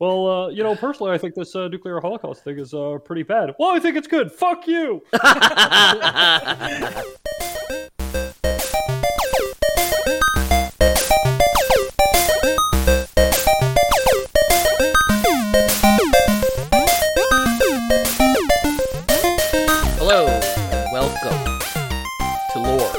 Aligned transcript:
Well, 0.00 0.26
uh, 0.26 0.48
you 0.48 0.62
know, 0.62 0.74
personally, 0.74 1.12
I 1.12 1.18
think 1.18 1.34
this 1.34 1.54
uh, 1.54 1.68
nuclear 1.68 2.00
holocaust 2.00 2.42
thing 2.42 2.58
is 2.58 2.72
uh, 2.72 2.96
pretty 3.04 3.22
bad. 3.22 3.54
Well, 3.58 3.68
I 3.68 3.80
think 3.80 3.98
it's 3.98 4.08
good. 4.08 4.32
Fuck 4.32 4.66
you. 4.66 5.02
Hello, 19.98 20.26
and 20.28 20.92
welcome 20.94 21.60
to 22.52 22.58
Lore. 22.58 22.90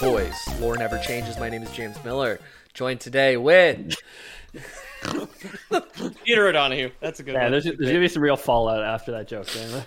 Boys, 0.00 0.60
lore 0.60 0.76
never 0.76 0.98
changes. 0.98 1.36
My 1.40 1.48
name 1.48 1.64
is 1.64 1.72
James 1.72 1.96
Miller, 2.04 2.38
joined 2.74 3.00
today 3.00 3.36
with. 3.36 3.96
Peter 6.24 6.46
O'Donohue. 6.48 6.90
That's 7.00 7.20
a 7.20 7.22
good 7.22 7.34
Yeah, 7.34 7.42
one. 7.44 7.52
there's, 7.52 7.64
there's 7.64 7.76
gonna 7.78 7.98
be 8.00 8.08
some 8.08 8.22
real 8.22 8.36
fallout 8.36 8.82
after 8.82 9.12
that 9.12 9.28
joke. 9.28 9.46
Man. 9.54 9.84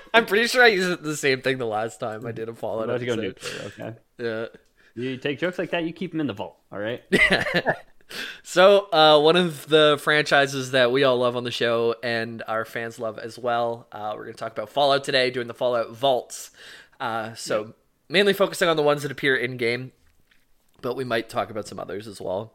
I'm 0.14 0.26
pretty 0.26 0.48
sure 0.48 0.62
I 0.62 0.68
used 0.68 1.02
the 1.02 1.16
same 1.16 1.42
thing 1.42 1.58
the 1.58 1.66
last 1.66 2.00
time 2.00 2.26
I 2.26 2.32
did 2.32 2.48
a 2.48 2.52
I'm 2.52 2.56
Fallout 2.56 2.84
about 2.84 3.00
to 3.00 3.06
go 3.06 3.12
episode. 3.14 3.68
nuclear. 3.72 3.88
Okay. 3.88 3.98
Yeah. 4.18 4.46
You 4.94 5.16
take 5.16 5.38
jokes 5.38 5.58
like 5.58 5.70
that, 5.70 5.84
you 5.84 5.92
keep 5.92 6.10
them 6.12 6.20
in 6.20 6.26
the 6.26 6.32
vault. 6.32 6.58
All 6.72 6.78
right. 6.78 7.02
So, 8.42 8.90
uh, 8.90 9.20
one 9.20 9.36
of 9.36 9.68
the 9.68 9.98
franchises 10.00 10.70
that 10.70 10.90
we 10.90 11.04
all 11.04 11.18
love 11.18 11.36
on 11.36 11.44
the 11.44 11.50
show 11.50 11.94
and 12.02 12.42
our 12.48 12.64
fans 12.64 12.98
love 12.98 13.18
as 13.18 13.38
well. 13.38 13.86
Uh, 13.92 14.14
we're 14.16 14.22
going 14.22 14.32
to 14.34 14.38
talk 14.40 14.52
about 14.52 14.70
Fallout 14.70 15.04
today, 15.04 15.30
doing 15.30 15.46
the 15.46 15.52
Fallout 15.52 15.90
Vaults. 15.94 16.50
Uh, 16.98 17.34
so, 17.34 17.74
mainly 18.08 18.32
focusing 18.32 18.66
on 18.66 18.78
the 18.78 18.82
ones 18.82 19.02
that 19.02 19.12
appear 19.12 19.36
in 19.36 19.58
game, 19.58 19.92
but 20.80 20.96
we 20.96 21.04
might 21.04 21.28
talk 21.28 21.50
about 21.50 21.68
some 21.68 21.78
others 21.78 22.06
as 22.08 22.18
well. 22.18 22.54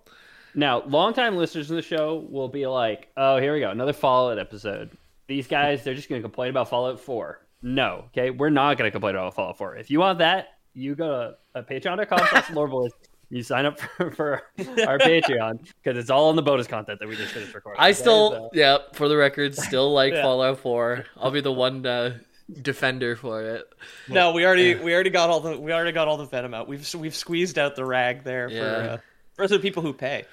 Now, 0.55 0.83
longtime 0.85 1.35
listeners 1.37 1.69
of 1.71 1.75
the 1.75 1.81
show 1.81 2.25
will 2.29 2.47
be 2.49 2.67
like, 2.67 3.09
"Oh, 3.17 3.37
here 3.37 3.53
we 3.53 3.59
go, 3.59 3.69
another 3.71 3.93
Fallout 3.93 4.37
episode." 4.39 4.91
These 5.27 5.47
guys, 5.47 5.83
they're 5.83 5.95
just 5.95 6.09
going 6.09 6.21
to 6.21 6.23
complain 6.27 6.49
about 6.49 6.69
Fallout 6.69 6.99
4. 6.99 7.39
No, 7.61 8.05
okay, 8.07 8.29
we're 8.29 8.49
not 8.49 8.77
going 8.77 8.87
to 8.87 8.91
complain 8.91 9.15
about 9.15 9.33
Fallout 9.35 9.57
4. 9.57 9.77
If 9.77 9.89
you 9.89 9.99
want 9.99 10.19
that, 10.19 10.49
you 10.73 10.95
go 10.95 11.33
to 11.53 11.59
uh, 11.59 11.63
Patreon.com/slash 11.63 12.45
Loreboys. 12.47 12.89
You 13.29 13.41
sign 13.41 13.65
up 13.65 13.79
for, 13.97 14.11
for 14.11 14.41
our 14.85 14.99
Patreon 14.99 15.65
because 15.81 15.97
it's 15.97 16.09
all 16.11 16.29
in 16.29 16.35
the 16.35 16.41
bonus 16.43 16.67
content 16.67 16.99
that 16.99 17.07
we 17.07 17.15
just 17.15 17.33
finished 17.33 17.53
recording. 17.55 17.81
I 17.81 17.87
okay? 17.89 17.93
still, 17.93 18.31
So- 18.31 18.49
yeah, 18.53 18.77
for 18.93 19.07
the 19.07 19.17
record, 19.17 19.55
still 19.55 19.91
like 20.01 20.13
Yeah. 20.13 20.21
Fallout 20.21 20.59
4. 20.59 21.05
I'll 21.17 21.31
be 21.31 21.41
the 21.41 21.51
one 21.53 21.83
uh, 21.85 22.17
defender 22.61 23.15
for 23.15 23.41
it. 23.41 23.63
no, 24.09 24.33
we 24.33 24.45
already 24.45 24.75
we 24.75 24.93
already 24.93 25.09
got 25.09 25.29
all 25.29 25.39
the 25.39 25.57
we 25.57 25.71
already 25.71 25.93
got 25.93 26.07
all 26.07 26.17
the 26.17 26.25
venom 26.25 26.53
out. 26.53 26.67
We've 26.67 26.93
we've 26.95 27.15
squeezed 27.15 27.57
out 27.57 27.75
the 27.75 27.85
rag 27.85 28.23
there 28.23 28.49
for 28.49 28.55
Yeah. 28.55 28.61
uh, 28.61 28.97
for 29.35 29.47
the 29.47 29.57
people 29.57 29.81
who 29.81 29.93
pay. 29.93 30.25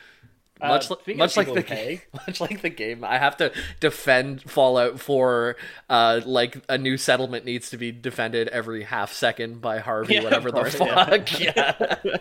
Uh, 0.60 0.68
Much, 0.68 0.90
li- 0.90 1.14
much 1.14 1.36
like 1.36 1.52
the 1.52 1.62
pay- 1.62 1.86
game, 1.96 2.00
much 2.26 2.40
like 2.40 2.60
the 2.62 2.68
game, 2.68 3.02
I 3.04 3.18
have 3.18 3.36
to 3.38 3.52
defend 3.80 4.42
Fallout 4.42 5.00
4. 5.00 5.56
Uh, 5.88 6.20
like 6.24 6.58
a 6.68 6.76
new 6.76 6.96
settlement 6.96 7.44
needs 7.44 7.70
to 7.70 7.76
be 7.76 7.92
defended 7.92 8.48
every 8.48 8.82
half 8.82 9.12
second 9.12 9.60
by 9.60 9.80
Garvey, 9.80 10.14
Yeah, 10.16 10.24
whatever 10.24 10.50
the 10.50 10.58
course, 10.60 10.78
yeah. 10.78 11.04
fuck. 11.06 11.40
Yeah. 12.04 12.16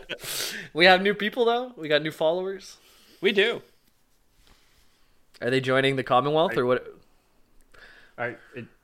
we 0.74 0.86
have 0.86 1.02
new 1.02 1.14
people 1.14 1.46
though. 1.46 1.74
We 1.76 1.88
got 1.90 2.02
new 2.02 2.12
followers. 2.12 2.78
We 3.22 3.32
do. 3.32 3.62
Are 5.42 5.50
they 5.50 5.62
joining 5.62 5.96
the 5.96 6.04
Commonwealth 6.04 6.58
or 6.58 6.66
what? 6.66 6.96
Are, 8.18 8.38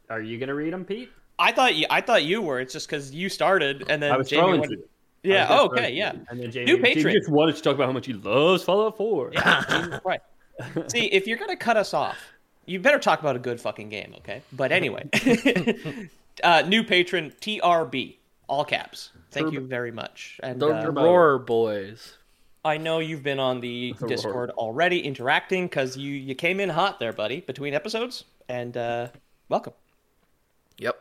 are 0.09 0.21
you 0.21 0.37
going 0.37 0.47
to 0.49 0.55
read 0.55 0.73
them, 0.73 0.85
Pete? 0.85 1.11
I 1.37 1.51
thought 1.51 1.75
you 1.75 1.85
I 1.89 1.99
thought 2.01 2.23
you 2.23 2.41
were. 2.41 2.59
It's 2.61 2.71
just 2.71 2.87
because 2.87 3.11
you 3.13 3.27
started 3.27 3.85
and 3.89 4.01
then 4.01 4.11
I 4.11 4.17
was 4.17 4.29
Jamie 4.29 4.41
throwing 4.41 4.59
wanted- 4.61 4.77
to. 4.77 4.83
Yeah. 5.25 5.47
Oh, 5.49 5.65
okay. 5.67 5.91
Yeah. 5.91 6.13
And 6.29 6.39
then 6.39 6.51
Jamie, 6.51 6.65
New 6.65 6.77
Jamie 6.77 6.95
patron. 6.95 7.15
just 7.15 7.29
wanted 7.29 7.55
to 7.55 7.61
talk 7.61 7.75
about 7.75 7.87
how 7.87 7.93
much 7.93 8.05
he 8.05 8.13
loves 8.13 8.63
Fallout 8.63 8.97
4. 8.97 9.31
Yeah. 9.33 9.99
Right. 10.05 10.21
See, 10.87 11.05
if 11.07 11.27
you're 11.27 11.37
gonna 11.37 11.57
cut 11.57 11.75
us 11.75 11.93
off, 11.93 12.17
you 12.65 12.79
better 12.79 12.99
talk 12.99 13.19
about 13.19 13.35
a 13.35 13.39
good 13.39 13.59
fucking 13.59 13.89
game, 13.89 14.13
okay? 14.19 14.41
But 14.53 14.71
anyway, 14.71 15.09
uh, 16.43 16.63
new 16.65 16.83
patron 16.83 17.33
TRB, 17.41 18.15
all 18.47 18.63
caps. 18.63 19.11
Thank 19.31 19.51
you 19.51 19.59
very 19.59 19.91
much. 19.91 20.39
And 20.41 20.61
uh, 20.63 20.91
Roar 20.93 21.39
Boys. 21.39 22.17
I 22.63 22.77
know 22.77 22.99
you've 22.99 23.21
been 23.21 23.39
on 23.39 23.59
the 23.59 23.93
Discord 24.07 24.49
already 24.51 24.99
interacting 25.01 25.65
because 25.65 25.97
you 25.97 26.13
you 26.13 26.35
came 26.35 26.59
in 26.59 26.69
hot 26.69 26.99
there, 26.99 27.13
buddy, 27.13 27.41
between 27.41 27.73
episodes, 27.73 28.23
and 28.47 28.77
uh, 28.77 29.09
welcome. 29.49 29.73
Yep. 30.77 30.97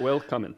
Welcome. 0.00 0.56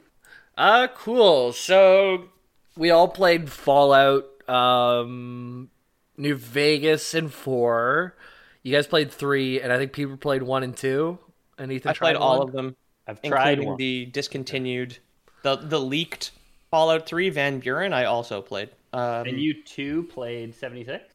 Uh 0.57 0.89
cool. 0.95 1.53
So 1.53 2.29
we 2.77 2.91
all 2.91 3.09
played 3.09 3.51
Fallout 3.51 4.27
um 4.49 5.71
New 6.17 6.37
Vegas 6.37 7.15
and 7.15 7.33
4. 7.33 8.15
You 8.63 8.73
guys 8.73 8.87
played 8.87 9.11
3 9.11 9.61
and 9.61 9.73
I 9.73 9.79
think 9.79 9.93
people 9.93 10.17
played 10.17 10.43
1 10.43 10.63
and 10.63 10.77
2. 10.77 11.19
And 11.59 11.73
Ethan 11.73 11.91
I 11.91 11.93
played 11.93 12.15
tried 12.15 12.17
all 12.17 12.43
of 12.43 12.53
them, 12.53 12.77
I've 13.07 13.21
tried 13.23 13.61
one. 13.61 13.77
the 13.77 14.07
discontinued, 14.07 14.99
the 15.43 15.57
the 15.57 15.81
leaked 15.81 16.33
Fallout 16.71 17.07
3 17.07 17.31
Van 17.31 17.59
Buren. 17.61 17.93
I 17.93 18.05
also 18.05 18.43
played. 18.43 18.71
Um, 18.93 19.27
And 19.27 19.41
you 19.41 19.63
two 19.63 20.05
played 20.05 20.55
76? 20.55 21.15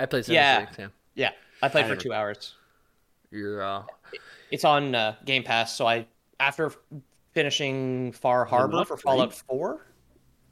I 0.00 0.06
played 0.06 0.24
76, 0.26 0.78
yeah. 0.78 0.86
yeah, 1.14 1.30
I 1.62 1.68
played 1.68 1.86
I 1.86 1.88
for 1.88 1.96
two 1.96 2.12
hours. 2.12 2.54
You're 3.30 3.62
uh 3.62 3.82
It's 4.50 4.64
on 4.64 4.94
uh, 4.94 5.16
Game 5.24 5.42
Pass, 5.42 5.76
so 5.76 5.86
I 5.86 6.06
after 6.40 6.72
finishing 7.32 8.12
Far 8.12 8.44
Harbor 8.44 8.84
for? 8.84 8.96
Fallout 8.96 9.34
4, 9.34 9.84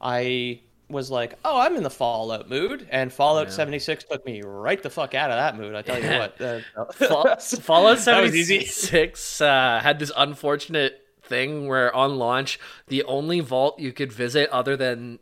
I 0.01 0.61
was 0.89 1.11
like, 1.11 1.37
"Oh, 1.43 1.59
I'm 1.59 1.75
in 1.75 1.83
the 1.83 1.89
Fallout 1.89 2.49
mood," 2.49 2.87
and 2.89 3.11
Fallout 3.11 3.47
Yeah. 3.47 3.53
76 3.53 4.05
took 4.05 4.25
me 4.25 4.41
right 4.41 4.81
the 4.81 4.89
fuck 4.89 5.13
out 5.15 5.31
of 5.31 5.37
that 5.37 5.57
mood. 5.57 5.75
I 5.75 5.81
tell 5.81 6.01
you 6.01 6.19
what. 6.19 6.41
Uh, 6.41 6.59
Fallout 6.93 7.99
That 8.05 8.21
was 8.21 8.35
easy. 8.35 8.65
76 8.65 9.41
uh, 9.41 9.79
had 9.83 9.99
this 9.99 10.11
unfortunate 10.15 11.03
thing 11.23 11.67
where 11.67 11.93
on 11.93 12.17
launch, 12.17 12.59
the 12.87 13.03
only 13.03 13.41
vault 13.41 13.79
you 13.79 13.91
could 13.91 14.13
visit 14.13 14.49
other 14.49 14.77
than 14.77 15.19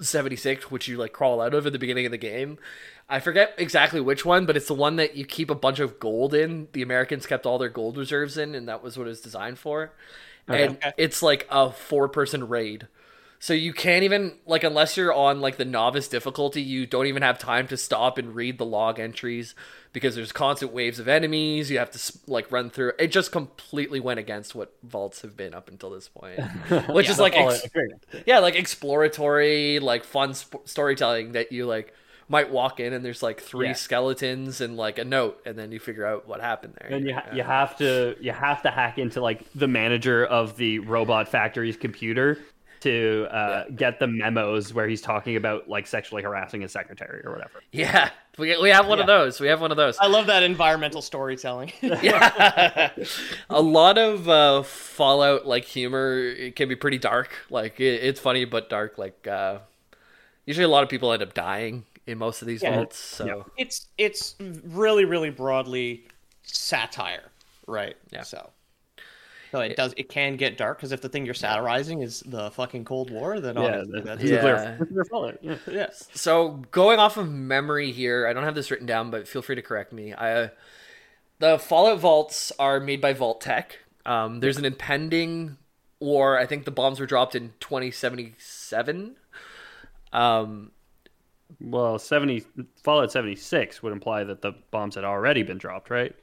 76, 0.00 0.70
which 0.70 0.86
you 0.86 0.96
like 0.96 1.12
crawl 1.12 1.40
out 1.40 1.54
of 1.54 1.66
at 1.66 1.72
the 1.72 1.78
beginning 1.78 2.06
of 2.06 2.12
the 2.12 2.18
game. 2.18 2.58
I 3.08 3.20
forget 3.20 3.54
exactly 3.56 4.00
which 4.00 4.24
one, 4.24 4.44
but 4.44 4.56
it's 4.56 4.68
the 4.68 4.74
one 4.74 4.96
that 4.96 5.16
you 5.16 5.24
keep 5.24 5.48
a 5.50 5.54
bunch 5.54 5.80
of 5.80 5.98
gold 5.98 6.34
in. 6.34 6.68
The 6.72 6.82
Americans 6.82 7.26
kept 7.26 7.46
all 7.46 7.58
their 7.58 7.70
gold 7.70 7.96
reserves 7.96 8.36
in, 8.36 8.54
and 8.54 8.68
that 8.68 8.82
was 8.82 8.98
what 8.98 9.06
it 9.06 9.10
was 9.10 9.22
designed 9.22 9.58
for. 9.58 9.92
And 10.46 10.78
it's 10.96 11.22
like 11.22 11.46
a 11.50 11.70
four 11.70 12.08
person 12.08 12.48
raid. 12.48 12.86
So 13.40 13.54
you 13.54 13.72
can't 13.72 14.02
even 14.02 14.32
like 14.46 14.64
unless 14.64 14.96
you're 14.96 15.12
on 15.12 15.40
like 15.40 15.56
the 15.58 15.64
novice 15.64 16.08
difficulty, 16.08 16.60
you 16.60 16.86
don't 16.86 17.06
even 17.06 17.22
have 17.22 17.38
time 17.38 17.68
to 17.68 17.76
stop 17.76 18.18
and 18.18 18.34
read 18.34 18.58
the 18.58 18.66
log 18.66 18.98
entries 18.98 19.54
because 19.92 20.16
there's 20.16 20.32
constant 20.32 20.72
waves 20.72 20.98
of 20.98 21.06
enemies. 21.06 21.70
You 21.70 21.78
have 21.78 21.90
to 21.92 22.12
like 22.26 22.50
run 22.50 22.68
through. 22.68 22.92
It 22.98 23.08
just 23.12 23.30
completely 23.30 24.00
went 24.00 24.18
against 24.18 24.54
what 24.56 24.72
vaults 24.82 25.22
have 25.22 25.36
been 25.36 25.54
up 25.54 25.68
until 25.68 25.90
this 25.90 26.08
point, 26.08 26.40
which 26.88 27.08
is 27.08 27.20
like 27.20 27.36
ex- 27.36 27.64
yeah, 28.26 28.40
like 28.40 28.56
exploratory, 28.56 29.78
like 29.78 30.04
fun 30.04 30.34
sp- 30.34 30.66
storytelling 30.66 31.32
that 31.32 31.52
you 31.52 31.66
like 31.66 31.94
might 32.28 32.50
walk 32.50 32.78
in 32.80 32.92
and 32.92 33.04
there's 33.04 33.22
like 33.22 33.40
three 33.40 33.68
Yeah. 33.68 33.72
skeletons 33.74 34.60
and 34.60 34.76
like 34.76 34.98
a 34.98 35.04
note, 35.04 35.40
and 35.46 35.58
then 35.58 35.72
you 35.72 35.78
figure 35.78 36.04
out 36.04 36.26
what 36.28 36.40
happened 36.40 36.74
there. 36.80 36.90
And 36.90 37.06
you, 37.06 37.14
ha- 37.14 37.22
Yeah. 37.28 37.34
you 37.36 37.42
have 37.44 37.78
to 37.78 38.16
you 38.20 38.32
have 38.32 38.62
to 38.62 38.70
hack 38.70 38.98
into 38.98 39.20
like 39.20 39.44
the 39.54 39.68
manager 39.68 40.26
of 40.26 40.56
the 40.56 40.80
robot 40.80 41.28
factory's 41.28 41.76
computer 41.76 42.38
to 42.80 43.26
uh, 43.30 43.64
get 43.74 43.98
the 43.98 44.06
memos 44.06 44.72
where 44.72 44.86
he's 44.88 45.00
talking 45.00 45.36
about 45.36 45.68
like 45.68 45.86
sexually 45.86 46.22
harassing 46.22 46.60
his 46.60 46.72
secretary 46.72 47.24
or 47.24 47.32
whatever. 47.32 47.60
yeah, 47.72 48.10
we 48.38 48.56
we 48.60 48.70
have 48.70 48.86
one 48.86 49.00
of 49.00 49.06
those. 49.06 49.40
We 49.40 49.48
have 49.48 49.60
one 49.60 49.70
of 49.70 49.76
those. 49.76 49.96
I 49.98 50.06
love 50.06 50.26
that 50.26 50.42
environmental 50.42 51.02
storytelling. 51.02 51.72
yeah 51.82 52.90
a 53.50 53.60
lot 53.62 53.98
of 53.98 54.28
uh 54.28 54.62
fallout 54.62 55.46
like 55.46 55.64
humor 55.64 56.18
it 56.18 56.56
can 56.56 56.68
be 56.68 56.76
pretty 56.76 56.98
dark 56.98 57.30
like 57.50 57.80
it, 57.80 58.02
it's 58.02 58.20
funny 58.20 58.44
but 58.44 58.68
dark 58.70 58.98
like 58.98 59.26
uh 59.26 59.58
usually 60.46 60.64
a 60.64 60.68
lot 60.68 60.82
of 60.82 60.88
people 60.88 61.12
end 61.12 61.22
up 61.22 61.34
dying 61.34 61.84
in 62.06 62.18
most 62.18 62.42
of 62.42 62.48
these 62.48 62.62
Yeah. 62.62 62.74
vaults 62.76 62.98
so 62.98 63.26
Yeah. 63.26 63.42
it's 63.56 63.86
it's 63.98 64.34
really 64.64 65.04
really 65.04 65.30
broadly 65.30 66.06
satire, 66.42 67.30
right? 67.66 67.96
Yeah. 68.10 68.22
So 68.22 68.50
So 69.50 69.60
it 69.60 69.76
does. 69.76 69.94
It 69.96 70.08
can 70.10 70.36
get 70.36 70.58
dark 70.58 70.78
because 70.78 70.92
if 70.92 71.00
the 71.00 71.08
thing 71.08 71.24
you're 71.24 71.34
satirizing 71.34 72.02
is 72.02 72.20
the 72.26 72.50
fucking 72.50 72.84
Cold 72.84 73.10
War, 73.10 73.40
then 73.40 73.56
Yeah, 73.56 73.62
obviously 73.80 74.00
the, 74.00 74.02
that's 74.02 74.22
Yeah. 74.22 74.36
nuclear, 74.36 74.76
nuclear 74.80 75.04
fallout. 75.06 75.38
Yeah. 75.42 75.56
yeah. 75.66 75.86
So 76.14 76.62
going 76.70 76.98
off 76.98 77.16
of 77.16 77.30
memory 77.30 77.90
here, 77.92 78.26
I 78.26 78.32
don't 78.34 78.44
have 78.44 78.54
this 78.54 78.70
written 78.70 78.86
down, 78.86 79.10
but 79.10 79.26
feel 79.26 79.40
free 79.42 79.54
to 79.56 79.62
correct 79.62 79.92
me. 79.92 80.12
I, 80.12 80.32
uh, 80.32 80.48
the 81.38 81.58
Fallout 81.58 82.00
vaults 82.00 82.52
are 82.58 82.80
made 82.80 83.00
by 83.00 83.12
Vault-Tec. 83.12 83.78
Um, 84.04 84.40
there's 84.40 84.56
an 84.58 84.64
impending 84.64 85.56
war. 86.00 86.36
I 86.38 86.46
think 86.46 86.64
the 86.64 86.70
bombs 86.72 86.98
were 87.00 87.06
dropped 87.06 87.34
in 87.36 87.52
2077. 87.60 89.16
Um, 90.12 90.72
Well, 91.60 91.98
seventy 91.98 92.44
Fallout 92.82 93.12
seventy 93.12 93.36
six 93.36 93.82
would 93.82 93.92
imply 93.92 94.24
that 94.24 94.42
the 94.42 94.52
bombs 94.70 94.94
had 94.96 95.04
already 95.04 95.42
been 95.42 95.58
dropped, 95.58 95.90
right? 95.90 96.14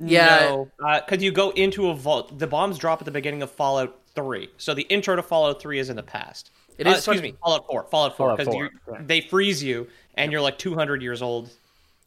Yeah. 0.00 0.64
because 0.78 1.22
you 1.22 1.30
go 1.32 1.50
into 1.50 1.88
a 1.90 1.94
vault. 1.94 2.38
The 2.38 2.46
bombs 2.46 2.78
drop 2.78 3.00
at 3.00 3.04
the 3.04 3.10
beginning 3.10 3.42
of 3.42 3.50
Fallout 3.50 3.96
Three, 4.14 4.48
so 4.56 4.74
the 4.74 4.82
intro 4.82 5.14
to 5.16 5.22
Fallout 5.22 5.60
Three 5.60 5.78
is 5.78 5.88
in 5.90 5.96
the 5.96 6.02
past. 6.02 6.50
It 6.78 6.86
Uh, 6.86 6.90
is 6.90 6.96
excuse 6.98 7.20
me, 7.22 7.34
Fallout 7.42 7.66
Four. 7.66 7.84
Fallout 7.90 8.16
Four, 8.16 8.36
because 8.36 8.52
4, 8.52 8.70
yeah. 8.92 8.98
they 9.04 9.20
freeze 9.20 9.62
you 9.62 9.86
and 10.14 10.32
you're 10.32 10.40
like 10.40 10.58
200 10.58 11.02
years 11.02 11.20
old. 11.22 11.50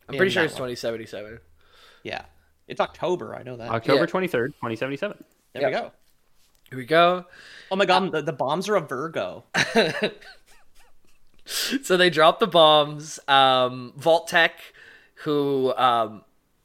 I'm 0.09 0.17
pretty 0.17 0.31
sure 0.31 0.43
that 0.43 0.51
it's 0.51 0.59
one. 0.59 0.69
2077. 0.69 1.39
Yeah, 2.03 2.23
it's 2.67 2.81
October. 2.81 3.35
I 3.35 3.43
know 3.43 3.55
that. 3.57 3.69
October 3.69 4.01
Yeah. 4.01 4.05
twenty 4.07 4.27
third, 4.27 4.53
twenty 4.59 4.75
seventy 4.75 4.97
seven. 4.97 5.23
there 5.53 5.61
yeah. 5.61 5.67
we 5.69 5.73
go. 5.73 5.91
Here 6.69 6.77
we 6.79 6.85
go. 6.85 7.25
Oh 7.71 7.75
my 7.75 7.85
god, 7.85 8.11
the, 8.11 8.21
the 8.21 8.33
bombs 8.33 8.67
are 8.67 8.75
a 8.75 8.81
Virgo. 8.81 9.43
so 11.45 11.97
they 11.97 12.09
drop 12.09 12.39
the 12.39 12.47
bombs. 12.47 13.19
Um, 13.27 13.93
Vault-Tec, 13.97 14.59
who, 15.15 15.73
um, 15.77 16.23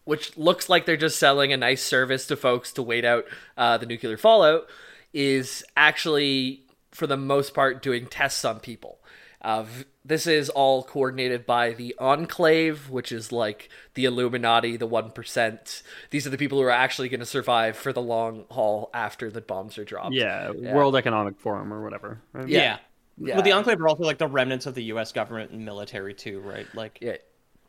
which 0.09 0.39
looks 0.39 0.71
like 0.71 0.87
they're 0.87 0.97
just 0.97 1.19
selling 1.19 1.53
a 1.53 1.57
nice 1.59 1.83
service 1.83 2.27
to 2.27 2.35
folks 2.35 2.73
to 2.73 2.83
wait 2.83 3.05
out 3.05 3.27
uh, 3.59 3.77
the 3.77 3.85
nuclear 3.85 4.17
fallout, 4.17 4.67
is 5.13 5.63
actually, 5.77 6.63
for 6.91 7.07
the 7.07 7.17
most 7.19 7.53
part, 7.53 7.83
doing 7.83 8.07
tests 8.07 8.43
on 8.43 8.59
people. 8.59 9.01
Uh, 9.43 9.67
this 10.07 10.27
is 10.27 10.49
all 10.49 10.83
coordinated 10.83 11.45
by 11.45 11.75
the 11.75 11.95
Enclave, 11.99 12.89
which 12.89 13.13
is 13.13 13.33
like 13.33 13.69
the 13.93 14.07
Illuminati, 14.07 14.79
the 14.79 14.89
1%. 14.89 15.83
These 16.09 16.27
are 16.27 16.31
the 16.31 16.39
people 16.39 16.57
who 16.57 16.65
are 16.65 16.71
actually 16.71 17.11
going 17.11 17.21
to 17.21 17.27
survive 17.27 17.77
for 17.77 17.93
the 17.93 18.01
long 18.01 18.47
haul 18.51 18.89
after 18.95 19.31
the 19.31 19.43
bombs 19.43 19.77
are 19.77 19.85
dropped. 19.85 20.15
Yeah, 20.15 20.53
World 20.53 20.97
Economic 20.97 21.39
Forum 21.39 21.71
or 21.71 21.83
whatever. 21.85 22.23
right? 22.33 22.49
Yeah. 22.49 22.79
Yeah. 23.21 23.35
Well, 23.35 23.43
the 23.43 23.53
Enclave 23.53 23.79
are 23.79 23.89
also 23.89 24.05
like 24.05 24.17
the 24.17 24.29
remnants 24.29 24.65
of 24.65 24.75
the 24.75 24.85
U.S. 24.85 25.13
government 25.13 25.51
and 25.51 25.67
military 25.67 26.15
too, 26.15 26.41
right? 26.41 26.67
Like, 26.75 26.99
Yeah. 27.03 27.17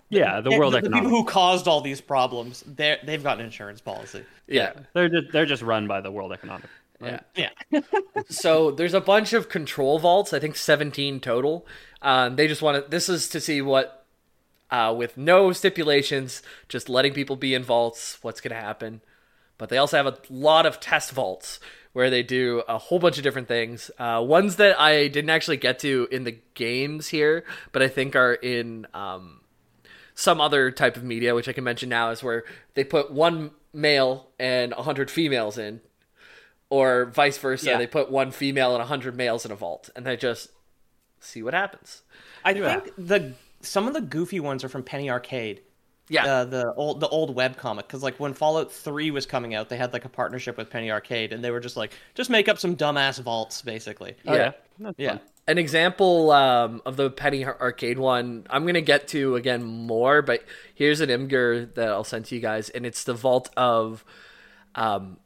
Yeah, 0.10 0.42
the 0.42 0.50
Yeah, 0.52 0.58
World 0.60 0.74
the, 0.74 0.82
the 0.82 0.88
Economic. 0.88 1.04
people 1.06 1.18
who 1.18 1.26
caused 1.26 1.68
all 1.68 1.82
these 1.82 2.02
problems, 2.02 2.64
they 2.68 2.98
they've 3.04 3.24
got 3.24 3.40
an 3.40 3.46
insurance 3.46 3.82
policy. 3.82 4.24
Yeah. 4.48 4.74
They're 4.94 5.10
just 5.10 5.32
they're 5.32 5.46
just 5.46 5.62
run 5.62 5.88
by 5.88 6.02
the 6.02 6.12
World 6.12 6.34
Economic. 6.34 6.70
Yeah. 7.02 7.20
Yeah. 7.36 7.80
so 8.30 8.72
there's 8.72 8.94
a 8.94 9.00
bunch 9.02 9.32
of 9.34 9.48
control 9.48 10.00
vaults. 10.00 10.34
I 10.34 10.40
think 10.40 10.56
17 10.58 11.20
total. 11.22 11.66
Um, 12.02 12.36
they 12.36 12.48
just 12.48 12.62
want 12.62 12.84
to. 12.84 12.90
This 12.90 13.08
is 13.08 13.30
to 13.30 13.40
see 13.40 13.62
what, 13.62 14.06
uh, 14.70 14.94
with 14.98 15.18
no 15.18 15.54
stipulations, 15.54 16.42
just 16.68 16.90
letting 16.90 17.14
people 17.14 17.36
be 17.38 17.54
in 17.54 17.64
vaults. 17.64 18.18
What's 18.22 18.42
going 18.42 18.54
to 18.56 18.62
happen? 18.62 19.02
But 19.58 19.70
they 19.70 19.78
also 19.78 19.98
have 19.98 20.08
a 20.08 20.18
lot 20.30 20.66
of 20.66 20.80
test 20.80 21.12
vaults 21.12 21.60
where 21.94 22.10
they 22.10 22.24
do 22.24 22.64
a 22.68 22.78
whole 22.78 23.00
bunch 23.00 23.18
of 23.18 23.24
different 23.24 23.48
things. 23.48 23.90
Uh, 23.98 24.24
ones 24.26 24.58
that 24.58 24.80
I 24.80 25.08
didn't 25.08 25.30
actually 25.30 25.58
get 25.58 25.80
to 25.80 26.08
in 26.12 26.24
the 26.24 26.38
games 26.54 27.08
here, 27.10 27.44
but 27.72 27.82
I 27.82 27.88
think 27.88 28.16
are 28.16 28.34
in 28.34 28.88
um, 28.94 29.39
some 30.20 30.42
other 30.42 30.70
type 30.70 30.98
of 30.98 31.04
media, 31.04 31.34
which 31.34 31.48
I 31.48 31.54
can 31.54 31.64
mention 31.64 31.88
now, 31.88 32.10
is 32.10 32.22
where 32.22 32.44
they 32.74 32.84
put 32.84 33.10
one 33.10 33.52
male 33.74 34.28
and 34.38 34.74
a 34.74 34.84
hundred 34.84 35.10
females 35.10 35.58
in, 35.58 35.80
or 36.70 37.06
vice 37.06 37.38
versa. 37.38 37.70
Yeah. 37.70 37.78
They 37.78 37.88
put 37.88 38.12
one 38.12 38.32
female 38.32 38.74
and 38.74 38.82
a 38.82 38.86
hundred 38.86 39.16
males 39.16 39.46
in 39.46 39.52
a 39.52 39.56
vault, 39.56 39.90
and 39.96 40.06
they 40.06 40.18
just 40.18 40.50
see 41.22 41.42
what 41.42 41.54
happens. 41.54 42.02
I 42.44 42.54
think 42.54 42.94
the 42.98 43.34
some 43.62 43.88
of 43.88 43.94
the 43.94 44.02
goofy 44.02 44.40
ones 44.40 44.64
are 44.64 44.70
from 44.70 44.84
Penny 44.84 45.10
Arcade. 45.10 45.62
Yeah, 46.12 46.26
Uh, 46.26 46.46
the 46.46 46.74
old 46.74 47.00
the 47.00 47.08
old 47.08 47.36
web 47.36 47.56
comic 47.56 47.88
because 47.88 48.02
like 48.02 48.20
when 48.20 48.34
Fallout 48.34 48.72
Three 48.74 49.12
was 49.12 49.26
coming 49.26 49.54
out, 49.54 49.70
they 49.70 49.78
had 49.78 49.94
like 49.94 50.06
a 50.06 50.10
partnership 50.10 50.58
with 50.58 50.70
Penny 50.70 50.90
Arcade, 50.92 51.32
and 51.34 51.44
they 51.44 51.52
were 51.52 51.60
just 51.60 51.78
like 51.78 51.94
just 52.16 52.30
make 52.30 52.50
up 52.50 52.58
some 52.58 52.76
dumbass 52.76 53.22
vaults 53.22 53.62
basically. 53.62 54.16
Oh, 54.28 54.34
yeah. 54.36 54.52
That's 54.80 54.96
Yeah. 54.98 55.10
fun. 55.18 55.20
An 55.50 55.58
example 55.58 56.30
um, 56.30 56.80
of 56.86 56.96
the 56.96 57.10
Penny 57.10 57.44
Arcade 57.44 57.98
one, 57.98 58.46
I'm 58.52 58.68
gonna 58.68 58.82
get 58.82 59.08
to 59.10 59.36
again 59.36 59.64
more, 59.64 60.22
but 60.22 60.44
here's 60.76 61.02
an 61.02 61.10
Imgur 61.10 61.74
that 61.74 61.90
I'll 61.90 62.04
send 62.04 62.26
to 62.26 62.36
you 62.36 62.42
guys, 62.42 62.70
and 62.70 62.86
it's 62.86 63.04
the 63.04 63.16
vault 63.16 63.50
of 63.58 64.06
um, 64.76 65.18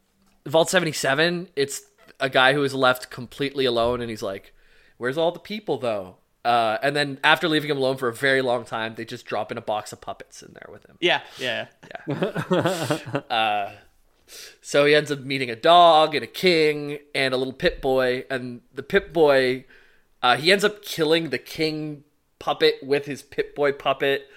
Vault 0.46 0.70
77. 0.70 1.50
It's 1.58 1.82
a 2.22 2.30
guy 2.30 2.54
who 2.54 2.64
is 2.64 2.74
left 2.74 3.10
completely 3.10 3.66
alone, 3.66 4.00
and 4.00 4.10
he's 4.10 4.24
like, 4.24 4.54
"Where's 4.98 5.18
all 5.18 5.34
the 5.34 5.40
people, 5.40 5.78
though?" 5.78 6.16
Uh, 6.46 6.78
and 6.82 6.96
then 6.96 7.20
after 7.22 7.50
leaving 7.50 7.70
him 7.70 7.78
alone 7.78 7.98
for 7.98 8.08
a 8.08 8.14
very 8.14 8.42
long 8.42 8.64
time, 8.64 8.96
they 8.96 9.04
just 9.04 9.26
drop 9.26 9.52
in 9.52 9.58
a 9.58 9.62
box 9.62 9.92
of 9.92 10.00
puppets 10.00 10.42
in 10.42 10.54
there 10.54 10.70
with 10.72 10.86
him. 10.86 10.96
Yeah, 11.02 11.22
yeah. 11.38 11.68
So 14.62 14.86
he 14.86 14.96
ends 14.96 15.12
up 15.12 15.20
meeting 15.20 15.50
a 15.50 15.56
dog 15.56 16.16
and 16.16 16.24
a 16.24 16.28
king 16.28 17.00
and 17.14 17.34
a 17.34 17.38
little 17.38 17.54
pit 17.54 17.82
boy, 17.82 18.24
and 18.30 18.62
the 18.74 18.82
pit 18.82 19.14
boy, 19.14 19.66
uh, 20.24 20.38
he 20.38 20.52
ends 20.52 20.64
up 20.64 20.82
killing 20.82 21.30
the 21.30 21.38
king 21.38 22.04
puppet 22.40 22.76
with 22.82 23.06
his 23.06 23.22
pit 23.22 23.54
boy 23.56 23.72
puppet. 23.72 24.28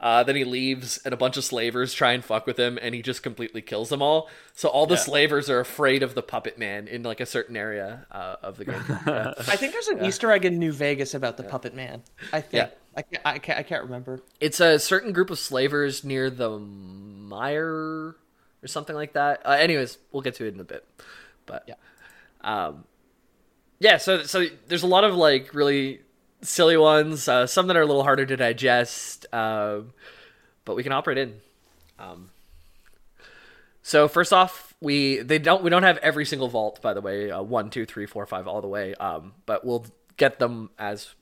Uh, 0.00 0.22
then 0.22 0.36
he 0.36 0.44
leaves, 0.44 0.98
and 1.04 1.12
a 1.12 1.16
bunch 1.16 1.36
of 1.36 1.42
slavers 1.42 1.92
try 1.92 2.12
and 2.12 2.24
fuck 2.24 2.46
with 2.46 2.56
him, 2.56 2.78
and 2.80 2.94
he 2.94 3.02
just 3.02 3.20
completely 3.24 3.60
kills 3.60 3.88
them 3.88 4.00
all. 4.00 4.28
So 4.54 4.68
all 4.68 4.86
the 4.86 4.96
slavers 4.96 5.50
are 5.50 5.58
afraid 5.58 6.04
of 6.04 6.14
the 6.14 6.22
puppet 6.22 6.56
man 6.56 6.86
in 6.86 7.02
like 7.02 7.18
a 7.18 7.26
certain 7.26 7.56
area 7.56 8.06
uh, 8.12 8.36
of 8.40 8.58
the 8.58 8.64
game. 8.66 8.82
Yeah. 8.88 9.34
I 9.38 9.56
think 9.56 9.72
there's 9.72 9.88
an 9.88 10.04
Easter 10.04 10.30
egg 10.30 10.44
in 10.44 10.60
New 10.60 10.70
Vegas 10.70 11.14
about 11.14 11.36
the 11.36 11.42
Puppet 11.42 11.74
Man. 11.74 12.02
I 12.32 12.40
think. 12.40 12.52
Yeah. 12.52 12.68
I, 12.96 13.02
can't, 13.02 13.22
I, 13.26 13.38
can't, 13.38 13.58
I 13.58 13.62
can't 13.64 13.82
remember. 13.84 14.20
It's 14.38 14.60
a 14.60 14.78
certain 14.78 15.12
group 15.12 15.30
of 15.30 15.38
slavers 15.40 16.04
near 16.04 16.30
the 16.30 16.58
mire 16.58 17.66
or 18.62 18.66
something 18.66 18.94
like 18.94 19.14
that. 19.14 19.42
Uh, 19.44 19.50
anyways, 19.50 19.98
we'll 20.12 20.22
get 20.22 20.34
to 20.36 20.46
it 20.46 20.54
in 20.54 20.60
a 20.60 20.64
bit. 20.64 20.84
But 21.46 21.64
Yeah. 21.66 21.74
um, 22.42 22.84
yeah. 23.80 23.96
So 23.98 24.22
so 24.24 24.46
there's 24.68 24.82
a 24.82 24.86
lot 24.86 25.04
of 25.04 25.14
like 25.14 25.54
really 25.54 26.00
silly 26.42 26.76
ones. 26.76 27.28
Uh, 27.28 27.46
some 27.46 27.66
that 27.68 27.76
are 27.76 27.82
a 27.82 27.86
little 27.86 28.02
harder 28.04 28.26
to 28.26 28.36
digest, 28.36 29.26
um, 29.32 29.92
but 30.64 30.76
we 30.76 30.82
can 30.82 30.92
operate 30.92 31.18
in. 31.18 31.40
Um, 31.98 32.30
so 33.82 34.08
first 34.08 34.32
off, 34.32 34.74
we 34.80 35.18
they 35.18 35.38
don't 35.38 35.62
we 35.62 35.70
don't 35.70 35.82
have 35.82 35.98
every 35.98 36.24
single 36.24 36.48
vault 36.48 36.82
by 36.82 36.94
the 36.94 37.00
way. 37.00 37.30
Uh, 37.30 37.42
one, 37.42 37.70
two, 37.70 37.86
three, 37.86 38.06
four, 38.06 38.26
five, 38.26 38.46
all 38.46 38.60
the 38.60 38.68
way. 38.68 38.94
Um, 38.94 39.32
but 39.46 39.64
we'll 39.64 39.86
get 40.16 40.38
them 40.38 40.70
as 40.78 41.14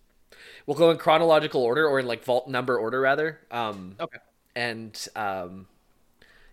we'll 0.67 0.77
go 0.77 0.91
in 0.91 0.99
chronological 0.99 1.63
order 1.63 1.87
or 1.87 2.01
in 2.01 2.07
like 2.07 2.25
vault 2.25 2.49
number 2.49 2.77
order 2.79 3.01
rather. 3.01 3.41
Um, 3.51 3.97
Okay. 4.01 4.19
and 4.55 5.09
um, 5.15 5.67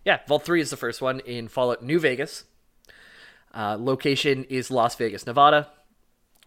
yeah, 0.04 0.20
Vault 0.28 0.44
Three 0.44 0.60
is 0.60 0.70
the 0.70 0.76
first 0.76 1.00
one 1.02 1.20
in 1.20 1.48
Fallout 1.48 1.82
New 1.82 1.98
Vegas. 1.98 2.44
Uh, 3.54 3.76
location 3.78 4.44
is 4.44 4.70
Las 4.70 4.96
Vegas, 4.96 5.26
Nevada. 5.26 5.68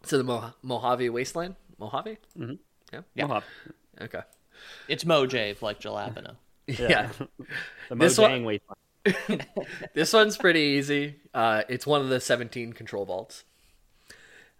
So 0.03 0.17
the 0.17 0.23
Mo- 0.23 0.53
Mojave 0.63 1.09
Wasteland. 1.09 1.55
Mojave. 1.77 2.17
Mm-hmm. 2.37 2.53
Yeah. 2.93 3.01
Mohawk. 3.15 3.43
Okay. 4.01 4.21
It's 4.87 5.05
Mojave, 5.05 5.57
like 5.61 5.79
Jalapeno. 5.79 6.35
Yeah. 6.67 7.09
The 7.89 7.95
This 7.95 8.17
one- 8.17 8.31
Mojang 8.31 8.45
Wasteland. 8.45 9.45
this 9.93 10.11
one's 10.11 10.35
pretty 10.37 10.59
easy. 10.59 11.15
Uh, 11.33 11.63
it's 11.69 11.87
one 11.87 12.01
of 12.01 12.09
the 12.09 12.19
17 12.19 12.73
control 12.73 13.05
vaults. 13.05 13.45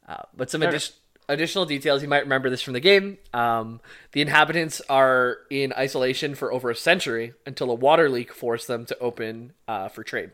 Uh, 0.08 0.22
but 0.36 0.50
some 0.50 0.62
addi- 0.62 0.94
additional 1.28 1.66
details, 1.66 2.02
you 2.02 2.08
might 2.08 2.24
remember 2.24 2.50
this 2.50 2.62
from 2.62 2.72
the 2.74 2.80
game. 2.80 3.18
Um, 3.34 3.82
the 4.14 4.22
inhabitants 4.22 4.82
are 4.90 5.40
in 5.50 5.74
isolation 5.74 6.34
for 6.34 6.54
over 6.54 6.70
a 6.70 6.76
century 6.76 7.34
until 7.46 7.70
a 7.72 7.76
water 7.76 8.10
leak 8.10 8.34
forced 8.34 8.68
them 8.68 8.86
to 8.86 8.98
open 9.00 9.52
uh, 9.68 9.90
for 9.90 10.04
trade. 10.06 10.32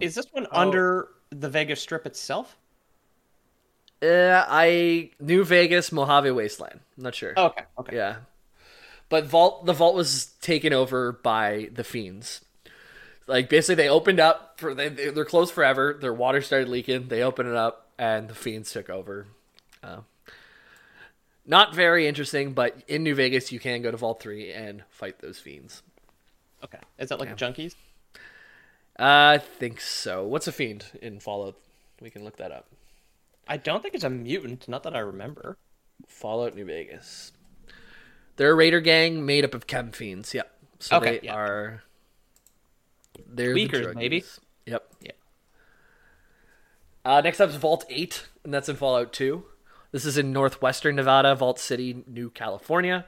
Is 0.00 0.14
this 0.14 0.26
one 0.32 0.46
under 0.52 1.08
the 1.30 1.50
Vegas 1.50 1.82
Strip 1.82 2.06
itself? 2.06 2.56
Uh, 4.02 4.44
I 4.48 5.10
New 5.20 5.44
Vegas, 5.44 5.92
Mojave 5.92 6.30
Wasteland. 6.32 6.80
I'm 6.96 7.04
not 7.04 7.14
sure. 7.14 7.34
Okay. 7.38 7.62
Okay. 7.78 7.96
Yeah. 7.96 8.16
But 9.08 9.26
vault 9.26 9.66
the 9.66 9.72
vault 9.72 9.94
was 9.94 10.26
taken 10.40 10.72
over 10.72 11.12
by 11.12 11.68
the 11.72 11.84
fiends. 11.84 12.40
Like 13.28 13.48
basically 13.48 13.76
they 13.76 13.88
opened 13.88 14.18
up 14.20 14.58
for 14.58 14.74
they 14.74 14.88
they- 14.88 15.10
they're 15.10 15.24
closed 15.24 15.54
forever. 15.54 15.96
Their 16.00 16.12
water 16.12 16.40
started 16.42 16.68
leaking. 16.68 17.08
They 17.08 17.22
opened 17.22 17.48
it 17.48 17.54
up 17.54 17.88
and 17.98 18.28
the 18.28 18.34
fiends 18.34 18.72
took 18.72 18.90
over. 18.90 19.26
Uh, 19.84 20.00
not 21.46 21.74
very 21.74 22.06
interesting, 22.06 22.52
but 22.52 22.76
in 22.88 23.02
New 23.02 23.14
Vegas 23.14 23.52
you 23.52 23.60
can 23.60 23.82
go 23.82 23.90
to 23.90 23.96
Vault 23.96 24.20
3 24.22 24.52
and 24.52 24.82
fight 24.90 25.18
those 25.20 25.38
fiends. 25.38 25.82
Okay. 26.64 26.78
Is 26.98 27.08
that 27.08 27.18
like 27.20 27.36
junkies? 27.36 27.74
Uh, 28.98 29.34
I 29.36 29.38
think 29.38 29.80
so. 29.80 30.24
What's 30.24 30.46
a 30.46 30.52
fiend 30.52 30.86
in 31.00 31.18
Fallout? 31.20 31.56
We 32.00 32.10
can 32.10 32.24
look 32.24 32.36
that 32.36 32.52
up. 32.52 32.66
I 33.48 33.56
don't 33.56 33.82
think 33.82 33.94
it's 33.94 34.04
a 34.04 34.10
mutant. 34.10 34.68
Not 34.68 34.82
that 34.84 34.94
I 34.94 35.00
remember. 35.00 35.56
Fallout 36.06 36.54
New 36.54 36.64
Vegas. 36.64 37.32
They're 38.36 38.52
a 38.52 38.54
raider 38.54 38.80
gang 38.80 39.26
made 39.26 39.44
up 39.44 39.54
of 39.54 39.66
chem 39.66 39.92
fiends. 39.92 40.32
Yep. 40.34 40.50
So 40.78 40.96
Okay, 40.96 41.18
they 41.20 41.26
yeah. 41.26 41.34
are. 41.34 41.82
They're 43.26 43.54
Tweakers, 43.54 43.88
the 43.88 43.94
maybe. 43.94 44.24
Yep. 44.66 44.94
Yeah. 45.00 45.10
Uh, 47.04 47.20
next 47.20 47.40
up 47.40 47.50
is 47.50 47.56
Vault 47.56 47.84
8, 47.90 48.26
and 48.44 48.54
that's 48.54 48.68
in 48.68 48.76
Fallout 48.76 49.12
2. 49.12 49.44
This 49.90 50.04
is 50.04 50.16
in 50.16 50.32
northwestern 50.32 50.96
Nevada, 50.96 51.34
Vault 51.34 51.58
City, 51.58 52.04
New 52.06 52.30
California. 52.30 53.06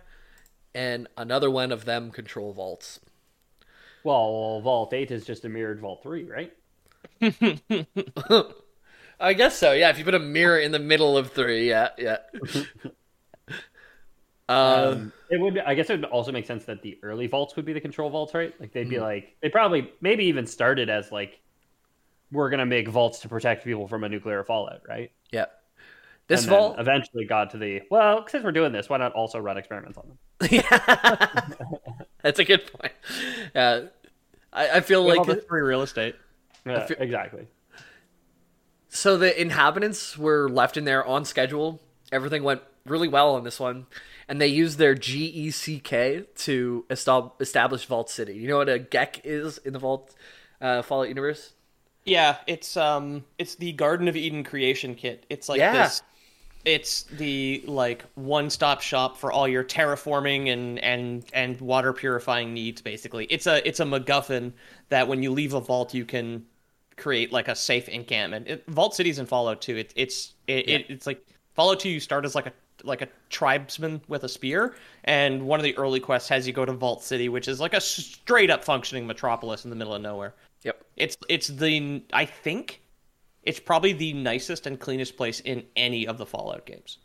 And 0.75 1.09
another 1.17 1.51
one 1.51 1.71
of 1.73 1.85
them 1.85 2.11
control 2.11 2.53
vaults. 2.53 3.01
Well, 4.03 4.61
Vault 4.61 4.93
Eight 4.93 5.11
is 5.11 5.25
just 5.25 5.45
a 5.45 5.49
mirrored 5.49 5.81
Vault 5.81 6.03
Three, 6.03 6.25
right? 6.25 6.53
I 9.21 9.33
guess 9.33 9.57
so, 9.57 9.73
yeah. 9.73 9.91
If 9.91 9.99
you 9.99 10.05
put 10.05 10.15
a 10.15 10.19
mirror 10.19 10.59
in 10.59 10.73
the 10.73 10.79
middle 10.79 11.17
of 11.17 11.33
three, 11.33 11.69
yeah, 11.69 11.91
yeah. 11.99 12.19
uh, 14.49 14.87
Um, 14.97 15.13
it 15.31 15.41
would. 15.41 15.59
I 15.59 15.75
guess 15.75 15.89
it 15.89 16.01
would 16.01 16.05
also 16.11 16.31
make 16.31 16.47
sense 16.47 16.65
that 16.67 16.83
the 16.83 16.99
early 17.03 17.27
vaults 17.27 17.57
would 17.57 17.65
be 17.65 17.73
the 17.73 17.81
control 17.81 18.11
vaults, 18.11 18.35
right? 18.35 18.53
Like 18.61 18.73
they'd 18.73 18.89
be 18.91 19.01
like 19.01 19.37
they 19.41 19.49
probably 19.49 19.91
maybe 20.01 20.25
even 20.27 20.47
started 20.47 20.91
as 20.91 21.11
like 21.11 21.41
we're 22.31 22.51
gonna 22.51 22.67
make 22.67 22.89
vaults 22.89 23.21
to 23.21 23.29
protect 23.29 23.65
people 23.65 23.89
from 23.89 24.05
a 24.05 24.09
nuclear 24.09 24.45
fallout, 24.45 24.83
right? 24.89 25.11
yeah. 25.31 25.47
This 26.27 26.43
and 26.43 26.51
vault, 26.51 26.77
eventually 26.79 27.27
got 27.27 27.51
to 27.51 27.59
the 27.59 27.83
well, 27.91 28.27
since 28.29 28.45
we're 28.45 28.53
doing 28.53 28.73
this, 28.73 28.89
why 28.89 28.97
not 28.97 29.13
also 29.13 29.39
run 29.39 29.57
experiments 29.59 29.99
on 29.99 30.09
them? 30.09 30.19
Yeah, 30.51 31.41
that's 32.23 32.39
a 32.39 32.45
good 32.45 32.71
point. 32.73 32.93
Yeah, 33.55 33.83
I, 34.53 34.69
I 34.71 34.81
feel 34.81 35.05
With 35.05 35.17
like 35.17 35.19
all 35.29 35.35
the 35.35 35.43
free 35.49 35.61
real 35.63 35.83
estate. 35.83 36.17
Yeah, 36.67 36.87
feel- 36.87 36.97
exactly. 36.99 37.47
So 38.95 39.19
the 39.19 39.39
inhabitants 39.39 40.17
were 40.17 40.49
left 40.49 40.77
in 40.77 40.85
there 40.85 41.05
on 41.05 41.25
schedule. 41.25 41.81
Everything 42.13 42.45
went 42.45 42.63
really 42.87 43.09
well 43.09 43.35
on 43.35 43.43
this 43.43 43.59
one, 43.59 43.87
and 44.29 44.41
they 44.41 44.47
used 44.47 44.79
their 44.79 44.95
GECK 44.95 46.27
to 46.45 46.85
establish 46.89 47.87
Vault 47.87 48.09
City. 48.09 48.35
You 48.35 48.47
know 48.47 48.59
what 48.59 48.69
a 48.69 48.79
GECK 48.79 49.21
is 49.25 49.59
in 49.59 49.73
the 49.73 49.81
Vault 49.81 50.15
uh, 50.61 50.83
Fallout 50.83 51.09
universe? 51.09 51.55
Yeah, 52.05 52.37
it's 52.47 52.77
um, 52.77 53.25
it's 53.37 53.57
the 53.57 53.73
Garden 53.73 54.07
of 54.07 54.15
Eden 54.15 54.45
creation 54.45 54.95
kit. 54.95 55.27
It's 55.29 55.49
like 55.49 55.59
Yeah. 55.59 55.73
this. 55.73 56.03
It's 56.65 57.03
the 57.03 57.65
like 57.67 58.05
one-stop 58.15 58.81
shop 58.81 59.19
for 59.19 59.33
all 59.33 59.49
your 59.49 59.65
terraforming 59.65 60.53
and 60.53 60.79
and 60.79 61.25
and 61.33 61.61
water 61.61 61.93
purifying 61.93 62.55
needs. 62.55 62.81
Basically, 62.81 63.25
it's 63.25 63.49
a 63.49 63.67
it's 63.67 63.81
a 63.81 63.85
MacGuffin 63.85 64.53
that 64.89 65.09
when 65.09 65.21
you 65.23 65.33
leave 65.33 65.53
a 65.53 65.61
vault, 65.61 65.95
you 65.95 66.05
can 66.05 66.47
create 66.97 67.33
like 67.33 67.49
a 67.49 67.55
safe 67.55 67.89
encampment. 67.89 68.49
It, 68.49 68.65
vault 68.69 68.95
cities 68.95 69.19
in 69.19 69.27
Fallout 69.27 69.61
2. 69.61 69.77
It, 69.77 69.93
it's 69.97 70.35
it, 70.47 70.69
it, 70.69 70.87
it's 70.89 71.07
like 71.07 71.25
Fallout 71.55 71.81
2. 71.81 71.89
You 71.89 72.01
start 72.01 72.25
as 72.25 72.35
like 72.35 72.47
a 72.47 72.53
like 72.83 73.03
a 73.03 73.09
tribesman 73.31 74.01
with 74.09 74.25
a 74.25 74.29
spear, 74.29 74.75
and 75.05 75.47
one 75.47 75.59
of 75.59 75.65
the 75.65 75.77
early 75.77 76.01
quests 76.01 76.29
has 76.29 76.47
you 76.47 76.53
go 76.53 76.65
to 76.65 76.73
Vault 76.73 77.03
City, 77.03 77.29
which 77.29 77.49
is 77.49 77.61
like 77.61 77.75
a 77.75 77.81
straight 77.81 78.51
up 78.51 78.65
functioning 78.65 79.07
metropolis 79.07 79.65
in 79.65 79.71
the 79.71 79.77
middle 79.77 79.95
of 79.95 80.03
nowhere. 80.03 80.35
Yep. 80.63 80.85
It's 80.97 81.17
it's 81.29 81.49
the 81.49 82.03
I 82.13 82.25
think 82.25 82.83
it's 83.43 83.61
probably 83.61 83.93
the 83.93 84.13
nicest 84.13 84.67
and 84.67 84.79
cleanest 84.79 85.17
place 85.17 85.41
in 85.41 85.65
any 85.77 86.07
of 86.07 86.19
the 86.19 86.27
Fallout 86.27 86.67
games. 86.67 86.99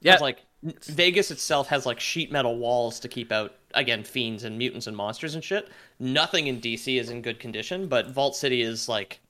Yeah. 0.00 0.14
It's 0.14 0.22
like 0.22 0.44
Vegas 0.62 1.30
itself 1.30 1.68
has 1.68 1.86
like 1.86 2.00
sheet 2.00 2.32
metal 2.32 2.58
walls 2.58 3.00
to 3.00 3.08
keep 3.08 3.32
out 3.32 3.54
again 3.74 4.04
fiends 4.04 4.44
and 4.44 4.58
mutants 4.58 4.86
and 4.86 4.96
monsters 4.96 5.34
and 5.34 5.42
shit. 5.44 5.68
Nothing 5.98 6.46
in 6.46 6.60
DC 6.60 6.98
is 7.00 7.10
in 7.10 7.22
good 7.22 7.38
condition, 7.38 7.86
but 7.88 8.10
Vault 8.10 8.36
City 8.36 8.62
is 8.62 8.88
like 8.88 9.20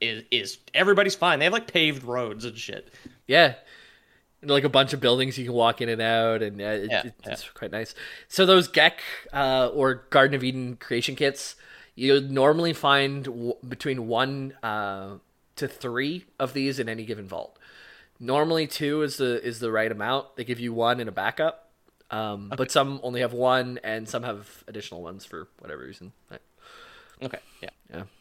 is 0.00 0.24
is 0.30 0.58
everybody's 0.74 1.14
fine. 1.14 1.38
They 1.38 1.44
have 1.46 1.52
like 1.52 1.72
paved 1.72 2.04
roads 2.04 2.44
and 2.44 2.56
shit. 2.58 2.92
Yeah. 3.26 3.54
And, 4.42 4.50
Like 4.50 4.64
a 4.64 4.68
bunch 4.68 4.92
of 4.92 5.00
buildings 5.00 5.38
you 5.38 5.44
can 5.46 5.54
walk 5.54 5.80
in 5.80 5.88
and 5.88 6.02
out, 6.02 6.42
and 6.42 6.60
uh, 6.60 6.64
it, 6.64 6.90
Yeah, 6.90 7.06
it- 7.06 7.14
it's 7.24 7.48
quite 7.50 7.70
nice. 7.72 7.94
So 8.28 8.44
those 8.44 8.68
GECK 8.68 8.98
uh, 9.32 9.68
or 9.72 10.04
Garden 10.10 10.34
of 10.34 10.44
Eden 10.44 10.76
creation 10.76 11.16
kits, 11.16 11.56
you 11.94 12.20
normally 12.20 12.72
find 12.74 13.24
w- 13.24 13.54
between 13.66 14.06
one 14.08 14.52
uh, 14.62 15.14
to 15.56 15.68
three 15.68 16.26
of 16.38 16.52
these 16.52 16.78
in 16.78 16.88
any 16.88 17.04
given 17.04 17.26
vault. 17.28 17.58
Normally 18.20 18.66
two 18.66 19.02
is 19.02 19.16
the 19.16 19.42
is 19.44 19.60
the 19.60 19.70
right 19.72 19.90
amount. 19.90 20.36
They 20.36 20.44
give 20.44 20.60
you 20.60 20.72
one 20.74 21.00
in 21.00 21.08
a 21.08 21.12
backup, 21.12 21.63
um, 22.14 22.52
but 22.56 22.70
some 22.70 23.00
only 23.02 23.20
have 23.20 23.32
one, 23.32 23.80
and 23.82 24.08
some 24.08 24.22
have 24.22 24.62
additional 24.68 25.02
ones 25.02 25.24
for 25.24 25.48
whatever 25.58 25.82
reason. 25.82 26.12
Right. 26.30 26.40
Okay, 27.22 27.38
yeah. 27.62 27.70
Yeah. 27.92 28.02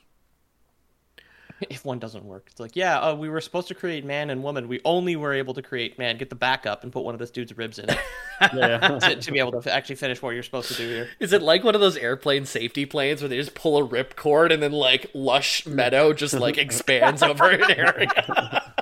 If 1.69 1.85
one 1.85 1.97
doesn't 1.99 2.25
work, 2.25 2.47
it's 2.51 2.59
like, 2.59 2.75
yeah, 2.75 2.99
uh, 2.99 3.15
we 3.15 3.29
were 3.29 3.39
supposed 3.39 3.69
to 3.69 3.75
create 3.75 4.03
man 4.03 4.29
and 4.29 4.43
woman. 4.43 4.67
We 4.67 4.81
only 4.83 5.15
were 5.15 5.33
able 5.33 5.53
to 5.53 5.61
create 5.61 5.97
man. 5.97 6.17
Get 6.17 6.29
the 6.29 6.35
backup 6.35 6.83
and 6.83 6.91
put 6.91 7.05
one 7.05 7.15
of 7.15 7.19
this 7.19 7.31
dude's 7.31 7.55
ribs 7.55 7.79
in 7.79 7.89
it 7.89 7.97
Yeah. 8.53 8.79
to, 8.99 9.15
to 9.15 9.31
be 9.31 9.39
able 9.39 9.61
to 9.61 9.73
actually 9.73 9.95
finish 9.95 10.21
what 10.21 10.31
you're 10.31 10.43
supposed 10.43 10.69
to 10.69 10.73
do 10.73 10.89
here. 10.89 11.09
Is 11.19 11.31
it 11.31 11.41
like 11.41 11.63
one 11.63 11.73
of 11.73 11.79
those 11.79 11.95
airplane 11.95 12.45
safety 12.45 12.85
planes 12.85 13.21
where 13.21 13.29
they 13.29 13.37
just 13.37 13.53
pull 13.53 13.77
a 13.77 13.83
rip 13.83 14.17
cord 14.17 14.51
and 14.51 14.61
then 14.61 14.73
like 14.73 15.09
lush 15.13 15.65
meadow 15.65 16.11
just 16.11 16.33
like 16.33 16.57
expands 16.57 17.23
over 17.23 17.49
an 17.49 17.71
area? 17.71 18.73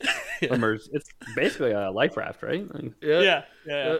Immerse- 0.42 0.88
It's 0.92 1.10
basically 1.36 1.72
a 1.72 1.90
life 1.90 2.16
raft, 2.16 2.42
right? 2.42 2.66
Like, 2.74 2.92
Yeah, 3.02 3.20
yeah. 3.66 3.98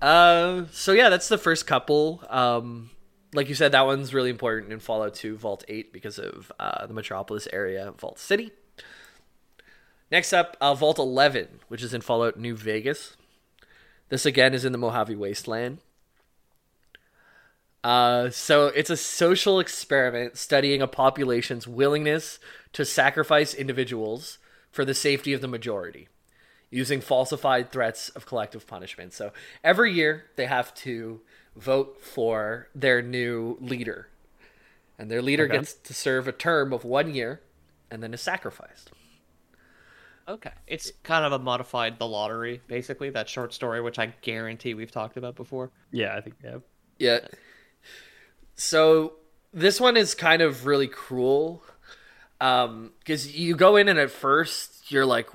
Uh, 0.00 0.64
so 0.72 0.92
yeah, 0.92 1.08
that's 1.08 1.28
the 1.28 1.38
first 1.38 1.66
couple. 1.66 2.22
Um, 2.28 2.90
like 3.34 3.48
you 3.48 3.54
said, 3.54 3.72
that 3.72 3.86
one's 3.86 4.12
really 4.12 4.30
important 4.30 4.72
in 4.72 4.80
Fallout 4.80 5.14
2 5.14 5.36
Vault 5.36 5.64
8 5.68 5.92
because 5.92 6.18
of 6.18 6.52
uh, 6.60 6.86
the 6.86 6.94
Metropolis 6.94 7.48
area, 7.52 7.92
Vault 7.98 8.18
City. 8.18 8.52
Next 10.10 10.32
up, 10.34 10.56
uh, 10.60 10.74
Vault 10.74 10.98
11, 10.98 11.60
which 11.68 11.82
is 11.82 11.94
in 11.94 12.02
Fallout 12.02 12.38
New 12.38 12.54
Vegas. 12.54 13.16
This 14.10 14.26
again 14.26 14.52
is 14.52 14.64
in 14.66 14.72
the 14.72 14.78
Mojave 14.78 15.14
Wasteland. 15.16 15.78
Uh, 17.84 18.30
so 18.30 18.66
it's 18.68 18.90
a 18.90 18.96
social 18.96 19.58
experiment 19.58 20.36
studying 20.36 20.80
a 20.80 20.86
population's 20.86 21.66
willingness 21.66 22.38
to 22.72 22.84
sacrifice 22.84 23.54
individuals 23.54 24.38
for 24.70 24.84
the 24.84 24.94
safety 24.94 25.32
of 25.32 25.40
the 25.40 25.48
majority 25.48 26.08
using 26.70 27.00
falsified 27.00 27.70
threats 27.70 28.08
of 28.10 28.24
collective 28.24 28.66
punishment. 28.66 29.12
So 29.12 29.32
every 29.62 29.92
year 29.92 30.24
they 30.36 30.46
have 30.46 30.72
to 30.76 31.20
vote 31.56 32.00
for 32.00 32.68
their 32.74 33.02
new 33.02 33.58
leader. 33.60 34.08
And 34.98 35.10
their 35.10 35.20
leader 35.20 35.44
Okay. 35.44 35.54
gets 35.58 35.74
to 35.74 35.92
serve 35.92 36.28
a 36.28 36.32
term 36.32 36.72
of 36.72 36.84
one 36.84 37.12
year 37.12 37.40
and 37.90 38.02
then 38.02 38.14
is 38.14 38.22
sacrificed. 38.22 38.92
Okay. 40.28 40.52
It's 40.66 40.92
kind 41.02 41.24
of 41.24 41.32
a 41.32 41.38
modified 41.38 41.98
The 41.98 42.06
Lottery, 42.06 42.62
basically, 42.68 43.10
that 43.10 43.28
short 43.28 43.52
story, 43.52 43.80
which 43.82 43.98
I 43.98 44.14
guarantee 44.22 44.72
we've 44.74 44.90
talked 44.92 45.16
about 45.16 45.34
before. 45.34 45.70
yeah, 45.90 46.16
I 46.16 46.20
think 46.20 46.36
we 46.42 46.48
have. 46.48 46.62
Yeah. 46.98 47.18
So 48.54 49.14
this 49.52 49.80
one 49.80 49.96
is 49.96 50.14
kind 50.14 50.42
of 50.42 50.66
really 50.66 50.88
cruel. 50.88 51.62
Um, 52.40 52.90
because 52.98 53.36
you 53.36 53.54
go 53.54 53.76
in 53.76 53.88
and 53.88 53.98
at 54.00 54.10
first 54.10 54.90
you're 54.90 55.06
like 55.06 55.28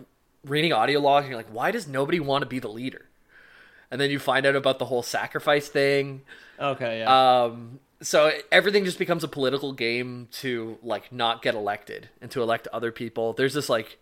reading 0.44 0.74
audio 0.74 1.00
log 1.00 1.24
and 1.24 1.30
you're 1.32 1.38
like, 1.38 1.54
why 1.54 1.72
does 1.72 1.88
nobody 1.88 2.20
want 2.20 2.42
to 2.42 2.46
be 2.46 2.60
the 2.60 2.68
leader? 2.68 3.06
And 3.90 4.02
then 4.02 4.12
you 4.12 4.20
find 4.20 4.46
out 4.46 4.56
about 4.56 4.80
the 4.80 4.86
whole 4.86 5.04
sacrifice 5.04 5.70
thing. 5.70 6.22
Okay, 6.60 7.00
yeah. 7.00 7.44
Um, 7.44 7.80
so 8.02 8.32
everything 8.52 8.86
just 8.86 9.00
becomes 9.00 9.24
a 9.24 9.28
political 9.28 9.72
game 9.72 10.28
to 10.34 10.78
like 10.84 11.12
not 11.12 11.42
get 11.42 11.56
elected 11.56 12.10
and 12.22 12.30
to 12.32 12.42
elect 12.42 12.68
other 12.74 12.92
people. 12.92 13.34
There's 13.34 13.54
this 13.54 13.70
like 13.70 13.98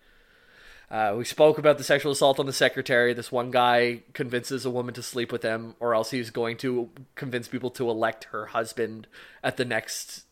uh, 0.89 1.15
we 1.18 1.25
spoke 1.25 1.58
about 1.58 1.77
the 1.77 1.84
sexual 1.84 2.12
assault 2.12 2.39
on 2.39 2.46
the 2.46 2.54
secretary. 2.54 3.13
This 3.13 3.32
one 3.32 3.51
guy 3.51 4.04
convinces 4.13 4.65
a 4.65 4.70
woman 4.70 4.94
to 4.96 5.04
sleep 5.04 5.32
with 5.32 5.44
him, 5.44 5.75
or 5.80 5.96
else 5.96 6.12
he's 6.12 6.30
going 6.30 6.58
to 6.58 6.89
convince 7.15 7.48
people 7.48 7.72
to 7.72 7.89
elect 7.89 8.25
her 8.25 8.48
husband 8.48 9.08
at 9.44 9.58
the 9.58 9.65
next 9.65 10.25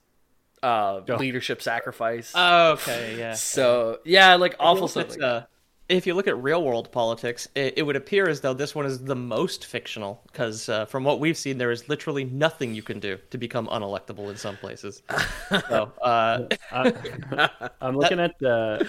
uh, 0.62 1.02
leadership 1.20 1.62
sacrifice. 1.62 2.34
okay, 2.36 3.18
yeah. 3.18 3.34
so 3.34 4.00
yeah, 4.06 4.36
like 4.36 4.56
awful 4.60 4.88
stuff. 4.88 5.10
Like 5.12 5.22
uh, 5.22 5.42
if 5.90 6.08
you 6.08 6.14
look 6.14 6.28
at 6.28 6.42
real 6.42 6.64
world 6.64 6.92
politics, 6.92 7.48
it, 7.56 7.74
it 7.78 7.84
would 7.84 7.96
appear 7.96 8.28
as 8.30 8.42
though 8.42 8.54
this 8.54 8.74
one 8.74 8.86
is 8.86 9.04
the 9.04 9.16
most 9.16 9.66
fictional, 9.66 10.22
because 10.32 10.70
uh, 10.70 10.86
from 10.86 11.04
what 11.04 11.20
we've 11.20 11.38
seen, 11.38 11.58
there 11.58 11.72
is 11.72 11.90
literally 11.90 12.24
nothing 12.24 12.74
you 12.74 12.82
can 12.82 13.00
do 13.00 13.18
to 13.32 13.38
become 13.38 13.68
unelectable 13.68 14.30
in 14.30 14.38
some 14.38 14.56
places. 14.58 15.02
so, 15.50 15.92
uh, 16.02 16.44
I'm 17.82 17.98
looking 17.98 18.20
at 18.20 18.38
the. 18.40 18.88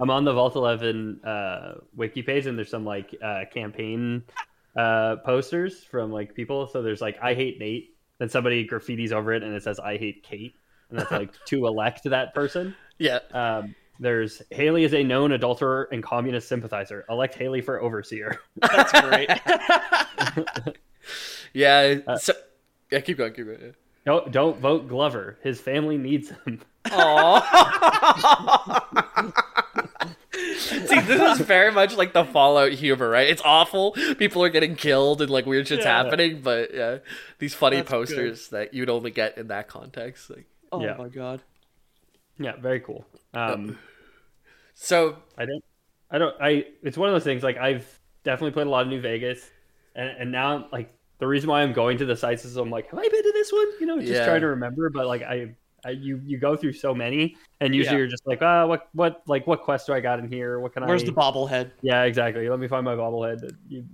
I'm 0.00 0.10
on 0.10 0.24
the 0.24 0.32
Vault 0.32 0.56
11 0.56 1.20
uh, 1.24 1.72
wiki 1.94 2.22
page, 2.22 2.46
and 2.46 2.56
there's 2.56 2.70
some 2.70 2.84
like 2.84 3.14
uh, 3.22 3.42
campaign 3.52 4.22
uh, 4.76 5.16
posters 5.16 5.84
from 5.84 6.10
like 6.10 6.34
people. 6.34 6.66
So 6.66 6.82
there's 6.82 7.00
like 7.00 7.18
I 7.22 7.34
hate 7.34 7.58
Nate, 7.58 7.94
then 8.18 8.28
somebody 8.28 8.66
graffitis 8.66 9.12
over 9.12 9.32
it, 9.32 9.42
and 9.42 9.54
it 9.54 9.62
says 9.62 9.78
I 9.78 9.98
hate 9.98 10.22
Kate, 10.22 10.54
and 10.88 10.98
that's 10.98 11.10
like 11.10 11.32
to 11.46 11.66
elect 11.66 12.04
that 12.04 12.34
person. 12.34 12.74
yeah, 12.98 13.18
Um, 13.32 13.74
there's 13.98 14.40
Haley 14.50 14.84
is 14.84 14.94
a 14.94 15.04
known 15.04 15.32
adulterer 15.32 15.86
and 15.92 16.02
communist 16.02 16.48
sympathizer. 16.48 17.04
Elect 17.10 17.34
Haley 17.34 17.60
for 17.60 17.82
overseer. 17.82 18.40
that's 18.56 18.92
great. 19.02 19.28
yeah. 21.52 22.16
so 22.16 22.32
yeah, 22.90 23.00
keep 23.00 23.18
going, 23.18 23.34
keep 23.34 23.44
going. 23.44 23.58
yeah. 23.60 23.70
don't 24.06 24.32
don't 24.32 24.58
vote 24.58 24.88
Glover. 24.88 25.38
His 25.42 25.60
family 25.60 25.98
needs 25.98 26.30
him. 26.30 26.62
See, 30.60 31.00
this 31.00 31.40
is 31.40 31.46
very 31.46 31.72
much 31.72 31.96
like 31.96 32.12
the 32.12 32.24
Fallout 32.24 32.72
humor, 32.72 33.08
right? 33.08 33.28
It's 33.28 33.42
awful. 33.44 33.92
People 33.92 34.42
are 34.44 34.48
getting 34.48 34.76
killed 34.76 35.22
and 35.22 35.30
like 35.30 35.46
weird 35.46 35.66
shit's 35.68 35.84
happening, 35.84 36.40
but 36.42 36.74
yeah, 36.74 36.98
these 37.38 37.54
funny 37.54 37.76
That's 37.78 37.88
good. 37.90 37.96
posters 37.96 38.48
that 38.48 38.74
you'd 38.74 38.90
only 38.90 39.10
get 39.10 39.38
in 39.38 39.48
that 39.48 39.68
context. 39.68 40.30
Like, 40.30 40.46
Oh 40.72 40.82
Yeah. 40.82 40.94
my 40.98 41.08
god. 41.08 41.42
Yeah, 42.38 42.56
very 42.56 42.80
cool. 42.80 43.04
Um, 43.34 43.78
So 44.74 45.16
I 45.36 45.44
don't, 45.46 45.64
I 46.10 46.18
don't, 46.18 46.34
I. 46.40 46.64
It's 46.82 46.96
one 46.96 47.08
of 47.08 47.14
those 47.14 47.24
things. 47.24 47.42
Like 47.42 47.56
I've 47.58 47.86
definitely 48.24 48.52
played 48.52 48.66
a 48.66 48.70
lot 48.70 48.82
of 48.82 48.88
New 48.88 49.00
Vegas, 49.00 49.48
and 49.94 50.08
and 50.18 50.32
now 50.32 50.68
like 50.72 50.92
the 51.18 51.26
reason 51.26 51.50
why 51.50 51.62
I'm 51.62 51.72
going 51.72 51.98
to 51.98 52.06
the 52.06 52.16
sites 52.16 52.44
is 52.44 52.56
I'm 52.56 52.70
like, 52.70 52.88
have 52.90 52.98
I 52.98 53.02
been 53.08 53.22
to 53.22 53.32
this 53.34 53.52
one? 53.52 53.66
You 53.80 53.86
know, 53.86 53.98
just 54.00 54.12
Yeah. 54.12 54.24
trying 54.24 54.40
to 54.40 54.48
remember. 54.48 54.88
But 54.90 55.06
like 55.06 55.22
I, 55.22 55.54
I, 55.84 55.90
you 55.90 56.20
you 56.24 56.38
go 56.38 56.56
through 56.56 56.72
so 56.74 56.94
many, 56.94 57.36
and 57.60 57.74
usually 57.74 57.94
Yeah. 57.96 57.98
you're 58.00 58.08
just 58.08 58.26
like, 58.26 58.42
ah, 58.42 58.66
what 58.66 58.88
what 58.92 59.22
like 59.26 59.46
what 59.46 59.62
quest 59.62 59.86
do 59.86 59.92
I 59.92 60.00
got 60.00 60.18
in 60.18 60.28
here? 60.28 60.58
What 60.60 60.72
can 60.74 60.82
Where's 60.86 61.02
I? 61.02 61.04
Where's 61.06 61.14
the 61.14 61.20
bobblehead? 61.20 61.70
Yeah, 61.82 62.02
exactly. 62.04 62.48
Let 62.48 62.58
me 62.58 62.68
find 62.68 62.84
my 62.84 62.94
bobblehead. 62.94 63.54
You 63.68 63.84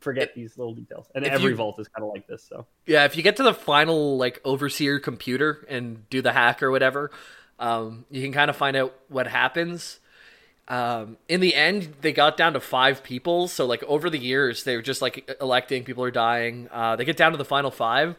forget 0.00 0.34
these 0.34 0.56
little 0.56 0.74
details, 0.74 1.06
and 1.14 1.24
every 1.24 1.50
you- 1.50 1.56
vault 1.56 1.78
is 1.80 1.88
kind 1.88 2.04
of 2.06 2.12
like 2.12 2.26
this. 2.26 2.42
So 2.44 2.66
Yeah, 2.86 3.04
if 3.04 3.16
you 3.16 3.22
get 3.22 3.36
to 3.36 3.42
the 3.42 3.54
final 3.54 4.16
like 4.16 4.40
overseer 4.44 4.98
computer 5.00 5.66
and 5.68 6.08
do 6.10 6.22
the 6.22 6.32
hack 6.32 6.62
or 6.62 6.70
whatever, 6.70 7.10
um, 7.58 8.04
you 8.10 8.22
can 8.22 8.32
kind 8.32 8.48
of 8.50 8.56
find 8.56 8.76
out 8.76 8.94
what 9.08 9.26
happens. 9.26 9.98
Um, 10.68 11.16
in 11.28 11.40
the 11.40 11.54
end, 11.54 11.94
they 12.02 12.12
got 12.12 12.36
down 12.36 12.52
to 12.52 12.60
five 12.60 13.02
people. 13.02 13.48
So 13.48 13.64
like 13.64 13.82
over 13.84 14.10
the 14.10 14.18
years, 14.18 14.64
they 14.64 14.76
were 14.76 14.82
just 14.82 15.00
like 15.00 15.28
electing. 15.40 15.82
People 15.82 16.04
are 16.04 16.10
dying. 16.10 16.68
Uh, 16.70 16.94
they 16.94 17.06
get 17.06 17.16
down 17.16 17.32
to 17.32 17.38
the 17.38 17.44
final 17.44 17.70
five, 17.70 18.16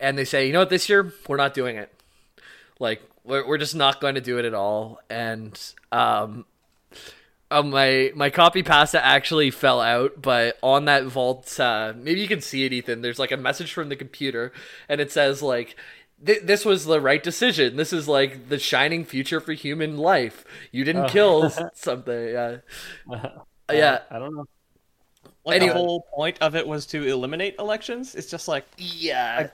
and 0.00 0.18
they 0.18 0.24
say, 0.24 0.46
you 0.48 0.52
know 0.52 0.58
what, 0.58 0.70
this 0.70 0.88
year 0.88 1.12
we're 1.28 1.36
not 1.36 1.54
doing 1.54 1.76
it. 1.76 1.93
Like 2.78 3.02
we're 3.24 3.46
we're 3.46 3.58
just 3.58 3.74
not 3.74 4.00
going 4.00 4.14
to 4.14 4.20
do 4.20 4.38
it 4.38 4.44
at 4.44 4.54
all. 4.54 5.00
And 5.08 5.58
um, 5.92 6.44
uh, 7.50 7.62
my 7.62 8.12
my 8.14 8.30
copy 8.30 8.62
pasta 8.62 9.04
actually 9.04 9.50
fell 9.50 9.80
out, 9.80 10.20
but 10.20 10.58
on 10.62 10.86
that 10.86 11.04
vault, 11.04 11.58
uh, 11.60 11.92
maybe 11.96 12.20
you 12.20 12.28
can 12.28 12.40
see 12.40 12.64
it, 12.64 12.72
Ethan. 12.72 13.02
There's 13.02 13.18
like 13.18 13.32
a 13.32 13.36
message 13.36 13.72
from 13.72 13.88
the 13.88 13.96
computer, 13.96 14.52
and 14.88 15.00
it 15.00 15.12
says 15.12 15.42
like, 15.42 15.76
"Th- 16.24 16.42
"This 16.42 16.64
was 16.64 16.84
the 16.84 17.00
right 17.00 17.22
decision. 17.22 17.76
This 17.76 17.92
is 17.92 18.08
like 18.08 18.48
the 18.48 18.58
shining 18.58 19.04
future 19.04 19.40
for 19.40 19.52
human 19.52 19.96
life. 19.98 20.44
You 20.72 20.84
didn't 20.84 21.06
kill 21.06 21.50
something." 21.74 22.28
Yeah, 22.28 22.56
yeah, 23.70 24.00
I 24.10 24.18
don't 24.18 24.34
know. 24.34 24.46
Like 25.44 25.56
Anyway. 25.56 25.74
the 25.74 25.78
whole 25.78 26.00
point 26.14 26.38
of 26.40 26.56
it 26.56 26.66
was 26.66 26.86
to 26.86 27.06
eliminate 27.06 27.56
elections. 27.58 28.14
It's 28.14 28.30
just 28.30 28.48
like 28.48 28.64
I 28.78 28.82
yeah. 28.82 29.46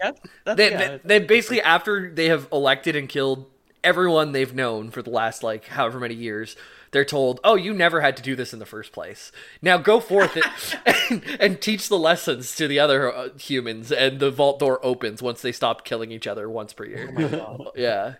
They, 0.44 0.70
yeah, 0.70 0.78
they, 0.78 1.00
they 1.04 1.18
basically 1.26 1.62
after 1.62 2.10
they 2.10 2.26
have 2.26 2.48
elected 2.52 2.96
and 2.96 3.08
killed 3.08 3.46
everyone 3.82 4.32
they've 4.32 4.54
known 4.54 4.90
for 4.90 5.02
the 5.02 5.10
last 5.10 5.42
like 5.42 5.66
however 5.68 5.98
many 5.98 6.14
years 6.14 6.54
they're 6.90 7.04
told 7.04 7.40
oh 7.44 7.54
you 7.54 7.72
never 7.72 8.00
had 8.00 8.16
to 8.16 8.22
do 8.22 8.36
this 8.36 8.52
in 8.52 8.58
the 8.58 8.66
first 8.66 8.92
place 8.92 9.32
now 9.62 9.78
go 9.78 10.00
forth 10.00 10.36
and, 10.84 11.22
and 11.40 11.60
teach 11.62 11.88
the 11.88 11.98
lessons 11.98 12.54
to 12.54 12.68
the 12.68 12.78
other 12.78 13.10
uh, 13.14 13.28
humans 13.38 13.90
and 13.90 14.20
the 14.20 14.30
vault 14.30 14.58
door 14.58 14.84
opens 14.84 15.22
once 15.22 15.40
they 15.40 15.52
stop 15.52 15.84
killing 15.84 16.12
each 16.12 16.26
other 16.26 16.48
once 16.50 16.72
per 16.74 16.84
year 16.84 17.72
yeah 17.74 18.14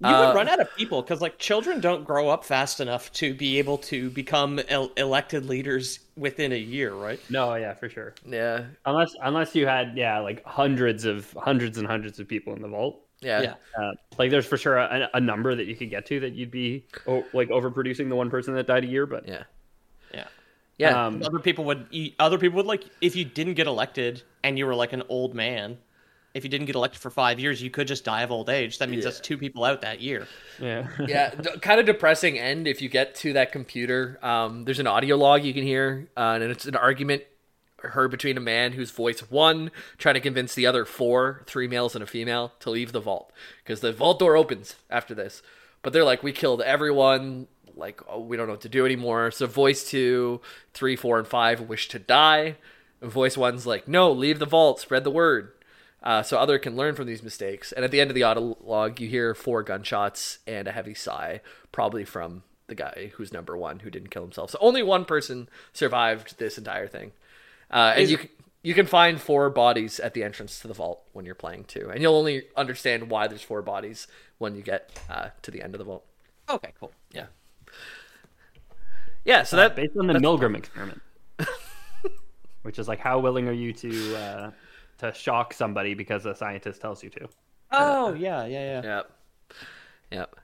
You 0.00 0.08
Uh, 0.08 0.26
would 0.26 0.34
run 0.36 0.48
out 0.48 0.60
of 0.60 0.68
people 0.76 1.00
because, 1.00 1.22
like, 1.22 1.38
children 1.38 1.80
don't 1.80 2.04
grow 2.04 2.28
up 2.28 2.44
fast 2.44 2.80
enough 2.80 3.10
to 3.14 3.32
be 3.32 3.58
able 3.58 3.78
to 3.78 4.10
become 4.10 4.58
el- 4.68 4.92
elected 4.98 5.46
leaders 5.46 6.00
within 6.16 6.52
a 6.52 6.58
year, 6.58 6.92
right? 6.92 7.18
No, 7.30 7.54
yeah, 7.54 7.72
for 7.72 7.88
sure. 7.88 8.14
yeah 8.26 8.64
Unless 8.84 9.14
unless 9.22 9.54
you 9.54 9.66
had 9.66 9.96
yeah 9.96 10.18
like 10.18 10.44
hundreds 10.44 11.06
of 11.06 11.32
hundreds 11.42 11.78
and 11.78 11.86
hundreds 11.86 12.18
of 12.20 12.28
people 12.28 12.54
in 12.54 12.60
the 12.60 12.68
vault. 12.68 13.00
yeah, 13.22 13.40
Yeah. 13.40 13.54
Uh, 13.82 13.92
like 14.18 14.30
there's 14.30 14.44
for 14.46 14.58
sure 14.58 14.76
a, 14.76 15.08
a 15.14 15.20
number 15.20 15.54
that 15.54 15.64
you 15.66 15.74
could 15.74 15.88
get 15.88 16.04
to 16.06 16.20
that 16.20 16.34
you'd 16.34 16.50
be 16.50 16.84
oh, 17.06 17.24
like 17.32 17.48
overproducing 17.48 18.10
the 18.10 18.16
one 18.16 18.28
person 18.28 18.52
that 18.54 18.66
died 18.66 18.84
a 18.84 18.88
year, 18.88 19.06
but 19.06 19.26
yeah 19.26 19.44
Yeah. 20.12 20.26
yeah 20.76 21.06
Um, 21.06 21.22
Other 21.24 21.38
people 21.38 21.64
would. 21.64 21.86
Other 22.18 22.36
people 22.36 22.56
would 22.58 22.66
like 22.66 22.84
if 23.00 23.16
you 23.16 23.24
didn't 23.24 23.54
get 23.54 23.66
elected 23.66 24.22
and 24.44 24.58
you 24.58 24.66
were 24.66 24.74
like 24.74 24.92
an 24.92 25.04
old 25.08 25.34
man. 25.34 25.78
If 26.36 26.44
you 26.44 26.50
didn't 26.50 26.66
get 26.66 26.76
elected 26.76 27.00
for 27.00 27.10
five 27.10 27.40
years, 27.40 27.62
you 27.62 27.70
could 27.70 27.88
just 27.88 28.04
die 28.04 28.22
of 28.22 28.30
old 28.30 28.50
age. 28.50 28.78
That 28.78 28.90
means 28.90 29.04
that's 29.04 29.20
two 29.20 29.38
people 29.38 29.64
out 29.64 29.80
that 29.80 30.00
year. 30.02 30.26
yeah, 30.60 30.86
yeah, 31.06 31.30
kind 31.62 31.80
of 31.80 31.86
depressing 31.86 32.38
end 32.38 32.68
if 32.68 32.82
you 32.82 32.90
get 32.90 33.14
to 33.16 33.32
that 33.32 33.52
computer. 33.52 34.18
Um, 34.22 34.64
there's 34.64 34.78
an 34.78 34.86
audio 34.86 35.16
log 35.16 35.44
you 35.44 35.54
can 35.54 35.62
hear, 35.62 36.08
uh, 36.16 36.38
and 36.40 36.44
it's 36.44 36.66
an 36.66 36.76
argument 36.76 37.22
heard 37.78 38.10
between 38.10 38.36
a 38.36 38.40
man 38.40 38.72
whose 38.72 38.90
voice 38.90 39.20
one 39.30 39.70
trying 39.98 40.14
to 40.14 40.20
convince 40.20 40.54
the 40.54 40.66
other 40.66 40.84
four, 40.84 41.42
three 41.46 41.68
males 41.68 41.94
and 41.94 42.02
a 42.02 42.06
female, 42.06 42.52
to 42.60 42.70
leave 42.70 42.92
the 42.92 43.00
vault 43.00 43.32
because 43.62 43.80
the 43.80 43.92
vault 43.92 44.18
door 44.18 44.36
opens 44.36 44.76
after 44.90 45.14
this. 45.14 45.42
But 45.82 45.92
they're 45.92 46.04
like, 46.04 46.22
we 46.22 46.32
killed 46.32 46.62
everyone. 46.62 47.46
Like, 47.74 48.00
oh, 48.08 48.20
we 48.20 48.36
don't 48.36 48.46
know 48.46 48.54
what 48.54 48.62
to 48.62 48.68
do 48.68 48.86
anymore. 48.86 49.30
So 49.30 49.46
voice 49.46 49.88
two, 49.88 50.40
three, 50.72 50.96
four, 50.96 51.18
and 51.18 51.28
five 51.28 51.60
wish 51.60 51.88
to 51.88 51.98
die. 51.98 52.56
And 53.00 53.10
voice 53.10 53.36
one's 53.36 53.66
like, 53.66 53.86
no, 53.86 54.10
leave 54.10 54.38
the 54.38 54.46
vault, 54.46 54.80
spread 54.80 55.04
the 55.04 55.10
word 55.10 55.52
uh, 56.02 56.22
so 56.22 56.38
other 56.38 56.58
can 56.58 56.76
learn 56.76 56.94
from 56.94 57.06
these 57.06 57.22
mistakes. 57.22 57.72
And 57.72 57.84
at 57.84 57.90
the 57.90 58.00
end 58.00 58.10
of 58.10 58.14
the 58.14 58.22
audio 58.22 58.56
log, 58.60 59.00
you 59.00 59.08
hear 59.08 59.34
four 59.34 59.62
gunshots 59.62 60.38
and 60.46 60.68
a 60.68 60.72
heavy 60.72 60.94
sigh, 60.94 61.40
probably 61.72 62.04
from 62.04 62.42
the 62.68 62.74
guy 62.74 63.12
who's 63.14 63.32
number 63.32 63.56
one 63.56 63.80
who 63.80 63.90
didn't 63.90 64.10
kill 64.10 64.22
himself. 64.22 64.50
So 64.50 64.58
only 64.60 64.82
one 64.82 65.04
person 65.04 65.48
survived 65.72 66.38
this 66.38 66.58
entire 66.58 66.88
thing. 66.88 67.12
Uh, 67.70 67.94
and 67.96 68.08
you 68.08 68.18
can, 68.18 68.28
you 68.62 68.74
can 68.74 68.86
find 68.86 69.20
four 69.20 69.50
bodies 69.50 70.00
at 70.00 70.14
the 70.14 70.22
entrance 70.24 70.58
to 70.60 70.68
the 70.68 70.74
vault 70.74 71.02
when 71.12 71.24
you're 71.24 71.34
playing 71.34 71.64
too, 71.64 71.88
and 71.92 72.02
you'll 72.02 72.16
only 72.16 72.44
understand 72.56 73.10
why 73.10 73.28
there's 73.28 73.42
four 73.42 73.62
bodies 73.62 74.08
when 74.38 74.56
you 74.56 74.62
get 74.62 74.90
uh, 75.08 75.28
to 75.42 75.50
the 75.50 75.62
end 75.62 75.74
of 75.74 75.78
the 75.78 75.84
vault. 75.84 76.04
Okay, 76.48 76.72
cool. 76.78 76.92
Yeah, 77.12 77.26
yeah. 79.24 79.42
So 79.42 79.56
that 79.56 79.76
based 79.76 79.96
on 79.96 80.06
the 80.06 80.14
Milgram 80.14 80.56
experiment, 80.56 81.00
which 82.62 82.78
is 82.78 82.88
like 82.88 82.98
how 82.98 83.18
willing 83.18 83.48
are 83.48 83.52
you 83.52 83.72
to 83.72 84.16
uh, 84.16 84.50
to 84.98 85.12
shock 85.12 85.52
somebody 85.52 85.94
because 85.94 86.26
a 86.26 86.34
scientist 86.34 86.80
tells 86.80 87.02
you 87.02 87.10
to? 87.10 87.28
Oh 87.72 88.14
yeah, 88.14 88.46
yeah, 88.46 88.80
yeah. 88.80 88.82
Yep. 88.82 89.10
Yep. 90.12 90.36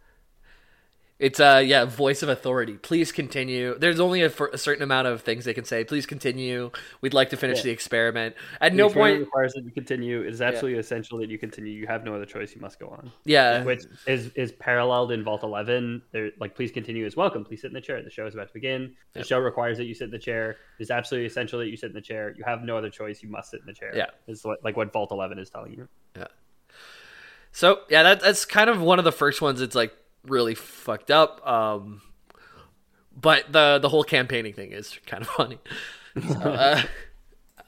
It's 1.22 1.38
uh 1.38 1.62
yeah, 1.64 1.84
voice 1.84 2.24
of 2.24 2.28
authority. 2.28 2.72
Please 2.78 3.12
continue. 3.12 3.78
There's 3.78 4.00
only 4.00 4.22
a, 4.22 4.28
for 4.28 4.48
a 4.48 4.58
certain 4.58 4.82
amount 4.82 5.06
of 5.06 5.20
things 5.22 5.44
they 5.44 5.54
can 5.54 5.64
say. 5.64 5.84
Please 5.84 6.04
continue. 6.04 6.72
We'd 7.00 7.14
like 7.14 7.30
to 7.30 7.36
finish 7.36 7.58
Yeah. 7.58 7.62
the 7.62 7.70
experiment. 7.70 8.34
At 8.60 8.72
The 8.72 8.78
no 8.78 8.86
experiment 8.86 9.16
point. 9.18 9.26
requires 9.28 9.52
that 9.52 9.64
you 9.64 9.70
continue. 9.70 10.22
It 10.22 10.30
is 10.34 10.42
absolutely 10.42 10.80
essential 10.80 11.18
that 11.18 11.28
you 11.30 11.38
continue. 11.38 11.70
You 11.72 11.86
have 11.86 12.02
no 12.02 12.12
other 12.16 12.24
choice. 12.26 12.52
You 12.56 12.60
must 12.60 12.80
go 12.80 12.88
on. 12.88 13.12
Yeah. 13.24 13.62
Which 13.62 13.84
is 14.08 14.30
is 14.34 14.50
paralleled 14.50 15.12
in 15.12 15.22
Vault 15.22 15.44
Eleven. 15.44 16.02
There, 16.10 16.32
like, 16.40 16.56
please 16.56 16.72
continue 16.72 17.06
is 17.06 17.14
welcome. 17.16 17.44
Please 17.44 17.60
sit 17.60 17.68
in 17.68 17.74
the 17.74 17.80
chair. 17.80 18.02
The 18.02 18.10
show 18.10 18.26
is 18.26 18.34
about 18.34 18.48
to 18.48 18.52
begin. 18.54 18.92
The 19.12 19.20
Yep. 19.20 19.26
show 19.28 19.38
requires 19.38 19.78
that 19.78 19.84
you 19.84 19.94
sit 19.94 20.06
in 20.06 20.10
the 20.10 20.18
chair. 20.18 20.56
It 20.80 20.82
is 20.82 20.90
absolutely 20.90 21.28
essential 21.28 21.60
that 21.60 21.68
you 21.68 21.76
sit 21.76 21.86
in 21.90 21.94
the 21.94 22.00
chair. 22.00 22.34
You 22.36 22.42
have 22.44 22.62
no 22.64 22.76
other 22.76 22.90
choice. 22.90 23.22
You 23.22 23.28
must 23.28 23.52
sit 23.52 23.60
in 23.60 23.66
the 23.66 23.72
chair. 23.74 23.92
Yeah. 23.94 24.06
is 24.26 24.42
what, 24.42 24.64
like 24.64 24.76
what 24.76 24.92
Vault 24.92 25.12
Eleven 25.12 25.38
is 25.38 25.50
telling 25.50 25.72
you. 25.74 25.86
Yeah. 26.16 26.26
So 27.52 27.82
yeah, 27.90 28.02
that 28.02 28.20
that's 28.22 28.44
kind 28.44 28.68
of 28.68 28.80
one 28.82 28.98
of 28.98 29.04
the 29.04 29.12
first 29.12 29.40
ones. 29.40 29.60
It's 29.60 29.76
like 29.76 29.94
really 30.26 30.54
fucked 30.54 31.10
up. 31.10 31.46
Um, 31.46 32.02
but 33.14 33.52
the 33.52 33.78
the 33.80 33.88
whole 33.88 34.04
campaigning 34.04 34.52
thing 34.54 34.72
is 34.72 34.98
kind 35.06 35.22
of 35.22 35.28
funny. 35.36 35.58
So, 36.28 36.38
uh, 36.50 36.82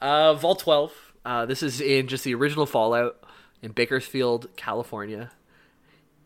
uh, 0.01 0.33
Vault 0.35 0.59
Twelve. 0.59 0.93
Uh, 1.25 1.45
this 1.45 1.63
is 1.63 1.81
in 1.81 2.07
just 2.07 2.23
the 2.23 2.35
original 2.35 2.65
Fallout 2.67 3.23
in 3.61 3.71
Bakersfield, 3.71 4.47
California, 4.55 5.31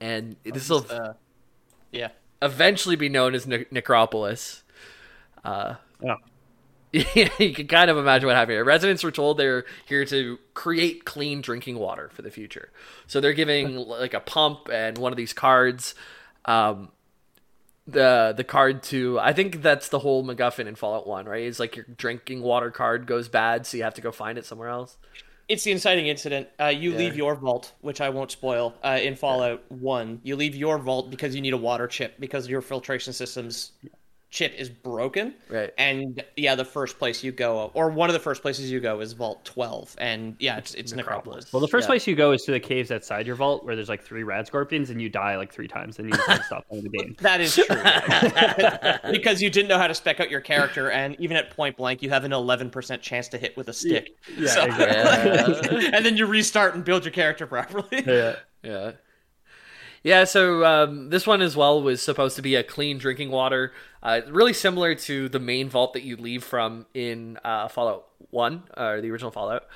and 0.01 0.35
this 0.43 0.69
will 0.69 0.85
Uh, 0.89 1.13
yeah. 1.91 2.09
eventually 2.41 2.97
be 2.97 3.07
known 3.07 3.33
as 3.33 3.47
Ne- 3.47 3.65
Necropolis. 3.71 4.63
Oh, 5.45 5.77
Yeah, 6.01 6.15
you 6.91 7.53
can 7.53 7.67
kind 7.67 7.89
of 7.89 7.95
imagine 7.97 8.27
what 8.27 8.35
happened 8.35 8.55
here. 8.55 8.65
Residents 8.65 9.03
were 9.03 9.11
told 9.11 9.37
they're 9.37 9.63
here 9.85 10.03
to 10.05 10.37
create 10.53 11.05
clean 11.05 11.39
drinking 11.39 11.77
water 11.79 12.09
for 12.11 12.21
the 12.21 12.31
future. 12.31 12.69
So 13.07 13.21
they're 13.21 13.31
giving 13.31 13.75
like 13.75 14.13
a 14.13 14.19
pump 14.19 14.67
and 14.69 14.97
one 14.97 15.13
of 15.13 15.17
these 15.17 15.31
cards. 15.31 15.95
Um, 16.49 16.89
the 17.87 18.33
the 18.35 18.43
card 18.43 18.83
to 18.83 19.19
I 19.19 19.33
think 19.33 19.61
that's 19.61 19.89
the 19.89 19.99
whole 19.99 20.23
MacGuffin 20.25 20.67
in 20.67 20.75
Fallout 20.75 21.07
One, 21.07 21.25
right? 21.25 21.43
It's 21.43 21.59
like 21.59 21.75
your 21.75 21.85
drinking 21.95 22.41
water 22.41 22.71
card 22.71 23.05
goes 23.05 23.29
bad, 23.29 23.65
so 23.65 23.77
you 23.77 23.83
have 23.83 23.93
to 23.95 24.01
go 24.01 24.11
find 24.11 24.37
it 24.37 24.45
somewhere 24.45 24.69
else. 24.69 24.97
It's 25.47 25.63
the 25.63 25.71
inciting 25.71 26.05
incident. 26.07 26.47
Uh, 26.59 26.65
you 26.65 26.93
leave 26.93 27.15
your 27.15 27.33
vault, 27.33 27.73
which 27.81 28.01
I 28.01 28.09
won't 28.09 28.29
spoil. 28.29 28.75
Uh, 28.83 28.99
in 29.01 29.15
Fallout 29.15 29.63
One, 29.71 30.21
you 30.23 30.35
leave 30.35 30.55
your 30.55 30.77
vault 30.77 31.09
because 31.09 31.33
you 31.33 31.41
need 31.41 31.53
a 31.53 31.57
water 31.57 31.87
chip 31.87 32.19
because 32.19 32.47
your 32.47 32.61
filtration 32.61 33.13
system's 33.13 33.71
chip 34.31 34.53
is 34.57 34.69
broken. 34.69 35.33
Right. 35.49 35.73
And 35.77 36.23
yeah, 36.35 36.55
the 36.55 36.65
first 36.65 36.99
place 36.99 37.23
you 37.23 37.31
go, 37.31 37.71
or 37.73 37.89
one 37.89 38.09
of 38.09 38.13
the 38.13 38.19
first 38.19 38.41
places 38.41 38.69
you 38.71 38.79
go, 38.79 38.99
is 39.01 39.13
Vault 39.13 39.43
Twelve, 39.45 39.95
and 39.97 40.35
yeah, 40.39 40.57
it's 40.57 40.73
it's 40.75 40.93
Necropolis. 40.93 41.51
well, 41.51 41.59
the 41.61 41.67
first 41.67 41.85
Yeah. 41.85 41.89
place 41.89 42.07
you 42.07 42.15
go 42.15 42.31
is 42.31 42.43
to 42.43 42.51
the 42.51 42.59
caves 42.59 42.91
outside 42.91 43.25
your 43.25 43.35
vault, 43.35 43.65
where 43.65 43.75
there's 43.75 43.89
like 43.89 44.03
three 44.03 44.23
rad 44.23 44.45
scorpions, 44.47 44.89
and 44.91 45.01
you 45.01 45.09
die 45.09 45.35
like 45.37 45.51
three 45.51 45.67
times, 45.67 45.97
and 45.99 46.07
you 46.07 46.13
just 46.15 46.27
gotta 46.27 46.43
stop 46.43 46.67
playing 46.67 46.83
the 46.83 46.89
game. 46.89 47.15
That 47.21 47.41
is 47.41 47.55
true. 47.55 47.65
because 49.11 49.41
you 49.41 49.49
didn't 49.49 49.67
know 49.69 49.77
how 49.77 49.87
to 49.87 49.95
spec 49.95 50.19
out 50.19 50.29
your 50.29 50.41
character, 50.41 50.91
and 50.91 51.15
even 51.19 51.35
at 51.37 51.49
point 51.51 51.77
blank, 51.77 52.01
you 52.01 52.09
have 52.09 52.23
an 52.23 52.31
11% 52.31 53.01
chance 53.01 53.27
to 53.29 53.37
hit 53.37 53.57
with 53.57 53.67
a 53.69 53.73
stick. 53.73 54.15
Yeah, 54.37 54.47
So- 54.47 54.63
exactly. 54.65 55.87
and 55.93 56.05
then 56.05 56.17
you 56.17 56.25
restart 56.25 56.75
and 56.75 56.83
build 56.85 57.05
your 57.05 57.11
character 57.11 57.47
properly. 57.47 58.03
Yeah. 58.05 58.35
Yeah. 58.63 58.91
Yeah, 60.03 60.23
so 60.23 60.65
um, 60.65 61.09
this 61.09 61.27
one 61.27 61.41
as 61.41 61.55
well 61.55 61.81
was 61.81 62.01
supposed 62.01 62.35
to 62.37 62.41
be 62.41 62.55
a 62.55 62.63
clean 62.63 62.97
drinking 62.97 63.31
water, 63.31 63.73
uh, 64.01 64.21
really 64.29 64.53
similar 64.53 64.95
to 64.95 65.27
the 65.27 65.39
main 65.39 65.69
vault 65.69 65.93
that 65.93 66.03
you 66.03 66.15
leave 66.15 66.43
from 66.43 66.85
in 66.93 67.37
uh, 67.43 67.67
Fallout 67.67 68.07
1, 68.29 68.63
or 68.77 69.01
the 69.01 69.11
original 69.11 69.31
Fallout. 69.31 69.67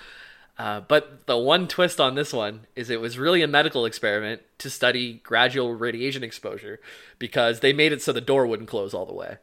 Uh, 0.57 0.81
but 0.81 1.25
the 1.25 1.37
one 1.37 1.67
twist 1.67 1.99
on 1.99 2.15
this 2.15 2.31
one 2.31 2.67
is 2.75 2.89
it 2.89 3.01
was 3.01 3.17
really 3.17 3.41
a 3.41 3.47
medical 3.47 3.85
experiment 3.85 4.41
to 4.59 4.69
study 4.69 5.19
gradual 5.23 5.73
radiation 5.73 6.23
exposure 6.23 6.79
because 7.17 7.59
they 7.59 7.73
made 7.73 7.91
it 7.91 8.01
so 8.01 8.13
the 8.13 8.21
door 8.21 8.45
wouldn't 8.45 8.69
close 8.69 8.93
all 8.93 9.05
the 9.05 9.13
way. 9.13 9.37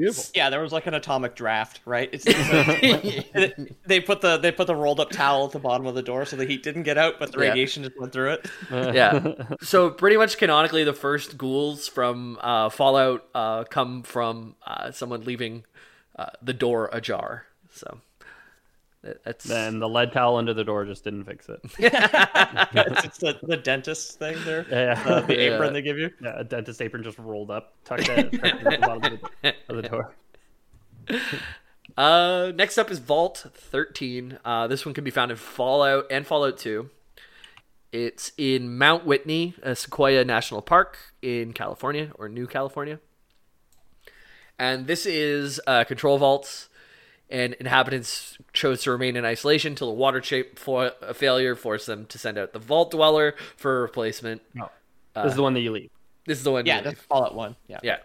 Beautiful. 0.00 0.24
Yeah, 0.34 0.48
there 0.50 0.60
was 0.60 0.72
like 0.72 0.86
an 0.86 0.94
atomic 0.94 1.34
draft, 1.34 1.80
right? 1.84 2.08
It's, 2.12 2.24
it's 2.26 3.34
like- 3.34 3.72
they 3.86 4.00
put 4.00 4.20
the 4.22 4.38
they 4.38 4.50
put 4.50 4.66
the 4.66 4.74
rolled 4.74 4.98
up 5.00 5.10
towel 5.10 5.44
at 5.46 5.52
the 5.52 5.58
bottom 5.58 5.86
of 5.86 5.94
the 5.94 6.02
door 6.02 6.24
so 6.24 6.36
the 6.36 6.46
heat 6.46 6.62
didn't 6.62 6.84
get 6.84 6.96
out, 6.98 7.14
but 7.18 7.32
the 7.32 7.38
Yeah. 7.40 7.48
radiation 7.50 7.82
just 7.84 7.98
went 8.00 8.12
through 8.12 8.32
it. 8.32 8.50
yeah. 8.70 9.34
So 9.60 9.90
pretty 9.90 10.16
much 10.16 10.38
canonically, 10.38 10.84
the 10.84 10.92
first 10.94 11.36
ghouls 11.36 11.86
from 11.88 12.38
uh, 12.40 12.70
Fallout 12.70 13.26
uh, 13.34 13.64
come 13.64 14.02
from 14.02 14.54
uh, 14.66 14.90
someone 14.90 15.24
leaving 15.24 15.64
uh, 16.18 16.26
the 16.42 16.52
door 16.54 16.88
ajar. 16.92 17.46
So 17.72 17.98
that- 17.98 17.98
that's 19.24 19.44
Then 19.44 19.78
the 19.78 19.88
lead 19.88 20.12
towel 20.12 20.36
under 20.36 20.52
the 20.54 20.64
door 20.64 20.84
just 20.84 21.04
didn't 21.04 21.24
fix 21.24 21.48
it. 21.48 21.60
it's 21.78 23.04
it's 23.04 23.18
the, 23.18 23.38
the 23.42 23.56
dentist 23.56 24.18
thing 24.18 24.36
there, 24.44 24.66
Yeah. 24.70 25.02
uh, 25.06 25.20
the 25.22 25.34
Yeah. 25.34 25.54
apron 25.54 25.72
they 25.72 25.82
give 25.82 25.98
you. 25.98 26.10
Yeah, 26.22 26.40
a 26.40 26.44
dentist 26.44 26.80
apron 26.82 27.02
just 27.02 27.18
rolled 27.18 27.50
up, 27.50 27.74
tucked 27.84 28.08
at 28.08 28.32
tucked 28.32 28.44
at 28.44 28.62
the 28.62 28.78
bottom 28.78 29.12
of 29.14 29.20
the, 29.42 29.54
of 29.68 29.76
the 29.76 29.82
door. 29.82 30.14
Uh, 31.96 32.52
next 32.54 32.78
up 32.78 32.90
is 32.90 32.98
Vault 32.98 33.46
13. 33.54 34.38
Uh, 34.44 34.66
this 34.68 34.84
one 34.86 34.94
can 34.94 35.04
be 35.04 35.10
found 35.10 35.30
in 35.30 35.36
Fallout 35.36 36.06
and 36.10 36.26
Fallout 36.26 36.56
2. 36.58 36.88
It's 37.92 38.30
in 38.38 38.78
Mount 38.78 39.04
Whitney, 39.04 39.54
uh, 39.64 39.74
Sequoia 39.74 40.24
National 40.24 40.62
Park 40.62 40.96
in 41.20 41.52
California 41.52 42.12
or 42.14 42.28
New 42.28 42.46
California. 42.46 43.00
And 44.58 44.86
this 44.86 45.04
is 45.06 45.60
uh, 45.66 45.84
control 45.84 46.18
vaults, 46.18 46.68
and 47.30 47.54
inhabitants 47.54 48.36
chose 48.52 48.82
to 48.82 48.90
remain 48.90 49.16
in 49.16 49.24
isolation 49.24 49.72
until 49.72 49.88
a 49.88 49.94
water 49.94 50.22
shape 50.22 50.58
for 50.58 50.92
a 51.00 51.14
failure 51.14 51.54
forced 51.54 51.86
them 51.86 52.06
to 52.06 52.18
send 52.18 52.36
out 52.36 52.52
the 52.52 52.58
Vault 52.58 52.90
Dweller 52.90 53.34
for 53.56 53.78
a 53.78 53.82
replacement. 53.82 54.42
No. 54.54 54.70
this 55.14 55.30
is 55.30 55.36
the 55.36 55.42
one 55.42 55.54
that 55.54 55.60
you 55.60 55.70
leave. 55.70 55.90
This 56.26 56.38
is 56.38 56.44
the 56.44 56.52
one. 56.52 56.66
Yeah, 56.66 56.82
that's 56.82 56.96
leave. 56.96 57.06
Fallout 57.08 57.34
One. 57.34 57.56
Yeah. 57.66 57.80
Yeah. 57.82 57.98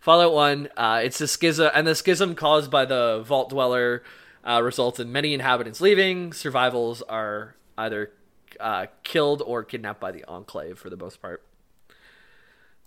Fallout 0.00 0.32
1, 0.32 0.68
uh, 0.76 1.00
it's 1.04 1.20
a 1.20 1.28
schism, 1.28 1.70
and 1.74 1.86
the 1.86 1.94
schism 1.94 2.34
caused 2.34 2.70
by 2.70 2.84
the 2.84 3.22
Vault 3.24 3.50
Dweller 3.50 4.02
uh, 4.44 4.62
results 4.62 4.98
in 4.98 5.12
many 5.12 5.34
inhabitants 5.34 5.80
leaving. 5.80 6.32
Survivals 6.32 7.02
are 7.02 7.56
either 7.76 8.10
uh, 8.58 8.86
killed 9.02 9.42
or 9.44 9.62
kidnapped 9.62 10.00
by 10.00 10.10
the 10.10 10.24
Enclave 10.24 10.78
for 10.78 10.88
the 10.88 10.96
most 10.96 11.20
part. 11.20 11.42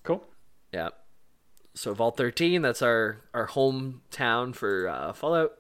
Cool. 0.04 0.24
Yeah. 0.74 0.90
So 1.74 1.94
Vault 1.94 2.18
13, 2.18 2.62
that's 2.62 2.82
our, 2.82 3.18
our 3.34 3.48
hometown 3.48 4.56
for 4.56 4.90
uh, 4.90 5.14
Fallout. 5.14 5.54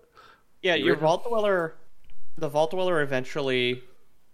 Yeah, 0.62 0.76
your 0.76 0.96
vault 0.96 1.28
dweller, 1.28 1.76
the 2.38 2.50
vault 2.50 2.72
dweller 2.72 3.02
eventually, 3.02 3.84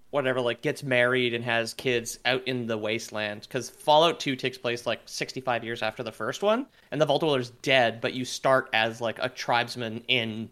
whatever, 0.09 0.41
like 0.41 0.61
gets 0.61 0.83
married 0.83 1.33
and 1.33 1.43
has 1.43 1.73
kids 1.73 2.19
out 2.25 2.47
in 2.47 2.67
the 2.67 2.77
wasteland. 2.77 3.41
Because 3.41 3.69
Fallout 3.69 4.19
Two 4.19 4.35
takes 4.35 4.57
place 4.57 4.85
like 4.85 5.01
sixty-five 5.05 5.63
years 5.63 5.81
after 5.81 6.03
the 6.03 6.11
first 6.11 6.41
one, 6.41 6.65
and 6.91 6.99
the 6.99 7.05
vault 7.05 7.21
dweller's 7.21 7.51
dead, 7.61 8.01
but 8.01 8.13
you 8.13 8.25
start 8.25 8.69
as 8.73 8.99
like 8.99 9.19
a 9.21 9.29
tribesman 9.29 10.03
in 10.07 10.49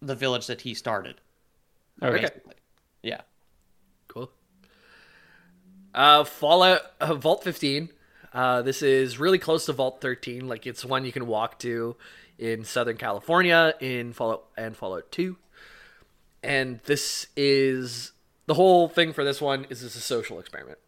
the 0.00 0.14
village 0.14 0.46
that 0.46 0.60
he 0.60 0.74
started. 0.74 1.20
Okay. 2.02 2.20
basically. 2.22 2.54
Yeah. 3.02 3.20
Cool. 4.08 4.30
Uh, 5.94 6.24
Fallout 6.24 6.80
uh, 7.00 7.14
Vault 7.14 7.44
15. 7.44 7.90
Uh, 8.32 8.62
this 8.62 8.82
is 8.82 9.18
really 9.18 9.38
close 9.38 9.66
to 9.66 9.72
Vault 9.72 10.00
13. 10.00 10.48
Like 10.48 10.66
it's 10.66 10.84
one 10.84 11.04
you 11.04 11.12
can 11.12 11.26
walk 11.26 11.58
to 11.60 11.96
in 12.44 12.62
Southern 12.64 12.96
California 12.98 13.72
in 13.80 14.12
Fallout 14.12 14.44
and 14.56 14.76
Fallout 14.76 15.10
2. 15.10 15.36
And 16.42 16.80
this 16.84 17.26
is 17.36 18.12
the 18.46 18.54
whole 18.54 18.86
thing 18.88 19.12
for 19.14 19.24
this 19.24 19.40
one 19.40 19.66
is 19.70 19.80
this 19.80 19.96
a 19.96 20.00
social 20.00 20.38
experiment. 20.38 20.78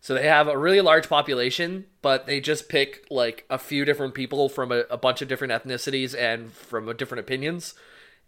So 0.00 0.14
they 0.14 0.26
have 0.28 0.46
a 0.48 0.56
really 0.56 0.80
large 0.80 1.08
population, 1.08 1.86
but 2.02 2.26
they 2.26 2.40
just 2.40 2.68
pick 2.68 3.04
like 3.10 3.44
a 3.50 3.58
few 3.58 3.84
different 3.84 4.14
people 4.14 4.48
from 4.48 4.70
a, 4.72 4.84
a 4.90 4.96
bunch 4.96 5.20
of 5.22 5.28
different 5.28 5.52
ethnicities 5.52 6.16
and 6.16 6.52
from 6.52 6.94
different 6.96 7.20
opinions, 7.20 7.74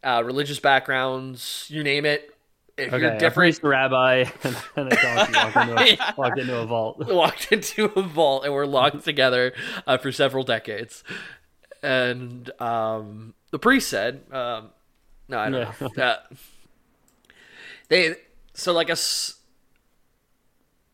uh, 0.03 0.23
religious 0.25 0.59
backgrounds, 0.59 1.67
you 1.71 1.83
name 1.85 2.05
it. 2.05 2.29
If 2.77 2.93
Okay. 2.93 3.03
you're 3.03 3.13
A 3.13 3.19
different, 3.19 3.63
a 3.63 3.69
rabbi, 3.69 4.25
and 4.43 4.57
a 4.93 4.97
donkey 4.97 5.33
walked 5.35 5.57
into 5.57 5.79
a, 5.79 6.15
walked 6.17 6.39
into 6.41 6.57
a 6.59 6.67
vault. 6.67 7.07
walked 7.07 7.53
into 7.53 7.85
a 7.97 8.03
vault 8.03 8.45
and 8.45 8.53
were 8.53 8.67
locked 8.67 9.05
together 9.05 9.53
uh, 9.87 9.99
for 9.99 10.11
several 10.11 10.43
decades. 10.43 11.05
And 11.83 12.51
um, 12.61 13.35
the 13.51 13.59
priest 13.59 13.89
said, 13.89 14.23
um, 14.33 14.71
"No, 15.29 15.39
I 15.39 15.51
don't 15.51 15.61
Yeah. 15.61 15.73
know." 15.97 16.03
Uh, 16.05 16.17
they 17.89 18.17
so 18.55 18.73
like 18.73 18.89
a 18.89 18.93
s- 18.93 19.37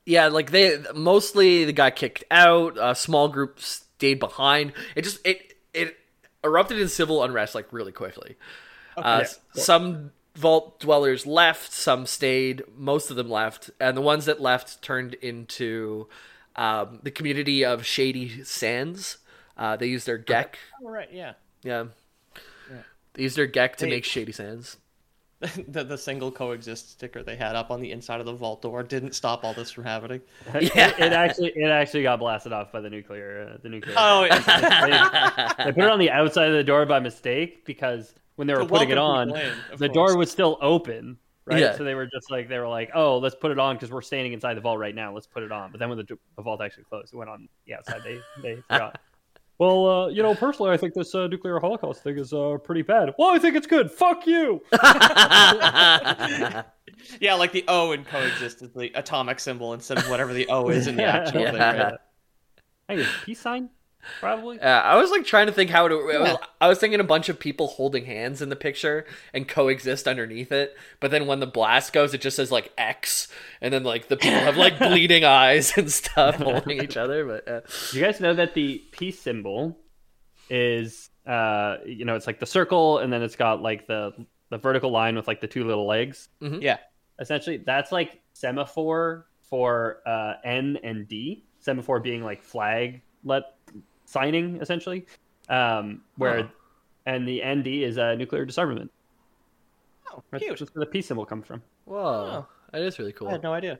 yeah, 0.07 0.29
like 0.29 0.51
they 0.51 0.79
mostly 0.95 1.65
they 1.65 1.73
got 1.73 1.97
kicked 1.97 2.25
out. 2.31 2.77
A 2.81 2.95
small 2.95 3.29
group 3.29 3.61
stayed 3.61 4.19
behind. 4.19 4.73
It 4.95 5.03
just 5.03 5.25
it 5.27 5.55
it 5.75 5.97
erupted 6.45 6.79
in 6.81 6.89
civil 6.89 7.23
unrest 7.23 7.55
like 7.55 7.73
really 7.73 7.93
quickly. 7.93 8.37
Uh, 9.03 9.21
s- 9.23 9.41
Some 9.53 10.13
vault 10.37 10.81
dwellers 10.81 11.27
left, 11.27 11.73
some 11.73 12.07
stayed, 12.07 12.63
most 12.77 13.11
of 13.11 13.17
them 13.17 13.31
left, 13.31 13.71
and 13.81 13.97
the 13.97 14.01
ones 14.03 14.27
that 14.27 14.41
left 14.41 14.83
turned 14.83 15.15
into 15.15 16.09
um, 16.57 17.01
the 17.03 17.11
community 17.11 17.65
of 17.65 17.85
Shady 17.85 18.45
Sands. 18.45 19.19
Uh, 19.59 19.77
they 19.77 19.87
use 19.87 20.05
their 20.05 20.19
GECK, 20.19 20.55
Oh, 20.85 20.89
right. 20.89 21.09
Yeah. 21.13 21.33
yeah. 21.63 21.85
They 23.15 23.25
use 23.25 23.35
their 23.35 23.49
GECK 23.49 23.77
to 23.77 23.87
Wait. 23.87 23.91
make 23.91 24.05
Shady 24.05 24.33
Sands. 24.33 24.77
the 25.69 25.85
the 25.85 25.97
single 25.97 26.33
coexist 26.33 26.91
sticker 26.91 27.23
they 27.23 27.37
had 27.37 27.55
up 27.55 27.71
on 27.71 27.81
the 27.81 27.93
inside 27.93 28.19
of 28.19 28.27
the 28.27 28.33
vault 28.33 28.61
door 28.61 28.83
didn't 28.83 29.15
stop 29.15 29.45
all 29.45 29.55
this 29.55 29.71
from 29.71 29.85
happening. 29.85 30.21
Yeah. 30.61 30.89
It 30.99 31.13
actually 31.13 31.53
it 31.55 31.69
actually 31.71 32.03
got 32.03 32.19
blasted 32.19 32.53
off 32.53 32.73
by 32.73 32.81
the 32.81 32.91
nuclear 32.91 33.53
uh, 33.55 33.59
the 33.63 33.69
nuclear. 33.69 33.95
Oh, 33.97 34.23
they, 34.23 35.65
they 35.65 35.73
put 35.73 35.85
it 35.85 35.91
on 35.91 35.99
the 36.01 36.11
outside 36.11 36.49
of 36.49 36.55
the 36.55 36.65
door 36.65 36.87
by 36.87 36.99
mistake 36.99 37.65
because 37.65 38.13
when 38.35 38.49
they 38.49 38.55
were 38.55 38.61
To 38.61 38.67
putting 38.67 38.91
it 38.91 38.99
on, 38.99 39.29
people 39.33 39.51
the 39.77 39.89
course. 39.89 40.11
door 40.11 40.19
was 40.19 40.31
still 40.31 40.59
open. 40.61 41.19
Right, 41.45 41.61
Yeah. 41.61 41.77
so 41.77 41.85
they 41.85 41.95
were 41.95 42.07
just 42.07 42.31
like 42.33 42.49
they 42.49 42.59
were 42.59 42.69
like, 42.69 42.91
"Oh, 42.95 43.19
let's 43.19 43.35
put 43.37 43.53
it 43.53 43.59
on 43.61 43.77
because 43.77 43.91
we're 43.91 44.03
standing 44.03 44.33
inside 44.35 44.55
the 44.55 44.61
vault 44.61 44.79
right 44.79 44.95
now. 44.95 45.15
Let's 45.15 45.27
put 45.29 45.43
it 45.45 45.51
on." 45.53 45.71
But 45.71 45.79
then 45.79 45.89
when 45.89 45.99
the, 45.99 46.19
the 46.37 46.43
vault 46.43 46.61
actually 46.61 46.85
closed, 46.85 47.15
it 47.15 47.17
went 47.17 47.31
on 47.31 47.49
the 47.67 47.75
outside. 47.75 48.03
They 48.05 48.21
they 48.43 48.57
forgot. 48.69 49.01
Well, 49.59 49.87
uh, 49.87 50.09
you 50.09 50.23
know, 50.23 50.35
personally, 50.35 50.73
I 50.73 50.77
think 50.77 50.95
this 50.95 51.15
uh, 51.15 51.27
nuclear 51.27 51.59
holocaust 51.59 52.03
thing 52.05 52.17
is 52.17 52.33
uh, 52.33 52.59
pretty 52.63 52.83
bad. 52.83 53.15
Well, 53.19 53.31
I 53.31 53.39
think 53.39 53.57
it's 53.57 53.67
good. 53.67 53.91
Fuck 53.91 54.27
you. 54.27 54.63
Yeah, 57.21 57.35
like 57.35 57.53
the 57.53 57.65
O 57.69 57.93
in 57.93 58.05
coexist 58.05 58.63
is 58.63 58.73
the 58.73 58.91
atomic 58.95 59.41
symbol 59.41 59.73
instead 59.73 59.99
of 59.99 60.09
whatever 60.11 60.33
the 60.33 60.49
O 60.49 60.69
is 60.69 60.87
in 60.87 60.97
the 60.97 61.05
actual 61.05 61.45
thing. 61.45 61.55
Yeah. 61.55 61.83
Right? 61.83 61.95
I 62.89 62.97
think 62.97 63.09
peace 63.25 63.41
sign, 63.41 63.71
probably. 64.21 64.61
Uh, 64.61 64.81
I 64.81 64.97
was 64.97 65.11
like 65.11 65.25
trying 65.25 65.47
to 65.47 65.53
think 65.53 65.71
how 65.71 65.89
to. 65.89 66.39
I 66.61 66.69
was 66.69 66.79
thinking 66.79 67.01
a 67.01 67.05
bunch 67.05 67.29
of 67.29 67.39
people 67.39 67.69
holding 67.69 68.05
hands 68.05 68.43
in 68.43 68.49
the 68.49 68.57
picture 68.57 69.07
and 69.33 69.47
coexist 69.47 70.09
underneath 70.09 70.53
it. 70.53 70.77
But 71.01 71.11
then 71.11 71.27
when 71.27 71.41
the 71.41 71.47
blast 71.47 71.93
goes, 71.93 72.15
it 72.15 72.21
just 72.21 72.37
says 72.37 72.51
like 72.51 72.73
X, 72.79 73.29
and 73.61 73.73
then 73.73 73.85
like 73.85 74.09
the 74.09 74.17
people 74.17 74.39
have 74.41 74.57
like 74.57 74.79
bleeding 74.81 75.25
eyes 75.25 75.77
and 75.77 75.91
stuff 75.91 76.35
holding 76.37 76.83
each 76.83 76.97
other. 76.97 77.25
But 77.25 77.49
uh, 77.49 77.61
you 77.93 78.01
guys 78.03 78.21
know 78.21 78.35
that 78.35 78.55
the 78.55 78.83
peace 78.93 79.21
symbol 79.21 79.79
is, 80.51 81.11
uh, 81.27 81.79
you 81.87 82.05
know, 82.05 82.17
it's 82.17 82.27
like 82.27 82.41
the 82.41 82.47
circle, 82.47 82.99
and 82.99 83.13
then 83.13 83.23
it's 83.23 83.37
got 83.37 83.63
like 83.63 83.87
the 83.87 84.13
the 84.51 84.59
vertical 84.59 84.91
line 84.91 85.17
with 85.17 85.29
like 85.29 85.41
the 85.41 85.49
two 85.49 85.65
little 85.65 85.87
legs. 85.87 86.29
Yeah. 86.41 86.79
Essentially, 87.21 87.59
that's 87.59 87.93
like 87.93 88.21
semaphore 88.33 89.27
for 89.43 89.99
uh, 90.07 90.35
N 90.45 90.79
and 90.83 91.09
D. 91.09 91.45
Semaphore 91.61 92.01
being 92.01 92.23
like 92.23 92.43
flag 92.43 93.03
let 93.29 93.55
signing, 94.07 94.59
essentially. 94.61 95.07
Um, 95.49 96.03
where 96.17 96.43
Huh. 96.43 96.49
and 97.07 97.27
the 97.29 97.41
ND 97.45 97.69
is 97.85 97.97
uh, 97.97 98.15
nuclear 98.17 98.45
disarmament. 98.45 98.91
Oh, 100.13 100.23
That's 100.31 100.45
cute. 100.45 100.59
just 100.59 100.75
where 100.75 100.85
the 100.85 100.91
peace 100.91 101.07
symbol 101.07 101.25
comes 101.25 101.47
from. 101.47 101.63
whoa, 101.85 102.47
that 102.73 102.83
is 102.83 102.99
really 102.99 103.13
cool. 103.13 103.29
I 103.29 103.33
had 103.33 103.43
no 103.43 103.53
idea. 103.55 103.79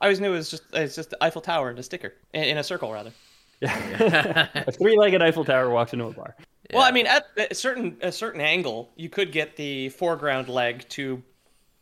I 0.00 0.06
always 0.06 0.20
knew 0.20 0.32
it 0.32 0.36
was 0.36 0.50
just 0.50 0.64
it's 0.72 0.94
just 0.96 1.10
the 1.10 1.22
Eiffel 1.22 1.40
Tower 1.42 1.70
and 1.70 1.78
a 1.78 1.82
sticker 1.82 2.14
in, 2.32 2.44
in 2.44 2.58
a 2.58 2.64
circle 2.64 2.92
rather. 2.92 3.12
Yeah. 3.60 4.48
a 4.54 4.72
three-legged 4.72 5.22
Eiffel 5.22 5.44
Tower 5.44 5.70
walks 5.70 5.92
into 5.92 6.06
a 6.06 6.12
bar. 6.12 6.34
Well, 6.72 6.82
I 6.82 6.90
mean, 6.90 7.06
at 7.06 7.26
a 7.50 7.54
certain 7.54 7.96
a 8.00 8.10
certain 8.10 8.40
angle, 8.40 8.90
you 8.96 9.08
could 9.08 9.30
get 9.32 9.56
the 9.56 9.90
foreground 9.90 10.48
leg 10.48 10.88
to. 10.90 11.22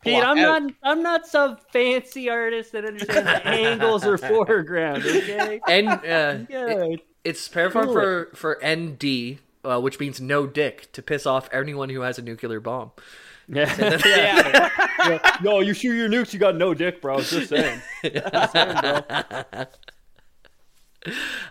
Pete, 0.02 0.22
I'm 0.24 0.38
out- 0.38 0.62
not 0.62 0.72
I'm 0.82 1.02
not 1.02 1.26
some 1.26 1.58
fancy 1.72 2.30
artist 2.30 2.72
that 2.72 2.84
understands 2.84 3.28
angles 3.44 4.06
or 4.06 4.16
foreground, 4.18 5.04
okay? 5.04 5.60
And 5.68 5.88
uh, 5.88 6.46
Yeah, 6.48 6.84
it- 6.84 7.06
it's 7.24 7.48
paraform 7.48 7.84
Cool. 7.84 7.92
for 7.92 8.30
for 8.34 8.60
ND, 8.66 9.38
uh, 9.64 9.78
which 9.80 10.00
means 10.00 10.20
no 10.20 10.46
dick, 10.46 10.90
to 10.92 11.02
piss 11.02 11.26
off 11.26 11.48
anyone 11.52 11.90
who 11.90 12.00
has 12.00 12.18
a 12.18 12.22
nuclear 12.22 12.60
bomb. 12.60 12.92
yeah. 13.52 13.74
Yeah. 14.06 14.70
yeah. 15.06 15.36
Yo, 15.42 15.58
you 15.60 15.74
shoot 15.74 15.94
your 15.94 16.08
nukes, 16.08 16.32
you 16.32 16.38
got 16.38 16.54
no 16.56 16.72
dick, 16.72 17.02
bro. 17.02 17.20
Just 17.20 17.48
saying. 17.50 17.80
Just 18.04 18.52
saying, 18.52 18.76
bro. 18.80 19.64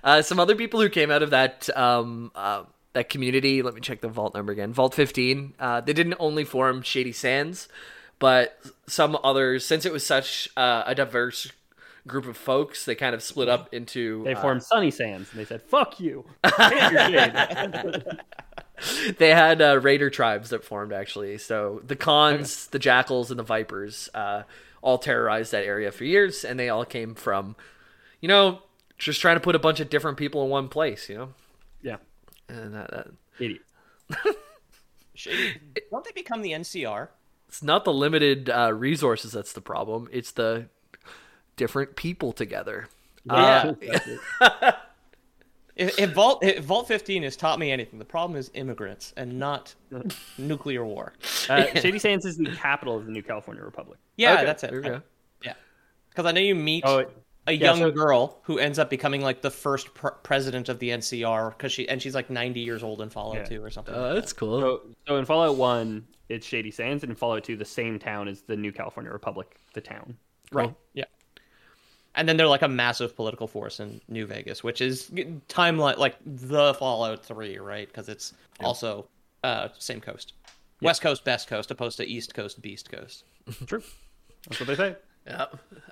Uh, 0.03 0.21
some 0.21 0.39
other 0.39 0.55
people 0.55 0.79
who 0.79 0.89
came 0.89 1.09
out 1.09 1.23
of 1.23 1.31
that 1.31 1.75
um, 1.75 2.31
uh, 2.35 2.63
that 2.93 3.09
community. 3.09 3.61
Let 3.63 3.73
me 3.73 3.81
check 3.81 3.99
the 4.01 4.07
vault 4.07 4.35
number 4.35 4.51
again. 4.53 4.73
Vault 4.73 4.93
15. 4.93 5.55
Uh, 5.59 5.81
they 5.81 5.91
didn't 5.93 6.15
only 6.19 6.43
form 6.43 6.83
Shady 6.83 7.11
Sands, 7.11 7.67
but 8.19 8.59
some 8.87 9.17
others. 9.23 9.65
Since 9.65 9.85
it 9.85 9.91
was 9.91 10.05
such 10.05 10.49
uh, 10.55 10.83
a 10.85 10.93
diverse 10.93 11.51
group 12.07 12.27
of 12.27 12.37
folks, 12.37 12.85
they 12.85 12.95
kind 12.95 13.15
of 13.15 13.23
split 13.23 13.49
up 13.49 13.73
into. 13.73 14.23
They 14.23 14.35
uh, 14.35 14.41
formed 14.41 14.63
Sunny 14.63 14.91
Sands, 14.91 15.31
and 15.31 15.39
they 15.39 15.45
said, 15.45 15.61
"Fuck 15.63 15.99
you." 15.99 16.25
Plant 16.43 17.11
your 17.11 17.21
shade. 17.21 18.19
they 19.17 19.29
had 19.29 19.61
uh, 19.61 19.79
raider 19.79 20.09
tribes 20.09 20.49
that 20.49 20.63
formed 20.63 20.93
actually. 20.93 21.37
So 21.37 21.81
the 21.85 21.95
Khans, 21.95 22.67
the 22.67 22.79
Jackals, 22.79 23.31
and 23.31 23.39
the 23.39 23.43
Vipers 23.43 24.09
uh, 24.13 24.43
all 24.81 24.97
terrorized 24.97 25.51
that 25.51 25.63
area 25.63 25.91
for 25.91 26.03
years, 26.03 26.43
and 26.43 26.59
they 26.59 26.69
all 26.69 26.85
came 26.85 27.15
from, 27.15 27.55
you 28.21 28.27
know, 28.27 28.59
just 28.97 29.21
trying 29.21 29.35
to 29.35 29.41
put 29.41 29.55
a 29.55 29.59
bunch 29.59 29.79
of 29.79 29.89
different 29.89 30.17
people 30.17 30.43
in 30.43 30.49
one 30.49 30.67
place. 30.67 31.09
You 31.09 31.17
know, 31.17 31.29
yeah, 31.81 31.97
and 32.47 32.73
that, 32.73 32.91
that 32.91 33.07
idiot. 33.39 33.61
Shady. 35.13 35.59
Don't 35.91 36.05
they 36.05 36.11
become 36.13 36.41
the 36.41 36.51
NCR? 36.51 37.09
It's 37.49 37.61
not 37.61 37.83
the 37.83 37.91
limited 37.93 38.49
uh, 38.49 38.71
resources 38.73 39.33
that's 39.33 39.51
the 39.53 39.59
problem. 39.61 40.07
It's 40.11 40.31
the 40.31 40.67
different 41.57 41.95
people 41.97 42.31
together. 42.31 42.87
Yeah. 43.25 43.73
Uh, 44.39 44.71
If, 45.75 45.97
if 45.97 46.11
Vault 46.11 46.43
if 46.43 46.65
Vault 46.65 46.89
15 46.89 47.23
has 47.23 47.37
taught 47.37 47.57
me 47.57 47.71
anything, 47.71 47.99
the 47.99 48.05
problem 48.05 48.37
is 48.37 48.51
immigrants 48.53 49.13
and 49.15 49.39
not 49.39 49.73
nuclear 50.37 50.83
war. 50.83 51.13
uh, 51.49 51.67
Shady 51.75 51.99
Sands 51.99 52.25
is 52.25 52.35
the 52.35 52.53
capital 52.53 52.97
of 52.97 53.05
the 53.05 53.13
New 53.13 53.23
California 53.23 53.63
Republic. 53.63 53.97
Yeah, 54.17 54.33
Okay, 54.33 54.45
that's 54.45 54.61
it. 54.65 54.71
there 54.71 54.81
we 54.81 54.87
go. 54.89 55.01
Yeah, 55.41 55.53
because 56.09 56.25
I 56.25 56.33
know 56.33 56.41
you 56.41 56.53
meet 56.53 56.83
Oh, 56.85 56.97
it- 56.97 57.17
a 57.49 57.53
yeah, 57.53 57.65
young 57.67 57.79
so- 57.79 57.91
girl 57.91 58.39
who 58.43 58.57
ends 58.59 58.79
up 58.79 58.89
becoming 58.89 59.21
like 59.21 59.41
the 59.41 59.51
first 59.51 59.93
pr- 59.93 60.09
president 60.23 60.69
of 60.69 60.79
the 60.79 60.89
NCR 60.89 61.49
because 61.51 61.71
she 61.71 61.87
and 61.89 62.01
she's 62.01 62.15
like 62.15 62.29
90 62.29 62.59
years 62.59 62.83
old 62.83 63.01
in 63.01 63.09
Fallout 63.09 63.35
Yeah. 63.37 63.57
2 63.57 63.63
or 63.63 63.69
something. 63.69 63.93
Uh, 63.93 64.01
like 64.01 64.15
that's 64.15 64.33
cool. 64.33 64.59
So, 64.61 64.81
so 65.07 65.15
in 65.17 65.25
Fallout 65.25 65.55
One, 65.57 66.05
it's 66.29 66.45
Shady 66.45 66.71
Sands, 66.71 67.03
and 67.03 67.09
in 67.11 67.15
Fallout 67.15 67.43
Two, 67.43 67.57
the 67.57 67.65
same 67.65 67.99
town 67.99 68.27
is 68.27 68.41
the 68.41 68.55
New 68.55 68.71
California 68.71 69.11
Republic, 69.11 69.55
the 69.73 69.81
town. 69.81 70.15
that. 70.51 70.55
right. 70.57 70.75
Yeah. 70.93 71.05
And 72.15 72.27
then 72.27 72.37
they're 72.37 72.47
like 72.47 72.63
a 72.63 72.67
massive 72.67 73.15
political 73.15 73.47
force 73.47 73.79
in 73.79 74.01
New 74.09 74.25
Vegas, 74.25 74.63
which 74.63 74.81
is 74.81 75.09
timeline 75.47 75.97
like 75.97 76.17
the 76.25 76.73
Fallout 76.73 77.23
3, 77.25 77.59
right? 77.59 77.87
Because 77.87 78.09
it's 78.09 78.33
also 78.59 79.07
uh, 79.43 79.69
same 79.77 80.01
coast, 80.01 80.33
West 80.81 81.01
Coast, 81.01 81.23
best 81.23 81.47
coast, 81.47 81.71
opposed 81.71 81.97
to 81.97 82.05
East 82.05 82.33
Coast, 82.33 82.61
beast 82.61 82.91
coast. 82.91 83.23
True. 83.67 83.83
That's 84.47 84.59
what 84.59 84.67
they 84.67 84.75
say. 84.75 84.95
Yeah. 85.29 85.45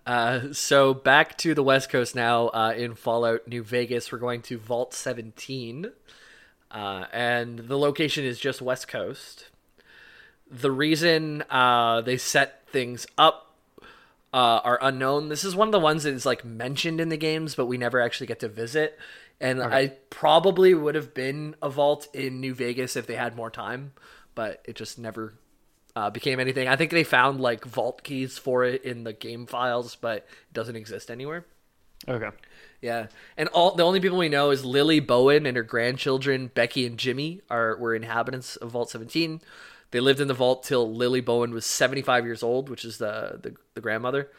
Uh, 0.05 0.53
so 0.53 0.93
back 0.93 1.37
to 1.39 1.53
the 1.53 1.63
West 1.63 1.89
Coast 1.89 2.15
now. 2.15 2.47
Uh, 2.47 2.73
in 2.75 2.95
Fallout 2.95 3.47
New 3.47 3.63
Vegas, 3.63 4.11
we're 4.11 4.17
going 4.17 4.41
to 4.43 4.57
Vault 4.57 4.93
17, 4.93 5.91
uh, 6.71 7.05
and 7.11 7.59
the 7.59 7.77
location 7.77 8.25
is 8.25 8.39
just 8.39 8.61
West 8.61 8.87
Coast. 8.87 9.49
The 10.49 10.71
reason 10.71 11.43
uh, 11.49 12.01
they 12.01 12.17
set 12.17 12.67
things 12.69 13.05
up 13.17 13.55
uh, 14.33 14.61
are 14.63 14.79
unknown. 14.81 15.29
This 15.29 15.43
is 15.43 15.55
one 15.55 15.67
of 15.67 15.71
the 15.73 15.79
ones 15.79 16.03
that 16.03 16.13
is 16.13 16.25
like 16.25 16.43
mentioned 16.43 16.99
in 16.99 17.09
the 17.09 17.17
games, 17.17 17.53
but 17.53 17.65
we 17.65 17.77
never 17.77 18.01
actually 18.01 18.27
get 18.27 18.39
to 18.39 18.47
visit. 18.47 18.97
And 19.39 19.61
I 19.61 19.89
probably 20.09 20.73
would 20.73 20.95
have 20.95 21.13
been 21.13 21.55
a 21.61 21.69
vault 21.69 22.07
in 22.11 22.39
New 22.39 22.55
Vegas 22.55 22.95
if 22.95 23.05
they 23.05 23.15
had 23.15 23.35
more 23.35 23.51
time, 23.51 23.91
but 24.33 24.61
it 24.65 24.75
just 24.75 24.97
never 24.97 25.35
uh, 25.97 26.11
became 26.11 26.39
anything. 26.39 26.67
I 26.67 26.75
think 26.75 26.91
they 26.91 27.03
found 27.03 27.41
like 27.41 27.65
vault 27.65 28.03
keys 28.03 28.37
for 28.37 28.63
it 28.63 28.83
in 28.83 29.03
the 29.03 29.13
game 29.13 29.47
files, 29.47 29.95
but 29.95 30.17
it 30.17 30.53
doesn't 30.53 30.75
exist 30.75 31.09
anywhere. 31.09 31.43
Okay. 32.07 32.29
Yeah, 32.83 33.07
and 33.35 33.49
all 33.49 33.73
the 33.73 33.81
only 33.81 33.99
people 33.99 34.19
we 34.19 34.29
know 34.29 34.51
is 34.51 34.63
Lily 34.63 34.99
Bowen 34.99 35.47
and 35.47 35.57
her 35.57 35.63
grandchildren 35.63 36.51
Becky 36.53 36.85
and 36.85 36.99
Jimmy 36.99 37.41
are 37.49 37.75
were 37.79 37.95
inhabitants 37.95 38.57
of 38.57 38.69
Vault 38.69 38.91
17. 38.91 39.41
They 39.89 39.99
lived 39.99 40.19
in 40.19 40.27
the 40.27 40.35
vault 40.35 40.61
till 40.61 40.93
Lily 40.93 41.21
Bowen 41.21 41.51
was 41.51 41.65
75 41.65 42.25
years 42.25 42.43
old, 42.43 42.69
which 42.69 42.85
is 42.85 42.99
the 42.99 43.39
the, 43.41 43.55
the 43.73 43.81
grandmother, 43.81 44.29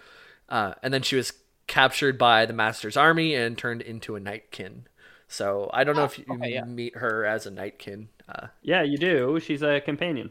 uh, 0.49 0.75
and 0.81 0.95
then 0.95 1.03
she 1.03 1.17
was 1.17 1.33
captured 1.67 2.19
by 2.19 2.47
the 2.47 2.53
Master's 2.53 2.97
army 2.97 3.35
and 3.35 3.59
turned 3.59 3.83
into 3.83 4.15
a 4.15 4.21
Nightkin. 4.21 4.87
So 5.27 5.69
I 5.75 5.83
don't 5.83 5.97
know 5.97 6.05
if 6.05 6.21
you 6.21 6.25
okay, 6.31 6.53
yeah. 6.53 6.65
meet 6.65 6.99
her 6.99 7.25
as 7.25 7.47
a 7.47 7.51
Nightkin. 7.51 8.11
Uh, 8.29 8.47
Yeah, 8.63 8.85
you 8.85 8.97
do. 8.97 9.41
She's 9.41 9.63
a 9.63 9.81
companion. 9.81 10.31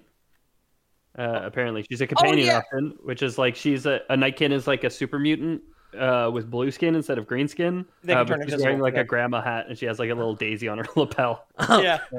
Uh, 1.17 1.41
apparently, 1.43 1.83
she's 1.89 2.01
a 2.01 2.07
companion 2.07 2.47
yeah. 2.47 2.57
option, 2.57 2.95
which 3.03 3.23
is 3.23 3.37
like 3.37 3.55
she's 3.55 3.85
a, 3.85 4.01
a 4.09 4.15
Nightkin 4.15 4.51
is 4.51 4.67
like 4.67 4.83
a 4.83 4.89
super 4.89 5.17
mutant 5.17 5.61
uh, 5.97 6.29
with 6.31 6.49
blue 6.49 6.71
skin 6.71 6.95
instead 6.95 7.17
of 7.17 7.27
green 7.27 7.47
skin. 7.47 7.85
They 8.03 8.13
can 8.13 8.21
uh, 8.21 8.25
turn 8.25 8.39
but 8.39 8.49
she's 8.49 8.61
wearing 8.61 8.79
like 8.79 8.95
yeah. 8.95 9.01
a 9.01 9.05
grandma 9.05 9.41
hat, 9.41 9.65
and 9.67 9.77
she 9.77 9.85
has 9.85 9.99
like 9.99 10.09
a 10.09 10.15
little 10.15 10.35
daisy 10.35 10.67
on 10.67 10.77
her 10.77 10.87
lapel. 10.95 11.45
yeah. 11.69 11.99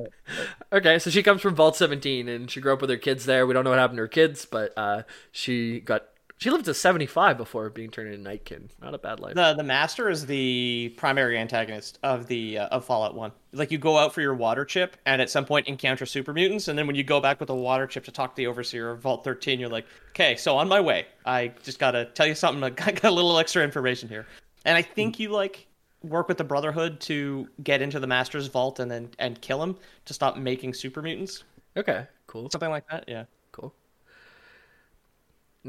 Okay, 0.70 0.98
so 0.98 1.08
she 1.08 1.22
comes 1.22 1.40
from 1.40 1.54
Vault 1.54 1.76
17 1.76 2.28
and 2.28 2.50
she 2.50 2.60
grew 2.60 2.74
up 2.74 2.82
with 2.82 2.90
her 2.90 2.98
kids 2.98 3.24
there. 3.24 3.46
We 3.46 3.54
don't 3.54 3.64
know 3.64 3.70
what 3.70 3.78
happened 3.78 3.96
to 3.96 4.02
her 4.02 4.08
kids, 4.08 4.44
but 4.44 4.76
uh, 4.76 5.04
she 5.32 5.80
got 5.80 6.04
she 6.38 6.50
lived 6.50 6.64
to 6.66 6.74
75 6.74 7.36
before 7.36 7.68
being 7.70 7.90
turned 7.90 8.08
into 8.08 8.22
Nightkin. 8.22 8.70
Not 8.80 8.94
a 8.94 8.98
bad 8.98 9.20
life. 9.20 9.34
The 9.34 9.54
the 9.54 9.62
master 9.62 10.08
is 10.08 10.24
the 10.26 10.94
primary 10.96 11.36
antagonist 11.38 11.98
of 12.02 12.26
the 12.26 12.58
uh, 12.58 12.66
of 12.68 12.84
Fallout 12.84 13.14
One. 13.14 13.32
Like 13.52 13.70
you 13.70 13.78
go 13.78 13.98
out 13.98 14.14
for 14.14 14.20
your 14.20 14.34
water 14.34 14.64
chip, 14.64 14.96
and 15.04 15.20
at 15.20 15.30
some 15.30 15.44
point 15.44 15.66
encounter 15.68 16.06
super 16.06 16.32
mutants, 16.32 16.68
and 16.68 16.78
then 16.78 16.86
when 16.86 16.96
you 16.96 17.04
go 17.04 17.20
back 17.20 17.40
with 17.40 17.48
the 17.48 17.54
water 17.54 17.86
chip 17.86 18.04
to 18.04 18.12
talk 18.12 18.34
to 18.34 18.36
the 18.36 18.46
overseer 18.46 18.90
of 18.90 19.00
Vault 19.00 19.24
Thirteen, 19.24 19.60
you're 19.60 19.68
like, 19.68 19.86
okay, 20.10 20.36
so 20.36 20.56
on 20.56 20.68
my 20.68 20.80
way. 20.80 21.06
I 21.26 21.52
just 21.62 21.78
gotta 21.78 22.06
tell 22.06 22.26
you 22.26 22.34
something. 22.34 22.62
I 22.86 22.92
got 22.92 23.04
a 23.04 23.10
little 23.10 23.38
extra 23.38 23.62
information 23.62 24.08
here, 24.08 24.26
and 24.64 24.76
I 24.76 24.82
think 24.82 25.18
you 25.18 25.30
like 25.30 25.66
work 26.04 26.28
with 26.28 26.38
the 26.38 26.44
Brotherhood 26.44 27.00
to 27.00 27.48
get 27.64 27.82
into 27.82 27.98
the 27.98 28.06
master's 28.06 28.46
vault 28.46 28.78
and 28.78 28.88
then 28.90 29.10
and 29.18 29.40
kill 29.40 29.60
him 29.62 29.76
to 30.04 30.14
stop 30.14 30.36
making 30.36 30.72
super 30.72 31.02
mutants, 31.02 31.42
Okay, 31.76 32.06
cool. 32.28 32.48
something 32.50 32.70
like 32.70 32.88
that. 32.88 33.04
Yeah. 33.08 33.24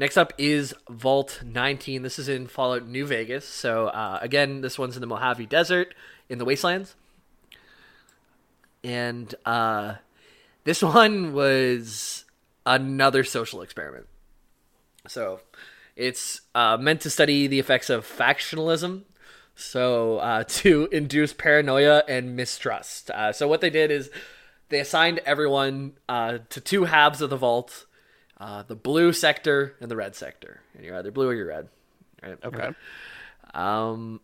Next 0.00 0.16
up 0.16 0.32
is 0.38 0.74
Vault 0.88 1.42
19. 1.44 2.00
This 2.00 2.18
is 2.18 2.26
in 2.26 2.46
Fallout 2.46 2.88
New 2.88 3.04
Vegas. 3.04 3.46
So, 3.46 3.88
uh, 3.88 4.18
again, 4.22 4.62
this 4.62 4.78
one's 4.78 4.96
in 4.96 5.02
the 5.02 5.06
Mojave 5.06 5.44
Desert 5.44 5.94
in 6.30 6.38
the 6.38 6.46
Wastelands. 6.46 6.94
And 8.82 9.34
uh, 9.44 9.96
this 10.64 10.82
one 10.82 11.34
was 11.34 12.24
another 12.64 13.24
social 13.24 13.60
experiment. 13.60 14.06
So, 15.06 15.40
it's 15.96 16.40
uh, 16.54 16.78
meant 16.78 17.02
to 17.02 17.10
study 17.10 17.46
the 17.46 17.58
effects 17.58 17.90
of 17.90 18.06
factionalism. 18.06 19.02
So, 19.54 20.16
uh, 20.20 20.44
to 20.48 20.88
induce 20.90 21.34
paranoia 21.34 22.04
and 22.08 22.34
mistrust. 22.34 23.10
Uh, 23.10 23.32
so, 23.34 23.46
what 23.46 23.60
they 23.60 23.68
did 23.68 23.90
is 23.90 24.08
they 24.70 24.80
assigned 24.80 25.18
everyone 25.26 25.98
uh, 26.08 26.38
to 26.48 26.58
two 26.58 26.84
halves 26.84 27.20
of 27.20 27.28
the 27.28 27.36
vault 27.36 27.84
uh, 28.40 28.62
the 28.62 28.74
blue 28.74 29.12
sector 29.12 29.76
and 29.80 29.90
the 29.90 29.96
red 29.96 30.16
sector. 30.16 30.60
And 30.74 30.84
you're 30.84 30.96
either 30.96 31.10
blue 31.10 31.28
or 31.28 31.34
you're 31.34 31.46
red. 31.46 31.68
Right? 32.22 32.38
Okay. 32.42 32.70
Um, 33.54 34.20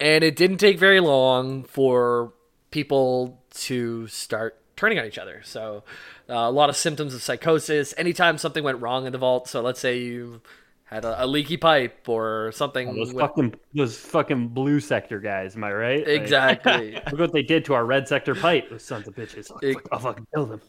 and 0.00 0.24
it 0.24 0.34
didn't 0.34 0.56
take 0.58 0.78
very 0.78 1.00
long 1.00 1.64
for 1.64 2.32
people 2.70 3.42
to 3.52 4.06
start 4.06 4.56
turning 4.76 4.98
on 4.98 5.04
each 5.04 5.18
other. 5.18 5.42
So, 5.44 5.84
uh, 6.28 6.34
a 6.34 6.50
lot 6.50 6.70
of 6.70 6.76
symptoms 6.76 7.14
of 7.14 7.22
psychosis. 7.22 7.92
Anytime 7.98 8.38
something 8.38 8.64
went 8.64 8.80
wrong 8.80 9.04
in 9.06 9.12
the 9.12 9.18
vault, 9.18 9.46
so 9.48 9.60
let's 9.60 9.78
say 9.78 9.98
you 9.98 10.40
had 10.84 11.04
a, 11.04 11.24
a 11.24 11.26
leaky 11.26 11.58
pipe 11.58 12.08
or 12.08 12.50
something. 12.54 12.94
Those 12.94 13.12
went- 13.12 13.28
fucking 13.28 13.54
those 13.74 13.96
fucking 13.98 14.48
blue 14.48 14.80
sector 14.80 15.20
guys. 15.20 15.54
Am 15.54 15.64
I 15.64 15.72
right? 15.72 15.98
Like, 15.98 16.08
exactly. 16.08 16.94
look 17.10 17.20
what 17.20 17.32
they 17.32 17.42
did 17.42 17.66
to 17.66 17.74
our 17.74 17.84
red 17.84 18.08
sector 18.08 18.34
pipe. 18.34 18.70
Those 18.70 18.84
sons 18.84 19.06
of 19.06 19.14
bitches. 19.14 19.50
Ex- 19.62 19.82
I'll 19.92 19.98
fucking 19.98 20.26
kill 20.34 20.46
them. 20.46 20.60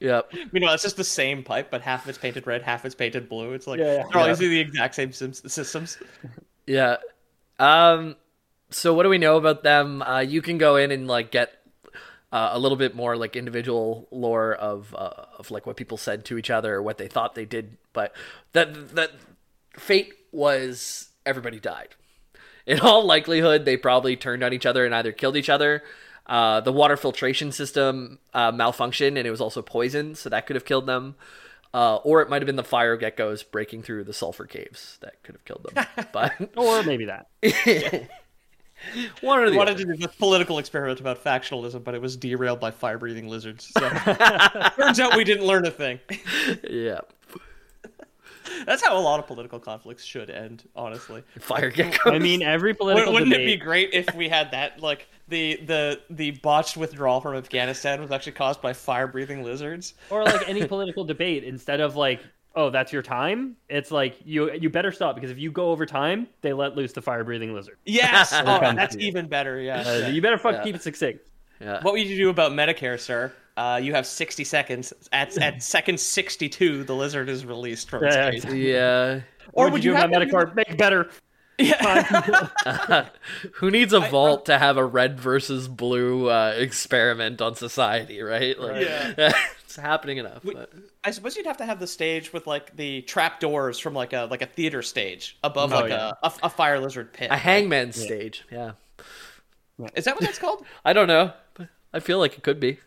Yep. 0.00 0.32
Meanwhile, 0.52 0.74
it's 0.74 0.82
just 0.82 0.96
the 0.96 1.04
same 1.04 1.42
pipe, 1.44 1.70
but 1.70 1.82
half 1.82 2.02
of 2.04 2.08
it's 2.08 2.18
painted 2.18 2.46
red, 2.46 2.62
half 2.62 2.84
it's 2.84 2.94
painted 2.94 3.28
blue. 3.28 3.52
It's 3.52 3.66
like 3.66 3.78
Yeah, 3.78 3.84
yeah. 3.84 4.02
they're 4.10 4.16
all 4.20 4.26
Yeah. 4.26 4.30
using 4.30 4.50
the 4.50 4.60
exact 4.60 4.94
same 4.96 5.12
systems. 5.12 5.98
Yeah. 6.66 6.96
Um. 7.58 8.16
So 8.70 8.94
what 8.94 9.02
do 9.02 9.08
we 9.08 9.18
know 9.18 9.36
about 9.36 9.62
them? 9.64 10.02
Uh, 10.02 10.20
you 10.20 10.40
can 10.40 10.56
go 10.58 10.76
in 10.76 10.92
and 10.92 11.08
like 11.08 11.32
get 11.32 11.52
uh, 12.32 12.50
a 12.52 12.58
little 12.60 12.76
bit 12.78 12.94
more 12.94 13.16
like 13.16 13.34
individual 13.34 14.06
lore 14.12 14.54
of 14.54 14.94
uh, 14.96 15.10
of 15.38 15.50
like 15.50 15.66
what 15.66 15.76
people 15.76 15.96
said 15.98 16.24
to 16.26 16.38
each 16.38 16.50
other 16.50 16.76
or 16.76 16.82
what 16.82 16.98
they 16.98 17.08
thought 17.08 17.34
they 17.34 17.44
did, 17.44 17.76
but 17.92 18.14
that 18.52 18.94
that 18.94 19.10
fate 19.76 20.14
was 20.30 21.08
everybody 21.26 21.58
died. 21.58 21.88
In 22.66 22.78
all 22.78 23.04
likelihood, 23.04 23.64
they 23.64 23.76
probably 23.76 24.14
turned 24.14 24.44
on 24.44 24.52
each 24.52 24.66
other 24.66 24.84
and 24.86 24.94
either 24.94 25.10
killed 25.10 25.36
each 25.36 25.48
other. 25.48 25.82
Uh, 26.30 26.60
the 26.60 26.72
water 26.72 26.96
filtration 26.96 27.50
system 27.50 28.20
uh, 28.34 28.52
malfunctioned 28.52 29.18
and 29.18 29.26
it 29.26 29.30
was 29.32 29.40
also 29.40 29.60
poisoned, 29.62 30.16
so 30.16 30.28
that 30.28 30.46
could 30.46 30.54
have 30.54 30.64
killed 30.64 30.86
them. 30.86 31.16
Uh, 31.74 31.96
or 31.96 32.22
it 32.22 32.30
might 32.30 32.40
have 32.40 32.46
been 32.46 32.56
the 32.56 32.64
fire 32.64 32.96
geckos 32.96 33.44
breaking 33.48 33.82
through 33.82 34.04
the 34.04 34.12
sulfur 34.12 34.46
caves 34.46 34.96
that 35.02 35.20
could 35.24 35.34
have 35.34 35.44
killed 35.44 35.66
them. 35.74 35.84
But 36.12 36.32
Or 36.56 36.82
maybe 36.84 37.06
that. 37.06 37.26
one 39.20 39.38
or 39.40 39.44
We 39.44 39.50
the 39.50 39.56
wanted 39.56 39.74
other. 39.74 39.84
to 39.84 39.92
do 39.92 39.96
this 39.96 40.14
political 40.16 40.58
experiment 40.58 41.00
about 41.00 41.22
factionalism, 41.22 41.82
but 41.84 41.94
it 41.94 42.00
was 42.00 42.16
derailed 42.16 42.60
by 42.60 42.70
fire-breathing 42.70 43.28
lizards. 43.28 43.70
So 43.76 43.88
turns 44.76 45.00
out 45.00 45.16
we 45.16 45.24
didn't 45.24 45.46
learn 45.46 45.66
a 45.66 45.70
thing. 45.70 45.98
Yeah. 46.68 47.00
That's 48.66 48.82
how 48.84 48.96
a 48.96 49.00
lot 49.00 49.20
of 49.20 49.26
political 49.26 49.58
conflicts 49.58 50.04
should 50.04 50.28
end, 50.30 50.68
honestly. 50.74 51.22
Fire 51.38 51.70
geckos. 51.70 52.12
I 52.12 52.18
mean, 52.18 52.42
every 52.42 52.74
political 52.74 53.12
Wouldn't 53.12 53.32
it 53.32 53.46
be 53.46 53.56
great 53.56 53.90
if 53.92 54.12
we 54.14 54.28
had 54.28 54.50
that 54.52 54.80
like 54.80 55.08
the 55.30 55.56
the 55.64 56.00
the 56.10 56.32
botched 56.32 56.76
withdrawal 56.76 57.20
from 57.20 57.36
Afghanistan 57.36 58.00
was 58.02 58.10
actually 58.10 58.32
caused 58.32 58.60
by 58.60 58.72
fire 58.72 59.06
breathing 59.06 59.42
lizards? 59.42 59.94
or 60.10 60.24
like 60.24 60.48
any 60.48 60.66
political 60.66 61.04
debate, 61.04 61.44
instead 61.44 61.80
of 61.80 61.96
like, 61.96 62.20
oh, 62.54 62.68
that's 62.68 62.92
your 62.92 63.02
time. 63.02 63.56
It's 63.68 63.90
like 63.90 64.16
you 64.24 64.52
you 64.52 64.68
better 64.68 64.92
stop 64.92 65.14
because 65.14 65.30
if 65.30 65.38
you 65.38 65.50
go 65.50 65.70
over 65.70 65.86
time, 65.86 66.28
they 66.42 66.52
let 66.52 66.76
loose 66.76 66.92
the 66.92 67.00
fire 67.02 67.24
breathing 67.24 67.54
lizard. 67.54 67.78
Yes, 67.86 68.32
oh, 68.34 68.44
that's 68.74 68.96
even 68.96 69.28
better. 69.28 69.58
Yeah. 69.60 69.80
Uh. 69.80 70.08
You 70.08 70.20
better 70.20 70.38
fuck 70.38 70.56
Yeah. 70.56 70.64
keep 70.64 70.74
it 70.74 70.82
succinct. 70.82 71.20
yeah. 71.60 71.80
What 71.82 71.94
would 71.94 72.02
you 72.06 72.16
do 72.16 72.28
about 72.28 72.52
Medicare, 72.52 72.98
sir? 73.00 73.32
Uh, 73.56 73.78
you 73.82 73.92
have 73.92 74.06
60 74.06 74.44
seconds. 74.44 74.92
At 75.12 75.36
at 75.38 75.62
second 75.76 76.00
62, 76.00 76.84
the 76.84 76.94
lizard 76.94 77.28
is 77.28 77.44
released 77.44 77.90
from 77.90 78.04
its 78.04 78.16
Yeah, 78.16 78.30
cage. 78.30 78.44
yeah. 78.46 79.20
Or 79.52 79.64
would 79.64 79.72
would 79.74 79.84
you 79.84 79.90
you 79.90 79.96
have 79.96 80.10
have 80.10 80.22
Medicare 80.22 80.54
make 80.54 80.78
better? 80.78 81.10
Who 83.54 83.70
needs 83.70 83.92
a 83.92 84.00
vault 84.00 84.46
to 84.46 84.58
have 84.58 84.76
a 84.76 84.84
red 84.84 85.18
versus 85.20 85.68
blue 85.68 86.28
uh, 86.28 86.54
experiment 86.56 87.40
on 87.40 87.54
society, 87.54 88.20
right? 88.22 88.58
Like, 88.58 88.82
Yeah. 88.82 89.32
it's 89.64 89.76
happening 89.76 90.18
enough. 90.18 90.44
We- 90.44 90.54
but- 90.54 90.72
I 91.02 91.12
suppose 91.12 91.34
you'd 91.34 91.46
have 91.46 91.56
to 91.56 91.64
have 91.64 91.80
the 91.80 91.86
stage 91.86 92.30
with 92.32 92.46
like 92.46 92.76
the 92.76 93.00
trap 93.02 93.40
doors 93.40 93.78
from 93.78 93.94
like 93.94 94.12
a 94.12 94.26
like 94.30 94.42
a 94.42 94.46
theater 94.46 94.82
stage 94.82 95.38
above 95.42 95.72
Oh, 95.72 95.76
like 95.80 95.88
yeah. 95.90 96.12
a, 96.22 96.26
a 96.26 96.32
a 96.42 96.48
fire 96.50 96.78
lizard 96.78 97.14
pit. 97.14 97.30
A 97.30 97.36
hangman 97.38 97.92
stage, 97.92 98.44
yeah. 98.52 98.72
Is 99.94 100.04
that 100.04 100.14
what 100.14 100.20
that's 100.24 100.38
called? 100.38 100.66
I 100.84 100.92
don't 100.92 101.08
know, 101.08 101.32
but 101.54 101.68
I 101.94 102.00
feel 102.00 102.18
like 102.18 102.36
it 102.36 102.42
could 102.42 102.60
be. 102.60 102.78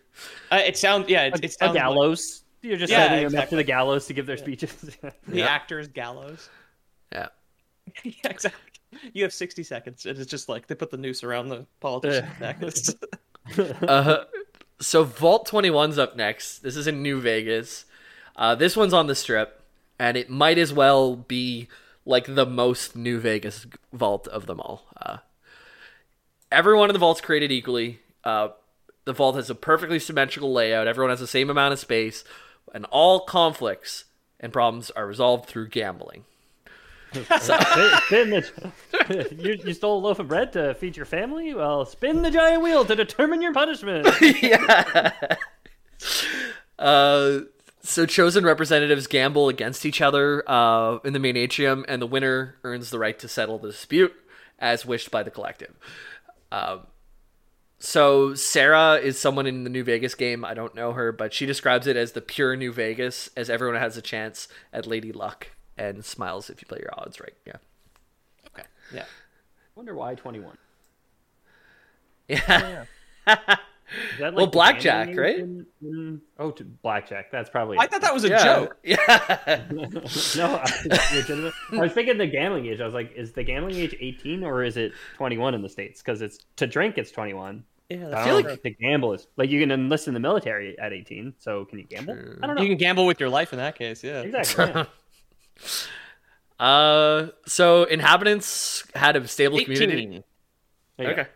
Uh, 0.51 0.61
it 0.63 0.77
sounds 0.77 1.09
yeah. 1.09 1.23
It, 1.23 1.43
it 1.43 1.45
a 1.45 1.49
sounds 1.49 1.61
like 1.69 1.73
gallows. 1.73 2.43
You're 2.61 2.77
just 2.77 2.91
Yeah, 2.91 3.07
sending 3.07 3.29
them 3.31 3.41
up 3.41 3.49
to 3.49 3.55
the 3.55 3.63
gallows 3.63 4.05
to 4.05 4.13
give 4.13 4.27
their 4.27 4.37
speeches. 4.37 4.75
the 5.27 5.41
actor's 5.41 5.87
gallows. 5.87 6.49
Yeah. 8.03 8.13
exactly. 8.25 8.59
You 9.13 9.23
have 9.23 9.33
60 9.33 9.63
seconds, 9.63 10.05
and 10.05 10.17
it's 10.17 10.29
just 10.29 10.49
like 10.49 10.67
they 10.67 10.75
put 10.75 10.91
the 10.91 10.97
noose 10.97 11.23
around 11.23 11.49
the 11.49 11.65
politician's 11.79 12.39
neck. 12.39 12.57
Uh, 13.81 14.23
so 14.79 15.03
Vault 15.03 15.49
21's 15.49 15.99
up 15.99 16.15
next. 16.15 16.59
This 16.59 16.77
is 16.77 16.87
in 16.87 17.01
New 17.03 17.19
Vegas. 17.19 17.83
Uh, 18.37 18.55
this 18.55 18.77
one's 18.77 18.93
on 18.93 19.07
the 19.07 19.15
strip, 19.15 19.61
and 19.99 20.15
it 20.15 20.29
might 20.29 20.57
as 20.57 20.71
well 20.71 21.15
be 21.17 21.67
like 22.05 22.35
the 22.35 22.45
most 22.45 22.95
New 22.95 23.19
Vegas 23.19 23.67
vault 23.91 24.27
of 24.29 24.45
them 24.45 24.61
all. 24.61 24.85
Uh, 24.95 25.17
every 26.51 26.75
one 26.77 26.89
of 26.89 26.93
the 26.93 26.99
vaults 26.99 27.19
created 27.19 27.51
equally. 27.51 27.99
Uh, 28.23 28.49
the 29.05 29.13
vault 29.13 29.35
has 29.35 29.49
a 29.49 29.55
perfectly 29.55 29.99
symmetrical 29.99 30.53
layout. 30.53 30.87
Everyone 30.87 31.09
has 31.09 31.19
the 31.19 31.27
same 31.27 31.49
amount 31.49 31.73
of 31.73 31.79
space, 31.79 32.23
and 32.73 32.85
all 32.85 33.21
conflicts 33.25 34.05
and 34.39 34.53
problems 34.53 34.89
are 34.91 35.05
resolved 35.07 35.47
through 35.47 35.67
gambling. 35.67 36.23
Spin 37.13 38.29
the, 38.29 39.35
you, 39.37 39.59
you 39.65 39.73
stole 39.73 39.97
a 39.97 40.01
loaf 40.01 40.19
of 40.19 40.27
bread 40.27 40.53
to 40.53 40.73
feed 40.75 40.97
your 40.97 41.05
family? 41.05 41.53
Well, 41.53 41.85
spin 41.85 42.21
the 42.21 42.31
giant 42.31 42.61
wheel 42.61 42.85
to 42.85 42.95
determine 42.95 43.41
your 43.41 43.53
punishment. 43.53 44.07
Uh, 46.79 47.41
so 47.81 48.05
chosen 48.05 48.43
representatives 48.43 49.07
gamble 49.07 49.47
against 49.47 49.85
each 49.85 50.01
other 50.01 50.43
uh, 50.49 50.97
in 51.05 51.13
the 51.13 51.19
main 51.19 51.37
atrium, 51.37 51.85
and 51.87 52.01
the 52.01 52.07
winner 52.07 52.55
earns 52.63 52.89
the 52.89 52.99
right 52.99 53.17
to 53.19 53.27
settle 53.29 53.57
the 53.57 53.69
dispute 53.69 54.13
as 54.59 54.85
wished 54.85 55.09
by 55.09 55.23
the 55.23 55.31
collective. 55.31 55.73
Um, 56.51 56.87
so 57.79 58.33
Sarah 58.33 58.95
is 58.95 59.19
someone 59.19 59.45
in 59.45 59.63
the 59.63 59.69
New 59.69 59.83
Vegas 59.83 60.15
game. 60.15 60.43
I 60.43 60.53
don't 60.53 60.75
know 60.75 60.93
her, 60.93 61.11
but 61.11 61.33
she 61.33 61.45
describes 61.45 61.87
it 61.87 61.95
as 61.95 62.13
the 62.13 62.21
pure 62.21 62.55
New 62.55 62.73
Vegas, 62.73 63.29
as 63.37 63.49
everyone 63.49 63.79
has 63.79 63.95
a 63.95 64.01
chance 64.01 64.47
at 64.73 64.87
Lady 64.87 65.11
Luck 65.11 65.49
and 65.77 66.03
smiles 66.05 66.49
if 66.49 66.61
you 66.61 66.67
play 66.67 66.79
your 66.81 66.91
odds 66.97 67.19
right. 67.19 67.33
Yeah. 67.45 67.57
okay. 68.47 68.67
Yeah. 68.93 69.05
wonder 69.75 69.93
why 69.95 70.15
21. 70.15 70.57
Yeah. 72.27 72.85
Oh, 73.27 73.31
is 74.13 74.19
that 74.19 74.33
Well, 74.33 74.47
blackjack, 74.47 75.15
right? 75.17 75.39
in- 75.39 75.65
in- 75.81 76.21
oh, 76.39 76.51
to 76.51 76.63
blackjack. 76.63 77.31
That's 77.31 77.49
probably. 77.49 77.77
I 77.79 77.87
thought 77.87 78.01
that 78.01 78.13
was 78.13 78.23
a 78.23 78.29
yeah. 78.29 78.43
joke. 78.43 78.77
Yeah. 78.83 78.97
no, 80.37 80.61
I, 80.63 80.81
legitimate. 81.13 81.53
I 81.71 81.75
was 81.77 81.91
thinking 81.91 82.17
the 82.17 82.27
gambling 82.27 82.65
age. 82.67 82.79
I 82.81 82.85
was 82.85 82.93
like, 82.93 83.11
is 83.15 83.33
the 83.33 83.43
gambling 83.43 83.75
age 83.75 83.95
18 83.99 84.43
or 84.43 84.63
is 84.63 84.77
it 84.77 84.93
21 85.17 85.53
in 85.53 85.61
the 85.61 85.69
states? 85.69 86.01
Because 86.01 86.21
it's 86.21 86.39
to 86.57 86.67
drink, 86.67 86.97
it's 86.97 87.11
21. 87.11 87.63
Yeah, 87.89 88.07
I 88.09 88.21
I 88.21 88.25
feel 88.25 88.37
feel 88.41 88.49
like 88.51 88.63
to 88.63 88.69
gamble 88.71 89.13
is 89.13 89.27
like 89.35 89.49
you 89.49 89.59
can 89.59 89.69
enlist 89.69 90.07
in 90.07 90.13
the 90.13 90.19
military 90.19 90.79
at 90.79 90.93
18. 90.93 91.33
So 91.37 91.65
can 91.65 91.79
you 91.79 91.85
gamble? 91.85 92.13
I 92.41 92.47
don't 92.47 92.55
know. 92.55 92.61
you 92.61 92.69
can 92.69 92.77
gamble 92.77 93.05
with 93.05 93.19
your 93.19 93.29
life 93.29 93.51
in 93.53 93.59
that 93.59 93.75
case. 93.77 94.03
Yeah. 94.03 94.21
Exactly. 94.21 94.65
yeah. 94.65 94.85
Uh, 96.59 97.27
so 97.45 97.83
inhabitants 97.83 98.83
had 98.95 99.15
a 99.15 99.27
stable 99.27 99.59
community. 99.63 100.03
18. 100.03 100.23
There 100.97 101.09
you 101.09 101.15
go. 101.15 101.21
Okay. 101.21 101.29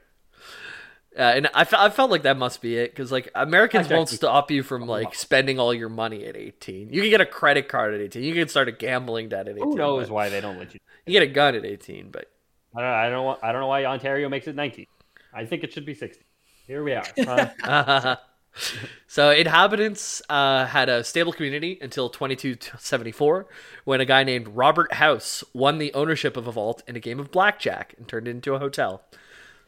Yeah, 1.15 1.30
and 1.30 1.49
I, 1.56 1.63
fe- 1.63 1.77
I 1.80 1.89
felt 1.89 2.12
like 2.12 2.21
that 2.23 2.38
must 2.38 2.62
be 2.62 2.77
it 2.77 2.91
because 2.91 3.12
like 3.12 3.30
Americans 3.34 3.89
won't 3.89 4.08
stop 4.08 4.51
you 4.51 4.62
from 4.62 4.84
like 4.86 5.15
spending 5.15 5.60
all 5.60 5.73
your 5.73 5.89
money 5.89 6.25
at 6.25 6.38
18. 6.38 6.93
You 6.93 7.01
can 7.01 7.10
get 7.10 7.21
a 7.21 7.25
credit 7.25 7.67
card 7.67 7.95
at 7.95 8.01
18. 8.01 8.23
You 8.23 8.36
can 8.36 8.47
start 8.47 8.67
a 8.67 8.71
gambling 8.71 9.30
debt 9.30 9.47
at 9.47 9.56
18. 9.56 9.63
Who 9.63 9.75
knows 9.75 10.12
why 10.12 10.30
they 10.30 10.41
don't 10.41 10.60
let 10.60 10.75
you? 10.75 10.80
You 11.08 11.13
get 11.13 11.23
a 11.23 11.27
gun 11.27 11.56
at 11.56 11.65
18, 11.65 12.12
but 12.12 12.30
I 12.75 12.82
don't, 12.82 12.89
I 12.91 13.10
don't. 13.10 13.25
want- 13.25 13.43
I 13.43 13.51
don't 13.51 13.62
know 13.62 13.67
why 13.67 13.86
Ontario 13.86 14.30
makes 14.30 14.47
it 14.47 14.56
19. 14.56 14.86
I 15.34 15.45
think 15.45 15.63
it 15.63 15.73
should 15.73 15.86
be 15.88 15.95
60. 15.95 16.23
Here 16.67 16.84
we 16.84 16.93
are. 16.93 17.03
Uh, 17.63 18.15
so 19.08 19.30
inhabitants 19.32 20.22
uh, 20.30 20.65
had 20.65 20.89
a 20.89 21.04
stable 21.04 21.32
community 21.34 21.78
until 21.82 22.10
2274 22.10 23.48
when 23.86 24.02
a 24.02 24.06
guy 24.06 24.24
named 24.24 24.48
Robert 24.50 24.93
House 24.93 25.43
won 25.54 25.78
the 25.78 25.93
ownership 25.93 26.38
of 26.38 26.48
a 26.48 26.52
vault 26.52 26.84
in 26.88 26.96
a 26.96 27.00
game 27.00 27.20
of 27.20 27.32
blackjack 27.32 27.93
and 27.98 28.08
turned 28.08 28.28
it 28.28 28.32
into 28.32 28.54
a 28.54 28.60
hotel. 28.60 29.02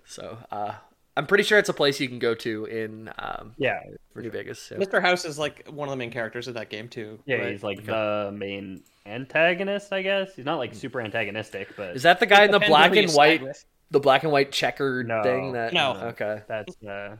So 0.05 0.39
uh, 0.51 0.73
I'm 1.15 1.27
pretty 1.27 1.43
sure 1.43 1.59
it's 1.59 1.69
a 1.69 1.73
place 1.73 1.99
you 1.99 2.07
can 2.07 2.19
go 2.19 2.33
to 2.35 2.65
in 2.65 3.11
um, 3.19 3.53
yeah, 3.57 3.79
New 4.15 4.31
Vegas. 4.31 4.71
yeah. 4.71 4.77
Mr. 4.77 5.01
House 5.01 5.25
is 5.25 5.37
like 5.37 5.67
one 5.69 5.87
of 5.87 5.91
the 5.91 5.97
main 5.97 6.11
characters 6.11 6.47
of 6.47 6.53
that 6.55 6.69
game 6.69 6.87
too. 6.87 7.19
yeah. 7.25 7.35
right? 7.37 7.51
He's 7.51 7.63
like 7.63 7.85
the 7.85 8.31
main 8.33 8.83
antagonist, 9.05 9.91
I 9.93 10.01
guess. 10.01 10.35
He's 10.35 10.45
not 10.45 10.57
like 10.57 10.73
super 10.73 11.01
antagonistic, 11.01 11.75
but 11.75 11.95
Is 11.95 12.03
that 12.03 12.19
the 12.19 12.25
guy 12.25 12.45
in 12.45 12.51
the 12.51 12.59
black 12.59 12.95
and 12.95 13.11
white, 13.11 13.41
with. 13.43 13.63
the 13.91 13.99
black 13.99 14.23
and 14.23 14.31
white 14.31 14.51
checkered 14.51 15.07
No. 15.07 15.21
thing? 15.23 15.51
That 15.53 15.73
No. 15.73 15.93
Okay. 16.09 16.41
that's 16.47 16.75
uh, 16.83 17.17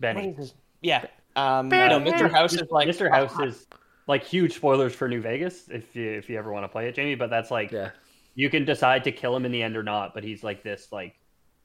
Benny. 0.00 0.36
Yeah. 0.82 1.06
Um, 1.34 1.68
no, 1.68 2.00
Mr. 2.00 2.30
House 2.30 2.54
is 2.54 2.70
like 2.70 2.88
Mr. 2.88 3.10
House 3.10 3.38
is 3.40 3.66
like 4.06 4.24
huge 4.24 4.54
spoilers 4.54 4.94
for 4.94 5.08
New 5.08 5.20
Vegas 5.20 5.68
if 5.68 5.94
you 5.94 6.10
if 6.10 6.30
you 6.30 6.38
ever 6.38 6.52
want 6.52 6.64
to 6.64 6.68
play 6.68 6.88
it, 6.88 6.94
Jamie. 6.94 7.14
But 7.14 7.28
that's 7.30 7.50
like 7.50 7.70
Yeah. 7.72 7.90
you 8.34 8.48
can 8.48 8.64
decide 8.64 9.04
to 9.04 9.12
kill 9.12 9.36
him 9.36 9.44
in 9.44 9.52
the 9.52 9.62
end 9.62 9.76
or 9.76 9.82
not. 9.82 10.14
But 10.14 10.24
he's 10.24 10.42
like 10.42 10.62
this 10.62 10.88
like 10.92 11.18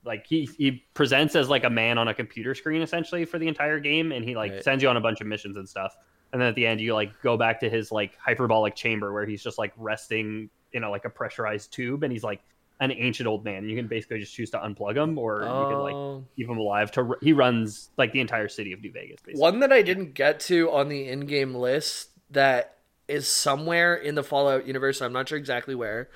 like 0.04 0.26
he 0.28 0.50
he 0.58 0.84
presents 0.94 1.36
as 1.36 1.48
like 1.50 1.64
a 1.64 1.70
man 1.70 1.98
on 1.98 2.08
a 2.08 2.14
computer 2.14 2.54
screen 2.56 2.82
essentially 2.82 3.24
for 3.26 3.40
the 3.40 3.48
entire 3.48 3.80
game, 3.80 4.12
and 4.12 4.26
he 4.26 4.36
like 4.36 4.52
Right. 4.52 4.64
sends 4.64 4.84
you 4.84 4.90
on 4.90 4.98
a 4.98 5.02
bunch 5.02 5.22
of 5.22 5.28
missions 5.28 5.56
and 5.58 5.68
stuff. 5.70 5.96
And 6.34 6.42
then 6.42 6.48
at 6.50 6.56
the 6.56 6.66
end, 6.66 6.82
you 6.82 6.94
like 6.94 7.12
go 7.22 7.38
back 7.38 7.60
to 7.62 7.70
his 7.70 7.92
like 7.92 8.18
hyperbolic 8.18 8.76
chamber 8.76 9.14
where 9.14 9.26
he's 9.26 9.44
just 9.44 9.58
like 9.58 9.74
resting 9.78 10.50
in 10.74 10.84
a 10.84 10.90
like 10.90 11.06
a 11.06 11.10
pressurized 11.10 11.72
tube, 11.72 12.04
and 12.04 12.12
he's 12.12 12.24
like 12.24 12.42
an 12.82 12.92
ancient 12.92 13.28
old 13.28 13.46
man. 13.46 13.70
You 13.70 13.76
can 13.78 13.88
basically 13.88 14.20
just 14.20 14.34
choose 14.34 14.50
to 14.50 14.58
unplug 14.58 14.98
him, 14.98 15.18
or 15.18 15.42
you 15.44 15.48
can 15.48 15.80
like 15.80 15.94
Oh. 15.94 16.26
keep 16.36 16.50
him 16.50 16.58
alive. 16.58 16.92
To 16.94 17.16
he 17.22 17.32
runs 17.32 17.90
like 17.98 18.12
the 18.12 18.20
entire 18.20 18.50
city 18.50 18.74
of 18.74 18.82
New 18.82 18.92
Vegas. 18.92 19.22
Basically. 19.24 19.40
One 19.40 19.60
that 19.62 19.72
I 19.72 19.82
didn't 19.84 20.14
get 20.16 20.40
to 20.42 20.70
on 20.72 20.90
the 20.90 21.08
in-game 21.08 21.56
list 21.56 22.10
that 22.32 22.78
is 23.08 23.28
somewhere 23.28 23.94
in 23.96 24.16
the 24.16 24.24
Fallout 24.24 24.66
universe, 24.66 25.02
I'm 25.02 25.14
not 25.14 25.28
sure 25.30 25.38
exactly 25.38 25.76
where, 25.76 26.10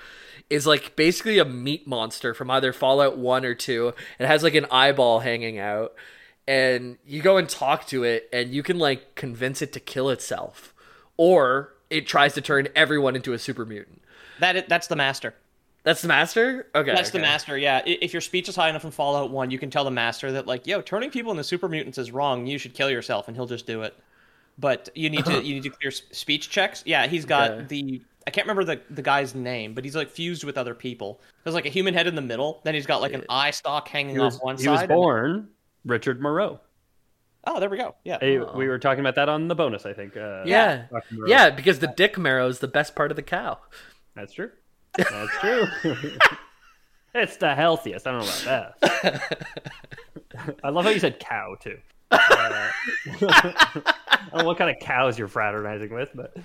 is 0.49 0.65
like 0.65 0.95
basically 0.95 1.39
a 1.39 1.45
meat 1.45 1.86
monster 1.88 2.34
from 2.34 2.49
either 2.49 2.71
Fallout 2.73 3.17
1 3.17 3.43
or 3.45 3.54
2. 3.54 3.93
It 4.19 4.25
has 4.25 4.43
like 4.43 4.56
an 4.56 4.65
eyeball 4.71 5.19
hanging 5.19 5.60
out 5.60 5.93
and 6.47 6.97
you 7.06 7.21
go 7.21 7.38
and 7.38 7.49
talk 7.49 7.86
to 7.88 8.04
it 8.04 8.30
and 8.32 8.54
you 8.54 8.63
can 8.63 8.78
like 8.80 9.15
convince 9.15 9.62
it 9.62 9.73
to 9.73 9.80
kill 9.80 10.10
itself 10.10 10.73
or 11.17 11.73
it 11.89 12.08
tries 12.08 12.34
to 12.36 12.41
turn 12.41 12.69
everyone 12.75 13.15
into 13.15 13.34
a 13.34 13.39
super 13.39 13.65
mutant. 13.65 14.01
that. 14.39 14.56
i- 14.58 14.65
That's 14.67 14.88
the 14.88 14.95
master. 14.95 15.34
That's 15.86 16.02
the 16.02 16.08
master? 16.08 16.67
Okay. 16.76 16.93
That's 16.93 17.12
the 17.12 17.19
master. 17.19 17.58
Yeah. 17.58 17.82
If 17.86 18.12
your 18.12 18.21
speech 18.21 18.50
is 18.50 18.56
high 18.56 18.69
enough 18.69 18.84
in 18.84 18.91
Fallout 18.91 19.30
One, 19.30 19.52
you 19.52 19.60
can 19.60 19.69
tell 19.69 19.84
the 19.86 19.91
master 19.91 20.32
that 20.34 20.48
like, 20.48 20.65
yo, 20.67 20.82
turning 20.82 21.12
people 21.12 21.32
into 21.32 21.43
super 21.43 21.69
mutants 21.69 21.98
is 22.00 22.12
wrong. 22.12 22.48
You 22.48 22.58
should 22.58 22.74
kill 22.74 22.89
yourself, 22.89 23.28
and 23.28 23.38
he'll 23.38 23.45
just 23.45 23.67
do 23.67 23.84
it. 23.84 23.95
But 24.58 24.89
you 24.95 25.10
need 25.10 25.24
to 25.26 25.43
you 25.45 25.54
need 25.54 25.63
to 25.63 25.69
clear 25.69 25.91
speech 25.91 26.50
checks. 26.50 26.82
Yeah, 26.88 27.06
he's 27.08 27.26
got 27.26 27.52
Okay. 27.52 27.65
the 27.67 28.02
I 28.28 28.32
can't 28.32 28.48
remember 28.48 28.63
the 28.63 28.82
the 28.89 29.04
guy's 29.04 29.36
name, 29.36 29.76
but 29.76 29.84
he's 29.86 29.95
like 29.95 30.10
fused 30.10 30.43
with 30.43 30.58
other 30.58 30.74
people. 30.74 31.21
There's 31.43 31.54
like 31.54 31.67
a 31.67 31.69
human 31.69 31.93
head 31.93 32.08
in 32.08 32.15
the 32.15 32.21
middle. 32.24 32.62
Then 32.63 32.74
he's 32.74 32.88
got 32.88 33.00
like 33.02 33.13
an 33.13 33.24
eye 33.30 33.52
stalk 33.52 33.88
hanging 33.88 34.18
was, 34.18 34.38
off 34.38 34.43
one 34.43 34.55
he 34.57 34.64
side. 34.64 34.66
He 34.66 34.72
was 34.72 34.82
and- 34.82 34.89
born 34.89 35.49
Richard 35.86 36.20
Moreau. 36.20 36.60
Oh, 37.47 37.60
there 37.60 37.70
we 37.70 37.78
go. 37.78 37.93
Yeah. 38.03 38.18
Hey, 38.20 38.39
We 38.39 38.68
were 38.68 38.80
talking 38.80 39.01
about 39.01 39.14
that 39.16 39.30
on 39.30 39.47
the 39.49 39.53
bonus, 39.53 39.86
I 39.86 39.93
think. 39.93 40.18
Uh, 40.18 40.41
Yeah. 40.47 40.86
Yeah, 41.28 41.51
because 41.51 41.78
the 41.78 41.86
dick 41.95 42.18
marrow 42.18 42.47
is 42.47 42.57
the 42.57 42.68
best 42.68 42.95
part 42.95 43.12
of 43.12 43.16
the 43.18 43.22
cow. 43.22 43.60
that's 44.16 44.34
true. 44.34 44.49
That's 44.98 45.38
true. 45.39 45.68
it's 47.14 47.38
the 47.38 47.54
healthiest. 47.56 48.08
I 48.08 48.12
don't 48.12 48.26
know 48.26 48.32
about 48.43 48.80
that. 48.82 49.48
I 50.64 50.70
love 50.70 50.86
how 50.86 50.91
you 50.91 51.00
said 51.00 51.20
cow 51.20 51.56
too. 51.60 51.78
Uh, 52.12 52.18
I 53.22 53.91
don't 54.32 54.39
know 54.39 54.46
what 54.46 54.58
kind 54.58 54.70
of 54.70 54.82
cows 54.82 55.18
you're 55.18 55.28
fraternizing 55.28 55.93
with, 55.93 56.12
but 56.14 56.36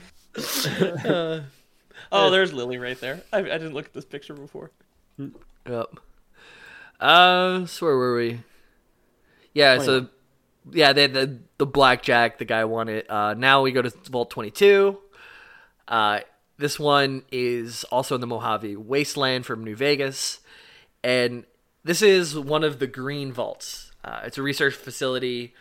Oh, 2.13 2.31
there's 2.31 2.53
Lily 2.53 2.79
right 2.79 2.99
there. 3.01 3.21
I, 3.33 3.39
I 3.39 3.43
didn't 3.43 3.75
look 3.75 3.87
at 3.87 3.93
this 3.93 4.05
picture 4.05 4.35
before. 4.35 4.71
Yep. 5.19 5.99
Uh, 6.99 7.67
so 7.67 7.87
where 7.87 7.97
were 7.97 8.17
we? 8.17 8.41
Yeah, 9.55 9.79
so 9.79 10.09
yeah, 10.71 10.93
they 10.93 11.03
had 11.03 11.15
the 11.15 11.39
the 11.59 11.67
blackjack. 11.67 12.39
The 12.39 12.45
guy 12.45 12.65
won 12.65 12.89
it. 12.89 13.11
Uh, 13.11 13.35
now 13.35 13.63
we 13.63 13.73
go 13.73 13.83
to 13.83 13.91
Vault 14.11 14.31
Twenty 14.31 14.51
Two. 14.51 14.99
Uh, 15.89 16.21
this 16.61 16.79
one 16.79 17.23
is 17.33 17.85
also 17.85 18.15
in 18.15 18.21
the 18.21 18.27
Mojave 18.27 18.77
Wasteland 18.77 19.47
from 19.47 19.65
New 19.65 19.75
Vegas, 19.77 20.41
and 21.03 21.45
this 21.85 22.03
is 22.03 22.39
one 22.39 22.63
of 22.65 22.79
the 22.79 22.87
green 22.87 23.33
vaults. 23.33 23.91
Uh, 24.05 24.21
it's 24.25 24.39
a 24.39 24.43
research 24.43 24.75
facility 24.75 25.55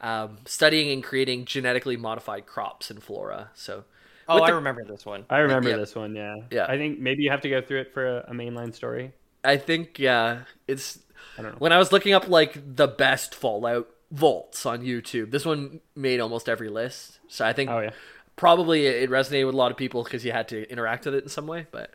um, 0.00 0.38
studying 0.46 0.90
and 0.92 1.02
creating 1.02 1.44
genetically 1.44 1.96
modified 1.96 2.46
crops 2.46 2.90
and 2.90 3.02
flora. 3.02 3.50
So, 3.54 3.84
Oh, 4.28 4.34
with 4.36 4.44
I 4.44 4.46
the- 4.50 4.54
remember 4.56 4.84
this 4.84 5.04
one. 5.04 5.24
I 5.30 5.38
remember 5.38 5.70
Yeah. 5.70 5.76
this 5.76 5.94
one. 5.94 6.14
Yeah. 6.14 6.36
Yeah. 6.50 6.66
I 6.68 6.76
think 6.78 6.98
maybe 6.98 7.22
you 7.24 7.30
have 7.30 7.42
to 7.42 7.48
go 7.50 7.60
through 7.60 7.80
it 7.82 7.92
for 7.92 8.06
a, 8.18 8.24
a 8.28 8.32
mainline 8.32 8.74
story. 8.74 9.12
I 9.44 9.56
think 9.58 9.98
yeah, 9.98 10.40
it's 10.66 10.98
I 11.38 11.42
don't 11.42 11.52
know. 11.52 11.58
when 11.58 11.72
I 11.72 11.78
was 11.78 11.92
looking 11.92 12.14
up 12.14 12.28
like 12.28 12.76
the 12.76 12.88
best 12.88 13.34
Fallout 13.34 13.88
vaults 14.10 14.64
on 14.66 14.82
YouTube. 14.82 15.30
This 15.30 15.44
one 15.44 15.80
made 15.94 16.20
almost 16.20 16.48
every 16.48 16.68
list, 16.70 17.18
so 17.28 17.44
I 17.44 17.52
think 17.52 17.70
Oh 17.70 17.80
yeah. 17.80 17.90
Probably 18.36 18.86
it 18.86 19.10
resonated 19.10 19.46
with 19.46 19.54
a 19.54 19.58
lot 19.58 19.70
of 19.70 19.76
people 19.76 20.02
because 20.04 20.24
you 20.24 20.32
had 20.32 20.48
to 20.48 20.68
interact 20.70 21.04
with 21.06 21.14
it 21.14 21.22
in 21.24 21.28
some 21.28 21.46
way. 21.46 21.66
But 21.70 21.90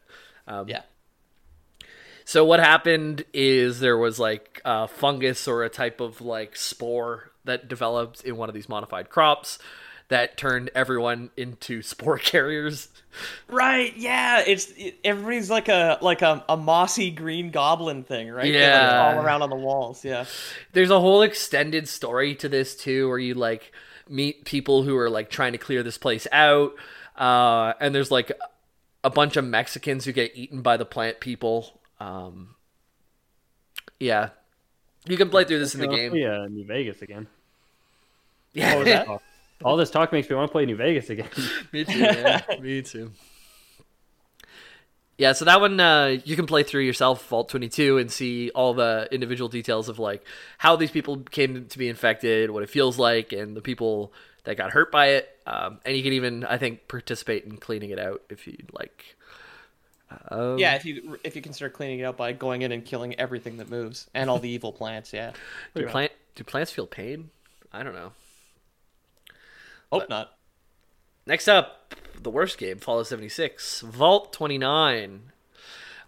um, 0.47 0.67
Yeah. 0.69 0.81
So 2.25 2.45
what 2.45 2.59
happened 2.59 3.25
is 3.33 3.79
there 3.79 3.97
was 3.97 4.19
like 4.19 4.61
a 4.63 4.87
fungus 4.87 5.47
or 5.47 5.63
a 5.63 5.69
type 5.69 5.99
of 5.99 6.21
like 6.21 6.55
spore 6.55 7.31
that 7.45 7.67
developed 7.67 8.21
in 8.23 8.37
one 8.37 8.49
of 8.49 8.55
these 8.55 8.69
modified 8.69 9.09
crops 9.09 9.57
that 10.09 10.37
turned 10.37 10.69
everyone 10.75 11.31
into 11.37 11.81
spore 11.83 12.19
carriers. 12.19 12.87
Right, 13.47 13.95
yeah. 13.97 14.43
It's 14.45 14.67
it, 14.77 14.99
everybody's 15.03 15.49
like 15.49 15.69
a 15.69 15.97
like 16.01 16.21
a, 16.21 16.43
a 16.47 16.55
mossy 16.55 17.09
green 17.09 17.49
goblin 17.49 18.03
thing, 18.03 18.29
right? 18.29 18.43
They, 18.43 18.51
like, 18.51 18.61
Yeah. 18.61 19.13
all 19.17 19.25
around 19.25 19.41
on 19.41 19.49
the 19.49 19.55
walls. 19.55 20.05
Yeah. 20.05 20.25
There's 20.73 20.91
a 20.91 20.99
whole 20.99 21.23
extended 21.23 21.87
story 21.87 22.35
to 22.35 22.49
this 22.49 22.75
too, 22.75 23.07
where 23.09 23.17
you 23.19 23.33
like 23.33 23.71
meet 24.09 24.45
people 24.45 24.83
who 24.83 24.97
are 24.97 25.09
like 25.09 25.29
trying 25.29 25.51
to 25.53 25.57
clear 25.57 25.83
this 25.83 25.97
place 25.97 26.27
out, 26.31 26.73
uh, 27.17 27.73
and 27.79 27.93
there's 27.93 28.11
like 28.11 28.31
a 29.03 29.09
bunch 29.09 29.37
of 29.37 29.45
Mexicans 29.45 30.05
who 30.05 30.11
get 30.11 30.31
eaten 30.35 30.61
by 30.61 30.77
the 30.77 30.85
plant 30.85 31.19
people. 31.19 31.79
Um, 31.99 32.55
yeah, 33.99 34.29
you 35.05 35.17
can 35.17 35.29
play 35.29 35.43
through 35.43 35.59
this 35.59 35.75
in 35.75 35.81
the 35.81 35.87
game. 35.87 36.15
Yeah, 36.15 36.45
New 36.49 36.65
Vegas 36.65 37.01
again. 37.01 37.27
Yeah, 38.51 39.17
All 39.63 39.77
this 39.77 39.91
talk 39.91 40.11
makes 40.11 40.27
me 40.27 40.35
want 40.35 40.49
to 40.49 40.51
play 40.51 40.65
New 40.65 40.75
Vegas 40.75 41.11
again. 41.11 41.29
me 41.71 41.85
too. 41.85 41.99
Man. 41.99 42.43
me 42.61 42.81
too. 42.81 43.11
Yeah, 45.19 45.33
so 45.33 45.43
that 45.43 45.59
one 45.59 45.77
uh, 45.81 46.17
you 46.23 46.37
can 46.37 46.45
play 46.45 46.63
through 46.63 46.83
yourself, 46.83 47.27
Vault 47.27 47.49
Twenty 47.49 47.67
Two, 47.67 47.97
and 47.97 48.09
see 48.09 48.51
all 48.51 48.73
the 48.73 49.09
individual 49.11 49.49
details 49.49 49.89
of 49.89 49.99
like 49.99 50.23
how 50.57 50.77
these 50.77 50.91
people 50.91 51.17
came 51.17 51.65
to 51.65 51.77
be 51.77 51.89
infected, 51.89 52.51
what 52.51 52.63
it 52.63 52.69
feels 52.69 52.97
like, 52.97 53.33
and 53.33 53.53
the 53.53 53.61
people 53.61 54.13
that 54.45 54.55
got 54.55 54.71
hurt 54.71 54.93
by 54.93 55.07
it. 55.07 55.29
Um, 55.45 55.79
and 55.83 55.97
you 55.97 56.03
can 56.03 56.13
even, 56.13 56.45
I 56.45 56.57
think, 56.57 56.87
participate 56.87 57.43
in 57.43 57.57
cleaning 57.57 57.89
it 57.89 57.99
out 57.99 58.21
if 58.29 58.47
you'd 58.47 58.71
like. 58.71 59.17
Um, 60.29 60.57
Yeah, 60.57 60.75
if 60.75 60.85
you 60.85 61.19
if 61.25 61.35
you 61.35 61.41
consider 61.41 61.69
cleaning 61.69 61.99
it 61.99 62.03
up 62.03 62.15
by 62.15 62.31
going 62.31 62.61
in 62.61 62.71
and 62.71 62.85
killing 62.85 63.19
everything 63.19 63.57
that 63.57 63.69
moves 63.69 64.07
and 64.13 64.29
all 64.29 64.39
the 64.39 64.49
evil 64.57 64.71
plants, 64.71 65.11
yeah. 65.11 65.33
do 65.75 65.85
plant 65.85 66.13
do 66.35 66.45
plants 66.45 66.71
feel 66.71 66.87
pain? 66.87 67.29
I 67.73 67.83
don't 67.83 67.93
know. 67.93 68.13
Hope 69.91 70.07
not. 70.07 70.31
Next 71.27 71.49
up, 71.49 71.88
the 72.21 72.29
worst 72.29 72.57
game, 72.57 72.77
Fallout 72.77 73.07
76, 73.07 73.81
Vault 73.81 74.33
29. 74.33 75.31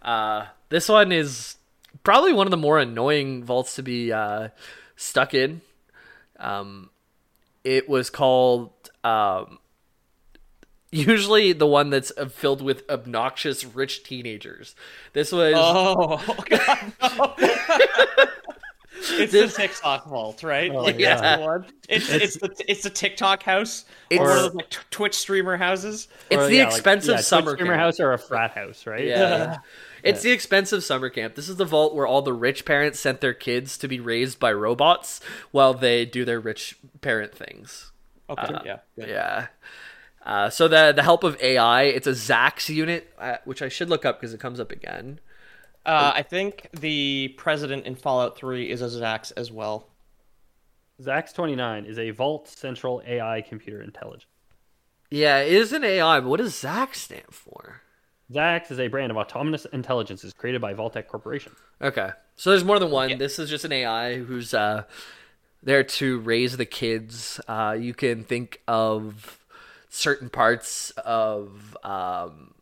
Uh, 0.02 0.46
this 0.68 0.88
one 0.88 1.12
is 1.12 1.56
probably 2.04 2.32
one 2.32 2.46
of 2.46 2.50
the 2.50 2.56
more 2.56 2.78
annoying 2.78 3.44
vaults 3.44 3.76
to 3.76 3.82
be 3.82 4.12
uh, 4.12 4.48
stuck 4.96 5.34
in. 5.34 5.60
Um, 6.38 6.90
it 7.64 7.88
was 7.88 8.10
called 8.10 8.72
um, 9.04 9.58
usually 10.90 11.52
the 11.52 11.66
one 11.66 11.90
that's 11.90 12.12
uh, 12.16 12.26
filled 12.26 12.62
with 12.62 12.88
obnoxious 12.90 13.64
rich 13.64 14.02
teenagers. 14.02 14.74
This 15.12 15.32
was 15.32 15.54
Oh, 15.56 16.16
God, 16.48 16.92
no. 17.00 17.34
It's 19.10 19.32
the 19.32 19.48
TikTok 19.48 20.06
vault, 20.06 20.42
right? 20.42 20.70
Oh, 20.70 20.82
Like, 20.82 20.98
yeah. 20.98 21.16
that's 21.20 21.40
the 21.40 21.46
one. 21.46 21.66
It's 21.88 22.08
it's 22.10 22.36
the 22.38 22.54
it's 22.68 22.82
the 22.82 22.90
TikTok 22.90 23.42
house 23.42 23.84
It's- 24.10 24.24
or 24.26 24.30
one 24.30 24.36
those 24.42 24.54
like 24.54 24.70
t- 24.70 24.78
Twitch 24.90 25.14
streamer 25.14 25.56
houses. 25.56 26.08
it's 26.30 26.40
Or, 26.42 26.46
the 26.46 26.56
yeah, 26.56 26.64
like- 26.64 26.72
expensive 26.74 27.14
yeah, 27.16 27.20
summer 27.20 27.42
Twitch 27.52 27.56
streamer 27.58 27.72
camp. 27.74 27.80
house 27.82 28.00
or 28.00 28.12
a 28.12 28.18
frat 28.18 28.52
house, 28.52 28.86
right? 28.86 29.04
Yeah. 29.04 29.58
It's 30.02 30.22
the 30.22 30.32
expensive 30.32 30.82
summer 30.82 31.10
camp. 31.10 31.36
This 31.36 31.48
is 31.48 31.56
the 31.56 31.64
vault 31.64 31.94
where 31.94 32.06
all 32.06 32.22
the 32.22 32.32
rich 32.32 32.64
parents 32.64 32.98
sent 32.98 33.20
their 33.20 33.34
kids 33.34 33.78
to 33.78 33.86
be 33.88 34.00
raised 34.00 34.40
by 34.40 34.52
robots 34.52 35.20
while 35.52 35.74
they 35.74 36.04
do 36.04 36.24
their 36.24 36.40
rich 36.40 36.76
parent 37.00 37.34
things. 37.34 37.92
Okay, 38.28 38.54
yeah. 38.64 38.78
good. 38.98 39.08
Yeah. 39.08 39.46
Uh, 40.24 40.48
so 40.50 40.66
the 40.68 40.92
the 40.94 41.02
help 41.02 41.24
of 41.24 41.40
AI, 41.42 41.82
it's 41.84 42.06
a 42.06 42.12
Zax 42.12 42.68
unit, 42.68 43.12
uh, 43.18 43.36
which 43.44 43.60
I 43.62 43.68
should 43.68 43.90
look 43.90 44.04
up 44.04 44.20
because 44.20 44.32
it 44.34 44.40
comes 44.40 44.58
up 44.60 44.70
again. 44.72 45.18
Uh, 45.84 46.12
I 46.14 46.22
think 46.22 46.68
the 46.72 47.34
president 47.36 47.86
in 47.86 47.96
Fallout 47.96 48.36
3 48.36 48.70
is 48.70 48.82
a 48.82 48.86
Zax 48.86 49.32
as 49.36 49.50
well. 49.50 49.88
Zax 51.00 51.34
29 51.34 51.86
is 51.86 51.98
a 51.98 52.10
Vault 52.10 52.48
Central 52.48 53.02
AI 53.06 53.40
computer 53.40 53.82
intelligence. 53.82 54.26
Yeah, 55.10 55.40
it 55.40 55.52
is 55.52 55.72
an 55.72 55.84
AI, 55.84 56.20
but 56.20 56.28
what 56.28 56.38
does 56.38 56.54
Zax 56.54 56.94
stand 56.96 57.30
for? 57.30 57.82
Zax 58.32 58.70
is 58.70 58.78
a 58.78 58.88
brand 58.88 59.10
of 59.10 59.18
autonomous 59.18 59.66
intelligences 59.72 60.32
created 60.32 60.60
by 60.60 60.72
Vault-Tec 60.72 61.08
Corporation. 61.08 61.52
Okay, 61.82 62.10
so 62.36 62.50
there's 62.50 62.64
more 62.64 62.78
than 62.78 62.90
one. 62.90 63.18
This 63.18 63.38
is 63.38 63.50
just 63.50 63.64
an 63.64 63.72
AI 63.72 64.16
who's 64.16 64.54
uh, 64.54 64.84
there 65.62 65.84
to 65.84 66.20
raise 66.20 66.56
the 66.56 66.64
kids. 66.64 67.40
Uh, 67.46 67.76
you 67.78 67.92
can 67.92 68.24
think 68.24 68.62
of 68.66 69.38
certain 69.90 70.30
parts 70.30 70.90
of 71.04 71.76
um, 71.84 72.54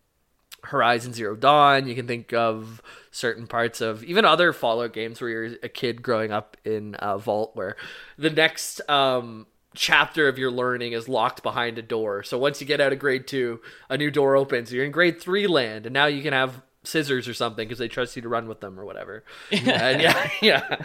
Horizon 0.64 1.12
Zero 1.12 1.36
Dawn. 1.36 1.86
You 1.86 1.94
can 1.94 2.06
think 2.06 2.32
of 2.32 2.82
certain 3.10 3.46
parts 3.46 3.80
of 3.80 4.04
even 4.04 4.24
other 4.24 4.52
Fallout 4.52 4.92
games 4.92 5.20
where 5.20 5.30
you're 5.30 5.56
a 5.62 5.68
kid 5.68 6.02
growing 6.02 6.30
up 6.32 6.56
in 6.64 6.96
a 6.98 7.18
vault 7.18 7.52
where 7.54 7.76
the 8.18 8.30
next 8.30 8.80
um, 8.88 9.46
chapter 9.74 10.28
of 10.28 10.38
your 10.38 10.50
learning 10.50 10.92
is 10.92 11.08
locked 11.08 11.42
behind 11.42 11.78
a 11.78 11.82
door. 11.82 12.22
So 12.22 12.38
once 12.38 12.60
you 12.60 12.66
get 12.66 12.80
out 12.80 12.92
of 12.92 12.98
grade 12.98 13.26
two, 13.26 13.60
a 13.88 13.96
new 13.96 14.10
door 14.10 14.36
opens. 14.36 14.72
You're 14.72 14.84
in 14.84 14.92
grade 14.92 15.20
three 15.20 15.46
land, 15.46 15.86
and 15.86 15.92
now 15.92 16.06
you 16.06 16.22
can 16.22 16.32
have 16.32 16.62
scissors 16.82 17.28
or 17.28 17.34
something 17.34 17.66
because 17.66 17.78
they 17.78 17.88
trust 17.88 18.16
you 18.16 18.22
to 18.22 18.28
run 18.28 18.48
with 18.48 18.60
them 18.60 18.78
or 18.78 18.84
whatever. 18.84 19.24
and 19.52 20.00
yeah, 20.00 20.30
yeah. 20.42 20.76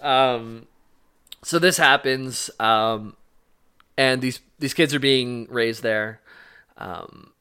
Um, 0.00 0.66
so 1.42 1.58
this 1.58 1.76
happens, 1.76 2.50
um, 2.60 3.16
and 3.96 4.22
these 4.22 4.40
these 4.58 4.74
kids 4.74 4.94
are 4.94 5.00
being 5.00 5.46
raised 5.50 5.82
there. 5.82 6.20
Um, 6.78 7.31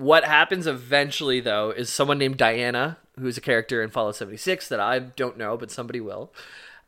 what 0.00 0.24
happens 0.24 0.66
eventually, 0.66 1.40
though, 1.40 1.70
is 1.70 1.90
someone 1.90 2.18
named 2.18 2.38
Diana, 2.38 2.96
who's 3.18 3.36
a 3.36 3.40
character 3.42 3.82
in 3.82 3.90
Fallout 3.90 4.16
76 4.16 4.68
that 4.68 4.80
I 4.80 4.98
don't 4.98 5.36
know, 5.36 5.56
but 5.56 5.70
somebody 5.70 6.00
will, 6.00 6.32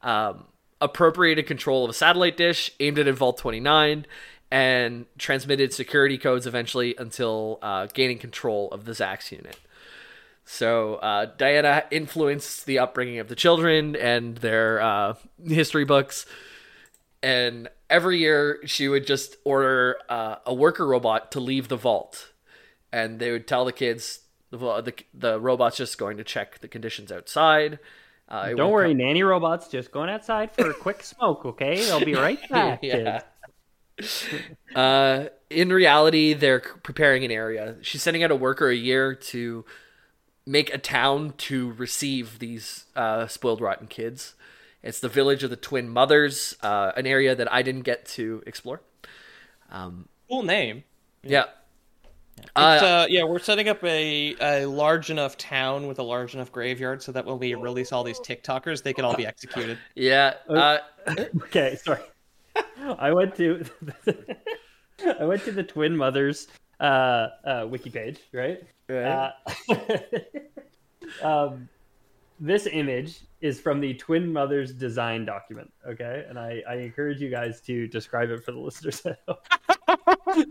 um, 0.00 0.44
appropriated 0.80 1.46
control 1.46 1.84
of 1.84 1.90
a 1.90 1.94
satellite 1.94 2.36
dish, 2.36 2.72
aimed 2.80 2.98
it 2.98 3.06
at 3.06 3.14
Vault 3.14 3.36
29, 3.36 4.06
and 4.50 5.06
transmitted 5.18 5.72
security 5.72 6.16
codes 6.16 6.46
eventually 6.46 6.94
until 6.98 7.58
uh, 7.60 7.86
gaining 7.92 8.18
control 8.18 8.70
of 8.70 8.86
the 8.86 8.92
Zax 8.92 9.30
unit. 9.30 9.58
So 10.44 10.96
uh, 10.96 11.26
Diana 11.36 11.84
influenced 11.90 12.66
the 12.66 12.78
upbringing 12.78 13.18
of 13.18 13.28
the 13.28 13.36
children 13.36 13.94
and 13.94 14.36
their 14.38 14.80
uh, 14.80 15.14
history 15.46 15.84
books. 15.84 16.26
And 17.22 17.68
every 17.88 18.18
year 18.18 18.60
she 18.66 18.88
would 18.88 19.06
just 19.06 19.36
order 19.44 19.98
uh, 20.08 20.36
a 20.44 20.52
worker 20.52 20.86
robot 20.86 21.32
to 21.32 21.40
leave 21.40 21.68
the 21.68 21.76
vault, 21.76 22.31
and 22.92 23.18
they 23.18 23.30
would 23.30 23.46
tell 23.48 23.64
the 23.64 23.72
kids 23.72 24.20
the 24.50 24.58
the, 24.82 24.94
the 25.14 25.40
robot's 25.40 25.76
just 25.76 25.98
going 25.98 26.18
to 26.18 26.24
check 26.24 26.60
the 26.60 26.68
conditions 26.68 27.10
outside. 27.10 27.78
Uh, 28.28 28.50
Don't 28.54 28.70
worry, 28.70 28.90
come- 28.90 28.98
nanny 28.98 29.22
robots 29.22 29.68
just 29.68 29.90
going 29.92 30.08
outside 30.08 30.52
for 30.52 30.70
a 30.70 30.74
quick 30.74 31.02
smoke, 31.02 31.44
okay? 31.44 31.76
They'll 31.84 32.04
be 32.04 32.14
right 32.14 32.38
back. 32.50 32.80
Yeah. 32.82 33.22
Uh, 34.74 35.26
in 35.50 35.68
reality, 35.68 36.32
they're 36.32 36.58
preparing 36.60 37.24
an 37.24 37.30
area. 37.30 37.76
She's 37.82 38.02
sending 38.02 38.24
out 38.24 38.30
a 38.30 38.34
worker 38.34 38.68
a 38.68 38.74
year 38.74 39.14
to 39.14 39.64
make 40.46 40.72
a 40.72 40.78
town 40.78 41.34
to 41.36 41.72
receive 41.72 42.38
these 42.38 42.86
uh, 42.96 43.26
spoiled, 43.26 43.60
rotten 43.60 43.86
kids. 43.86 44.34
It's 44.82 44.98
the 44.98 45.10
village 45.10 45.44
of 45.44 45.50
the 45.50 45.56
twin 45.56 45.88
mothers, 45.90 46.56
uh, 46.62 46.92
an 46.96 47.06
area 47.06 47.34
that 47.36 47.52
I 47.52 47.62
didn't 47.62 47.82
get 47.82 48.06
to 48.06 48.42
explore. 48.46 48.80
Cool 49.70 50.42
name. 50.42 50.84
Yeah. 51.22 51.42
It's, 51.42 51.52
Uh, 52.54 52.58
uh, 52.58 53.06
yeah, 53.08 53.24
we're 53.24 53.38
setting 53.38 53.68
up 53.68 53.82
a, 53.84 54.34
a 54.40 54.66
large 54.66 55.10
enough 55.10 55.36
town 55.36 55.86
with 55.86 55.98
a 55.98 56.02
large 56.02 56.34
enough 56.34 56.52
graveyard 56.52 57.02
so 57.02 57.12
that 57.12 57.24
when 57.24 57.38
we 57.38 57.54
release 57.54 57.92
all 57.92 58.04
these 58.04 58.20
TikTokers, 58.20 58.82
they 58.82 58.92
can 58.92 59.04
all 59.04 59.16
be 59.16 59.26
executed. 59.26 59.78
yeah. 59.94 60.34
Uh, 60.48 60.78
Okay, 61.44 61.76
sorry. 61.82 62.00
I 62.98 63.12
went 63.12 63.34
to 63.36 63.64
I 65.20 65.24
went 65.24 65.42
to 65.44 65.52
the 65.52 65.62
twin 65.62 65.96
mothers 65.96 66.48
uh, 66.80 67.28
uh, 67.44 67.66
wiki 67.68 67.90
page, 67.90 68.20
right? 68.32 68.62
Right. 68.88 69.32
Uh, 69.70 69.76
um, 71.22 71.68
this 72.38 72.66
image 72.66 73.20
is 73.40 73.60
from 73.60 73.80
the 73.80 73.94
Twin 73.94 74.32
Mothers 74.32 74.72
design 74.72 75.24
document. 75.24 75.72
Okay, 75.88 76.24
and 76.28 76.38
I, 76.38 76.62
I 76.68 76.74
encourage 76.74 77.20
you 77.20 77.30
guys 77.30 77.60
to 77.62 77.86
describe 77.86 78.30
it 78.30 78.44
for 78.44 78.52
the 78.52 78.58
listeners. 78.58 79.06
at 79.06 79.18
home. 79.26 80.46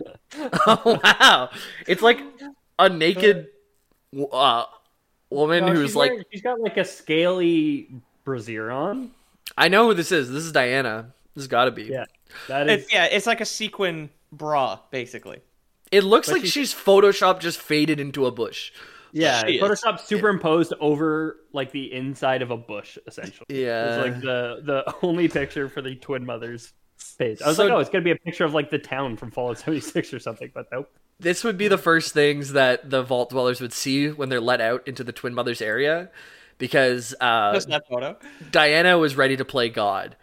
oh 0.66 1.00
wow! 1.04 1.50
It's 1.86 2.02
like 2.02 2.20
a 2.78 2.88
naked 2.88 3.48
uh, 4.32 4.64
woman 5.30 5.66
No, 5.66 5.72
who's 5.72 5.90
she's 5.90 5.96
like, 5.96 6.10
wearing- 6.10 6.24
she's 6.32 6.42
got 6.42 6.60
like 6.60 6.76
a 6.76 6.84
scaly 6.84 7.88
brassiere 8.24 8.70
on. 8.70 9.10
I 9.56 9.68
know 9.68 9.88
who 9.88 9.94
this 9.94 10.10
is. 10.12 10.30
This 10.30 10.44
is 10.44 10.52
Diana. 10.52 11.12
This 11.34 11.42
has 11.44 11.48
got 11.48 11.66
to 11.66 11.70
be. 11.70 11.84
Yeah, 11.84 12.04
that 12.48 12.68
is. 12.68 12.82
It's, 12.84 12.92
yeah, 12.92 13.04
it's 13.06 13.26
like 13.26 13.40
a 13.40 13.44
sequin 13.44 14.10
bra, 14.32 14.78
basically. 14.90 15.40
It 15.92 16.02
looks 16.02 16.28
But 16.28 16.34
like 16.34 16.42
she- 16.42 16.48
she's 16.50 16.74
Photoshop 16.74 17.40
just 17.40 17.60
faded 17.60 18.00
into 18.00 18.26
a 18.26 18.30
bush. 18.32 18.72
Yeah, 19.12 19.44
She 19.46 19.58
is. 19.58 19.62
Photoshop 19.62 20.00
superimposed 20.00 20.72
over 20.80 21.36
like 21.52 21.70
the 21.70 21.92
inside 21.92 22.42
of 22.42 22.50
a 22.50 22.56
bush, 22.56 22.98
essentially. 23.06 23.46
Yeah. 23.48 23.94
it's 23.94 24.04
like 24.04 24.20
the 24.20 24.60
the 24.64 24.94
only 25.02 25.28
picture 25.28 25.68
for 25.68 25.82
the 25.82 25.94
twin 25.94 26.26
mothers 26.26 26.72
page. 27.12 27.40
I 27.42 27.48
was 27.48 27.56
So- 27.56 27.64
like, 27.64 27.72
oh, 27.72 27.78
it's 27.78 27.90
gonna 27.90 28.04
be 28.04 28.10
a 28.10 28.16
picture 28.16 28.44
of 28.44 28.54
like 28.54 28.70
the 28.70 28.78
town 28.78 29.16
from 29.16 29.30
Fallout 29.30 29.58
76 29.58 30.12
or 30.14 30.18
something, 30.18 30.50
but 30.54 30.66
nope. 30.72 30.90
This 31.20 31.44
would 31.44 31.56
be 31.56 31.68
the 31.68 31.78
first 31.78 32.12
things 32.12 32.52
that 32.52 32.90
the 32.90 33.02
vault 33.02 33.30
dwellers 33.30 33.60
would 33.60 33.72
see 33.72 34.08
when 34.10 34.28
they're 34.30 34.40
let 34.40 34.60
out 34.60 34.86
into 34.88 35.04
the 35.04 35.12
Twin 35.12 35.32
Mothers 35.32 35.62
area, 35.62 36.10
because 36.58 37.14
uh, 37.20 37.58
that 37.68 37.86
photo. 37.88 38.16
Diana 38.50 38.98
was 38.98 39.16
ready 39.16 39.36
to 39.36 39.44
play 39.44 39.68
God, 39.68 40.16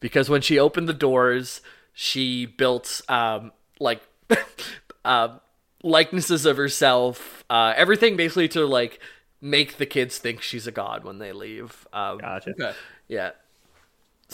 because 0.00 0.28
when 0.28 0.42
she 0.42 0.58
opened 0.58 0.86
the 0.88 0.92
doors, 0.92 1.62
she 1.94 2.44
built 2.44 3.00
um, 3.08 3.52
like 3.80 4.02
uh, 5.04 5.38
likenesses 5.82 6.44
of 6.44 6.56
herself, 6.58 7.42
uh, 7.48 7.72
everything 7.76 8.16
basically 8.16 8.48
to 8.48 8.66
like 8.66 9.00
make 9.40 9.78
the 9.78 9.86
kids 9.86 10.18
think 10.18 10.42
she's 10.42 10.66
a 10.66 10.72
god 10.72 11.04
when 11.04 11.18
they 11.18 11.32
leave. 11.32 11.86
Um, 11.92 12.18
Gotcha. 12.18 12.50
Okay. 12.50 12.72
Yeah. 13.08 13.30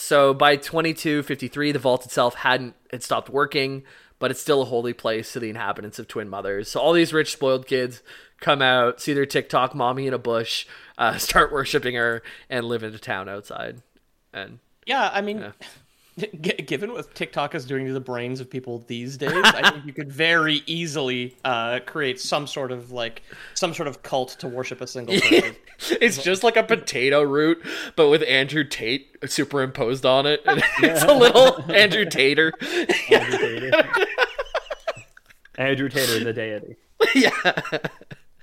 So 0.01 0.35
by 0.35 0.57
2253, 0.57 1.73
the 1.73 1.79
vault 1.79 2.05
itself 2.05 2.35
hadn't 2.37 2.75
had 2.91 3.03
stopped 3.03 3.29
working, 3.29 3.85
but 4.19 4.31
it's 4.31 4.41
still 4.41 4.63
a 4.63 4.67
holy 4.67 4.93
place 4.93 5.33
to 5.33 5.41
the 5.41 5.51
inhabitants 5.51 5.99
of 5.99 6.09
Twin 6.09 6.29
Mothers. 6.29 6.71
So 6.71 6.81
all 6.81 6.93
these 6.93 7.13
rich, 7.13 7.33
spoiled 7.33 7.67
kids 7.67 8.03
come 8.41 8.63
out, 8.63 9.01
see 9.01 9.13
their 9.13 9.27
TikTok 9.27 9.75
mommy 9.75 10.07
in 10.07 10.15
a 10.15 10.19
bush, 10.19 10.67
uh, 10.99 11.17
start 11.19 11.53
worshiping 11.53 11.95
her, 11.95 12.23
and 12.49 12.67
live 12.67 12.83
in 12.83 12.95
a 12.95 12.99
town 12.99 13.29
outside. 13.29 13.83
And 14.33 14.59
Yeah, 14.87 15.11
I 15.13 15.21
mean, 15.21 15.41
g- 15.41 15.67
given 16.67 16.93
what 16.93 17.15
TikTok 17.15 17.55
is 17.55 17.65
doing 17.65 17.87
to 17.87 17.93
the 17.93 18.01
brains 18.01 18.41
of 18.41 18.49
people 18.51 18.85
these 18.87 19.17
days, 19.17 19.33
I 19.33 19.71
think 19.71 19.87
you 19.87 19.93
could 19.93 20.11
very 20.13 20.63
easily 20.67 21.37
uh, 21.45 21.81
create 21.87 22.21
some 22.21 22.47
sort 22.47 22.73
of 22.73 22.91
like 22.93 23.23
some 23.55 23.75
sort 23.75 23.89
of 23.89 24.03
cult 24.03 24.31
to 24.41 24.49
worship 24.49 24.81
a 24.81 24.87
single 24.87 25.19
person. 25.21 25.57
it's 26.01 26.23
just 26.23 26.43
like 26.45 26.57
a 26.57 26.63
potato 26.63 27.23
root, 27.23 27.63
but 27.97 28.09
with 28.09 28.23
Andrew 28.25 28.65
Tate 28.65 29.17
superimposed 29.27 30.05
on 30.07 30.27
it. 30.27 30.41
And 30.47 30.63
it's 30.79 31.03
a 31.03 31.13
little 31.15 31.63
Andrew 31.73 32.05
Tater. 32.05 32.53
Andrew 33.11 33.39
Tater. 33.39 33.71
Andrew 35.59 35.89
Tater, 35.89 36.25
the 36.25 36.33
deity. 36.33 36.77
yeah. 37.15 37.31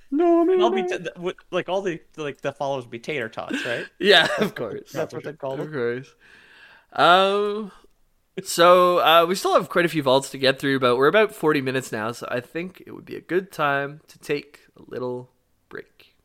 No, 0.09 0.45
man. 0.45 0.61
I'll 0.61 0.69
be 0.69 0.83
t- 0.83 0.97
th- 0.97 1.35
like 1.51 1.67
all 1.67 1.81
the 1.81 1.99
like 2.15 2.39
the 2.41 2.53
followers 2.53 2.85
would 2.85 2.91
be 2.91 2.99
tater 2.99 3.27
tots, 3.27 3.65
right? 3.65 3.85
Yeah, 3.99 4.27
of 4.39 4.55
course. 4.55 4.91
That's 4.91 5.13
what 5.13 5.23
they 5.23 5.33
call 5.33 5.53
Of 5.53 5.57
them. 5.59 5.71
course. 5.73 6.13
Um, 6.93 7.71
so 8.43 8.99
uh, 8.99 9.25
we 9.27 9.35
still 9.35 9.53
have 9.53 9.69
quite 9.69 9.85
a 9.85 9.89
few 9.89 10.03
vaults 10.03 10.29
to 10.31 10.37
get 10.37 10.59
through, 10.59 10.79
but 10.79 10.97
we're 10.97 11.07
about 11.07 11.33
40 11.33 11.61
minutes 11.61 11.91
now, 11.91 12.11
so 12.11 12.27
I 12.29 12.39
think 12.39 12.83
it 12.85 12.91
would 12.91 13.05
be 13.05 13.15
a 13.15 13.21
good 13.21 13.51
time 13.51 14.01
to 14.07 14.19
take 14.19 14.61
a 14.75 14.83
little 14.87 15.31
break. 15.69 16.15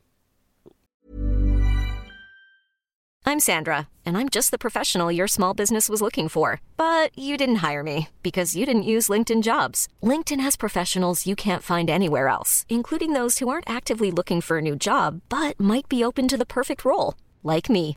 I'm 3.24 3.38
Sandra, 3.38 3.88
and 4.04 4.18
I'm 4.18 4.28
just 4.28 4.50
the 4.50 4.58
professional 4.58 5.12
your 5.12 5.28
small 5.28 5.54
business 5.54 5.88
was 5.88 6.02
looking 6.02 6.28
for. 6.28 6.60
But 6.76 7.16
you 7.16 7.36
didn't 7.36 7.62
hire 7.62 7.82
me 7.82 8.08
because 8.22 8.56
you 8.56 8.66
didn't 8.66 8.82
use 8.82 9.08
LinkedIn 9.08 9.42
jobs. 9.42 9.88
LinkedIn 10.02 10.40
has 10.40 10.56
professionals 10.56 11.26
you 11.26 11.36
can't 11.36 11.62
find 11.62 11.88
anywhere 11.88 12.28
else, 12.28 12.66
including 12.68 13.12
those 13.12 13.38
who 13.38 13.48
aren't 13.48 13.70
actively 13.70 14.10
looking 14.10 14.40
for 14.40 14.58
a 14.58 14.62
new 14.62 14.76
job 14.76 15.22
but 15.28 15.58
might 15.58 15.88
be 15.88 16.04
open 16.04 16.28
to 16.28 16.36
the 16.36 16.44
perfect 16.44 16.84
role, 16.84 17.14
like 17.42 17.70
me. 17.70 17.96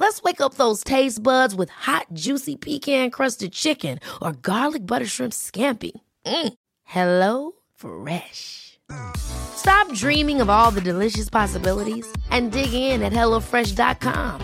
Let's 0.00 0.22
wake 0.22 0.40
up 0.40 0.54
those 0.54 0.84
taste 0.84 1.20
buds 1.20 1.56
with 1.56 1.70
hot, 1.70 2.06
juicy 2.12 2.54
pecan-crusted 2.54 3.52
chicken 3.52 3.98
or 4.22 4.32
garlic 4.32 4.86
butter 4.86 5.06
shrimp 5.06 5.32
scampi. 5.32 5.90
Mm. 6.24 6.52
Hello 6.84 7.52
Fresh. 7.74 8.78
Stop 9.16 9.92
dreaming 9.92 10.40
of 10.40 10.48
all 10.48 10.70
the 10.70 10.80
delicious 10.80 11.28
possibilities 11.28 12.06
and 12.30 12.52
dig 12.52 12.72
in 12.72 13.02
at 13.02 13.12
HelloFresh.com. 13.12 14.40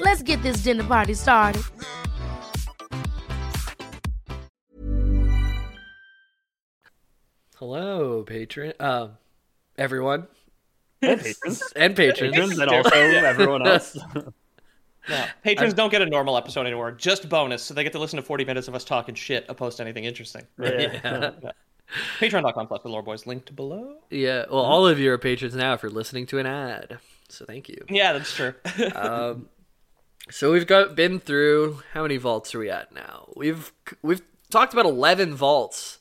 Let's 0.00 0.22
get 0.22 0.42
this 0.42 0.62
dinner 0.62 0.84
party 0.84 1.14
started. 1.14 1.62
Hello, 7.56 8.22
patron. 8.22 8.72
Um, 8.80 9.18
everyone. 9.76 10.28
And 11.02 11.20
patrons. 11.20 11.62
And 11.76 11.96
patrons. 11.96 12.34
Patrons 12.34 12.58
and 12.58 12.70
also 12.70 12.90
everyone 12.94 13.66
else. 13.66 13.98
No, 15.08 15.24
patrons 15.42 15.74
don't 15.74 15.90
get 15.90 16.02
a 16.02 16.06
normal 16.06 16.36
episode 16.36 16.66
anymore. 16.66 16.92
Just 16.92 17.28
bonus, 17.28 17.62
so 17.62 17.74
they 17.74 17.82
get 17.82 17.92
to 17.92 17.98
listen 17.98 18.16
to 18.16 18.22
40 18.22 18.44
minutes 18.44 18.68
of 18.68 18.74
us 18.74 18.84
talking 18.84 19.14
shit 19.14 19.46
opposed 19.48 19.76
to 19.78 19.82
anything 19.82 20.04
interesting. 20.04 20.46
Yeah. 20.58 21.40
Patreon.com 22.18 22.68
slash 22.68 22.82
the 22.82 22.88
lore 22.90 23.02
boys 23.02 23.26
linked 23.26 23.56
below. 23.56 23.96
Yeah, 24.10 24.44
well, 24.50 24.62
all 24.62 24.86
of 24.86 24.98
you 24.98 25.10
are 25.10 25.16
patrons 25.16 25.54
now 25.54 25.72
if 25.72 25.82
you're 25.82 25.90
listening 25.90 26.26
to 26.26 26.38
an 26.38 26.44
ad. 26.44 26.98
So 27.30 27.46
thank 27.46 27.68
you. 27.68 27.82
Yeah, 27.88 28.12
that's 28.12 28.34
true. 28.34 28.54
Um, 28.94 29.48
so 30.30 30.52
we've 30.52 30.66
got 30.66 30.94
been 30.94 31.20
through 31.20 31.82
how 31.94 32.02
many 32.02 32.18
vaults 32.18 32.54
are 32.54 32.58
we 32.58 32.68
at 32.68 32.92
now? 32.92 33.32
We've 33.34 33.72
we've 34.02 34.20
talked 34.50 34.74
about 34.74 34.84
eleven 34.84 35.34
vaults, 35.34 35.98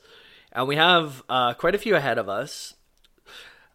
and 0.51 0.67
we 0.67 0.75
have 0.75 1.23
uh, 1.29 1.53
quite 1.53 1.75
a 1.75 1.77
few 1.77 1.95
ahead 1.95 2.17
of 2.17 2.27
us. 2.27 2.73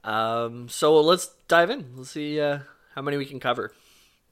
Um, 0.05 0.69
so 0.69 1.01
let's 1.01 1.29
dive 1.49 1.71
in. 1.71 1.93
Let's 1.97 2.11
see 2.11 2.39
uh, 2.39 2.59
how 2.95 3.01
many 3.01 3.17
we 3.17 3.25
can 3.25 3.41
cover. 3.41 3.73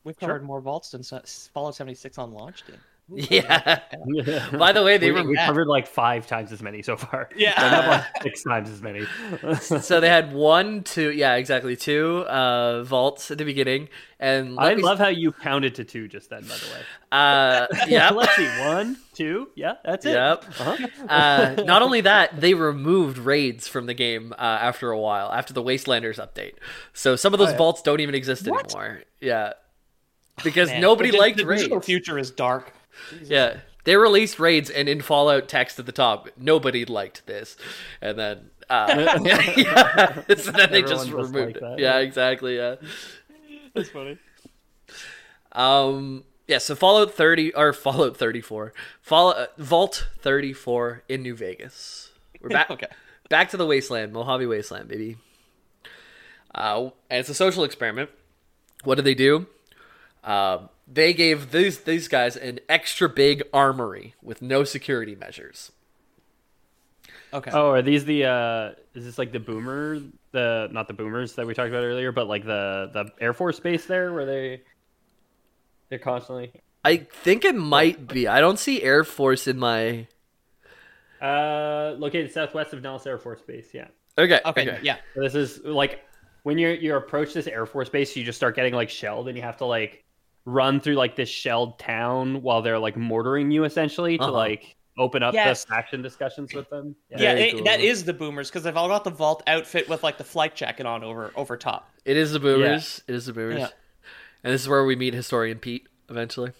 We've 0.05 0.17
covered 0.19 0.43
more 0.43 0.61
vaults 0.61 0.91
than 0.91 1.01
S- 1.01 1.51
Fallout 1.53 1.75
76 1.75 2.19
on 2.19 2.33
launch 2.33 2.65
did. 2.67 2.79
Yeah. 3.13 3.81
By 4.57 4.71
the 4.71 4.85
way, 4.85 4.97
they 4.97 5.11
we, 5.11 5.21
were 5.21 5.29
we 5.29 5.37
covered 5.37 5.67
like 5.67 5.89
five 5.89 6.29
times 6.29 6.53
as 6.53 6.63
many 6.63 6.81
so 6.83 6.97
far. 6.97 7.29
Yeah. 7.37 7.51
So 7.83 7.89
like 7.89 8.23
six 8.23 8.45
times 8.45 8.71
as 8.71 8.81
many. 8.83 9.05
so 9.61 9.99
they 10.01 10.09
had 10.09 10.33
one, 10.33 10.85
two, 10.85 11.11
yeah, 11.11 11.35
exactly 11.35 11.75
two 11.75 12.19
uh, 12.29 12.85
vaults 12.85 13.31
at 13.33 13.39
the 13.39 13.45
beginning, 13.45 13.89
and 14.21 14.57
I 14.59 14.69
let 14.69 14.77
me- 14.77 14.83
love 14.85 14.99
how 14.99 15.09
you 15.09 15.33
counted 15.33 15.75
to 15.77 15.85
two 15.85 16.07
just 16.07 16.31
then. 16.31 16.43
By 16.43 16.55
the 16.57 16.67
way. 16.73 16.81
Uh, 17.11 17.67
yeah, 17.89 18.11
Let's 18.11 18.37
see. 18.37 18.47
One, 18.61 18.97
two. 19.15 19.49
Yeah, 19.57 19.75
that's 19.85 20.07
it. 20.07 20.13
Yep. 20.13 20.45
Uh-huh. 20.61 20.87
uh, 21.09 21.63
not 21.65 21.83
only 21.83 22.03
that, 22.03 22.41
they 22.41 22.55
removed 22.55 23.19
raids 23.19 23.67
from 23.67 23.87
the 23.87 23.95
game 23.95 24.33
uh, 24.39 24.43
after 24.43 24.91
a 24.93 24.99
while, 25.01 25.33
after 25.33 25.53
the 25.53 25.63
Wastelanders 25.65 26.25
update. 26.25 26.55
So 26.93 27.17
some 27.17 27.33
of 27.33 27.41
those 27.41 27.55
vaults 27.55 27.83
don't 27.83 27.99
even 28.01 28.15
exist 28.15 28.47
anymore. 28.47 29.03
Yeah, 29.21 29.55
because 30.45 30.69
Man, 30.71 30.81
nobody 30.81 31.11
the- 31.11 31.19
liked 31.19 31.37
the 31.39 31.45
digital 31.45 31.77
raids. 31.79 31.87
future 31.87 32.19
is 32.19 32.31
dark. 32.31 32.73
Yeah, 33.23 33.61
they 33.85 33.97
released 33.97 34.39
raids, 34.39 34.69
and 34.71 34.89
in 34.89 35.01
Fallout 35.01 35.49
text 35.49 35.79
at 35.79 35.87
the 35.87 35.93
top, 35.93 36.29
nobody 36.37 36.85
liked 36.85 37.27
this, 37.27 37.57
and 38.01 38.19
then. 38.19 38.51
Uh, 38.69 39.19
yeah, 39.25 40.23
so 40.37 40.53
then 40.53 40.71
they 40.71 40.83
just 40.83 41.07
Everyone 41.07 41.07
just 41.07 41.11
removed 41.11 41.35
liked 41.35 41.57
it. 41.57 41.61
that, 41.61 41.79
Yeah, 41.81 41.95
yeah. 41.97 41.99
exactly. 42.01 42.57
Yeah. 42.57 42.77
That's 43.75 43.89
funny. 43.91 44.17
Um. 45.53 46.25
Yeah. 46.47 46.59
So 46.59 46.75
Fallout 46.75 47.13
30 47.15 47.55
or 47.55 47.73
Fallout 47.73 48.17
34, 48.17 48.73
Fallout 49.01 49.37
uh, 49.37 49.47
Vault 49.59 50.09
34 50.21 51.03
in 51.09 51.23
New 51.23 51.35
Vegas. 51.35 52.11
We're 52.41 52.49
back. 52.51 52.71
Okay. 52.71 52.87
Back 53.29 53.51
to 53.51 53.57
the 53.57 53.67
wasteland, 53.67 54.13
Mojave 54.13 54.47
Wasteland, 54.47 54.89
baby. 54.89 55.17
Uh, 56.55 56.91
and 57.09 57.21
it's 57.21 57.29
a 57.29 57.35
social 57.35 57.63
experiment. 57.65 58.11
What 58.85 58.97
did 58.97 59.05
they 59.05 59.15
do? 59.15 59.47
Um, 60.25 60.69
they 60.87 61.13
gave 61.15 61.51
these 61.53 61.81
these 61.81 62.09
guys 62.09 62.37
an 62.37 62.61
extra 62.69 63.09
big 63.09 63.43
armory 63.53 64.15
with 64.23 64.43
no 64.43 64.65
security 64.65 65.15
measures. 65.15 65.73
Okay. 67.33 67.51
Oh, 67.53 67.71
are 67.71 67.83
these 67.83 68.05
the? 68.05 68.25
uh 68.25 68.71
Is 68.95 69.05
this 69.05 69.19
like 69.19 69.33
the 69.33 69.41
boomer? 69.41 70.01
The 70.33 70.69
not 70.73 70.89
the 70.89 70.95
boomers 70.95 71.35
that 71.35 71.47
we 71.47 71.55
talked 71.55 71.69
about 71.69 71.85
earlier, 71.85 72.13
but 72.13 72.27
like 72.29 72.45
the 72.45 72.91
the 72.93 73.13
Air 73.21 73.33
Force 73.33 73.61
base 73.61 73.87
there, 73.87 74.13
where 74.13 74.27
they 74.27 74.63
they're 75.89 75.99
constantly 75.99 76.53
I 76.85 76.97
think 76.99 77.45
it 77.45 77.55
might 77.55 78.07
be. 78.09 78.27
I 78.27 78.41
don't 78.41 78.59
see 78.59 78.83
Air 78.83 79.05
Force 79.05 79.47
in 79.47 79.59
my. 79.59 80.07
uh 81.21 81.95
located 81.99 82.33
southwest 82.33 82.73
of 82.73 82.83
Nellis 82.83 83.07
Air 83.07 83.19
Force 83.19 83.43
Base. 83.43 83.69
Yeah. 83.75 83.89
Okay. 84.19 84.41
Okay. 84.45 84.79
Yeah. 84.83 84.97
So 85.15 85.21
this 85.23 85.35
is 85.35 85.61
like 85.65 86.05
when 86.43 86.59
you 86.59 86.69
you 86.71 86.97
approach 86.97 87.35
this 87.35 87.47
Air 87.47 87.67
Force 87.67 87.89
base, 87.89 88.17
you 88.17 88.25
just 88.25 88.37
start 88.39 88.57
getting 88.57 88.75
like 88.75 88.91
shelled, 88.91 89.29
and 89.29 89.37
you 89.37 89.43
have 89.43 89.59
to 89.59 89.67
like 89.67 90.05
run 90.45 90.81
through 90.81 90.95
like 90.95 91.17
this 91.17 91.29
shelled 91.29 91.79
town 91.79 92.43
while 92.43 92.63
they're 92.63 92.79
like 92.79 92.97
mortaring 92.97 93.51
you 93.51 93.65
essentially 93.65 94.17
to 94.19 94.25
Uh-huh. 94.25 94.33
like 94.33 94.77
open 94.99 95.23
up 95.23 95.33
Yes. 95.35 95.65
the 95.65 95.69
faction 95.73 96.03
discussions 96.03 96.53
with 96.55 96.69
them. 96.71 96.95
Yeah, 97.11 97.19
Very 97.19 97.41
it- 97.43 97.55
cool. 97.55 97.65
that 97.65 97.81
is 97.81 98.05
the 98.05 98.13
boomers 98.13 98.49
because 98.51 98.63
they've 98.65 98.77
all 98.77 98.89
got 98.89 99.05
the 99.05 99.11
vault 99.11 99.43
outfit 99.47 99.89
with 99.89 100.03
like 100.03 100.19
the 100.19 100.25
flight 100.25 100.55
jacket 100.55 100.87
on 100.87 101.05
over 101.05 101.33
over 101.37 101.57
top. 101.57 101.89
It 102.05 102.17
is 102.17 102.33
the 102.33 102.41
boomers. 102.41 103.03
It 103.07 103.15
is 103.15 103.27
the 103.27 103.33
boomers. 103.33 103.59
Yeah. 103.61 103.69
And 104.43 104.53
this 104.55 104.63
is 104.63 104.69
where 104.69 104.85
we 104.85 104.97
meet 104.97 105.15
historian 105.15 105.59
Pete 105.59 105.87
eventually. 106.09 106.53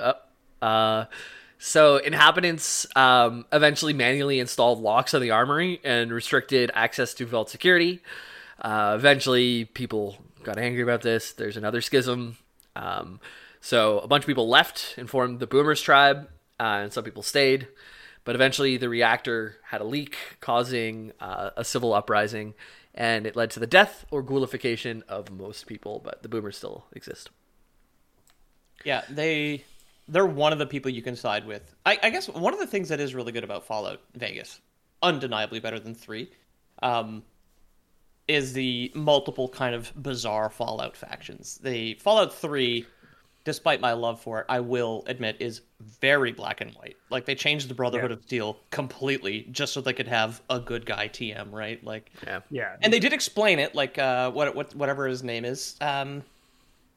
Up. 0.00 0.32
Uh, 0.60 1.04
so 1.58 1.96
inhabitants 1.98 2.86
um, 2.96 3.44
eventually 3.52 3.92
manually 3.92 4.40
installed 4.40 4.80
locks 4.80 5.14
on 5.14 5.20
the 5.22 5.30
armory 5.30 5.80
and 5.84 6.12
restricted 6.12 6.70
access 6.74 7.14
to 7.14 7.26
vault 7.26 7.48
security. 7.50 8.00
Uh, 8.60 8.94
eventually, 8.96 9.66
people 9.66 10.16
got 10.42 10.58
angry 10.58 10.82
about 10.82 11.02
this. 11.02 11.32
There's 11.32 11.56
another 11.56 11.80
schism. 11.80 12.36
Um, 12.76 13.20
so 13.60 13.98
a 14.00 14.06
bunch 14.06 14.24
of 14.24 14.26
people 14.26 14.48
left 14.48 14.94
and 14.98 15.08
formed 15.08 15.40
the 15.40 15.46
Boomers 15.46 15.80
tribe, 15.80 16.28
uh, 16.60 16.80
and 16.82 16.92
some 16.92 17.04
people 17.04 17.22
stayed. 17.22 17.68
But 18.24 18.34
eventually, 18.34 18.76
the 18.76 18.88
reactor 18.88 19.56
had 19.64 19.80
a 19.80 19.84
leak, 19.84 20.16
causing 20.40 21.12
uh, 21.20 21.50
a 21.56 21.64
civil 21.64 21.92
uprising, 21.92 22.54
and 22.94 23.26
it 23.26 23.36
led 23.36 23.50
to 23.50 23.60
the 23.60 23.66
death 23.66 24.06
or 24.10 24.22
ghoulification 24.22 25.02
of 25.08 25.30
most 25.30 25.66
people. 25.66 26.00
But 26.02 26.22
the 26.22 26.28
Boomers 26.28 26.56
still 26.56 26.86
exist. 26.92 27.30
Yeah, 28.84 29.02
they 29.10 29.64
they're 30.08 30.26
one 30.26 30.52
of 30.52 30.58
the 30.58 30.66
people 30.66 30.90
you 30.90 31.02
can 31.02 31.16
side 31.16 31.46
with. 31.46 31.74
I, 31.84 31.98
I 32.02 32.10
guess 32.10 32.28
one 32.28 32.52
of 32.52 32.60
the 32.60 32.66
things 32.66 32.88
that 32.90 33.00
is 33.00 33.14
really 33.14 33.32
good 33.32 33.44
about 33.44 33.66
Fallout 33.66 34.00
Vegas, 34.14 34.60
undeniably 35.02 35.60
better 35.60 35.78
than 35.78 35.94
three, 35.94 36.30
um, 36.82 37.22
is 38.28 38.52
the 38.52 38.90
multiple 38.94 39.48
kind 39.48 39.74
of 39.74 39.92
bizarre 40.02 40.48
Fallout 40.50 40.96
factions. 40.96 41.58
The 41.62 41.94
Fallout 41.94 42.32
three, 42.34 42.86
despite 43.44 43.80
my 43.80 43.92
love 43.92 44.20
for 44.20 44.40
it, 44.40 44.46
I 44.48 44.60
will 44.60 45.04
admit 45.06 45.36
is 45.40 45.60
very 46.00 46.32
black 46.32 46.60
and 46.62 46.70
white. 46.72 46.96
Like 47.10 47.26
they 47.26 47.34
changed 47.34 47.68
the 47.68 47.74
Brotherhood 47.74 48.10
of 48.12 48.22
Steel 48.22 48.56
completely 48.70 49.46
just 49.50 49.74
so 49.74 49.80
they 49.82 49.92
could 49.92 50.08
have 50.08 50.40
a 50.48 50.58
good 50.58 50.86
guy 50.86 51.08
TM, 51.08 51.52
right? 51.52 51.84
Like 51.84 52.10
Yeah. 52.26 52.40
Yeah. 52.50 52.76
and 52.80 52.92
they 52.92 52.98
did 53.00 53.12
explain 53.12 53.58
it, 53.58 53.74
like 53.74 53.98
uh, 53.98 54.30
what 54.30 54.54
what 54.54 54.74
whatever 54.74 55.06
his 55.06 55.22
name 55.22 55.44
is. 55.44 55.76
Um, 55.82 56.22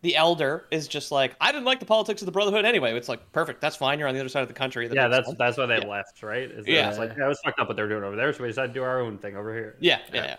the 0.04 0.16
elder 0.16 0.64
is 0.70 0.88
just 0.88 1.12
like, 1.12 1.36
I 1.42 1.52
didn't 1.52 1.66
like 1.66 1.80
the 1.80 1.86
politics 1.86 2.22
of 2.22 2.28
the 2.28 2.32
Brotherhood 2.32 2.64
anyway. 2.66 2.94
It's 2.96 3.10
like 3.10 3.32
perfect, 3.34 3.60
that's 3.60 3.76
fine. 3.76 3.98
You're 4.00 4.08
on 4.08 4.14
the 4.14 4.20
other 4.22 4.30
side 4.30 4.44
of 4.44 4.48
the 4.48 4.54
country. 4.54 4.88
That 4.88 4.96
yeah, 4.96 5.08
that's 5.08 5.26
sense. 5.26 5.38
that's 5.40 5.58
why 5.58 5.66
they 5.66 5.80
Yeah. 5.80 5.88
left, 5.88 6.22
right? 6.24 6.50
Is 6.50 6.66
that 6.66 6.72
Yeah. 6.72 6.90
it's 6.90 7.00
like 7.00 7.16
that 7.18 7.28
was 7.28 7.40
fucked 7.44 7.60
up 7.60 7.68
what 7.68 7.76
they're 7.76 7.90
doing 7.90 8.04
over 8.04 8.16
there, 8.16 8.32
so 8.32 8.44
we 8.44 8.50
decided 8.50 8.70
to 8.70 8.74
do 8.76 8.84
our 8.84 9.02
own 9.02 9.18
thing 9.18 9.36
over 9.36 9.54
here. 9.54 9.76
yeah, 9.80 10.00
yeah, 10.14 10.24
yeah. 10.24 10.36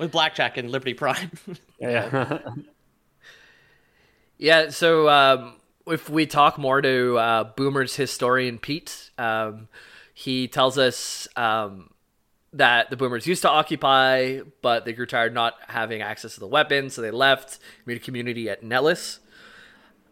With 0.00 0.10
Blackjack 0.12 0.56
and 0.56 0.70
Liberty 0.70 0.94
Prime. 0.94 1.30
Yeah. 1.78 2.38
Yeah, 4.42 4.70
so 4.70 5.06
um, 5.10 5.56
if 5.86 6.08
we 6.08 6.24
talk 6.24 6.56
more 6.56 6.80
to 6.80 7.18
uh, 7.18 7.44
Boomer's 7.44 7.94
historian 7.94 8.56
Pete, 8.58 9.10
um, 9.18 9.68
he 10.14 10.48
tells 10.48 10.78
us 10.78 11.28
um, 11.36 11.90
that 12.54 12.88
the 12.88 12.96
Boomers 12.96 13.26
used 13.26 13.42
to 13.42 13.50
occupy, 13.50 14.40
but 14.62 14.86
they 14.86 14.94
grew 14.94 15.04
tired 15.04 15.34
not 15.34 15.56
having 15.68 16.00
access 16.00 16.34
to 16.34 16.40
the 16.40 16.46
weapons, 16.46 16.94
so 16.94 17.02
they 17.02 17.10
left, 17.10 17.58
made 17.84 17.98
a 17.98 18.00
community 18.00 18.48
at 18.48 18.62
Nellis. 18.62 19.20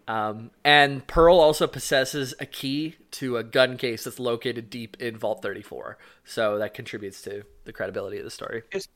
Um, 0.06 0.50
and 0.62 1.06
Pearl 1.06 1.38
also 1.38 1.66
possesses 1.66 2.34
a 2.38 2.44
key 2.44 2.96
to 3.12 3.38
a 3.38 3.42
gun 3.42 3.78
case 3.78 4.04
that's 4.04 4.18
located 4.18 4.68
deep 4.68 4.98
in 5.00 5.16
Vault 5.16 5.40
34, 5.40 5.96
so 6.24 6.58
that 6.58 6.74
contributes 6.74 7.22
to 7.22 7.44
the 7.64 7.72
credibility 7.72 8.18
of 8.18 8.24
the 8.24 8.30
story. 8.30 8.62
is 8.72 8.88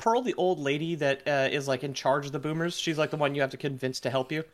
Pearl 0.00 0.22
the 0.22 0.34
old 0.34 0.58
lady 0.58 0.94
that 0.96 1.26
uh, 1.26 1.48
is 1.50 1.68
like 1.68 1.84
in 1.84 1.94
charge 1.94 2.26
of 2.26 2.32
the 2.32 2.38
Boomers? 2.38 2.78
She's 2.78 2.98
like 2.98 3.10
the 3.10 3.16
one 3.16 3.34
you 3.34 3.40
have 3.40 3.50
to 3.50 3.56
convince 3.56 4.00
to 4.00 4.10
help 4.10 4.32
you. 4.32 4.44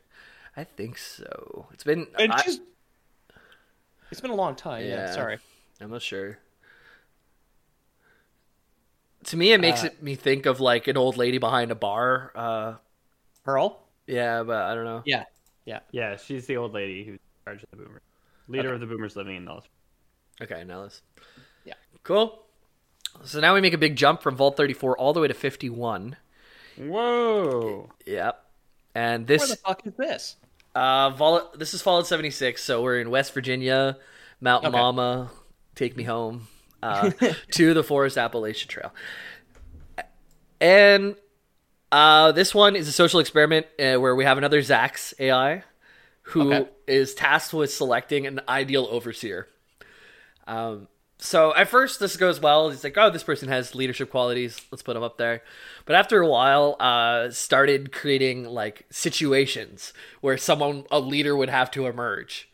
I 0.57 0.65
think 0.65 0.99
so. 0.99 1.67
It's 1.73 1.85
been. 1.85 2.07
And 2.19 2.33
I, 2.33 2.43
she's. 2.43 2.61
It's 4.11 4.21
been 4.21 4.31
a 4.31 4.37
long 4.37 4.55
time. 4.55 4.83
Yeah. 4.83 5.07
Yeah. 5.07 5.11
sorry. 5.13 5.39
I'm 5.81 5.91
not 5.91 6.03
sure. 6.03 6.39
To 9.25 9.37
me, 9.37 9.53
it 9.53 9.61
makes 9.61 9.83
Uh, 9.83 9.87
it 9.89 10.03
me 10.03 10.15
think 10.15 10.47
of 10.47 10.61
like 10.61 10.87
an 10.87 10.97
old 10.97 11.17
lady 11.17 11.39
behind 11.39 11.71
a 11.71 11.75
bar. 11.75 12.33
Uh, 12.35 12.75
Pearl. 13.45 13.83
yeah, 14.07 14.43
but 14.43 14.63
I 14.63 14.75
don't 14.75 14.85
know. 14.85 15.03
Yeah. 15.05 15.25
Yeah. 15.65 15.81
yeah, 15.91 16.17
she's 16.17 16.47
the 16.47 16.57
old 16.59 16.73
lady 16.75 17.05
who's 17.05 17.15
in 17.15 17.19
charge 17.45 17.63
of 17.65 17.71
the 17.73 17.77
boomers. 17.77 18.03
Leader 18.47 18.73
of 18.73 18.79
the 18.79 18.87
boomers 18.87 19.17
living 19.17 19.35
in 19.35 19.45
Nellis. 19.45 19.65
Okay, 20.41 20.63
Nellis. 20.63 21.03
Yeah. 21.65 21.75
Cool. 22.05 22.46
So 23.25 23.41
now 23.41 23.55
we 23.55 23.61
make 23.61 23.75
a 23.75 23.79
big 23.79 23.97
jump 23.97 24.23
from 24.23 24.37
Vault 24.37 24.57
34 24.57 24.97
all 24.99 25.13
the 25.13 25.21
way 25.21 25.29
to 25.29 25.35
51. 25.35 26.17
Whoa. 26.79 27.91
Yep. 28.07 28.45
And 28.95 29.29
Where 29.29 29.39
this 29.39 29.51
the 29.51 29.57
fuck 29.57 29.87
is 29.87 29.95
this? 29.95 30.37
uh 30.75 31.11
Vol- 31.11 31.51
this 31.57 31.75
is 31.75 31.83
Fallout 31.83 32.07
76, 32.07 32.63
so 32.63 32.83
we're 32.83 33.01
in 33.01 33.11
West 33.11 33.33
Virginia, 33.35 33.97
Mount 34.41 34.65
Okay. 34.65 34.73
Mama, 34.77 35.31
take 35.75 35.97
me 35.97 36.03
home, 36.05 36.49
uh, 36.83 37.11
to 37.53 37.75
the 37.75 37.83
Forest 37.83 38.19
Appalachian 38.19 38.69
Trail. 38.69 38.93
And 40.61 41.17
uh, 41.93 42.33
this 42.33 42.55
one 42.55 42.77
is 42.77 42.89
a 42.89 42.93
social 42.93 43.21
experiment 43.21 43.67
uh, 43.79 43.97
where 43.97 44.15
we 44.15 44.25
have 44.25 44.39
another 44.39 44.61
Zax 44.61 45.13
AI 45.19 45.63
who 46.23 46.67
is 46.87 47.13
Okay. 47.13 47.21
tasked 47.21 47.55
with 47.55 47.73
selecting 47.73 48.27
an 48.27 48.41
ideal 48.49 48.87
overseer. 48.91 49.47
Um, 50.47 50.89
so 51.19 51.55
at 51.55 51.69
first 51.69 51.99
this 52.01 52.17
goes 52.17 52.41
well. 52.41 52.71
He's 52.71 52.85
like, 52.85 52.97
oh, 52.97 53.11
this 53.11 53.23
person 53.25 53.49
has 53.49 53.75
leadership 53.75 54.11
qualities. 54.11 54.61
Let's 54.71 54.83
put 54.83 54.95
them 54.95 55.03
up 55.03 55.17
there. 55.19 55.43
But 55.85 55.97
after 55.97 56.21
a 56.21 56.29
while, 56.29 56.77
uh, 56.81 57.31
started 57.31 57.93
creating 57.93 58.45
like 58.45 58.87
situations 58.91 59.93
where 60.21 60.37
someone, 60.37 60.85
a 60.91 61.01
leader, 61.01 61.37
would 61.37 61.51
have 61.51 61.71
to 61.73 61.87
emerge. 61.87 62.49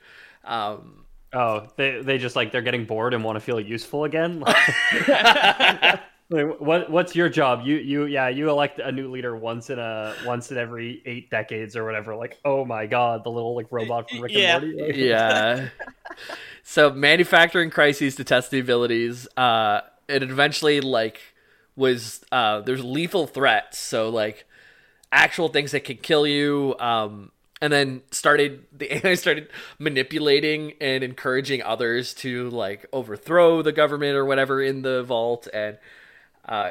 Um, 0.45 0.99
Oh, 1.35 1.67
they 1.77 2.03
they 2.03 2.19
just 2.19 2.37
like 2.37 2.53
they're 2.53 2.61
getting 2.61 2.85
bored 2.85 3.15
and 3.15 3.25
want 3.25 3.37
to 3.37 3.41
feel 3.41 3.59
useful 3.59 4.05
again. 4.05 4.45
What 6.33 6.91
what's 6.91 7.14
your 7.14 7.28
job? 7.28 7.62
You 7.64 7.76
you 7.76 8.05
yeah 8.07 8.28
you 8.28 8.49
elect 8.49 8.78
a 8.78 8.91
new 8.91 9.11
leader 9.11 9.37
once 9.37 9.70
in 9.70 9.78
a 9.78 10.14
once 10.24 10.51
in 10.51 10.57
every 10.59 11.03
eight 11.05 11.30
decades 11.30 11.76
or 11.76 11.85
whatever. 11.85 12.16
Like 12.16 12.39
oh 12.45 12.64
my 12.64 12.87
god, 12.87 13.24
the 13.24 13.30
little 13.30 13.55
like 13.55 13.66
robot 13.70 14.09
from 14.09 14.20
Rick 14.20 14.33
Yeah. 14.33 14.57
and 14.59 14.76
Morty. 14.76 14.99
Yeah. 15.01 15.68
so 16.62 16.91
manufacturing 16.91 17.70
crises 17.70 18.14
to 18.16 18.24
test 18.24 18.51
the 18.51 18.61
abilities. 18.61 19.28
Uh, 19.37 19.83
it 20.09 20.22
eventually 20.22 20.80
like 20.80 21.20
was 21.76 22.24
uh, 22.33 22.61
there's 22.61 22.85
lethal 22.85 23.26
threats. 23.26 23.78
So 23.78 24.09
like 24.09 24.47
actual 25.11 25.49
things 25.49 25.72
that 25.72 25.85
can 25.85 25.99
kill 25.99 26.26
you. 26.26 26.74
Um, 26.78 27.30
and 27.61 27.72
then 27.72 28.03
started 28.11 28.64
the 28.72 29.07
AI 29.07 29.14
started 29.14 29.49
manipulating 29.78 30.74
and 30.80 31.05
encouraging 31.05 31.62
others 31.62 32.14
to 32.14 32.49
like 32.51 32.87
overthrow 32.93 33.62
the 33.62 33.72
government 33.72 34.16
or 34.16 34.24
whatever 34.24 34.62
in 34.62 34.83
the 34.83 35.03
vault 35.03 35.47
and 35.53 35.78
uh, 36.47 36.70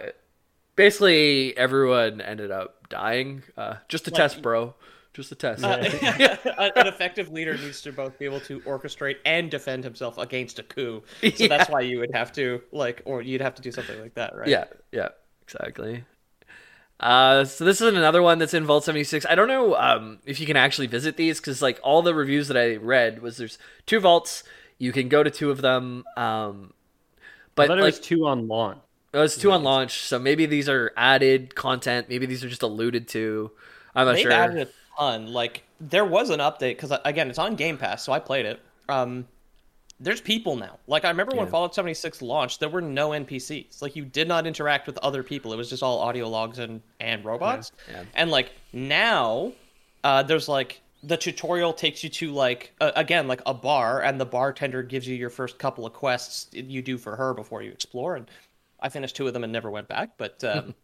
basically 0.76 1.56
everyone 1.58 2.22
ended 2.22 2.52
up 2.52 2.90
dying 2.90 3.44
uh, 3.58 3.76
just 3.88 4.08
a 4.08 4.12
test 4.12 4.42
bro 4.42 4.74
just 5.14 5.32
a 5.32 5.36
test 5.36 5.64
An 5.64 6.72
an 6.76 6.88
effective 6.88 7.32
leader 7.32 7.58
needs 7.58 7.82
to 7.82 7.92
both 7.92 8.18
be 8.18 8.26
able 8.26 8.40
to 8.42 8.62
orchestrate 8.62 9.18
and 9.26 9.52
defend 9.52 9.84
himself 9.84 10.18
against 10.18 10.60
a 10.60 10.64
coup. 10.64 11.04
So 11.36 11.48
that's 11.48 11.70
why 11.70 11.82
you 11.82 12.00
would 12.00 12.14
have 12.14 12.32
to 12.34 12.62
like, 12.72 13.02
or 13.06 13.22
you'd 13.22 13.42
have 13.42 13.56
to 13.56 13.62
do 13.62 13.72
something 13.72 14.00
like 14.00 14.14
that, 14.14 14.36
right? 14.36 14.48
Yeah, 14.48 14.66
yeah, 14.92 15.10
exactly. 15.42 16.06
Uh, 17.02 17.44
so 17.44 17.66
this 17.66 17.82
is 17.82 17.94
another 17.94 18.22
one 18.22 18.38
that's 18.38 18.54
in 18.54 18.64
Vault 18.64 18.84
76. 18.84 19.26
I 19.26 19.36
don't 19.36 19.48
know 19.48 19.76
um, 19.76 20.20
if 20.26 20.40
you 20.40 20.46
can 20.46 20.56
actually 20.56 20.88
visit 20.88 21.18
these 21.18 21.40
because 21.40 21.62
like 21.62 21.80
all 21.84 22.02
the 22.04 22.14
reviews 22.14 22.48
that 22.48 22.58
I 22.58 22.76
read 22.76 23.22
was 23.22 23.38
there's 23.38 23.58
two 23.88 24.00
vaults. 24.00 24.44
You 24.78 24.92
can 24.92 25.10
go 25.10 25.24
to 25.24 25.32
two 25.32 25.50
of 25.52 25.62
them. 25.62 26.04
Um, 26.16 26.74
but 27.56 27.68
thought 27.68 27.80
it 27.80 27.82
like 27.82 27.94
was 27.96 28.00
two 28.00 28.28
on 28.28 28.48
launch. 28.48 28.80
It 29.14 29.18
was 29.18 29.38
two 29.38 29.52
on 29.52 29.64
launch, 29.64 30.00
so 30.00 30.18
maybe 30.20 30.46
these 30.46 30.70
are 30.70 30.92
added 30.96 31.56
content. 31.56 32.08
Maybe 32.10 32.26
these 32.26 32.44
are 32.44 32.50
just 32.50 32.64
alluded 32.64 33.08
to. 33.10 33.52
I'm 33.94 34.06
not 34.06 34.14
They've 34.14 34.24
sure. 34.24 34.32
added 34.32 34.68
a 34.68 34.98
ton. 34.98 35.28
Like 35.28 35.64
there 35.80 36.06
was 36.06 36.30
an 36.30 36.40
update 36.40 36.78
because 36.78 36.94
again, 37.04 37.30
it's 37.30 37.40
on 37.40 37.56
Game 37.56 37.78
Pass, 37.78 38.04
so 38.04 38.14
I 38.14 38.20
played 38.20 38.46
it. 38.46 38.62
Um, 38.88 39.28
there's 40.00 40.22
people 40.22 40.56
now. 40.56 40.80
Like 40.88 41.06
I 41.06 41.10
remember 41.10 41.36
when 41.36 41.48
Fallout 41.48 41.76
76 41.76 42.22
launched, 42.22 42.60
there 42.60 42.70
were 42.70 42.82
no 42.82 43.10
NPCs. 43.10 43.82
Like 43.82 43.96
you 43.96 44.06
did 44.06 44.28
not 44.28 44.48
interact 44.48 44.88
with 44.88 44.98
other 45.00 45.24
people. 45.24 45.54
It 45.54 45.58
was 45.58 45.70
just 45.70 45.84
all 45.84 46.00
audio 46.00 46.28
logs 46.28 46.60
and 46.60 46.82
and 47.00 47.24
robots. 47.24 47.72
Yeah. 47.90 48.04
And 48.16 48.32
like 48.32 48.52
now, 48.74 49.52
uh, 50.04 50.24
there's 50.24 50.48
like 50.48 50.82
the 51.04 51.18
tutorial 51.18 51.74
takes 51.74 52.04
you 52.04 52.10
to 52.10 52.32
like 52.32 52.74
uh, 52.80 52.92
again 52.96 53.28
like 53.28 53.42
a 53.46 53.54
bar, 53.54 54.02
and 54.02 54.20
the 54.20 54.26
bartender 54.26 54.82
gives 54.84 55.08
you 55.08 55.16
your 55.16 55.30
first 55.30 55.60
couple 55.60 55.86
of 55.86 55.94
quests 55.94 56.48
you 56.54 56.82
do 56.82 56.98
for 56.98 57.16
her 57.16 57.34
before 57.34 57.62
you 57.62 57.72
explore. 57.72 58.16
And 58.16 58.28
I 58.82 58.90
finished 58.90 59.16
two 59.16 59.28
of 59.28 59.34
them 59.34 59.44
and 59.44 59.54
never 59.54 59.70
went 59.70 59.88
back. 59.88 60.12
But 60.18 60.44
um, 60.44 60.76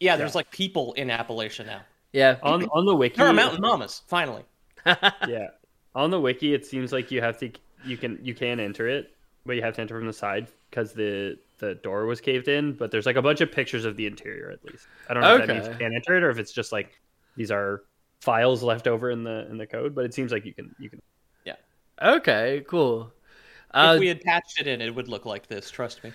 yeah, 0.00 0.16
there's 0.16 0.34
like 0.34 0.50
people 0.50 0.92
in 0.94 1.08
Appalachia 1.08 1.66
now. 1.66 1.82
Yeah. 2.12 2.36
On 2.42 2.64
on 2.64 2.86
the 2.86 2.94
wiki, 2.94 3.16
There 3.16 3.26
are 3.26 3.32
mountain 3.32 3.60
mamas 3.60 4.02
finally. 4.06 4.44
yeah, 4.86 5.48
on 5.94 6.10
the 6.10 6.20
wiki, 6.20 6.54
it 6.54 6.64
seems 6.64 6.92
like 6.92 7.10
you 7.10 7.20
have 7.20 7.38
to 7.38 7.50
you 7.84 7.96
can 7.96 8.18
you 8.22 8.34
can 8.34 8.60
enter 8.60 8.88
it, 8.88 9.10
but 9.44 9.56
you 9.56 9.62
have 9.62 9.74
to 9.74 9.80
enter 9.80 9.96
from 9.98 10.06
the 10.06 10.12
side 10.12 10.46
because 10.70 10.92
the 10.92 11.38
the 11.58 11.74
door 11.76 12.06
was 12.06 12.20
caved 12.20 12.48
in. 12.48 12.72
But 12.72 12.90
there's 12.90 13.06
like 13.06 13.16
a 13.16 13.22
bunch 13.22 13.40
of 13.40 13.50
pictures 13.50 13.84
of 13.84 13.96
the 13.96 14.06
interior 14.06 14.50
at 14.50 14.64
least. 14.64 14.88
I 15.08 15.14
don't 15.14 15.22
know 15.22 15.34
if 15.36 15.46
that 15.46 15.52
means 15.52 15.66
you 15.66 15.72
Okay. 15.72 15.84
can 15.84 15.94
enter 15.94 16.16
it 16.16 16.22
or 16.22 16.30
if 16.30 16.38
it's 16.38 16.52
just 16.52 16.70
like 16.72 17.00
these 17.36 17.50
are 17.50 17.82
files 18.20 18.62
left 18.62 18.86
over 18.86 19.10
in 19.10 19.24
the 19.24 19.46
in 19.50 19.58
the 19.58 19.66
code. 19.66 19.94
But 19.94 20.04
it 20.04 20.14
seems 20.14 20.30
like 20.32 20.44
you 20.44 20.54
can 20.54 20.74
you 20.78 20.88
can. 20.90 21.00
Yeah. 21.44 21.56
Okay, 22.00 22.64
cool. 22.68 23.12
Uh, 23.72 23.92
if 23.96 24.00
we 24.00 24.08
had 24.08 24.20
patched 24.22 24.60
it 24.60 24.66
in, 24.66 24.80
it 24.80 24.94
would 24.94 25.08
look 25.08 25.26
like 25.26 25.48
this. 25.48 25.70
Trust 25.70 26.02
me. 26.04 26.12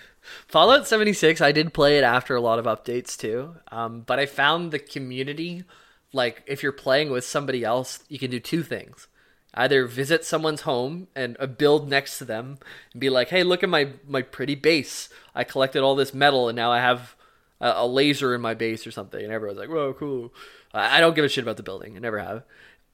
Fallout 0.48 0.88
76, 0.88 1.42
I 1.42 1.52
did 1.52 1.74
play 1.74 1.98
it 1.98 2.04
after 2.04 2.36
a 2.36 2.42
lot 2.42 2.60
of 2.60 2.66
updates 2.66 3.18
too. 3.18 3.56
Um, 3.72 4.02
but 4.02 4.20
I 4.20 4.26
found 4.26 4.72
the 4.72 4.80
community, 4.80 5.64
like, 6.14 6.44
if 6.48 6.64
you're 6.64 6.72
playing 6.72 7.12
with 7.12 7.24
somebody 7.26 7.64
else, 7.64 8.00
you 8.10 8.18
can 8.20 8.32
do 8.32 8.40
two 8.40 8.64
things. 8.64 9.08
Either 9.54 9.86
visit 9.86 10.24
someone's 10.24 10.62
home 10.62 11.08
and 11.16 11.36
uh, 11.40 11.46
build 11.46 11.90
next 11.90 12.18
to 12.20 12.26
them 12.26 12.58
and 12.94 13.02
be 13.02 13.10
like, 13.10 13.28
hey, 13.30 13.44
look 13.44 13.64
at 13.64 13.70
my, 13.70 13.90
my 14.08 14.22
pretty 14.22 14.56
base. 14.56 15.10
I 15.36 15.44
collected 15.44 15.82
all 15.84 15.96
this 15.96 16.14
metal 16.14 16.48
and 16.48 16.56
now 16.56 16.72
I 16.72 16.80
have 16.80 17.16
a, 17.60 17.74
a 17.78 17.86
laser 17.88 18.34
in 18.34 18.40
my 18.42 18.54
base 18.54 18.88
or 18.88 18.92
something. 18.92 19.22
And 19.22 19.34
everyone's 19.34 19.60
like, 19.60 19.70
whoa, 19.70 19.94
cool. 19.94 20.34
I 20.74 20.98
I 20.98 21.00
don't 21.02 21.16
give 21.16 21.26
a 21.26 21.30
shit 21.30 21.44
about 21.44 21.58
the 21.58 21.64
building. 21.64 21.98
I 21.98 22.00
never 22.00 22.20
have. 22.20 22.44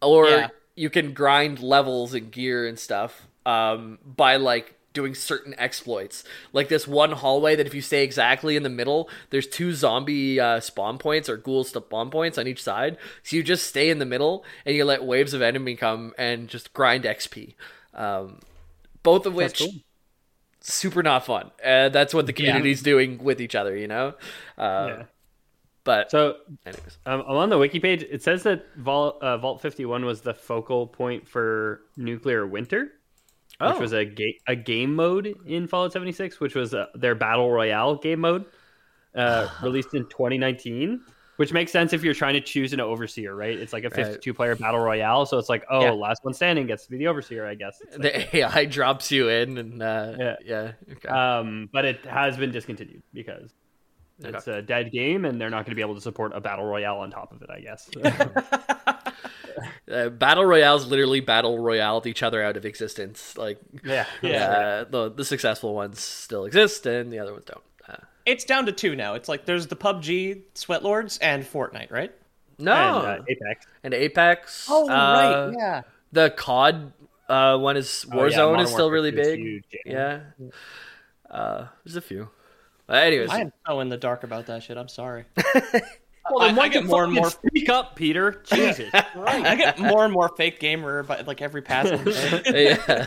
Or 0.02 0.28
Yeah. 0.28 0.48
you 0.76 0.90
can 0.90 1.14
grind 1.14 1.60
levels 1.60 2.16
and 2.16 2.32
gear 2.32 2.66
and 2.66 2.78
stuff 2.80 3.28
um, 3.48 3.98
by 4.06 4.36
like 4.36 4.76
doing 4.94 5.16
certain 5.16 5.56
exploits. 5.58 6.24
Like 6.54 6.70
this 6.70 6.88
one 6.88 7.12
hallway 7.12 7.56
that 7.56 7.66
if 7.66 7.74
you 7.74 7.82
stay 7.82 8.04
exactly 8.04 8.56
in 8.56 8.64
the 8.64 8.70
middle, 8.70 9.10
there's 9.30 9.48
two 9.48 9.74
zombie 9.74 10.40
uh, 10.40 10.60
spawn 10.60 10.98
points 10.98 11.30
or 11.30 11.38
ghoul 11.38 11.64
spawn 11.64 12.10
points 12.10 12.38
on 12.38 12.48
each 12.48 12.62
side. 12.62 12.98
So 13.24 13.36
you 13.36 13.44
just 13.44 13.66
stay 13.66 13.90
in 13.90 14.00
the 14.00 14.06
middle 14.06 14.44
and 14.66 14.76
you 14.76 14.84
let 14.86 15.04
waves 15.04 15.34
of 15.34 15.42
enemy 15.42 15.76
come 15.76 16.14
and 16.18 16.48
just 16.48 16.74
grind 16.74 17.06
XP. 17.06 17.56
Um, 17.94 18.40
both 19.02 19.26
of 19.26 19.34
which 19.34 19.60
cool. 19.60 19.72
super 20.60 21.02
not 21.02 21.26
fun. 21.26 21.52
Uh, 21.64 21.90
that's 21.90 22.14
what 22.14 22.26
the 22.26 22.34
community's 22.34 22.82
doing 22.82 23.24
with 23.24 23.40
each 23.40 23.56
other, 23.56 23.78
you 23.78 23.88
know. 23.88 24.14
Uh, 24.58 24.88
Yeah. 24.90 25.04
But 25.84 26.12
So 26.12 26.36
anyways, 26.66 26.98
um, 27.06 27.24
I'm 27.26 27.38
on 27.38 27.50
the 27.50 27.58
wiki 27.58 27.80
page. 27.80 28.04
It 28.04 28.22
says 28.22 28.44
that 28.44 28.66
Vault 28.76 29.22
uh, 29.22 29.38
Vault 29.38 29.62
51 29.62 30.04
was 30.04 30.20
the 30.20 30.34
focal 30.34 30.86
point 30.86 31.26
for 31.30 31.80
Nuclear 31.96 32.46
Winter. 32.46 32.92
Which 33.60 33.72
Oh. 33.76 33.80
was 33.80 33.94
a 33.94 34.06
ga- 34.06 34.40
a 34.48 34.56
game 34.56 34.96
mode 34.96 35.36
in 35.46 35.68
Fallout 35.68 35.94
76, 35.94 36.40
which 36.40 36.56
was 36.56 36.74
uh, 36.74 36.86
their 36.96 37.16
battle 37.16 37.50
royale 37.52 37.96
game 37.96 38.20
mode, 38.22 38.46
uh, 39.16 39.48
released 39.64 39.94
in 39.94 40.04
2019. 40.10 41.02
Which 41.38 41.54
makes 41.54 41.72
sense 41.72 41.94
if 41.94 42.04
you're 42.04 42.16
trying 42.16 42.34
to 42.34 42.42
choose 42.42 42.74
an 42.74 42.80
overseer, 42.80 43.36
right? 43.36 43.56
It's 43.56 43.72
like 43.72 43.84
a 43.84 43.92
52 43.92 44.34
player 44.34 44.56
battle 44.56 44.80
royale, 44.80 45.28
so 45.28 45.38
it's 45.38 45.50
like, 45.50 45.64
oh, 45.70 45.82
Yeah. 45.84 45.92
last 45.92 46.24
one 46.26 46.34
standing 46.34 46.66
gets 46.66 46.86
to 46.86 46.90
be 46.90 46.98
the 46.98 47.06
overseer, 47.06 47.46
I 47.46 47.54
guess. 47.54 47.80
It's 47.80 47.96
like- 48.00 48.32
the 48.32 48.38
AI 48.38 48.66
drops 48.66 49.12
you 49.12 49.30
in, 49.30 49.60
and 49.60 49.84
uh, 49.84 50.14
yeah, 50.18 50.36
Yeah. 50.44 50.72
Okay. 50.94 51.08
um, 51.10 51.70
but 51.72 51.86
it 51.86 52.04
has 52.08 52.38
been 52.38 52.50
discontinued 52.50 53.04
because 53.14 53.54
it's 54.24 54.48
a 54.48 54.64
dead 54.64 54.92
game, 54.92 55.26
and 55.26 55.40
they're 55.40 55.52
not 55.52 55.58
going 55.58 55.74
to 55.74 55.76
be 55.76 55.82
able 55.84 55.94
to 55.94 56.02
support 56.02 56.32
a 56.36 56.42
battle 56.42 56.66
royale 56.66 56.98
on 56.98 57.12
top 57.12 57.32
of 57.32 57.44
it, 57.44 57.52
I 57.52 57.60
guess. 57.60 57.88
Uh, 59.90 60.10
battle 60.10 60.44
royales 60.46 60.86
literally 60.86 61.22
battle 61.22 61.60
royale 61.60 62.02
each 62.06 62.22
other 62.22 62.44
out 62.44 62.58
of 62.58 62.66
existence. 62.66 63.38
Like, 63.38 63.58
yeah, 63.86 64.06
uh, 64.22 64.84
the 64.90 65.12
the 65.16 65.24
successful 65.24 65.74
ones 65.74 66.00
still 66.02 66.44
exist, 66.46 66.86
and 66.86 67.12
the 67.12 67.20
other 67.20 67.32
ones 67.32 67.46
don't. 67.46 67.64
Uh, 67.88 68.04
It's 68.26 68.44
down 68.44 68.66
to 68.66 68.74
two 68.74 68.96
now. 68.98 69.14
It's 69.14 69.30
like 69.30 69.46
there's 69.46 69.68
the 69.68 69.78
PUBG 69.78 70.42
Sweatlords 70.56 71.18
and 71.22 71.44
Fortnite, 71.46 71.90
right? 71.92 72.14
no, 72.60 72.74
And 72.74 73.22
uh, 73.22 73.24
Apex. 73.30 73.66
and 73.84 73.94
Apex. 73.94 74.68
Oh, 74.70 74.90
uh, 74.90 75.54
yeah. 75.56 75.82
The 76.12 76.32
COD 76.32 76.92
uh, 77.30 77.58
one 77.58 77.78
is 77.78 78.06
Oh, 78.12 78.26
yeah, 78.26 78.38
Warzone 78.38 78.62
is 78.64 78.70
still 78.72 78.90
Warfare 78.90 78.94
really 78.94 79.12
big. 79.12 79.40
huge, 79.40 79.64
yeah. 79.86 80.20
Uh, 81.30 81.68
there's 81.86 81.96
a 81.96 82.02
few. 82.02 82.30
Uh, 82.90 82.94
anyways, 82.94 83.30
I 83.30 83.40
am 83.42 83.54
so 83.66 83.80
in 83.82 83.90
the 83.90 83.98
dark 83.98 84.24
about 84.24 84.46
that 84.48 84.64
shit. 84.64 84.76
I'm 84.78 84.88
sorry. 84.88 85.26
Well, 86.32 86.44
I- 86.44 86.48
then 86.48 86.56
why 86.56 86.64
I 86.66 86.68
get 86.70 86.86
more 86.86 87.04
and 87.04 87.14
more- 87.14 87.30
Speak 87.30 87.70
up, 87.70 87.96
Peter. 87.96 88.42
Jesus. 88.46 88.92
right. 89.16 89.46
I 89.46 89.56
get 89.56 89.80
more 89.80 90.04
and 90.04 90.14
more 90.14 90.30
fake 90.36 90.60
gamer, 90.60 91.04
but 91.04 91.28
like 91.28 91.42
every 91.42 91.62
passing 91.62 92.04
day. 92.04 92.78
yeah. 92.88 93.06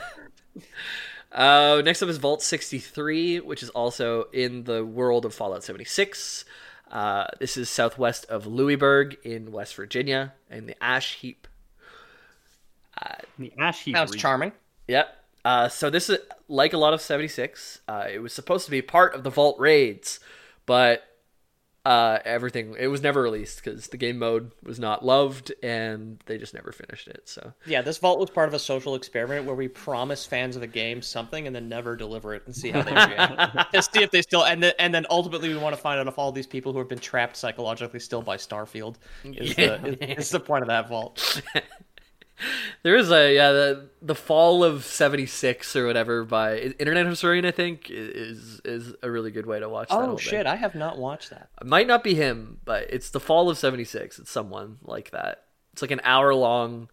Uh, 1.32 1.80
next 1.84 2.02
up 2.02 2.08
is 2.08 2.18
Vault 2.18 2.42
63, 2.42 3.40
which 3.40 3.62
is 3.62 3.70
also 3.70 4.24
in 4.32 4.64
the 4.64 4.84
world 4.84 5.24
of 5.24 5.32
Fallout 5.34 5.62
76. 5.62 6.44
Uh, 6.90 7.26
this 7.38 7.56
is 7.56 7.70
southwest 7.70 8.24
of 8.26 8.46
Lewisburg 8.46 9.16
in 9.22 9.52
West 9.52 9.76
Virginia, 9.76 10.32
in 10.50 10.66
the 10.66 10.82
Ash 10.82 11.14
Heap. 11.16 11.46
the 13.38 13.52
ash 13.58 13.82
heap. 13.84 13.94
Sounds 13.94 14.10
region. 14.10 14.20
charming. 14.20 14.52
Yep. 14.88 15.16
Uh, 15.44 15.68
so 15.68 15.88
this 15.88 16.10
is 16.10 16.18
like 16.48 16.72
a 16.72 16.76
lot 16.78 16.92
of 16.92 17.00
76. 17.00 17.80
Uh, 17.86 18.06
it 18.12 18.18
was 18.18 18.32
supposed 18.32 18.64
to 18.64 18.70
be 18.72 18.82
part 18.82 19.14
of 19.14 19.22
the 19.22 19.30
Vault 19.30 19.58
raids, 19.60 20.18
but 20.66 21.04
uh, 21.84 22.18
everything 22.24 22.76
it 22.78 22.88
was 22.88 23.00
never 23.00 23.22
released 23.22 23.64
because 23.64 23.88
the 23.88 23.96
game 23.96 24.18
mode 24.18 24.52
was 24.62 24.78
not 24.78 25.04
loved, 25.04 25.52
and 25.62 26.22
they 26.26 26.36
just 26.36 26.52
never 26.52 26.72
finished 26.72 27.08
it. 27.08 27.22
So 27.26 27.54
Yeah, 27.66 27.80
this 27.80 27.98
vault 27.98 28.18
was 28.18 28.28
part 28.28 28.48
of 28.48 28.54
a 28.54 28.58
social 28.58 28.94
experiment 28.94 29.46
where 29.46 29.54
we 29.54 29.68
promise 29.68 30.26
fans 30.26 30.56
of 30.56 30.60
the 30.60 30.66
game 30.66 31.00
something 31.00 31.46
and 31.46 31.56
then 31.56 31.68
never 31.68 31.96
deliver 31.96 32.34
it 32.34 32.42
and 32.44 32.54
see 32.54 32.70
how 32.70 32.82
they 32.82 32.92
react. 32.92 33.72
to 33.74 33.82
see 33.82 34.02
if 34.02 34.10
they 34.10 34.20
still 34.20 34.44
and 34.44 34.62
then, 34.62 34.74
and 34.78 34.92
then 34.92 35.06
ultimately 35.08 35.48
we 35.48 35.56
want 35.56 35.74
to 35.74 35.80
find 35.80 35.98
out 35.98 36.06
if 36.06 36.18
all 36.18 36.32
these 36.32 36.46
people 36.46 36.72
who 36.72 36.78
have 36.78 36.88
been 36.88 36.98
trapped 36.98 37.36
psychologically 37.36 38.00
still 38.00 38.22
by 38.22 38.36
Starfield 38.36 38.96
is, 39.24 39.56
the, 39.56 39.98
is, 40.02 40.26
is 40.26 40.30
the 40.30 40.40
point 40.40 40.62
of 40.62 40.68
that 40.68 40.88
vault. 40.88 41.42
There 42.82 42.96
is 42.96 43.10
a 43.10 43.34
yeah 43.34 43.52
the 43.52 43.90
the 44.00 44.14
fall 44.14 44.64
of 44.64 44.84
'76 44.84 45.76
or 45.76 45.86
whatever 45.86 46.24
by 46.24 46.58
Internet 46.58 47.06
Historian 47.06 47.44
I 47.44 47.50
think 47.50 47.90
is 47.90 48.60
is 48.64 48.94
a 49.02 49.10
really 49.10 49.30
good 49.30 49.46
way 49.46 49.60
to 49.60 49.68
watch. 49.68 49.88
that 49.90 49.98
Oh 49.98 50.16
shit, 50.16 50.30
thing. 50.30 50.46
I 50.46 50.56
have 50.56 50.74
not 50.74 50.98
watched 50.98 51.30
that. 51.30 51.50
It 51.60 51.66
might 51.66 51.86
not 51.86 52.02
be 52.02 52.14
him, 52.14 52.58
but 52.64 52.86
it's 52.90 53.10
the 53.10 53.20
fall 53.20 53.50
of 53.50 53.58
'76. 53.58 54.18
It's 54.18 54.30
someone 54.30 54.78
like 54.82 55.10
that. 55.10 55.44
It's 55.72 55.82
like 55.82 55.90
an 55.90 56.00
hour 56.04 56.34
long. 56.34 56.88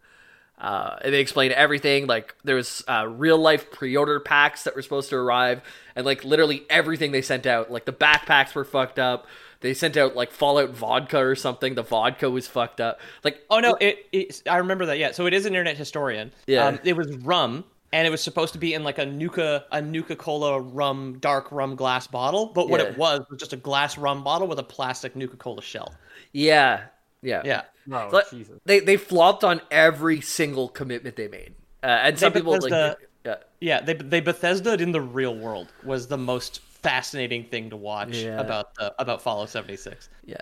Uh, 0.59 0.95
and 1.03 1.13
they 1.13 1.19
explain 1.19 1.51
everything. 1.51 2.07
Like 2.07 2.35
there 2.43 2.55
was 2.55 2.83
uh, 2.87 3.07
real 3.07 3.37
life 3.37 3.69
pre-order 3.71 4.19
packs 4.19 4.63
that 4.63 4.75
were 4.75 4.81
supposed 4.81 5.09
to 5.11 5.15
arrive, 5.15 5.61
and 5.95 6.05
like 6.05 6.23
literally 6.23 6.65
everything 6.69 7.11
they 7.11 7.21
sent 7.21 7.45
out. 7.45 7.71
Like 7.71 7.85
the 7.85 7.93
backpacks 7.93 8.55
were 8.55 8.65
fucked 8.65 8.97
up. 8.99 9.27
They 9.61 9.73
sent 9.73 9.97
out 9.97 10.15
like 10.15 10.31
Fallout 10.31 10.69
vodka 10.71 11.17
or 11.19 11.35
something. 11.35 11.75
The 11.75 11.83
vodka 11.83 12.29
was 12.29 12.47
fucked 12.47 12.79
up. 12.81 12.99
Like 13.23 13.41
Oh 13.49 13.59
no, 13.59 13.75
it, 13.81 14.05
it 14.11 14.43
I 14.49 14.57
remember 14.57 14.85
that. 14.87 14.97
Yeah, 14.99 15.11
so 15.11 15.25
it 15.25 15.33
is 15.33 15.45
an 15.45 15.53
internet 15.53 15.77
historian. 15.77 16.31
Yeah. 16.45 16.67
um, 16.67 16.79
it 16.83 16.95
was 16.95 17.07
rum, 17.17 17.63
and 17.91 18.05
it 18.07 18.11
was 18.11 18.21
supposed 18.21 18.53
to 18.53 18.59
be 18.59 18.73
in 18.73 18.83
like 18.83 18.97
a 18.99 19.05
Nuka 19.05 19.65
a 19.71 19.81
Nuka 19.81 20.15
Cola 20.15 20.59
rum 20.61 21.17
dark 21.19 21.51
rum 21.51 21.75
glass 21.75 22.05
bottle. 22.07 22.47
But 22.47 22.69
what 22.69 22.79
Yeah. 22.81 22.87
it 22.87 22.97
was 22.97 23.21
was 23.29 23.39
just 23.39 23.53
a 23.53 23.57
glass 23.57 23.97
rum 23.97 24.23
bottle 24.23 24.47
with 24.47 24.59
a 24.59 24.63
plastic 24.63 25.15
Nuka 25.15 25.37
Cola 25.37 25.61
shell. 25.61 25.93
yeah, 26.33 26.83
yeah, 27.21 27.41
Yeah, 27.45 27.61
Oh, 27.91 28.09
But 28.11 28.29
Jesus. 28.29 28.59
they 28.65 28.79
they 28.79 28.97
flopped 28.97 29.43
on 29.43 29.61
every 29.71 30.21
single 30.21 30.67
commitment 30.69 31.15
they 31.15 31.27
made, 31.27 31.55
uh, 31.81 31.87
and 31.87 32.19
some 32.19 32.31
They- 32.33 32.39
people 32.41 32.53
because 32.53 32.63
like 32.69 32.71
the- 32.71 32.97
yeah, 33.25 33.35
yeah. 33.59 33.81
They 33.81 33.93
they 33.93 34.19
Bethesda 34.21 34.73
in 34.75 34.91
the 34.91 35.01
real 35.01 35.35
world 35.35 35.67
was 35.83 36.07
the 36.07 36.17
most 36.17 36.59
fascinating 36.81 37.45
thing 37.45 37.69
to 37.71 37.77
watch 37.77 38.17
Yeah. 38.17 38.39
about 38.39 38.75
the, 38.75 38.93
about 38.99 39.21
Fallout 39.21 39.49
seventy 39.49 39.77
six. 39.77 40.09
yeah. 40.25 40.37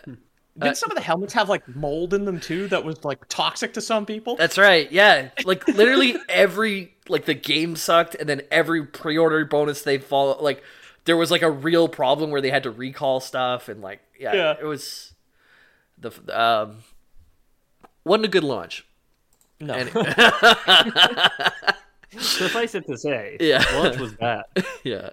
Did 0.58 0.78
some 0.78 0.90
of 0.90 0.96
the 0.96 1.04
helmets 1.04 1.34
have 1.34 1.50
like 1.50 1.68
mold 1.76 2.14
in 2.14 2.24
them 2.24 2.40
too 2.40 2.70
that 2.70 2.86
was 2.86 3.04
like 3.04 3.28
toxic 3.28 3.74
to 3.74 3.82
some 3.82 4.06
people? 4.06 4.38
That's 4.38 4.58
right. 4.58 4.90
Yeah, 4.90 5.32
like 5.44 5.68
literally 5.68 6.16
every 6.30 6.94
like 7.10 7.26
the 7.26 7.34
game 7.34 7.76
sucked, 7.76 8.16
and 8.16 8.30
then 8.30 8.42
every 8.52 8.86
pre-order 8.86 9.44
bonus 9.44 9.82
they 9.82 9.98
follow 9.98 10.42
like 10.42 10.64
there 11.04 11.18
was 11.18 11.30
like 11.30 11.42
a 11.42 11.52
real 11.52 11.90
problem 11.90 12.32
where 12.32 12.40
they 12.40 12.52
had 12.52 12.64
to 12.64 12.72
recall 12.72 13.20
stuff, 13.20 13.68
and 13.68 13.82
like 13.82 14.00
yeah, 14.18 14.34
Yeah. 14.34 14.56
it 14.58 14.64
was 14.64 15.12
the 15.98 16.12
um 16.32 16.78
wasn't 18.06 18.24
a 18.26 18.30
good 18.30 18.46
launch. 18.46 18.86
no. 19.60 19.74
Suffice 22.18 22.76
it 22.76 22.88
to 22.88 22.98
say, 22.98 23.36
Yeah. 23.42 23.62
launch 23.74 23.98
was 23.98 24.14
bad. 24.14 24.44
yeah. 24.86 25.10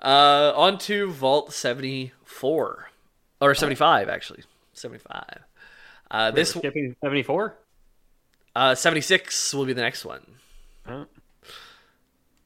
Uh, 0.00 0.52
on 0.54 0.78
to 0.78 1.10
Vault 1.10 1.52
seventy 1.52 2.12
four 2.24 2.90
or 3.40 3.54
seventy 3.54 3.74
five 3.74 4.08
actually 4.08 4.42
seventy 4.72 5.00
five. 5.00 5.40
Uh, 6.10 6.30
this 6.30 6.54
We're 6.54 6.60
skipping 6.60 6.96
74. 7.02 7.54
uh 8.54 8.74
seventy 8.74 9.00
six 9.00 9.52
will 9.52 9.66
be 9.66 9.72
the 9.72 9.82
next 9.82 10.04
one. 10.04 10.24
Huh? 10.86 11.04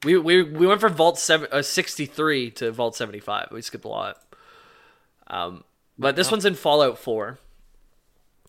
We 0.04 0.16
we 0.18 0.42
we 0.42 0.66
went 0.66 0.80
from 0.80 0.94
Vault 0.94 1.18
seven 1.18 1.48
uh, 1.52 1.62
sixty 1.62 2.06
three 2.06 2.50
to 2.52 2.72
Vault 2.72 2.96
seventy 2.96 3.20
five. 3.20 3.48
We 3.52 3.62
skipped 3.62 3.84
a 3.84 3.88
lot. 3.88 4.16
Um, 5.26 5.64
but 5.98 6.16
this 6.16 6.30
one's 6.30 6.44
in 6.44 6.54
Fallout 6.54 6.98
four. 6.98 7.38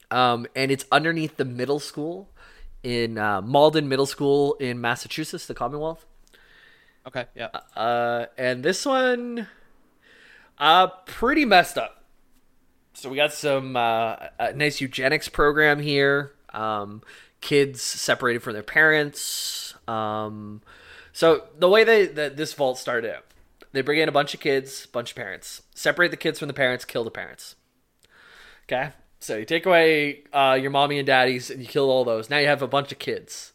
Um, 0.10 0.48
and 0.56 0.72
it's 0.72 0.86
underneath 0.92 1.38
the 1.38 1.46
middle 1.46 1.80
school 1.80 2.30
in 2.84 3.18
uh, 3.18 3.42
Malden 3.42 3.88
Middle 3.88 4.06
School 4.06 4.54
in 4.56 4.80
Massachusetts, 4.80 5.46
the 5.46 5.54
Commonwealth. 5.54 6.06
Okay, 7.08 7.26
yeah. 7.36 7.50
Uh, 7.76 8.28
and 8.38 8.64
this 8.64 8.86
one, 8.86 9.48
uh, 10.58 10.88
pretty 11.06 11.46
messed 11.46 11.78
up. 11.78 12.04
So 12.94 13.10
we 13.10 13.18
got 13.18 13.34
some 13.34 13.76
uh, 13.76 14.16
nice 14.56 14.80
eugenics 14.80 15.28
program 15.28 15.80
here. 15.80 16.34
Um, 16.54 17.02
kids 17.42 17.82
separated 17.82 18.42
from 18.42 18.54
their 18.54 18.64
parents. 18.64 19.74
Um, 19.88 20.62
so 21.12 21.44
the 21.58 21.70
way 21.70 21.84
they 21.84 22.06
that 22.08 22.38
this 22.38 22.54
vault 22.54 22.78
started 22.78 23.14
out, 23.16 23.26
they 23.72 23.82
bring 23.82 24.00
in 24.00 24.10
a 24.10 24.12
bunch 24.12 24.34
of 24.34 24.40
kids, 24.40 24.86
bunch 24.86 25.12
of 25.12 25.16
parents, 25.16 25.62
separate 25.76 26.12
the 26.12 26.18
kids 26.18 26.40
from 26.40 26.48
the 26.48 26.54
parents, 26.54 26.86
kill 26.86 27.04
the 27.04 27.12
parents. 27.12 27.56
Okay, 28.66 28.92
so 29.20 29.38
you 29.38 29.46
take 29.46 29.66
away 29.66 30.24
uh, 30.32 30.58
your 30.60 30.72
mommy 30.72 31.00
and 31.00 31.08
daddies, 31.08 31.50
and 31.50 31.62
you 31.62 31.68
kill 31.68 31.90
all 31.90 32.06
those. 32.06 32.30
Now 32.30 32.38
you 32.38 32.48
have 32.48 32.62
a 32.62 32.68
bunch 32.68 32.92
of 32.92 33.00
kids, 33.00 33.53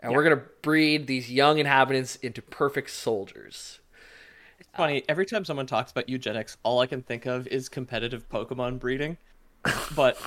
and 0.00 0.12
we're 0.12 0.22
gonna 0.24 0.42
breed 0.62 1.06
these 1.06 1.30
young 1.30 1.58
inhabitants 1.58 2.16
into 2.16 2.42
perfect 2.42 2.90
soldiers. 2.90 3.80
It's 4.58 4.68
funny, 4.76 5.04
every 5.08 5.26
time 5.26 5.44
someone 5.44 5.66
talks 5.66 5.90
about 5.90 6.08
eugenics, 6.08 6.56
all 6.62 6.80
I 6.80 6.86
can 6.86 7.02
think 7.02 7.26
of 7.26 7.46
is 7.48 7.68
competitive 7.68 8.28
Pokemon 8.28 8.78
breeding. 8.78 9.16
But 9.94 10.18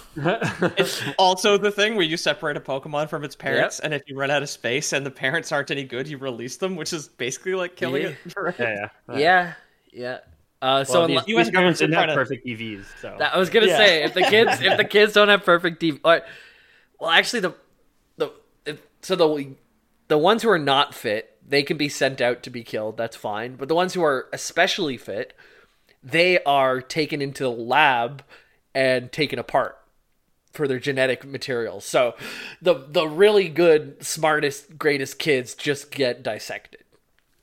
it's 0.77 1.01
also 1.17 1.57
the 1.57 1.71
thing 1.71 1.95
where 1.95 2.05
you 2.05 2.17
separate 2.17 2.57
a 2.57 2.59
Pokemon 2.59 3.09
from 3.09 3.23
its 3.23 3.35
parents, 3.35 3.79
and 3.79 3.93
if 3.93 4.03
you 4.05 4.17
run 4.17 4.29
out 4.29 4.43
of 4.43 4.49
space 4.49 4.93
and 4.93 5.05
the 5.05 5.11
parents 5.11 5.51
aren't 5.51 5.71
any 5.71 5.83
good, 5.83 6.07
you 6.07 6.17
release 6.17 6.57
them, 6.57 6.75
which 6.75 6.93
is 6.93 7.07
basically 7.07 7.55
like 7.55 7.75
killing 7.75 8.03
Yeah. 8.03 8.09
it. 8.09 8.17
For... 8.33 8.53
Yeah, 8.59 8.87
yeah. 9.09 9.17
Yeah, 9.17 9.53
yeah. 9.91 10.17
Uh, 10.61 10.83
so 10.83 10.99
Well, 10.99 11.09
unli- 11.09 11.25
these, 11.25 11.35
US 11.37 11.45
these 11.47 11.53
governments 11.53 11.79
didn't 11.79 11.93
have 11.95 12.07
government's 12.07 12.29
perfect 12.29 12.45
EVs, 12.45 12.85
so 13.01 13.17
I 13.19 13.37
was 13.39 13.49
gonna 13.49 13.67
Yeah. 13.67 13.77
say 13.77 14.03
if 14.03 14.13
the 14.13 14.21
kids 14.21 14.61
if 14.61 14.77
the 14.77 14.83
kids 14.97 15.13
don't 15.13 15.29
have 15.29 15.43
perfect 15.43 15.79
D, 15.79 15.99
or, 16.03 16.21
well, 16.99 17.09
actually 17.09 17.39
the 17.39 17.53
the 18.17 18.31
if, 18.65 18.81
so 19.01 19.15
the 19.15 19.55
the 20.11 20.17
ones 20.17 20.43
who 20.43 20.49
are 20.49 20.59
not 20.59 20.93
fit 20.93 21.37
they 21.47 21.63
can 21.63 21.75
be 21.77 21.89
sent 21.89 22.21
out 22.21 22.43
to 22.43 22.49
be 22.49 22.63
killed. 22.63 22.95
That's 22.97 23.15
fine. 23.17 23.55
But 23.55 23.67
the 23.67 23.75
ones 23.75 23.93
who 23.93 24.03
are 24.03 24.27
especially 24.31 24.95
fit, 24.95 25.33
they 26.03 26.41
are 26.43 26.81
taken 26.81 27.21
into 27.21 27.43
the 27.43 27.51
lab 27.51 28.23
and 28.73 29.11
taken 29.11 29.37
apart 29.39 29.77
for 30.53 30.67
their 30.67 30.79
genetic 30.79 31.25
materials. 31.25 31.83
So 31.85 32.15
the 32.61 32.85
the 32.89 33.07
really 33.07 33.49
good, 33.49 34.01
smartest, 34.05 34.77
greatest 34.77 35.17
kids 35.19 35.55
just 35.55 35.91
get 35.91 36.23
dissected. 36.23 36.83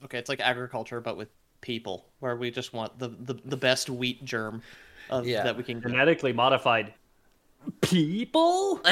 Okay, 0.05 0.19
it's 0.19 0.29
like 0.29 0.41
agriculture, 0.41 1.01
but 1.01 1.17
with 1.17 1.29
people, 1.61 2.07
where 2.21 2.37
we 2.37 2.51
just 2.51 2.73
want 2.73 2.99
the 2.99 3.09
the, 3.09 3.35
the 3.45 3.57
best 3.57 3.91
wheat 3.91 4.25
germ 4.25 4.63
of, 5.11 5.27
Yeah. 5.27 5.43
that 5.43 5.57
we 5.57 5.65
can 5.65 5.81
get. 5.81 5.91
genetically 5.91 6.33
modified 6.33 6.95
people. 7.83 8.81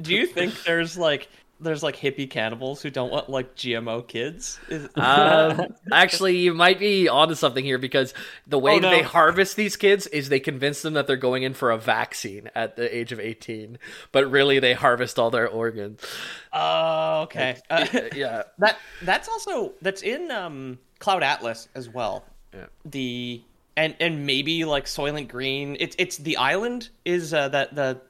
Do 0.00 0.14
you 0.14 0.26
think 0.26 0.62
there's 0.64 0.96
like 0.98 1.28
there's 1.60 1.82
like 1.82 1.96
hippie 1.96 2.28
cannibals 2.30 2.82
who 2.82 2.90
don't 2.90 3.10
want 3.10 3.28
like 3.28 3.54
GMO 3.56 4.06
kids? 4.06 4.58
Is, 4.68 4.88
Um, 4.96 5.66
actually, 5.92 6.38
you 6.38 6.54
might 6.54 6.78
be 6.78 7.08
onto 7.08 7.34
something 7.34 7.64
here 7.64 7.78
because 7.78 8.14
the 8.46 8.58
way 8.58 8.72
Oh, 8.72 8.80
that 8.80 8.82
no. 8.82 8.90
they 8.90 9.02
harvest 9.02 9.56
these 9.56 9.76
kids 9.76 10.06
is 10.06 10.28
they 10.28 10.40
convince 10.40 10.82
them 10.82 10.94
that 10.94 11.06
they're 11.06 11.16
going 11.16 11.42
in 11.42 11.54
for 11.54 11.70
a 11.70 11.78
vaccine 11.78 12.50
at 12.54 12.76
the 12.76 12.94
age 12.96 13.12
of 13.12 13.20
18, 13.20 13.78
but 14.12 14.30
really 14.30 14.58
they 14.58 14.72
harvest 14.74 15.18
all 15.18 15.30
their 15.30 15.48
organs. 15.48 16.00
oh, 16.52 17.22
okay. 17.22 17.56
Uh, 17.70 17.86
Yeah. 18.14 18.42
that 18.58 18.78
that's 19.02 19.28
also 19.28 19.72
that's 19.82 20.02
in 20.02 20.30
um 20.30 20.78
Cloud 20.98 21.22
Atlas 21.22 21.68
as 21.74 21.88
well. 21.88 22.24
Yeah. 22.54 22.66
The 22.84 23.42
and 23.76 23.94
and 24.00 24.26
maybe 24.26 24.64
like 24.64 24.86
Soylent 24.86 25.28
Green. 25.28 25.76
It's 25.78 25.94
it's 25.98 26.16
the 26.18 26.36
island 26.36 26.88
is 27.04 27.32
uh, 27.34 27.48
that 27.50 27.74
the 27.74 28.00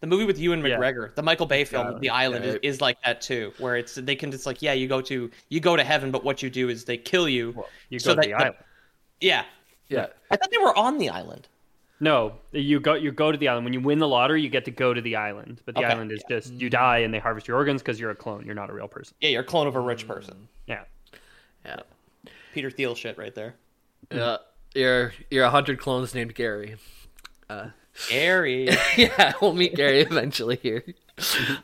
the 0.00 0.06
movie 0.06 0.24
with 0.24 0.38
Ewan 0.38 0.64
Yeah. 0.64 0.76
McGregor, 0.76 1.14
the 1.14 1.22
Michael 1.22 1.46
Bay 1.46 1.64
film, 1.64 1.98
The 2.00 2.10
Island, 2.10 2.44
is, 2.44 2.58
is 2.62 2.80
like 2.80 2.98
that 3.04 3.20
too, 3.20 3.52
where 3.58 3.76
it's 3.76 3.94
they 3.94 4.16
can 4.16 4.30
just 4.30 4.46
like 4.46 4.62
yeah, 4.62 4.72
you 4.72 4.88
go 4.88 5.00
to 5.02 5.30
you 5.48 5.60
go 5.60 5.76
to 5.76 5.84
heaven, 5.84 6.10
but 6.10 6.24
what 6.24 6.42
you 6.42 6.50
do 6.50 6.68
is 6.68 6.84
they 6.84 6.96
kill 6.98 7.28
you. 7.28 7.64
You 7.88 7.98
so 7.98 8.14
go 8.14 8.22
to 8.22 8.28
that- 8.28 8.28
the 8.28 8.34
island. 8.34 8.56
Yeah, 9.20 9.44
Yeah. 9.88 10.06
I 10.30 10.36
thought 10.36 10.50
they 10.50 10.58
were 10.58 10.76
on 10.76 10.98
the 10.98 11.08
island. 11.10 11.48
No, 11.98 12.34
you 12.52 12.78
go 12.78 12.92
you 12.92 13.10
go 13.10 13.32
to 13.32 13.38
the 13.38 13.48
island. 13.48 13.64
When 13.64 13.72
you 13.72 13.80
win 13.80 13.98
the 13.98 14.06
lottery, 14.08 14.42
you 14.42 14.50
get 14.50 14.66
to 14.66 14.70
go 14.70 14.92
to 14.92 15.00
the 15.00 15.16
island. 15.16 15.62
But 15.64 15.74
the 15.76 15.80
Okay, 15.80 15.90
island 15.92 16.12
is 16.12 16.22
just 16.28 16.52
you 16.52 16.68
die 16.68 16.98
and 16.98 17.14
they 17.14 17.18
harvest 17.18 17.48
your 17.48 17.56
organs 17.56 17.80
because 17.80 17.98
you're 17.98 18.10
a 18.10 18.14
clone. 18.14 18.44
You're 18.44 18.54
not 18.54 18.68
a 18.68 18.74
real 18.74 18.88
person. 18.88 19.16
Yeah, 19.22 19.30
you're 19.30 19.40
a 19.40 19.44
clone 19.44 19.66
of 19.66 19.76
a 19.76 19.80
rich 19.80 20.06
person. 20.06 20.34
Mm-hmm. 20.34 20.44
Yeah. 20.72 20.84
Yeah. 21.64 22.30
Peter 22.52 22.70
Thiel 22.70 22.94
shit 22.94 23.16
right 23.16 23.34
there. 23.34 23.54
Yeah. 24.12 24.36
You're 24.74 25.14
you're 25.30 25.44
a 25.46 25.50
hundred 25.50 25.78
clones 25.80 26.14
named 26.14 26.34
Gary. 26.34 26.76
Uh, 27.48 27.68
Gary. 28.08 28.68
yeah, 28.96 29.32
we'll 29.40 29.52
meet 29.52 29.74
Gary 29.74 30.00
eventually 30.00 30.56
here. 30.62 30.84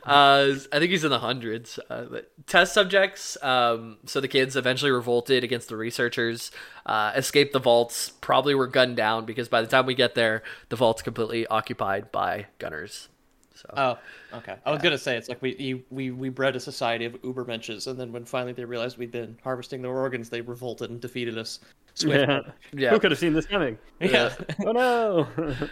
Uh, 0.03 0.55
I 0.71 0.79
think 0.79 0.91
he's 0.91 1.03
in 1.03 1.11
the 1.11 1.19
hundreds. 1.19 1.79
Uh, 1.89 2.05
but 2.09 2.31
test 2.47 2.73
subjects. 2.73 3.37
Um, 3.43 3.97
so 4.05 4.19
the 4.19 4.27
kids 4.27 4.55
eventually 4.55 4.91
revolted 4.91 5.43
against 5.43 5.69
the 5.69 5.77
researchers, 5.77 6.51
uh, 6.85 7.13
escaped 7.15 7.53
the 7.53 7.59
vaults. 7.59 8.09
Probably 8.21 8.55
were 8.55 8.67
gunned 8.67 8.97
down 8.97 9.25
because 9.25 9.47
by 9.49 9.61
the 9.61 9.67
time 9.67 9.85
we 9.85 9.93
get 9.95 10.15
there, 10.15 10.43
the 10.69 10.75
vault's 10.75 11.01
completely 11.01 11.45
occupied 11.47 12.11
by 12.11 12.47
gunners. 12.57 13.09
So 13.55 13.69
Oh, 13.77 14.37
okay. 14.37 14.55
I 14.65 14.71
was 14.71 14.81
gonna 14.81 14.97
say 14.97 15.15
it's 15.15 15.29
like 15.29 15.41
we 15.41 15.55
you, 15.55 15.83
we 15.89 16.11
we 16.11 16.29
bred 16.29 16.55
a 16.55 16.59
society 16.59 17.05
of 17.05 17.13
ubermenches, 17.21 17.87
and 17.87 17.97
then 17.99 18.11
when 18.11 18.25
finally 18.25 18.51
they 18.51 18.65
realized 18.65 18.97
we'd 18.97 19.11
been 19.11 19.37
harvesting 19.43 19.81
their 19.81 19.91
organs, 19.91 20.29
they 20.29 20.41
revolted 20.41 20.89
and 20.89 20.99
defeated 20.99 21.37
us. 21.37 21.59
Swiftly. 21.93 22.21
Yeah. 22.27 22.39
Yeah. 22.73 22.89
Who 22.89 22.99
could 22.99 23.11
have 23.11 23.19
seen 23.19 23.33
this 23.33 23.45
coming? 23.45 23.77
Yeah. 24.01 24.33
oh 24.65 24.71
no. 24.71 25.27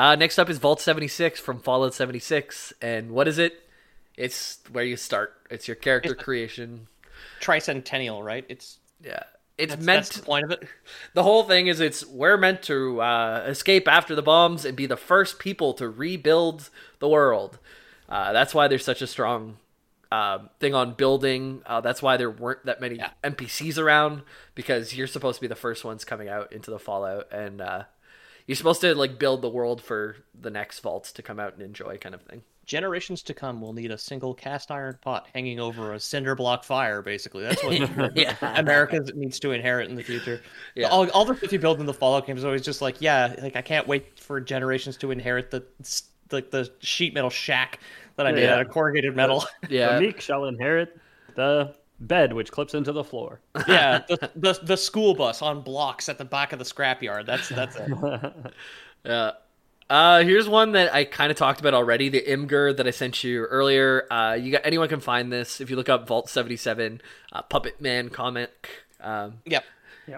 uh, 0.00 0.16
next 0.16 0.38
up 0.38 0.48
is 0.48 0.56
Vault 0.56 0.80
seventy 0.80 1.08
six 1.08 1.38
from 1.38 1.60
Fallout 1.60 1.92
seventy 1.92 2.18
six, 2.18 2.72
and 2.80 3.10
what 3.10 3.28
is 3.28 3.38
it? 3.38 3.68
It's 4.16 4.58
where 4.72 4.84
you 4.84 4.96
start. 4.96 5.34
It's 5.50 5.68
your 5.68 5.74
character 5.74 6.14
creation. 6.14 6.88
Tricentennial, 7.40 8.24
right? 8.24 8.46
It's 8.48 8.78
Yeah, 9.04 9.24
it's 9.58 9.74
that's, 9.74 9.84
meant. 9.84 10.04
that's 10.04 10.16
the 10.16 10.22
point 10.22 10.44
of 10.44 10.52
it. 10.52 10.66
the 11.14 11.22
whole 11.22 11.42
thing 11.42 11.66
is 11.66 11.80
it's 11.80 12.06
we're 12.06 12.38
meant 12.38 12.62
to 12.62 13.00
uh, 13.02 13.44
escape 13.46 13.86
after 13.86 14.14
the 14.14 14.22
bombs 14.22 14.64
and 14.64 14.74
be 14.74 14.86
the 14.86 14.96
first 14.96 15.38
people 15.38 15.74
to 15.74 15.88
rebuild 15.88 16.70
the 16.98 17.08
world. 17.08 17.58
Uh, 18.08 18.32
that's 18.32 18.54
why 18.54 18.68
there's 18.68 18.84
such 18.84 19.02
a 19.02 19.06
strong 19.06 19.58
uh, 20.10 20.38
thing 20.60 20.74
on 20.74 20.94
building. 20.94 21.62
Uh, 21.66 21.82
that's 21.82 22.02
why 22.02 22.16
there 22.16 22.30
weren't 22.30 22.64
that 22.64 22.80
many 22.80 22.98
NPCs 23.22 23.76
around 23.78 24.22
because 24.54 24.94
you're 24.96 25.06
supposed 25.06 25.36
to 25.36 25.42
be 25.42 25.46
the 25.46 25.54
first 25.54 25.84
ones 25.84 26.04
coming 26.06 26.28
out 26.28 26.52
into 26.52 26.70
the 26.70 26.78
Fallout, 26.78 27.30
and 27.30 27.60
uh, 27.60 27.84
you're 28.50 28.56
supposed 28.56 28.80
to 28.80 28.96
like 28.96 29.16
build 29.16 29.42
the 29.42 29.48
world 29.48 29.80
for 29.80 30.16
the 30.40 30.50
next 30.50 30.80
vaults 30.80 31.12
to 31.12 31.22
come 31.22 31.38
out 31.38 31.52
and 31.52 31.62
enjoy, 31.62 31.96
kind 31.98 32.16
of 32.16 32.22
thing. 32.22 32.42
Generations 32.66 33.22
to 33.22 33.32
come 33.32 33.60
will 33.60 33.72
need 33.72 33.92
a 33.92 33.96
single 33.96 34.34
cast 34.34 34.72
iron 34.72 34.98
pot 35.02 35.28
hanging 35.32 35.60
over 35.60 35.92
a 35.94 36.00
cinder 36.00 36.34
block 36.34 36.64
fire. 36.64 37.00
Basically, 37.00 37.44
that's 37.44 37.62
what 37.62 38.16
Yeah. 38.16 38.34
America 38.58 38.98
needs 39.14 39.38
to 39.38 39.52
inherit 39.52 39.88
in 39.88 39.94
the 39.94 40.02
future. 40.02 40.42
Yeah. 40.74 40.88
All, 40.88 41.08
all 41.10 41.24
the 41.24 41.36
stuff 41.36 41.52
you 41.52 41.60
build 41.60 41.78
in 41.78 41.86
the 41.86 41.94
Fallout 41.94 42.26
games 42.26 42.40
is 42.40 42.44
always 42.44 42.62
just 42.62 42.82
like, 42.82 42.96
yeah, 43.00 43.36
like 43.40 43.54
I 43.54 43.62
can't 43.62 43.86
wait 43.86 44.18
for 44.18 44.40
generations 44.40 44.96
to 44.96 45.12
inherit 45.12 45.52
the 45.52 45.64
like 46.32 46.50
the 46.50 46.68
sheet 46.80 47.14
metal 47.14 47.30
shack 47.30 47.78
that 48.16 48.26
I 48.26 48.32
made 48.32 48.42
Yeah. 48.42 48.54
out 48.54 48.62
of 48.62 48.68
corrugated 48.70 49.14
metal. 49.14 49.44
Yeah, 49.68 49.94
The 49.94 50.00
meek 50.00 50.20
shall 50.20 50.46
inherit 50.46 50.98
the 51.36 51.72
bed 52.00 52.32
which 52.32 52.50
clips 52.50 52.74
into 52.74 52.92
the 52.92 53.04
floor. 53.04 53.40
yeah, 53.68 54.02
the, 54.08 54.30
the 54.34 54.58
the 54.62 54.76
school 54.76 55.14
bus 55.14 55.42
on 55.42 55.60
blocks 55.62 56.08
at 56.08 56.18
the 56.18 56.24
back 56.24 56.52
of 56.52 56.58
the 56.58 56.64
scrapyard. 56.64 57.26
That's 57.26 57.48
that's 57.48 57.76
it. 57.76 57.90
Yeah. 59.04 59.32
Uh, 59.88 60.22
here's 60.22 60.48
one 60.48 60.72
that 60.72 60.94
I 60.94 61.04
kind 61.04 61.32
of 61.32 61.36
talked 61.38 61.58
about 61.58 61.74
already. 61.74 62.08
The 62.10 62.20
Imgur 62.22 62.76
that 62.76 62.86
I 62.86 62.90
sent 62.90 63.24
you 63.24 63.44
earlier. 63.46 64.06
Uh, 64.12 64.34
you 64.40 64.52
got 64.52 64.60
anyone 64.64 64.88
can 64.88 65.00
find 65.00 65.32
this 65.32 65.60
if 65.60 65.68
you 65.70 65.74
look 65.76 65.88
up 65.88 66.06
Vault 66.06 66.28
77 66.28 67.00
uh, 67.32 67.42
Puppet 67.42 67.80
Man 67.80 68.08
comic. 68.10 68.68
Um, 69.00 69.38
Yep. 69.46 69.64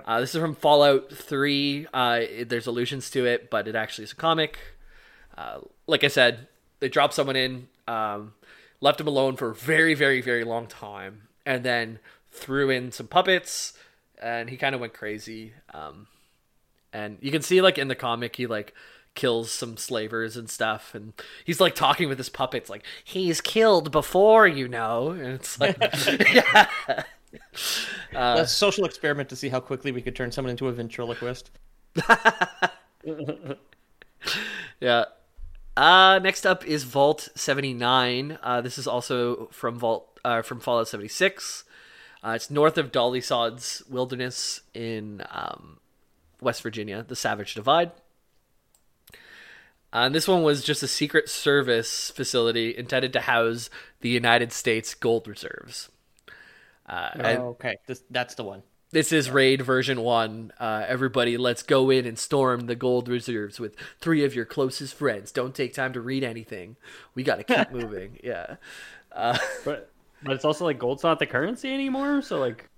uh, 0.05 0.21
this 0.21 0.35
is 0.35 0.41
from 0.41 0.55
Fallout 0.57 1.11
3. 1.13 1.87
Uh, 1.95 2.19
it- 2.21 2.49
there's 2.51 2.67
allusions 2.67 3.09
to 3.13 3.25
it, 3.25 3.49
but 3.51 3.67
it 3.67 3.75
actually 3.75 4.05
is 4.05 4.13
a 4.13 4.17
comic. 4.17 4.59
Uh, 5.39 5.61
like 5.87 6.05
I 6.05 6.09
said, 6.09 6.49
they 6.81 6.89
dropped 6.91 7.15
someone 7.15 7.37
in, 7.37 7.69
um, 7.89 8.35
left 8.83 9.01
him 9.01 9.07
alone 9.07 9.37
for 9.37 9.51
a 9.51 9.55
very, 9.55 9.95
very, 9.95 10.21
very 10.21 10.45
long 10.45 10.67
time, 10.67 11.29
and 11.45 11.65
then 11.65 11.99
threw 12.31 12.71
in 12.71 12.93
some 12.93 13.07
puppets, 13.07 13.75
and 14.21 14.51
he 14.51 14.57
kind 14.57 14.75
of 14.75 14.81
went 14.81 14.95
crazy. 14.95 15.53
Um, 15.73 16.07
and 16.93 17.19
you 17.21 17.31
can 17.31 17.43
see 17.43 17.61
like 17.61 17.79
in 17.79 17.89
the 17.89 17.95
comic 17.95 18.37
he 18.37 18.47
like 18.47 18.75
kills 19.15 19.51
some 19.51 19.77
slavers 19.77 20.39
and 20.39 20.49
stuff 20.49 20.95
and 20.95 21.13
he's 21.45 21.61
like 21.61 21.75
talking 21.75 22.09
with 22.09 22.17
his 22.17 22.31
puppets 22.31 22.71
like 22.71 22.83
he's 23.05 23.43
killed 23.43 23.93
before 23.93 24.47
you 24.47 24.67
know 24.67 25.11
and 25.11 25.35
it's 25.35 25.61
like 25.61 25.77
yeah 26.07 26.67
a 28.15 28.47
social 28.47 28.85
experiment 28.85 29.29
to 29.29 29.37
see 29.37 29.49
how 29.49 29.61
quickly 29.61 29.93
we 29.93 30.03
could 30.03 30.17
turn 30.17 30.31
someone 30.33 30.51
into 30.51 30.69
a 30.69 30.73
ventriloquist. 30.73 31.51
yeah 34.81 35.05
uh 35.77 36.21
next 36.23 36.45
up 36.47 36.65
is 36.67 36.85
vault 36.85 37.29
79 37.35 38.39
uh 38.43 38.61
this 38.61 38.79
is 38.79 38.87
also 38.87 39.47
from 39.53 39.79
vault 39.79 40.19
uh 40.25 40.43
from 40.43 40.61
fallout 40.61 40.89
76 40.89 41.65
uh, 42.25 42.31
it's 42.31 42.51
north 42.51 42.79
of 42.79 42.93
Dolly 42.93 43.21
Sods 43.21 43.83
Wilderness 43.89 44.61
in 44.75 45.23
um 45.31 45.79
west 46.41 46.63
virginia 46.63 47.05
the 47.07 47.17
savage 47.17 47.55
divide 47.55 47.93
Uh, 49.93 50.07
and 50.07 50.15
this 50.15 50.27
one 50.27 50.43
was 50.43 50.65
just 50.65 50.83
a 50.83 50.89
Secret 50.89 51.29
Service 51.29 52.11
facility 52.11 52.75
intended 52.77 53.13
to 53.13 53.21
house 53.21 53.69
the 54.01 54.09
United 54.09 54.53
States 54.53 54.95
gold 54.95 55.29
reserves. 55.29 55.91
Uh, 56.87 57.11
Oh, 57.39 57.49
okay, 57.51 57.77
this, 57.87 58.03
that's 58.11 58.35
the 58.35 58.45
one. 58.45 58.63
This 58.93 59.11
is 59.13 59.31
raid 59.31 59.63
version 59.63 60.01
one. 60.03 60.53
Uh, 60.61 60.85
everybody, 60.87 61.37
let's 61.37 61.63
go 61.63 61.91
in 61.91 62.07
and 62.07 62.19
storm 62.19 62.67
the 62.67 62.75
gold 62.77 63.09
reserves 63.09 63.59
with 63.59 63.75
three 64.01 64.25
of 64.25 64.35
your 64.35 64.45
closest 64.45 64.95
friends. 64.95 65.33
Don't 65.33 65.55
take 65.55 65.75
time 65.75 65.93
to 65.95 66.01
read 66.01 66.23
anything. 66.23 66.77
We 67.15 67.23
got 67.23 67.37
to 67.37 67.45
keep 67.45 67.71
moving. 67.73 68.19
Yeah. 68.23 68.57
But 69.15 69.91
but 70.23 70.33
it's 70.35 70.45
also 70.45 70.65
like 70.65 70.79
gold's 70.79 71.03
not 71.03 71.19
the 71.19 71.27
currency 71.27 71.73
anymore. 71.73 72.23
So 72.23 72.39
like, 72.39 72.69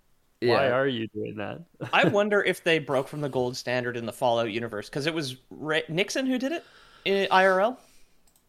why 0.40 0.48
Yeah. 0.68 0.74
are 0.76 0.86
you 0.86 1.08
doing 1.08 1.36
that? 1.36 1.60
I 1.92 2.08
wonder 2.08 2.42
if 2.42 2.64
they 2.64 2.78
broke 2.78 3.08
from 3.08 3.20
the 3.20 3.28
gold 3.28 3.56
standard 3.56 3.96
in 3.96 4.06
the 4.06 4.12
Fallout 4.12 4.50
universe 4.50 4.88
because 4.88 5.06
it 5.06 5.14
was 5.14 5.36
Ra- 5.50 5.80
Nixon 5.88 6.26
who 6.26 6.38
did 6.38 6.52
it 6.52 6.64
in 7.04 7.26
IRL. 7.30 7.76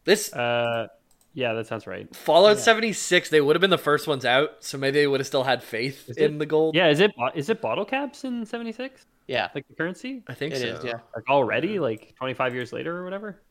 This 0.04 0.32
Uh, 0.32 0.86
yeah, 1.36 1.52
that 1.52 1.66
sounds 1.66 1.86
right. 1.86 2.08
Fallout 2.16 2.58
76, 2.58 3.28
they 3.28 3.42
would 3.42 3.54
have 3.56 3.60
been 3.60 3.68
the 3.70 3.76
first 3.76 4.08
ones 4.08 4.24
out, 4.24 4.64
so 4.64 4.78
maybe 4.78 4.98
they 5.00 5.06
would 5.06 5.20
have 5.20 5.26
still 5.26 5.44
had 5.44 5.62
faith 5.62 6.10
in 6.16 6.38
the 6.38 6.46
gold. 6.46 6.74
Yeah, 6.74 6.88
is 6.88 6.98
it 6.98 7.14
bo- 7.14 7.30
is 7.34 7.50
it 7.50 7.60
bottle 7.60 7.84
caps 7.84 8.24
in 8.24 8.46
'76? 8.46 9.04
Yeah, 9.28 9.48
Like 9.54 9.68
the 9.68 9.74
currency? 9.74 10.22
I 10.28 10.34
think 10.34 10.54
it 10.54 10.60
so. 10.60 10.66
is. 10.66 10.84
Yeah. 10.84 11.00
Like 11.14 11.28
already, 11.28 11.78
like 11.78 12.14
25 12.16 12.54
years 12.54 12.72
later 12.72 12.96
or 12.96 13.04
whatever. 13.04 13.42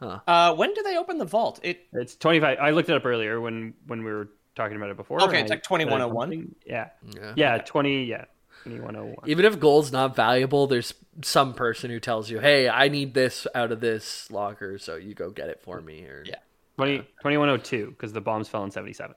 Uh, 0.00 0.54
when 0.54 0.72
do 0.72 0.82
they 0.82 0.96
open 0.96 1.18
the 1.18 1.26
vault? 1.26 1.60
It 1.62 1.86
It's 1.92 2.16
25. 2.16 2.56
I 2.58 2.70
looked 2.70 2.88
it 2.88 2.96
up 2.96 3.04
earlier 3.04 3.40
when 3.40 3.74
when 3.86 4.02
we 4.02 4.10
were 4.10 4.30
talking 4.56 4.76
about 4.78 4.88
it 4.88 4.96
before. 4.96 5.22
Okay, 5.24 5.40
it's 5.42 5.50
I 5.50 5.56
like 5.56 5.62
2101? 5.62 6.30
said 6.30 6.38
something. 6.38 6.54
Yeah. 6.64 6.88
Yeah. 7.14 7.32
Yeah, 7.36 7.58
20. 7.58 8.04
Yeah, 8.04 8.24
2101. 8.64 9.28
Even 9.28 9.44
if 9.44 9.60
gold's 9.60 9.92
not 9.92 10.16
valuable, 10.16 10.66
there's 10.66 10.94
some 11.22 11.52
person 11.52 11.90
who 11.90 12.00
tells 12.00 12.30
you, 12.30 12.38
"Hey, 12.38 12.66
I 12.68 12.88
need 12.88 13.12
this 13.12 13.46
out 13.54 13.72
of 13.72 13.80
this 13.80 14.30
locker, 14.30 14.78
so 14.78 14.96
you 14.96 15.12
go 15.14 15.28
get 15.30 15.50
it 15.50 15.60
for 15.60 15.82
me." 15.82 16.04
Or 16.04 16.24
Yeah. 16.26 16.36
20, 16.80 16.98
2102 16.98 17.90
because 17.90 18.12
the 18.12 18.20
bombs 18.20 18.48
fell 18.48 18.64
in 18.64 18.70
77. 18.70 19.14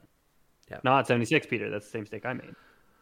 Yeah. 0.72 0.78
Not 0.84 1.08
76, 1.08 1.48
Peter. 1.48 1.70
That's 1.70 1.86
the 1.86 1.92
same 1.92 2.02
mistake 2.02 2.26
I 2.26 2.34
made. 2.34 2.56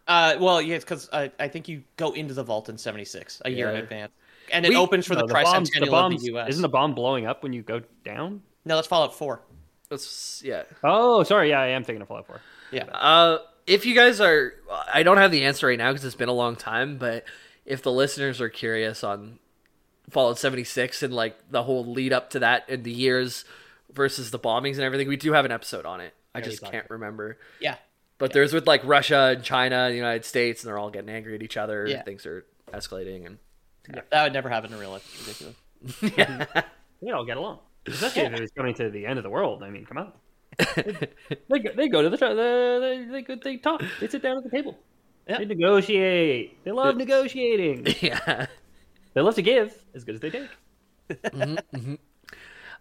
Uh, 0.07 0.36
well, 0.39 0.62
yeah, 0.62 0.76
it's 0.76 0.84
because 0.84 1.09
I, 1.14 1.32
I 1.39 1.47
think 1.47 1.68
you 1.68 1.84
go 1.95 2.12
into 2.12 2.34
the 2.34 2.43
vault 2.43 2.70
in 2.70 2.78
'76, 2.78 3.41
a 3.45 3.49
year 3.51 3.70
in 3.70 3.76
advance, 3.78 4.12
and 4.51 4.66
it 4.66 4.70
We- 4.70 4.76
opens 4.76 5.05
for 5.05 5.14
No, 5.14 5.22
the, 5.28 5.34
bombs, 5.34 5.70
tricentennial 5.70 5.86
the 5.86 5.91
bombs, 5.91 6.16
of 6.16 6.22
the 6.22 6.26
U.S. 6.34 6.49
Isn't 6.49 6.62
the 6.64 6.70
bomb 6.70 6.95
blowing 6.95 7.28
up 7.28 7.43
when 7.43 7.53
you 7.53 7.62
go 7.62 7.82
down? 8.03 8.41
No, 8.66 8.76
that's 8.76 8.88
Fallout 8.88 9.14
4. 9.14 9.41
That's- 9.89 10.41
yeah. 10.43 10.64
Oh, 10.84 11.22
sorry. 11.24 11.49
Yeah, 11.51 11.62
I 11.62 11.68
am 11.68 11.84
thinking 11.84 12.01
of 12.01 12.07
Fallout 12.07 12.26
4. 12.28 12.41
Yeah. 12.72 12.86
Uh, 12.86 13.38
if 13.68 13.86
you 13.86 13.93
guys 13.93 14.20
are, 14.20 14.53
I 14.91 15.03
don't 15.03 15.18
have 15.18 15.32
the 15.32 15.43
answer 15.45 15.68
right 15.68 15.78
now 15.78 15.91
because 15.91 16.03
it's 16.03 16.16
been 16.16 16.30
a 16.30 16.34
long 16.34 16.55
time. 16.55 16.97
But 16.97 17.24
if 17.66 17.84
the 17.84 17.91
listeners 17.91 18.41
are 18.41 18.49
curious 18.49 19.03
on 19.03 19.38
Fallout 20.09 20.39
76 20.39 21.03
and 21.03 21.14
like 21.14 21.38
the 21.51 21.64
whole 21.64 21.86
lead 21.86 22.12
up 22.12 22.32
to 22.32 22.39
that 22.39 22.66
and 22.70 22.84
the 22.84 22.91
years 22.91 23.45
versus 23.93 24.31
the 24.31 24.39
bombings 24.39 24.75
and 24.75 24.81
everything, 24.81 25.07
we 25.07 25.17
do 25.17 25.33
have 25.33 25.45
an 25.45 25.51
episode 25.51 25.85
on 25.85 26.01
it. 26.01 26.13
I 26.33 26.41
just 26.41 26.63
can't 26.63 26.89
remember. 26.89 27.37
Yeah. 27.59 27.75
But 28.17 28.33
there's 28.33 28.53
with 28.53 28.67
like 28.67 28.83
Russia 28.85 29.33
and 29.35 29.43
China 29.43 29.77
and 29.77 29.93
the 29.93 29.97
United 29.97 30.25
States, 30.25 30.63
and 30.63 30.69
they're 30.69 30.77
all 30.77 30.91
getting 30.91 31.09
angry 31.09 31.35
at 31.35 31.41
each 31.41 31.57
other. 31.57 31.87
Yeah. 31.87 31.97
And 31.97 32.05
things 32.05 32.25
are 32.25 32.45
escalating, 32.71 33.25
and 33.25 33.37
That 34.11 34.23
would 34.23 34.33
never 34.33 34.49
happen 34.49 34.71
in 34.71 34.79
real 34.79 34.91
life. 34.91 35.29
It's 35.29 36.01
ridiculous. 36.01 36.47
We 37.01 37.11
all 37.11 37.25
get 37.25 37.37
along. 37.37 37.57
Especially 37.87 38.21
if 38.21 38.33
it's 38.33 38.53
coming 38.53 38.75
to 38.75 38.91
the 38.91 39.07
end 39.07 39.17
of 39.17 39.23
the 39.23 39.29
world. 39.31 39.63
I 39.63 39.71
mean, 39.71 39.85
come 39.85 39.97
on. 39.97 40.13
they, 40.75 41.59
go, 41.59 41.71
they 41.75 41.87
go 41.89 42.03
to 42.03 42.09
the, 42.11 42.17
the 42.17 43.07
they, 43.11 43.23
they 43.23 43.35
they 43.35 43.57
talk. 43.57 43.81
They 43.99 44.07
sit 44.07 44.21
down 44.21 44.37
at 44.37 44.43
the 44.43 44.51
table. 44.51 44.77
Yeah. 45.27 45.39
They 45.39 45.45
negotiate. 45.45 46.63
They 46.63 46.71
love 46.71 46.97
negotiating. 46.97 47.87
yeah. 48.01 48.45
They 49.13 49.21
love 49.21 49.35
to 49.35 49.41
give 49.41 49.73
as 49.95 50.03
good 50.03 50.15
as 50.15 50.21
they 50.21 50.29
take. 50.29 50.49
Mm-hmm, 51.09 51.75
mm-hmm. 51.75 51.95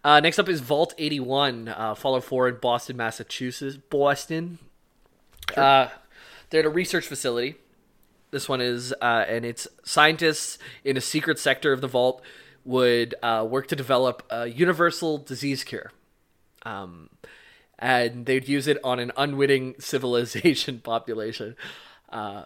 Uh, 0.03 0.19
next 0.19 0.39
up 0.39 0.49
is 0.49 0.61
Vault 0.61 0.93
81, 0.97 1.67
uh, 1.67 1.95
Fallout 1.95 2.23
4 2.23 2.49
in 2.49 2.55
Boston, 2.55 2.97
Massachusetts. 2.97 3.77
Boston. 3.77 4.57
Uh, 5.55 5.89
they're 6.49 6.61
at 6.61 6.65
a 6.65 6.69
research 6.69 7.05
facility. 7.05 7.55
This 8.31 8.47
one 8.49 8.61
is, 8.61 8.93
uh, 9.01 9.25
and 9.27 9.45
it's 9.45 9.67
scientists 9.83 10.57
in 10.83 10.97
a 10.97 11.01
secret 11.01 11.37
sector 11.37 11.73
of 11.73 11.81
the 11.81 11.87
vault 11.87 12.23
would 12.63 13.15
uh, 13.21 13.45
work 13.47 13.67
to 13.67 13.75
develop 13.75 14.23
a 14.29 14.47
universal 14.47 15.17
disease 15.17 15.63
cure. 15.63 15.91
Um, 16.63 17.09
and 17.77 18.25
they'd 18.25 18.47
use 18.47 18.67
it 18.67 18.77
on 18.83 18.99
an 18.99 19.11
unwitting 19.17 19.75
civilization 19.79 20.79
population. 20.83 21.55
Uh, 22.09 22.43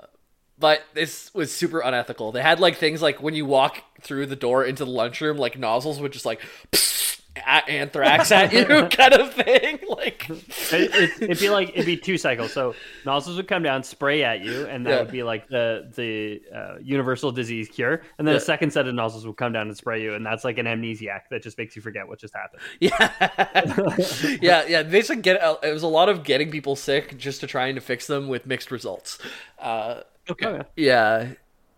but 0.58 0.84
this 0.94 1.34
was 1.34 1.54
super 1.54 1.82
unethical. 1.82 2.32
They 2.32 2.42
had 2.42 2.60
like 2.60 2.78
things 2.78 3.02
like 3.02 3.22
when 3.22 3.34
you 3.34 3.46
walk 3.46 3.84
through 4.02 4.28
the 4.28 4.38
door 4.38 4.64
into 4.64 4.86
the 4.86 4.92
lunchroom, 4.92 5.38
like 5.38 5.60
nozzles 5.60 6.00
would 6.00 6.14
just 6.14 6.26
like 6.26 6.42
a- 6.74 6.78
anthrax 7.38 8.32
at 8.32 8.52
you, 8.54 8.66
kind 8.92 9.14
of 9.14 9.34
thing. 9.34 9.80
Like, 9.88 10.30
It, 10.30 10.42
it, 10.72 11.22
it'd 11.24 11.40
be 11.40 11.50
like 11.50 11.70
it'd 11.70 11.86
be 11.86 11.98
two 11.98 12.18
cycles. 12.18 12.52
So 12.54 12.76
nozzles 13.06 13.38
would 13.38 13.48
come 13.48 13.64
down, 13.64 13.84
spray 13.84 14.24
at 14.24 14.42
you, 14.42 14.66
and 14.68 14.86
that 14.86 14.90
Yeah. 14.92 15.02
would 15.02 15.12
be 15.12 15.24
like 15.24 15.48
the 15.48 15.92
the 15.96 16.42
uh, 16.56 16.76
universal 16.82 17.32
disease 17.32 17.70
cure. 17.70 18.02
And 18.18 18.28
then 18.28 18.34
Yeah. 18.36 18.40
a 18.42 18.42
second 18.42 18.72
set 18.72 18.88
of 18.88 18.96
nozzles 18.96 19.26
would 19.28 19.38
come 19.38 19.54
down 19.54 19.68
and 19.68 19.76
spray 19.78 20.02
you, 20.02 20.14
and 20.14 20.26
that's 20.26 20.44
like 20.44 20.58
an 20.58 20.66
amnesiac 20.66 21.22
that 21.32 21.44
just 21.44 21.58
makes 21.58 21.76
you 21.76 21.82
forget 21.82 22.08
what 22.08 22.20
just 22.20 22.34
happened. 22.34 22.62
yeah, 22.80 24.38
yeah, 24.42 24.66
yeah. 24.68 24.84
They 24.84 25.02
should 25.02 25.22
get. 25.22 25.42
It 25.64 25.74
was 25.74 25.84
a 25.84 25.88
lot 25.88 26.10
of 26.10 26.24
getting 26.24 26.52
people 26.52 26.76
sick 26.76 27.18
just 27.18 27.42
to 27.42 27.48
trying 27.48 27.76
to 27.76 27.82
fix 27.82 28.08
them 28.08 28.28
with 28.28 28.46
mixed 28.46 28.72
results. 28.72 29.18
Uh. 29.60 30.02
Okay. 30.28 30.62
yeah, 30.76 31.34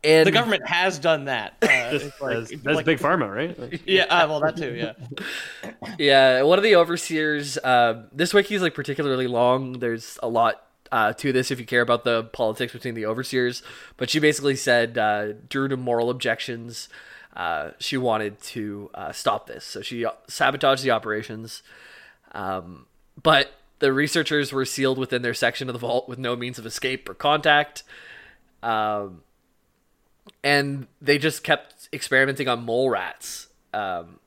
and 0.07 0.25
The 0.25 0.31
government 0.31 0.65
has 0.67 0.97
done 0.99 1.25
that. 1.25 1.53
Uh, 1.63 1.89
it's 1.91 2.21
like- 2.21 2.37
That's, 2.37 2.49
that's 2.63 2.75
like- 2.77 2.85
big 2.85 2.99
pharma, 2.99 3.33
right? 3.33 3.81
Yeah, 3.85 4.03
uh, 4.03 4.27
well, 4.27 4.39
that 4.41 4.57
too, 4.57 4.73
yeah. 4.73 4.93
Yeah, 5.99 6.41
one 6.43 6.57
of 6.57 6.63
the 6.63 6.75
overseers. 6.75 7.57
Uh, 7.57 8.03
this 8.11 8.33
wiki 8.33 8.55
is 8.55 8.61
like 8.61 8.73
particularly 8.73 9.27
long. 9.27 9.73
There's 9.79 10.17
a 10.23 10.27
lot 10.27 10.63
uh, 10.91 11.13
to 11.13 11.31
this 11.31 11.51
if 11.51 11.59
you 11.59 11.65
care 11.65 11.81
about 11.81 12.03
the 12.03 12.23
politics 12.23 12.73
between 12.73 12.93
the 12.95 13.05
overseers. 13.05 13.61
But 13.97 14.09
she 14.09 14.19
basically 14.19 14.55
said, 14.55 14.97
uh, 14.97 15.33
due 15.49 15.67
to 15.67 15.77
moral 15.77 16.09
objections, 16.09 16.89
uh, 17.35 17.71
she 17.79 17.97
wanted 17.97 18.41
to 18.41 18.89
uh, 18.95 19.11
stop 19.11 19.47
this. 19.47 19.63
So 19.65 19.81
she 19.81 20.05
sabotaged 20.27 20.83
the 20.83 20.91
operations. 20.91 21.61
Um, 22.33 22.85
but 23.21 23.51
the 23.79 23.93
researchers 23.93 24.51
were 24.51 24.65
sealed 24.65 24.97
within 24.97 25.21
their 25.21 25.33
section 25.33 25.69
of 25.69 25.73
the 25.73 25.79
vault 25.79 26.07
with 26.09 26.17
no 26.19 26.35
means 26.35 26.57
of 26.57 26.65
escape 26.65 27.07
or 27.09 27.13
contact. 27.13 27.83
Um, 28.63 29.21
and 30.47 30.87
they 31.01 31.17
just 31.17 31.43
kept 31.43 31.89
experimenting 31.91 32.47
on 32.47 32.63
mole 32.63 32.89
rats. 32.89 33.47
Um, 33.73 34.21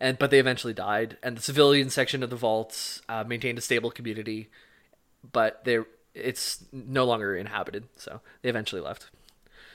and 0.00 0.18
but 0.18 0.30
they 0.30 0.38
eventually 0.38 0.72
died. 0.72 1.18
And 1.22 1.36
the 1.36 1.42
civilian 1.42 1.90
section 1.90 2.22
of 2.22 2.30
the 2.30 2.36
vaults 2.36 3.02
uh, 3.06 3.22
maintained 3.24 3.58
a 3.58 3.60
stable 3.60 3.90
community, 3.90 4.48
but 5.30 5.62
they 5.64 5.80
it's 6.14 6.64
no 6.72 7.04
longer 7.04 7.36
inhabited. 7.36 7.84
So 7.98 8.22
they 8.40 8.48
eventually 8.48 8.80
left. 8.80 9.10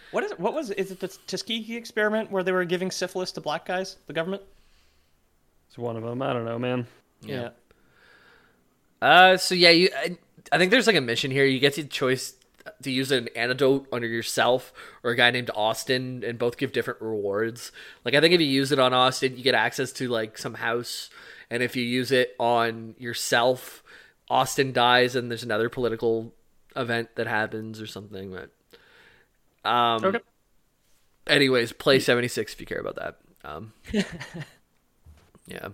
What 0.09 0.23
is 0.23 0.31
what 0.37 0.55
was 0.55 0.71
is 0.71 0.89
it 0.89 0.99
the 0.99 1.09
Tuskegee 1.09 1.77
experiment 1.77 2.31
where 2.31 2.41
they 2.41 2.51
were 2.51 2.65
giving 2.65 2.89
syphilis 2.89 3.31
to 3.33 3.41
black 3.41 3.65
guys? 3.65 3.97
The 4.07 4.13
government? 4.13 4.41
It's 5.67 5.77
one 5.77 5.95
of 5.95 6.01
them. 6.01 6.23
I 6.23 6.33
don't 6.33 6.45
know, 6.45 6.57
man. 6.57 6.87
Yeah. 7.21 7.49
Uh, 8.99 9.37
so 9.37 9.53
yeah, 9.53 9.69
you. 9.69 9.89
I, 9.95 10.17
I 10.51 10.57
think 10.57 10.71
there's 10.71 10.87
like 10.87 10.95
a 10.95 11.01
mission 11.01 11.29
here. 11.29 11.45
You 11.45 11.59
get 11.59 11.75
the 11.75 11.83
choice 11.83 12.33
to 12.83 12.91
use 12.91 13.11
an 13.11 13.29
antidote 13.35 13.87
under 13.91 14.07
yourself 14.07 14.73
or 15.03 15.11
a 15.11 15.15
guy 15.15 15.31
named 15.31 15.49
Austin, 15.55 16.23
and 16.25 16.37
both 16.39 16.57
give 16.57 16.71
different 16.71 17.01
rewards. 17.01 17.71
Like 18.05 18.13
I 18.15 18.21
think 18.21 18.33
if 18.33 18.41
you 18.41 18.47
use 18.47 18.71
it 18.71 18.79
on 18.79 18.93
Austin, 18.93 19.37
you 19.37 19.43
get 19.43 19.55
access 19.55 19.91
to 19.93 20.07
like 20.07 20.37
some 20.37 20.55
house, 20.55 21.09
and 21.49 21.61
if 21.63 21.75
you 21.75 21.83
use 21.83 22.11
it 22.11 22.35
on 22.39 22.95
yourself, 22.97 23.83
Austin 24.29 24.73
dies, 24.73 25.15
and 25.15 25.29
there's 25.31 25.43
another 25.43 25.69
political 25.69 26.33
event 26.75 27.09
that 27.15 27.27
happens 27.27 27.81
or 27.81 27.87
something. 27.87 28.31
But 28.31 29.69
um, 29.69 30.03
Okay. 30.05 30.19
anyways, 31.27 31.71
play 31.73 31.99
seventy 31.99 32.27
six 32.27 32.53
if 32.53 32.59
you 32.59 32.65
care 32.67 32.79
about 32.79 32.95
that. 32.95 33.17
Um, 33.43 33.73
yeah. 35.47 35.69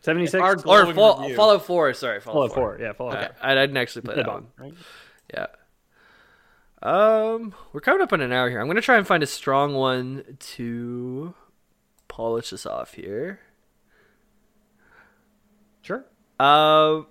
76? 0.00 0.40
Our 0.40 0.52
Or 0.52 0.56
glowing 0.56 0.94
fall, 0.94 1.20
review. 1.20 1.36
Fallout 1.36 1.66
Four. 1.66 1.92
Sorry, 1.92 2.20
Fallout 2.20 2.52
Fallout 2.52 2.78
4. 2.78 2.78
Yeah, 2.80 2.92
Fallout 2.92 3.16
Okay. 3.16 3.26
4. 3.40 3.46
I, 3.46 3.52
I 3.52 3.54
didn't 3.56 3.76
actually 3.76 4.02
play 4.02 4.14
that 4.14 4.26
one. 4.28 4.46
right? 4.56 4.72
Yeah. 5.34 5.46
Um, 6.82 7.54
we're 7.72 7.80
coming 7.80 8.00
up 8.02 8.12
on 8.12 8.20
an 8.20 8.32
hour 8.32 8.48
here. 8.48 8.60
I'm 8.60 8.66
gonna 8.66 8.80
try 8.80 8.96
and 8.96 9.06
find 9.06 9.22
a 9.22 9.26
strong 9.26 9.74
one 9.74 10.36
to 10.38 11.34
polish 12.06 12.50
this 12.50 12.66
off 12.66 12.94
here. 12.94 13.40
Sure. 15.82 16.04
Uh, 16.38 17.02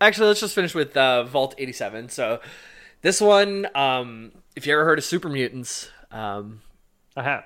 actually, 0.00 0.28
let's 0.28 0.40
just 0.40 0.54
finish 0.54 0.74
with 0.74 0.96
uh, 0.96 1.24
Vault 1.24 1.54
87. 1.58 2.08
So, 2.08 2.40
this 3.02 3.20
one, 3.20 3.68
um, 3.74 4.32
if 4.56 4.66
you 4.66 4.72
ever 4.72 4.84
heard 4.84 4.98
of 4.98 5.04
Super 5.04 5.28
Mutants, 5.28 5.90
um, 6.10 6.62
I 7.16 7.22
have. 7.22 7.44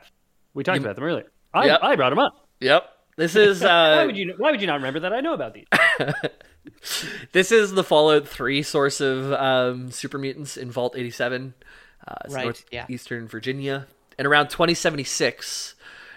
We 0.54 0.64
talked 0.64 0.78
about 0.80 0.96
them 0.96 1.04
earlier. 1.04 1.26
I, 1.52 1.66
Yep. 1.66 1.80
I 1.82 1.96
brought 1.96 2.10
them 2.10 2.18
up. 2.18 2.48
yep, 2.60 2.84
this 3.16 3.36
is 3.36 3.60
Why 3.62 4.02
uh, 4.02 4.06
would 4.06 4.16
you? 4.16 4.34
Why 4.38 4.50
would 4.50 4.60
you 4.60 4.66
not 4.66 4.76
remember 4.76 5.00
that? 5.00 5.12
I 5.12 5.20
know 5.20 5.34
about 5.34 5.54
these. 5.54 5.66
this 7.32 7.52
is 7.52 7.72
the 7.72 7.84
Fallout 7.84 8.26
3 8.28 8.62
source 8.62 9.00
of 9.00 9.32
um, 9.32 9.90
Super 9.90 10.18
Mutants 10.18 10.56
in 10.56 10.70
Vault 10.70 10.94
87. 10.96 11.54
Uh, 12.06 12.14
it's 12.24 12.34
Right, 12.34 12.64
yeah. 12.70 12.80
northeastern 12.80 13.28
Virginia. 13.28 13.86
And 14.18 14.26
around 14.26 14.48
2076, 14.48 15.74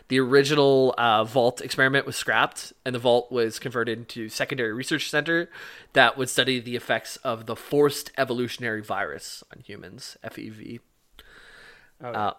the 0.08 0.20
original 0.20 0.94
uh, 0.98 1.24
Vault 1.24 1.62
experiment 1.62 2.06
was 2.06 2.16
scrapped, 2.16 2.74
and 2.86 2.94
the 2.96 3.00
Vault 3.00 3.32
was 3.32 3.60
converted 3.60 3.98
into 4.00 4.28
secondary 4.30 4.74
research 4.74 5.10
center 5.10 5.50
that 5.94 6.18
would 6.18 6.30
study 6.30 6.60
the 6.60 6.76
effects 6.76 7.16
of 7.18 7.46
the 7.46 7.56
forced 7.56 8.12
evolutionary 8.18 8.82
virus 8.82 9.44
on 9.56 9.62
humans, 9.62 10.18
FEV. 10.24 10.80
Uh, 12.04 12.32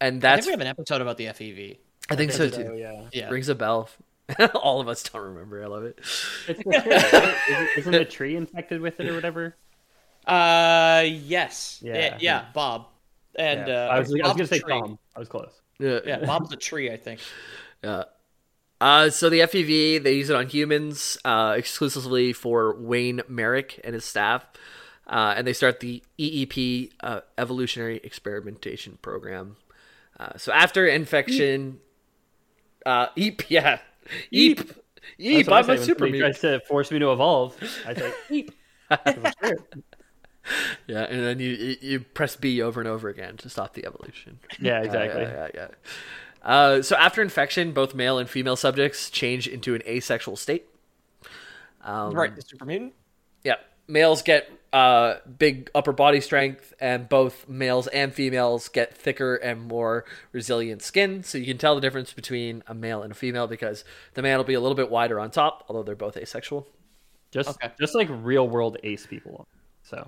and 0.00 0.24
I 0.24 0.34
think 0.36 0.46
we 0.46 0.52
have 0.52 0.60
an 0.60 0.66
episode 0.66 1.00
about 1.00 1.16
the 1.16 1.26
FEV. 1.26 1.78
I 2.10 2.16
think 2.16 2.32
so 2.32 2.48
So, 2.50 2.62
too. 2.62 2.76
yeah. 2.76 3.02
Yeah. 3.12 3.28
Rings 3.30 3.48
a 3.48 3.54
bell. 3.54 3.88
All 4.54 4.80
of 4.80 4.88
us 4.88 5.02
don't 5.02 5.22
remember. 5.22 5.62
I 5.62 5.66
love 5.66 5.84
it. 5.84 5.98
It's 6.48 6.58
the 6.58 6.64
tree, 6.64 6.72
right? 6.74 7.36
Isn't- 7.48 7.68
Isn't 7.78 7.92
the 7.92 8.04
tree 8.04 8.36
infected 8.36 8.80
with 8.80 9.00
it 9.00 9.08
or 9.08 9.14
whatever? 9.14 9.56
Uh, 10.26 11.04
yes. 11.06 11.80
Yeah. 11.82 11.94
Yeah, 11.96 12.16
yeah, 12.20 12.44
Bob. 12.52 12.86
And 13.34 13.66
Yeah. 13.68 13.86
uh, 13.86 13.88
I 13.88 13.98
was, 14.00 14.12
I 14.12 14.26
was 14.26 14.32
gonna 14.36 14.46
say 14.46 14.58
tree. 14.58 14.72
Tom. 14.72 14.98
I 15.16 15.18
was 15.20 15.28
close. 15.28 15.52
Yeah. 15.78 16.00
Yeah, 16.04 16.24
Bob's 16.26 16.52
a 16.52 16.56
tree, 16.56 16.90
I 16.90 16.96
think. 16.96 17.20
Yeah. 17.82 18.04
Uh, 18.80 19.10
so 19.10 19.28
the 19.30 19.40
FEV 19.40 20.02
they 20.02 20.12
use 20.14 20.30
it 20.30 20.36
on 20.36 20.46
humans 20.48 21.16
uh, 21.24 21.54
exclusively 21.56 22.32
for 22.32 22.76
Wayne 22.78 23.22
Merrick 23.28 23.80
and 23.82 23.94
his 23.94 24.04
staff, 24.04 24.44
uh, 25.06 25.34
and 25.36 25.46
they 25.46 25.52
start 25.52 25.80
the 25.80 26.02
EEP 26.18 26.92
uh, 27.00 27.20
Evolutionary 27.38 28.00
Experimentation 28.04 28.98
Program. 29.02 29.56
Uh, 30.20 30.36
so 30.36 30.52
after 30.52 30.86
infection, 30.86 31.80
uh, 32.86 33.06
EEP, 33.16 33.44
yeah, 33.48 33.78
EEP, 34.32 34.56
That's 34.56 34.72
EEP, 35.18 35.46
what 35.48 35.52
I 35.52 35.58
I'm 35.58 35.70
a 35.70 35.78
super 35.78 35.98
somebody 36.00 36.12
mutant. 36.12 36.36
tries 36.36 36.60
to 36.60 36.60
force 36.66 36.90
me 36.90 36.98
to 37.00 37.12
evolve. 37.12 37.56
I 37.86 37.94
say, 37.94 38.12
"Eep." 38.30 38.50
Yeah, 40.86 41.02
and 41.02 41.22
then 41.22 41.40
you 41.40 41.50
you- 41.50 41.76
you 41.82 42.00
press 42.00 42.34
B 42.36 42.62
over 42.62 42.80
and 42.80 42.88
over 42.88 43.10
again 43.10 43.36
to 43.38 43.50
stop 43.50 43.74
the 43.74 43.84
evolution. 43.84 44.38
yeah, 44.60 44.78
Yeah, 44.78 44.82
exactly. 44.82 45.22
Yeah, 45.22 45.48
yeah, 45.54 45.68
yeah. 45.68 45.68
Uh, 46.42 46.80
so 46.82 46.96
after 46.96 47.20
infection, 47.20 47.72
both 47.72 47.94
male 47.94 48.18
and 48.18 48.30
female 48.30 48.56
subjects 48.56 49.10
change 49.10 49.46
into 49.46 49.74
an 49.74 49.82
asexual 49.86 50.36
state. 50.36 50.64
Um, 51.82 52.14
right, 52.14 52.34
the 52.34 52.40
super 52.40 52.64
mutant. 52.64 52.94
Yeah, 53.44 53.56
males 53.88 54.22
get 54.22 54.50
uh, 54.72 55.14
big 55.38 55.70
upper 55.74 55.92
body 55.92 56.20
strength, 56.20 56.74
and 56.78 57.08
both 57.08 57.48
males 57.48 57.86
and 57.88 58.12
females 58.12 58.68
get 58.68 58.94
thicker 58.94 59.34
and 59.36 59.62
more 59.62 60.04
resilient 60.32 60.82
skin. 60.82 61.22
So 61.22 61.38
you 61.38 61.46
can 61.46 61.58
tell 61.58 61.74
the 61.74 61.80
difference 61.80 62.12
between 62.12 62.62
a 62.66 62.74
male 62.74 63.02
and 63.02 63.12
a 63.12 63.14
female 63.14 63.46
because 63.46 63.84
the 64.14 64.22
male 64.22 64.36
will 64.38 64.44
be 64.44 64.54
a 64.54 64.60
little 64.60 64.76
bit 64.76 64.90
wider 64.90 65.18
on 65.18 65.30
top, 65.30 65.64
although 65.68 65.82
they're 65.82 65.96
both 65.96 66.16
asexual. 66.16 66.66
Just, 67.30 67.48
Okay. 67.50 67.70
just 67.80 67.94
like 67.94 68.08
real 68.10 68.48
world 68.48 68.76
ace 68.82 69.06
people. 69.06 69.46
So 69.82 70.06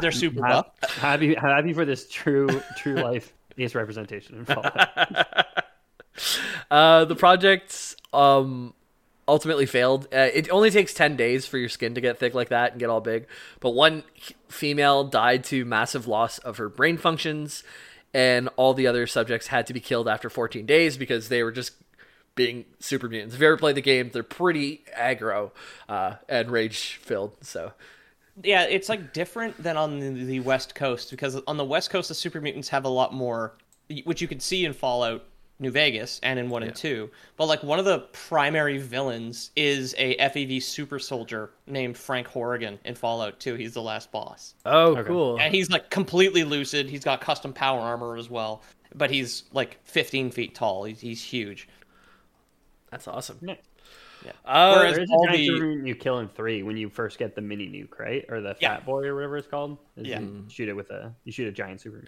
They're 0.00 0.12
super 0.12 0.44
ha- 0.44 0.62
buff. 0.80 0.94
happy, 0.96 1.34
happy 1.34 1.72
for 1.72 1.84
this 1.84 2.08
true, 2.08 2.48
true 2.76 2.94
life 2.96 3.32
ace 3.58 3.74
representation 3.74 4.38
in 4.38 4.44
Fallout. 4.44 5.26
Uh, 6.70 7.04
the 7.04 7.14
project's 7.14 7.94
um, 8.12 8.74
ultimately 9.28 9.66
failed. 9.66 10.06
Uh, 10.12 10.28
it 10.32 10.50
only 10.50 10.70
takes 10.70 10.94
10 10.94 11.16
days 11.16 11.46
for 11.46 11.58
your 11.58 11.68
skin 11.68 11.94
to 11.94 12.00
get 12.00 12.18
thick 12.18 12.34
like 12.34 12.48
that 12.48 12.72
and 12.72 12.80
get 12.80 12.88
all 12.88 13.00
big. 13.00 13.26
But 13.60 13.70
one 13.70 14.02
female 14.48 15.04
died 15.04 15.44
to 15.44 15.64
massive 15.64 16.08
loss 16.08 16.38
of 16.38 16.56
her 16.56 16.68
brain 16.68 16.96
functions, 16.96 17.62
and 18.14 18.48
all 18.56 18.74
the 18.74 18.86
other 18.86 19.06
subjects 19.06 19.48
had 19.48 19.66
to 19.66 19.74
be 19.74 19.80
killed 19.80 20.08
after 20.08 20.30
14 20.30 20.66
days 20.66 20.96
because 20.96 21.28
they 21.28 21.42
were 21.42 21.52
just 21.52 21.72
being 22.34 22.64
super 22.80 23.08
mutants. 23.08 23.34
If 23.34 23.40
you 23.40 23.46
ever 23.48 23.56
played 23.56 23.76
the 23.76 23.82
game, 23.82 24.10
they're 24.12 24.22
pretty 24.22 24.82
aggro 24.96 25.50
uh, 25.88 26.14
and 26.28 26.50
rage 26.50 26.98
filled. 27.02 27.36
So, 27.42 27.72
Yeah, 28.42 28.62
it's 28.62 28.88
like 28.88 29.12
different 29.12 29.62
than 29.62 29.76
on 29.76 29.98
the, 29.98 30.24
the 30.24 30.40
West 30.40 30.74
Coast 30.74 31.10
because 31.10 31.36
on 31.46 31.56
the 31.56 31.64
West 31.64 31.90
Coast 31.90 32.08
the 32.08 32.14
super 32.14 32.40
mutants 32.40 32.68
have 32.68 32.84
a 32.84 32.88
lot 32.88 33.12
more, 33.12 33.58
which 34.04 34.22
you 34.22 34.28
can 34.28 34.40
see 34.40 34.64
in 34.64 34.72
Fallout 34.72 35.24
New 35.60 35.70
Vegas 35.72 36.20
and 36.22 36.38
in 36.38 36.48
one 36.48 36.62
and 36.62 36.74
two. 36.74 37.10
But 37.36 37.46
like 37.46 37.62
one 37.64 37.78
of 37.80 37.84
the 37.84 38.00
primary 38.12 38.78
villains 38.78 39.50
is 39.56 39.94
a 39.98 40.16
FEV 40.16 40.62
super 40.62 40.98
soldier 41.00 41.50
named 41.66 41.96
Frank 41.96 42.28
Horrigan 42.28 42.78
in 42.84 42.94
Fallout 42.94 43.40
2. 43.40 43.54
He's 43.56 43.74
the 43.74 43.82
last 43.82 44.12
boss. 44.12 44.54
oh, 44.64 45.02
cool. 45.04 45.38
And 45.40 45.52
he's 45.52 45.68
like 45.70 45.90
completely 45.90 46.44
lucid. 46.44 46.88
He's 46.88 47.02
got 47.04 47.20
custom 47.20 47.52
power 47.52 47.80
armor 47.80 48.16
as 48.16 48.30
well. 48.30 48.62
But 48.94 49.10
he's 49.10 49.44
like 49.52 49.78
15 49.84 50.30
feet 50.30 50.54
tall. 50.54 50.84
He's, 50.84 51.00
he's 51.00 51.22
huge. 51.22 51.68
That's 52.90 53.08
awesome. 53.08 53.38
Yeah. 53.42 53.54
Yeah. 54.24 54.32
Uh, 54.44 54.74
Whereas 54.76 54.96
There's 54.96 55.10
a 55.10 55.12
all 55.12 55.28
the- 55.30 55.38
you 55.84 55.94
kill 55.94 56.18
in 56.20 56.28
three 56.28 56.62
when 56.62 56.76
you 56.76 56.88
first 56.88 57.18
get 57.18 57.34
the 57.34 57.40
mini 57.40 57.66
nuke, 57.68 57.98
right? 57.98 58.24
Or 58.28 58.40
the 58.40 58.56
Yeah. 58.60 58.76
fat 58.76 58.86
boy 58.86 59.04
or 59.06 59.14
whatever 59.14 59.36
it's 59.36 59.46
called. 59.48 59.78
Is 59.96 60.06
Yeah. 60.06 60.20
You 60.20 60.44
shoot 60.48 60.68
it 60.68 60.72
with 60.74 60.90
a 60.90 61.14
you 61.24 61.32
shoot 61.32 61.46
a 61.48 61.52
giant 61.52 61.80
super. 61.80 62.04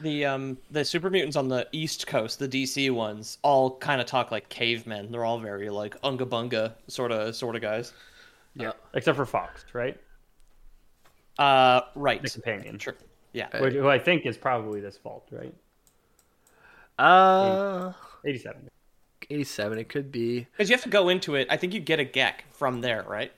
Mutant. 0.00 0.02
The 0.02 0.24
um 0.24 0.58
the 0.70 0.84
super 0.84 1.10
mutants 1.10 1.36
on 1.36 1.48
the 1.48 1.66
East 1.72 2.06
Coast, 2.06 2.38
the 2.38 2.48
DC 2.48 2.90
ones, 2.90 3.38
all 3.42 3.76
kind 3.78 4.00
of 4.00 4.06
talk 4.06 4.30
like 4.30 4.48
cavemen. 4.48 5.10
They're 5.12 5.24
all 5.24 5.38
very 5.38 5.70
like 5.70 5.96
unga 6.02 6.26
bunga 6.26 6.74
sort 6.86 7.12
of 7.12 7.34
sort 7.36 7.56
of 7.56 7.62
guys. 7.62 7.92
yeah. 8.54 8.72
Except 8.94 9.16
for 9.16 9.26
Fox, 9.26 9.64
right? 9.72 9.98
Uh, 11.38 11.82
right. 11.94 12.22
The 12.22 12.30
companion. 12.30 12.78
Sure. 12.78 12.96
Yeah. 13.32 13.48
Which, 13.60 13.74
who 13.74 13.88
I 13.88 13.98
think 13.98 14.26
is 14.26 14.36
probably 14.36 14.80
this 14.80 14.96
fault, 14.96 15.28
right? 15.30 15.54
Uh, 16.98 17.92
87. 18.24 18.68
87, 19.30 19.78
it 19.78 19.88
could 19.88 20.10
be. 20.10 20.40
Because 20.52 20.68
you 20.70 20.74
have 20.74 20.82
to 20.82 20.88
go 20.88 21.10
into 21.10 21.34
it. 21.34 21.46
I 21.50 21.56
think 21.56 21.74
you 21.74 21.80
get 21.80 22.00
a 22.00 22.04
GECK 22.04 22.40
from 22.52 22.80
there, 22.80 23.04
right? 23.06 23.30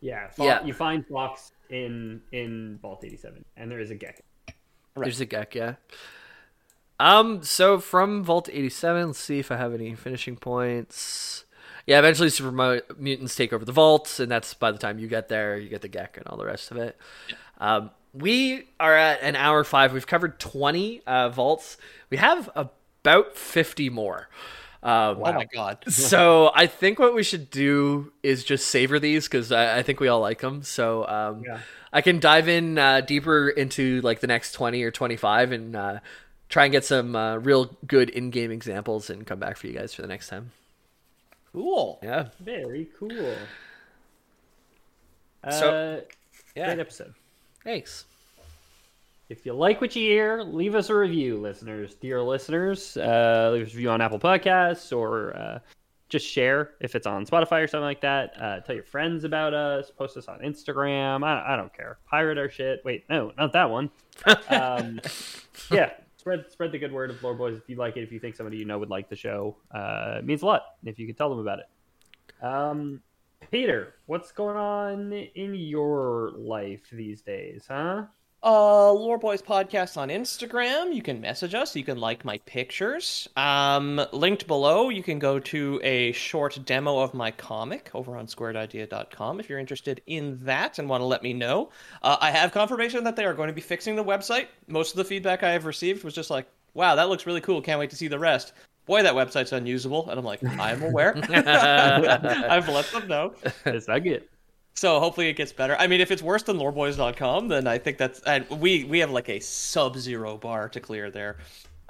Yeah, 0.00 0.28
Fo- 0.28 0.44
Yeah. 0.44 0.64
You 0.64 0.72
find 0.74 1.06
Fox 1.06 1.52
in 1.70 2.20
in 2.32 2.78
Vault 2.82 3.04
87, 3.04 3.44
and 3.56 3.70
there 3.70 3.80
is 3.80 3.90
a 3.90 3.94
GECK. 4.96 5.02
There's 5.04 5.20
a 5.20 5.26
GECK, 5.26 5.54
yeah. 5.54 5.74
Um, 6.98 7.42
so 7.42 7.78
from 7.78 8.22
Vault 8.22 8.48
87, 8.52 9.06
let's 9.08 9.18
see 9.18 9.38
if 9.38 9.50
I 9.50 9.56
have 9.56 9.72
any 9.72 9.94
finishing 9.94 10.36
points. 10.36 11.44
Yeah, 11.86 11.98
eventually 11.98 12.28
super 12.28 12.82
mutants 12.98 13.34
take 13.34 13.52
over 13.52 13.64
the 13.64 13.72
vault, 13.72 14.20
and 14.20 14.30
that's 14.30 14.52
by 14.54 14.70
the 14.70 14.78
time 14.78 14.98
you 14.98 15.08
get 15.08 15.28
there, 15.28 15.56
you 15.56 15.68
get 15.68 15.80
the 15.80 15.88
GECK 15.88 16.18
and 16.18 16.26
all 16.26 16.36
the 16.36 16.44
rest 16.44 16.70
of 16.70 16.76
it. 16.76 16.96
Um, 17.58 17.90
we 18.12 18.68
are 18.78 18.94
at 18.94 19.22
an 19.22 19.34
hour 19.36 19.64
five. 19.64 19.92
We've 19.92 20.06
covered 20.06 20.38
20 20.38 21.02
uh, 21.06 21.28
vaults. 21.30 21.78
We 22.10 22.18
have 22.18 22.50
about 22.54 23.36
50 23.36 23.88
more. 23.90 24.28
Um, 24.82 25.18
Oh 25.22 25.32
my 25.32 25.46
god. 25.46 25.84
so 25.88 26.50
I 26.54 26.66
think 26.66 26.98
what 26.98 27.14
we 27.14 27.22
should 27.22 27.50
do 27.50 28.12
is 28.22 28.44
just 28.44 28.66
savor 28.66 28.98
these 28.98 29.26
because 29.26 29.52
I, 29.52 29.78
I 29.78 29.82
think 29.82 30.00
we 30.00 30.08
all 30.08 30.20
like 30.20 30.40
them. 30.40 30.62
So 30.62 31.06
um, 31.06 31.42
Yeah. 31.44 31.60
I 31.92 32.00
can 32.02 32.20
dive 32.20 32.48
in 32.48 32.78
uh, 32.78 33.00
deeper 33.00 33.48
into 33.48 34.00
like 34.02 34.20
the 34.20 34.26
next 34.26 34.52
twenty 34.52 34.82
or 34.84 34.90
twenty 34.90 35.16
five 35.16 35.50
and 35.52 35.74
uh, 35.74 35.98
try 36.48 36.64
and 36.64 36.72
get 36.72 36.84
some 36.84 37.16
uh, 37.16 37.36
real 37.36 37.76
good 37.86 38.10
in 38.10 38.30
game 38.30 38.50
examples 38.50 39.10
and 39.10 39.26
come 39.26 39.38
back 39.38 39.56
for 39.56 39.66
you 39.66 39.72
guys 39.72 39.92
for 39.94 40.02
the 40.02 40.08
next 40.08 40.28
time. 40.28 40.52
Cool. 41.52 41.98
Yeah. 42.02 42.28
Very 42.38 42.88
cool. 42.98 43.34
So- 45.50 45.70
uh, 45.70 46.00
Yeah. 46.54 46.66
Great 46.66 46.78
episode. 46.80 47.14
Thanks. 47.64 48.04
If 49.28 49.46
you 49.46 49.52
like 49.52 49.80
what 49.80 49.94
you 49.94 50.02
hear, 50.02 50.42
leave 50.42 50.74
us 50.74 50.90
a 50.90 50.94
review, 50.94 51.36
listeners. 51.38 51.94
Dear 51.94 52.20
listeners, 52.22 52.96
uh, 52.96 53.50
leave 53.52 53.66
us 53.66 53.72
a 53.72 53.76
review 53.76 53.90
on 53.90 54.00
Apple 54.00 54.18
Podcasts 54.18 54.96
or 54.96 55.36
uh, 55.36 55.58
just 56.10 56.26
share 56.26 56.72
if 56.80 56.94
it's 56.94 57.06
on 57.06 57.24
Spotify 57.24 57.62
or 57.62 57.66
something 57.66 57.84
like 57.84 58.02
that. 58.02 58.34
Uh, 58.38 58.60
tell 58.60 58.74
your 58.74 58.84
friends 58.84 59.24
about 59.24 59.54
us. 59.54 59.90
Post 59.90 60.16
us 60.16 60.28
on 60.28 60.40
Instagram. 60.40 61.24
I, 61.24 61.54
I 61.54 61.56
don't 61.56 61.72
care. 61.74 61.98
Pirate 62.04 62.36
our 62.36 62.50
shit. 62.50 62.82
Wait, 62.84 63.04
no, 63.08 63.32
not 63.38 63.52
that 63.52 63.70
one. 63.70 63.90
Um, 64.50 65.00
yeah, 65.70 65.92
spread 66.16 66.44
spread 66.50 66.72
the 66.72 66.78
good 66.78 66.92
word 66.92 67.10
of 67.10 67.22
Lore 67.22 67.34
Boys 67.34 67.56
if 67.56 67.62
you 67.68 67.76
like 67.76 67.96
it. 67.96 68.02
If 68.02 68.12
you 68.12 68.18
think 68.18 68.34
somebody 68.34 68.58
you 68.58 68.64
know 68.64 68.78
would 68.78 68.90
like 68.90 69.08
the 69.08 69.16
show, 69.16 69.56
uh, 69.74 70.16
it 70.18 70.26
means 70.26 70.42
a 70.42 70.46
lot. 70.46 70.62
If 70.84 70.98
you 70.98 71.06
could 71.06 71.16
tell 71.16 71.30
them 71.30 71.38
about 71.38 71.60
it. 71.60 72.44
Um, 72.44 73.00
Peter, 73.50 73.94
what's 74.06 74.32
going 74.32 74.56
on 74.56 75.12
in 75.12 75.54
your 75.54 76.32
life 76.36 76.82
these 76.92 77.22
days, 77.22 77.64
huh? 77.68 78.04
Uh, 78.42 78.90
Lore 78.90 79.18
Boys 79.18 79.42
podcast 79.42 79.98
on 79.98 80.08
Instagram. 80.08 80.94
You 80.94 81.02
can 81.02 81.20
message 81.20 81.54
us. 81.54 81.76
You 81.76 81.84
can 81.84 81.98
like 81.98 82.24
my 82.24 82.38
pictures. 82.46 83.28
Um, 83.36 84.00
linked 84.12 84.46
below, 84.46 84.88
you 84.88 85.02
can 85.02 85.18
go 85.18 85.38
to 85.40 85.78
a 85.82 86.12
short 86.12 86.58
demo 86.64 87.00
of 87.00 87.12
my 87.12 87.32
comic 87.32 87.90
over 87.92 88.16
on 88.16 88.26
squaredidea.com 88.26 89.40
if 89.40 89.50
you're 89.50 89.58
interested 89.58 90.00
in 90.06 90.38
that 90.44 90.78
and 90.78 90.88
want 90.88 91.02
to 91.02 91.04
let 91.04 91.22
me 91.22 91.34
know. 91.34 91.68
Uh, 92.02 92.16
I 92.18 92.30
have 92.30 92.50
confirmation 92.50 93.04
that 93.04 93.14
they 93.14 93.26
are 93.26 93.34
going 93.34 93.48
to 93.48 93.54
be 93.54 93.60
fixing 93.60 93.94
the 93.94 94.04
website. 94.04 94.46
Most 94.68 94.92
of 94.92 94.96
the 94.96 95.04
feedback 95.04 95.42
I 95.42 95.52
have 95.52 95.66
received 95.66 96.02
was 96.02 96.14
just 96.14 96.30
like, 96.30 96.46
wow, 96.72 96.94
that 96.94 97.10
looks 97.10 97.26
really 97.26 97.42
cool. 97.42 97.60
Can't 97.60 97.78
wait 97.78 97.90
to 97.90 97.96
see 97.96 98.08
the 98.08 98.18
rest. 98.18 98.54
Boy, 98.86 99.02
that 99.02 99.14
website's 99.14 99.52
unusable. 99.52 100.08
And 100.08 100.18
I'm 100.18 100.24
like, 100.24 100.42
I'm 100.58 100.82
aware. 100.82 101.14
I've 101.28 102.68
let 102.70 102.86
them 102.90 103.06
know. 103.06 103.34
It's 103.66 103.86
not 103.86 104.02
good. 104.02 104.24
So 104.80 104.98
hopefully 104.98 105.28
it 105.28 105.34
gets 105.34 105.52
better. 105.52 105.76
I 105.78 105.86
mean, 105.86 106.00
if 106.00 106.10
it's 106.10 106.22
worse 106.22 106.42
than 106.42 106.56
loreboys.com, 106.56 107.48
then 107.48 107.66
I 107.66 107.76
think 107.76 107.98
that's 107.98 108.20
and 108.20 108.48
we 108.48 108.84
we 108.84 108.98
have 109.00 109.10
like 109.10 109.28
a 109.28 109.38
sub-zero 109.38 110.38
bar 110.38 110.70
to 110.70 110.80
clear 110.80 111.10
there. 111.10 111.36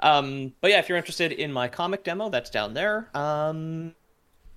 Um, 0.01 0.51
but 0.59 0.71
yeah, 0.71 0.79
if 0.79 0.89
you're 0.89 0.97
interested 0.97 1.31
in 1.31 1.53
my 1.53 1.69
comic 1.69 2.03
demo, 2.03 2.27
that's 2.27 2.49
down 2.49 2.73
there. 2.73 3.07
Um, 3.13 3.95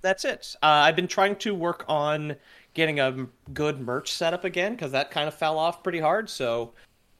that's 0.01 0.25
it. 0.25 0.53
Uh, 0.61 0.83
I've 0.83 0.97
been 0.97 1.07
trying 1.07 1.37
to 1.37 1.55
work 1.55 1.85
on 1.87 2.35
getting 2.73 2.99
a 2.99 3.25
good 3.53 3.79
merch 3.79 4.11
setup 4.11 4.43
again 4.43 4.73
because 4.73 4.91
that 4.91 5.11
kind 5.11 5.29
of 5.29 5.33
fell 5.33 5.57
off 5.57 5.81
pretty 5.81 6.01
hard. 6.01 6.29
So 6.29 6.73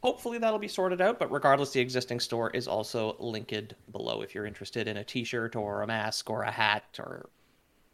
hopefully 0.04 0.38
that'll 0.38 0.60
be 0.60 0.68
sorted 0.68 1.00
out. 1.00 1.18
But 1.18 1.32
regardless, 1.32 1.72
the 1.72 1.80
existing 1.80 2.20
store 2.20 2.50
is 2.50 2.68
also 2.68 3.16
linked 3.20 3.74
below 3.94 4.22
if 4.22 4.36
you're 4.36 4.46
interested 4.46 4.90
in 4.90 4.98
a 4.98 5.04
T-shirt 5.06 5.56
or 5.56 5.82
a 5.82 5.88
mask 5.88 6.30
or 6.30 6.44
a 6.44 6.52
hat 6.52 6.84
or 7.00 7.30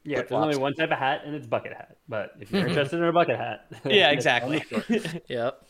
Yeah, 0.04 0.18
there's 0.18 0.30
flip-flops. 0.30 0.46
only 0.46 0.58
one 0.58 0.74
type 0.74 0.92
of 0.92 0.98
hat, 0.98 1.22
and 1.26 1.36
it's 1.36 1.46
bucket 1.46 1.74
hat. 1.74 1.98
But 2.10 2.32
if 2.40 2.52
you're 2.52 2.68
interested 2.68 2.98
in 2.98 3.04
a 3.04 3.14
bucket 3.14 3.38
hat, 3.38 3.66
yeah, 3.86 4.10
it's 4.12 4.26
on 4.26 4.52
the 4.52 4.58
exactly. 4.58 5.22
Yep. 5.28 5.64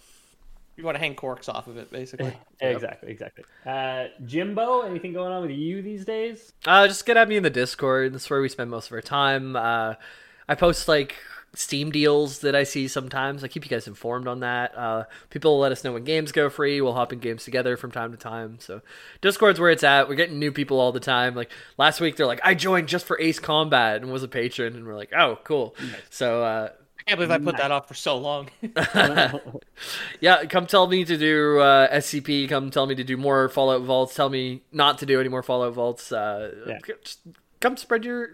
you 0.77 0.83
want 0.85 0.95
to 0.95 0.99
hang 0.99 1.15
corks 1.15 1.49
off 1.49 1.67
of 1.67 1.77
it, 1.77 1.91
basically. 1.91 2.33
Exactly, 2.61 3.09
exactly. 3.11 3.43
Uh, 3.65 4.05
Jimbo, 4.25 4.81
anything 4.81 5.13
going 5.13 5.31
on 5.31 5.41
with 5.41 5.51
you 5.51 5.81
these 5.81 6.05
days? 6.05 6.53
Uh, 6.65 6.87
just 6.87 7.05
get 7.07 7.17
at 7.17 7.27
me 7.27 7.37
in 7.37 7.43
the 7.43 7.49
Discord. 7.49 8.13
That's 8.13 8.29
where 8.29 8.39
we 8.39 8.49
spend 8.49 8.69
most 8.69 8.87
of 8.87 8.93
our 8.93 9.01
time. 9.01 9.55
Uh, 9.55 9.95
I 10.47 10.55
post 10.55 10.87
like 10.87 11.15
Steam 11.53 11.91
deals 11.91 12.39
that 12.39 12.55
I 12.55 12.63
see 12.63 12.87
sometimes. 12.87 13.43
I 13.43 13.49
keep 13.49 13.65
you 13.65 13.69
guys 13.69 13.85
informed 13.85 14.25
on 14.25 14.39
that. 14.39 14.73
Uh, 14.77 15.03
people 15.29 15.59
let 15.59 15.73
us 15.73 15.83
know 15.83 15.91
when 15.91 16.05
games 16.05 16.31
go 16.31 16.49
free. 16.49 16.79
We'll 16.79 16.93
hop 16.93 17.11
in 17.11 17.19
games 17.19 17.43
together 17.43 17.75
from 17.75 17.91
time 17.91 18.11
to 18.11 18.17
time. 18.17 18.57
So 18.61 18.81
Discord's 19.19 19.59
where 19.59 19.69
it's 19.69 19.83
at. 19.83 20.07
We're 20.07 20.15
getting 20.15 20.39
new 20.39 20.53
people 20.53 20.79
all 20.79 20.93
the 20.93 21.01
time. 21.01 21.35
Like 21.35 21.51
last 21.77 21.99
week, 21.99 22.15
they're 22.15 22.25
like, 22.25 22.39
"I 22.43 22.53
joined 22.55 22.87
just 22.87 23.05
for 23.05 23.19
Ace 23.19 23.39
Combat 23.39 24.01
and 24.01 24.11
was 24.13 24.23
a 24.23 24.29
patron," 24.29 24.75
and 24.77 24.85
we're 24.87 24.95
like, 24.95 25.11
"Oh, 25.13 25.39
cool." 25.43 25.75
So 26.09 26.41
uh, 26.41 26.69
I 26.99 27.03
can't 27.03 27.17
believe 27.19 27.31
I 27.31 27.37
put 27.39 27.57
that 27.57 27.69
off 27.71 27.87
for 27.89 27.95
so 27.95 28.17
long. 28.17 28.47
yeah, 30.21 30.45
come 30.45 30.67
tell 30.67 30.87
me 30.87 31.03
to 31.05 31.17
do 31.17 31.59
uh, 31.59 31.93
SCP. 31.95 32.47
Come 32.49 32.71
tell 32.71 32.85
me 32.85 32.95
to 32.95 33.03
do 33.03 33.17
more 33.17 33.49
Fallout 33.49 33.81
Vaults. 33.81 34.15
Tell 34.15 34.29
me 34.29 34.61
not 34.71 34.99
to 34.99 35.05
do 35.05 35.19
any 35.19 35.29
more 35.29 35.43
Fallout 35.43 35.73
Vaults. 35.73 36.11
Uh, 36.11 36.51
Yeah. 36.67 36.79
Just 37.03 37.19
come 37.59 37.77
spread 37.77 38.05
your 38.05 38.29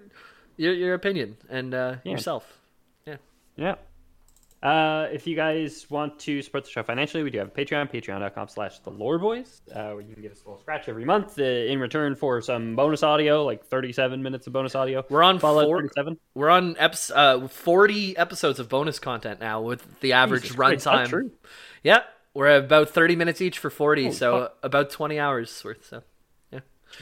your, 0.57 0.73
your 0.73 0.94
opinion 0.94 1.38
and 1.49 1.73
uh, 1.73 1.95
Yeah. 2.03 2.11
yourself. 2.11 2.53
Yeah. 3.57 3.75
Uh, 4.61 5.07
if 5.11 5.27
you 5.27 5.35
guys 5.35 5.85
want 5.89 6.17
to 6.19 6.41
support 6.41 6.63
the 6.65 6.69
show 6.71 6.81
financially, 6.81 7.21
we 7.21 7.29
do 7.29 7.38
have 7.38 7.47
a 7.47 7.51
Patreon, 7.51 7.91
patreon.com 7.91 8.47
slash 8.47 8.79
the 8.79 8.89
lore 8.89 9.19
boys, 9.19 9.61
uh, 9.73 9.91
where 9.91 10.01
you 10.01 10.13
can 10.13 10.23
give 10.23 10.31
us 10.31 10.41
a 10.41 10.49
little 10.49 10.59
scratch 10.59 10.89
every 10.89 11.05
month 11.05 11.38
uh, 11.39 11.43
in 11.43 11.79
return 11.79 12.15
for 12.15 12.41
some 12.41 12.75
bonus 12.75 13.03
audio, 13.03 13.45
like 13.45 13.63
37 13.65 14.23
minutes 14.23 14.47
of 14.47 14.53
bonus 14.53 14.73
audio. 14.73 15.05
We're 15.09 15.21
on 15.21 15.38
four- 15.38 15.63
37. 15.63 16.17
We're 16.34 16.49
on 16.49 16.73
eps- 16.75 17.11
uh, 17.15 17.47
40 17.47 18.17
episodes 18.17 18.59
of 18.59 18.67
bonus 18.67 18.97
content 18.97 19.39
now 19.39 19.61
with 19.61 19.85
the 19.99 20.13
average 20.13 20.49
runtime. 20.53 21.29
Yeah, 21.84 22.01
we're 22.34 22.57
about 22.57 22.89
30 22.89 23.15
minutes 23.15 23.41
each 23.41 23.59
for 23.59 23.69
40, 23.69 24.03
Holy 24.05 24.15
so 24.15 24.39
fuck. 24.41 24.57
about 24.63 24.89
20 24.89 25.19
hours 25.19 25.61
worth. 25.63 25.85
So 25.85 26.01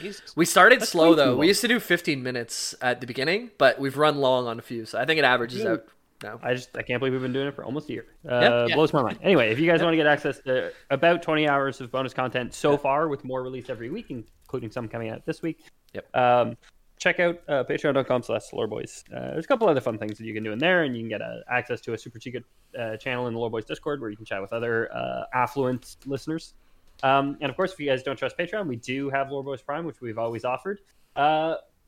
Jesus. 0.00 0.36
we 0.36 0.44
started 0.44 0.80
That's 0.80 0.90
slow 0.90 1.14
though. 1.14 1.36
We 1.36 1.46
used 1.46 1.60
to 1.62 1.68
do 1.68 1.80
15 1.80 2.22
minutes 2.22 2.74
at 2.82 3.00
the 3.00 3.06
beginning, 3.06 3.50
but 3.56 3.78
we've 3.78 3.96
run 3.96 4.16
long 4.18 4.46
on 4.46 4.58
a 4.58 4.62
few, 4.62 4.84
so 4.84 4.98
I 4.98 5.06
think 5.06 5.18
it 5.18 5.24
averages 5.24 5.64
out 5.64 5.84
now. 6.22 6.38
I 6.42 6.54
just 6.54 6.76
I 6.76 6.82
can't 6.82 7.00
believe 7.00 7.12
we've 7.12 7.22
been 7.22 7.32
doing 7.32 7.48
it 7.48 7.54
for 7.54 7.64
almost 7.64 7.88
a 7.88 7.92
year. 7.92 8.06
Uh, 8.28 8.40
Yeah. 8.40 8.66
Yeah. 8.66 8.74
Blows 8.74 8.92
my 8.92 9.02
mind. 9.02 9.18
Anyway, 9.22 9.50
if 9.50 9.58
you 9.58 9.70
guys 9.70 9.82
want 9.82 9.92
to 9.92 9.96
get 9.96 10.06
access 10.06 10.38
to 10.40 10.72
about 10.90 11.22
20 11.22 11.48
hours 11.48 11.80
of 11.80 11.90
bonus 11.90 12.14
content 12.14 12.54
so 12.54 12.76
far, 12.76 13.08
with 13.08 13.24
more 13.24 13.42
released 13.42 13.70
every 13.70 13.90
week, 13.90 14.06
including 14.10 14.70
some 14.70 14.88
coming 14.88 15.10
out 15.10 15.24
this 15.26 15.42
week. 15.42 15.64
Yep. 15.94 16.16
Um, 16.16 16.56
check 16.98 17.20
out 17.20 17.40
uh, 17.48 17.64
patreon.com 17.64 18.22
slash 18.22 18.50
loreboys. 18.52 19.02
Uh, 19.14 19.32
there's 19.32 19.44
a 19.44 19.48
couple 19.48 19.68
other 19.68 19.80
fun 19.80 19.98
things 19.98 20.16
that 20.18 20.24
you 20.24 20.34
can 20.34 20.42
do 20.42 20.52
in 20.52 20.58
there, 20.58 20.84
and 20.84 20.96
you 20.96 21.02
can 21.02 21.08
get 21.08 21.22
uh, 21.22 21.36
access 21.50 21.80
to 21.82 21.92
a 21.92 21.98
super 21.98 22.18
secret 22.18 22.44
uh, 22.78 22.96
channel 22.96 23.26
in 23.26 23.34
the 23.34 23.40
Loreboys 23.40 23.66
Discord 23.66 24.00
where 24.00 24.10
you 24.10 24.16
can 24.16 24.24
chat 24.24 24.40
with 24.40 24.52
other 24.52 24.92
uh, 24.94 25.24
affluent 25.34 25.96
listeners. 26.06 26.54
Um, 27.02 27.36
and 27.40 27.50
of 27.50 27.56
course, 27.56 27.72
if 27.72 27.80
you 27.80 27.86
guys 27.86 28.02
don't 28.02 28.16
trust 28.16 28.38
Patreon, 28.38 28.66
we 28.66 28.76
do 28.76 29.10
have 29.10 29.28
Loreboys 29.28 29.64
Prime, 29.64 29.84
which 29.84 30.00
we've 30.00 30.18
always 30.18 30.44
offered. 30.44 30.80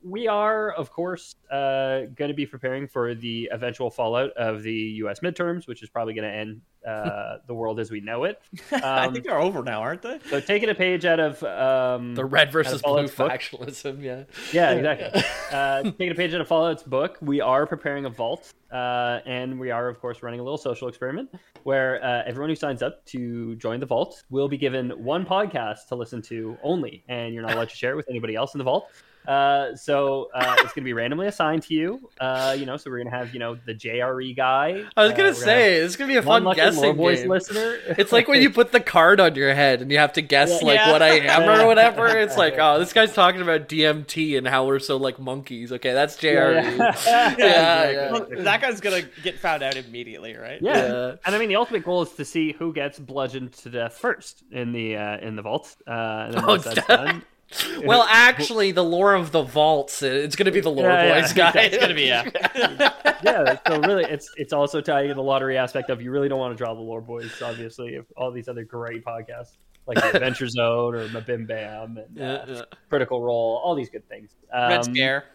We 0.01 0.27
are, 0.27 0.71
of 0.71 0.91
course, 0.91 1.35
uh, 1.51 2.01
going 2.15 2.29
to 2.29 2.33
be 2.33 2.45
preparing 2.45 2.87
for 2.87 3.13
the 3.15 3.49
eventual 3.51 3.89
fallout 3.89 4.31
of 4.31 4.63
the 4.63 4.73
U.S. 4.73 5.19
midterms, 5.19 5.67
which 5.67 5.83
is 5.83 5.89
probably 5.89 6.13
going 6.13 6.29
to 6.29 6.33
end 6.33 6.61
uh, 6.87 7.37
the 7.47 7.53
world 7.53 7.79
as 7.81 7.91
we 7.91 7.99
know 7.99 8.23
it. 8.23 8.41
I 8.71 9.05
Um, 9.07 9.13
think 9.13 9.25
they're 9.25 9.37
over 9.39 9.61
now, 9.61 9.81
aren't 9.81 10.01
they? 10.01 10.19
so, 10.29 10.39
taking 10.39 10.69
a 10.69 10.75
page 10.75 11.03
out 11.03 11.19
of 11.19 11.43
um, 11.43 12.15
The 12.15 12.23
red 12.23 12.49
versus 12.51 12.81
blue 12.81 13.07
Fallout's 13.09 13.15
book. 13.15 13.31
factionalism, 13.31 14.01
yeah. 14.01 14.23
yeah, 14.53 14.71
exactly. 14.71 15.21
uh, 15.51 15.83
taking 15.83 16.11
a 16.11 16.15
page 16.15 16.33
out 16.33 16.39
of 16.39 16.47
Fallout's 16.47 16.83
book, 16.83 17.17
we 17.21 17.41
are 17.41 17.65
preparing 17.67 18.05
a 18.05 18.09
vault, 18.09 18.53
uh, 18.71 19.19
and 19.25 19.59
we 19.59 19.69
are, 19.69 19.89
of 19.89 19.99
course, 19.99 20.23
running 20.23 20.39
a 20.39 20.43
little 20.43 20.57
social 20.57 20.87
experiment 20.87 21.29
where 21.63 22.01
uh, 22.01 22.23
everyone 22.25 22.49
who 22.49 22.55
signs 22.55 22.81
up 22.81 23.03
to 23.07 23.55
join 23.57 23.81
the 23.81 23.85
vault 23.85 24.23
will 24.29 24.47
be 24.47 24.57
given 24.57 24.91
one 25.03 25.25
podcast 25.25 25.87
to 25.89 25.95
listen 25.95 26.21
to 26.21 26.57
only, 26.63 27.03
and 27.09 27.33
you're 27.33 27.43
not 27.43 27.51
allowed 27.53 27.69
to 27.69 27.75
share 27.75 27.91
it 27.91 27.95
with 27.97 28.09
anybody 28.09 28.35
else 28.35 28.53
in 28.53 28.57
the 28.59 28.63
vault. 28.63 28.89
Uh, 29.29 29.75
so 29.75 30.29
uh, 30.33 30.55
it's 30.59 30.73
going 30.73 30.81
to 30.83 30.89
be 30.89 30.93
randomly 30.93 31.27
assigned 31.27 31.61
to 31.63 31.73
you. 31.75 32.09
Uh, 32.19 32.55
you 32.57 32.65
know, 32.65 32.77
so 32.77 32.89
we're 32.89 32.97
going 32.97 33.11
to 33.11 33.15
have 33.15 33.31
you 33.33 33.39
know 33.39 33.55
the 33.65 33.75
JRE 33.75 34.35
guy. 34.35 34.83
I 34.97 35.03
was 35.03 35.11
Uh, 35.11 35.15
gonna 35.15 35.29
we're 35.29 35.33
say 35.35 35.75
it's 35.75 35.95
gonna 35.95 36.07
be 36.07 36.17
a 36.17 36.21
fun 36.23 36.43
lucky 36.43 36.55
guessing 36.61 36.81
Lore 36.83 36.93
Boys 36.95 37.19
game. 37.19 37.29
listener. 37.29 37.77
It's 37.97 38.11
like 38.11 38.27
when 38.27 38.41
you 38.41 38.49
put 38.49 38.71
the 38.71 38.79
card 38.79 39.19
on 39.19 39.35
your 39.35 39.53
head 39.53 39.81
and 39.83 39.91
you 39.91 39.99
have 39.99 40.13
to 40.13 40.21
guess 40.23 40.49
Yeah. 40.49 40.67
like 40.67 40.75
Yeah. 40.79 40.91
what 40.91 41.01
I 41.03 41.19
am 41.19 41.47
or 41.61 41.67
whatever. 41.67 42.07
It's 42.19 42.37
like, 42.37 42.55
oh, 42.57 42.79
this 42.79 42.91
guy's 42.91 43.13
talking 43.13 43.41
about 43.41 43.69
DMT 43.69 44.37
and 44.37 44.47
how 44.47 44.65
we're 44.65 44.79
so 44.79 44.97
like 44.97 45.19
monkeys. 45.19 45.71
Okay, 45.71 45.93
that's 45.93 46.17
JRE. 46.17 46.77
yeah, 47.05 47.35
Yeah, 47.37 47.91
yeah. 47.91 48.11
Well, 48.11 48.27
that 48.39 48.61
guy's 48.61 48.81
gonna 48.81 49.03
get 49.23 49.37
found 49.37 49.61
out 49.63 49.75
immediately, 49.77 50.35
right? 50.35 50.59
Yeah. 50.61 50.77
Yeah. 50.87 51.15
and 51.25 51.35
I 51.35 51.37
mean 51.37 51.49
the 51.49 51.55
ultimate 51.57 51.83
goal 51.85 52.01
is 52.01 52.11
to 52.13 52.25
see 52.25 52.53
who 52.53 52.73
gets 52.73 52.97
bludgeoned 52.97 53.53
to 53.53 53.69
death 53.69 53.93
first 53.93 54.43
in 54.51 54.71
the 54.71 54.97
uh, 54.97 55.17
in 55.19 55.35
the 55.35 55.41
vault. 55.43 55.75
Uh, 55.87 55.91
and 55.91 56.33
then 56.33 56.43
Oh, 56.47 56.57
that's 56.57 56.87
done, 56.87 57.23
Well, 57.83 58.05
actually, 58.09 58.71
the 58.71 58.83
lore 58.83 59.15
of 59.15 59.31
the 59.31 59.41
vaults, 59.41 60.01
it's 60.03 60.35
gonna 60.35 60.51
be 60.51 60.59
the 60.59 60.69
lore 60.69 60.87
Yeah, 60.89 61.03
yeah, 61.05 61.21
boys 61.21 61.33
guy. 61.33 61.49
exactly. 61.49 61.61
It's 61.63 61.77
gonna 61.77 61.93
be 61.95 62.03
yeah. 62.03 62.93
yeah. 63.23 63.57
So 63.67 63.79
really, 63.81 64.03
it's 64.05 64.29
it's 64.37 64.53
also 64.53 64.81
tying 64.81 65.09
in 65.09 65.17
the 65.17 65.23
lottery 65.23 65.57
aspect 65.57 65.89
of 65.89 66.01
you 66.01 66.11
really 66.11 66.29
don't 66.29 66.39
want 66.39 66.55
to 66.55 66.57
draw 66.63 66.73
the 66.73 66.81
lore 66.81 67.01
boys. 67.01 67.41
Obviously, 67.41 67.95
if 67.95 68.05
all 68.15 68.31
these 68.31 68.47
other 68.47 68.63
great 68.63 69.03
podcasts 69.03 69.57
like 69.87 69.97
the 69.97 70.13
Adventure 70.13 70.47
Zone 70.47 70.93
or 70.93 71.07
MBMBaM 71.07 72.05
and 72.05 72.21
uh, 72.21 72.45
yeah. 72.47 72.61
Critical 72.89 73.23
Role, 73.23 73.59
all 73.63 73.73
these 73.75 73.89
good 73.89 74.07
things. 74.07 74.29
Um, 74.53 74.69
Red 74.69 74.85
Scare. 74.85 75.25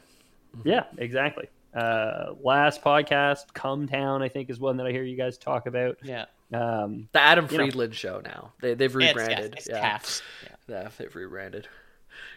Yeah, 0.64 0.84
exactly. 0.98 1.48
Uh, 1.74 2.34
last 2.40 2.80
podcast, 2.82 3.52
Cum 3.54 3.88
Town, 3.88 4.22
I 4.22 4.28
think 4.28 4.48
is 4.50 4.60
one 4.60 4.76
that 4.76 4.86
I 4.86 4.92
hear 4.92 5.02
you 5.02 5.16
guys 5.16 5.36
talk 5.36 5.66
about. 5.66 5.96
Yeah. 6.04 6.26
Um, 6.52 7.08
The 7.12 7.20
Adam 7.20 7.46
You 7.50 7.58
know. 7.58 7.64
Friedland 7.64 7.94
show 7.96 8.20
now. 8.24 8.52
They 8.60 8.74
they've 8.74 8.94
It's, 8.94 9.02
yeah, 9.04 9.08
rebranded. 9.10 9.54
it's 9.56 9.68
yeah, 9.68 9.80
calves. 9.80 10.22
Yeah. 10.44 10.48
yeah, 10.82 10.88
they've 10.96 11.16
rebranded. 11.16 11.66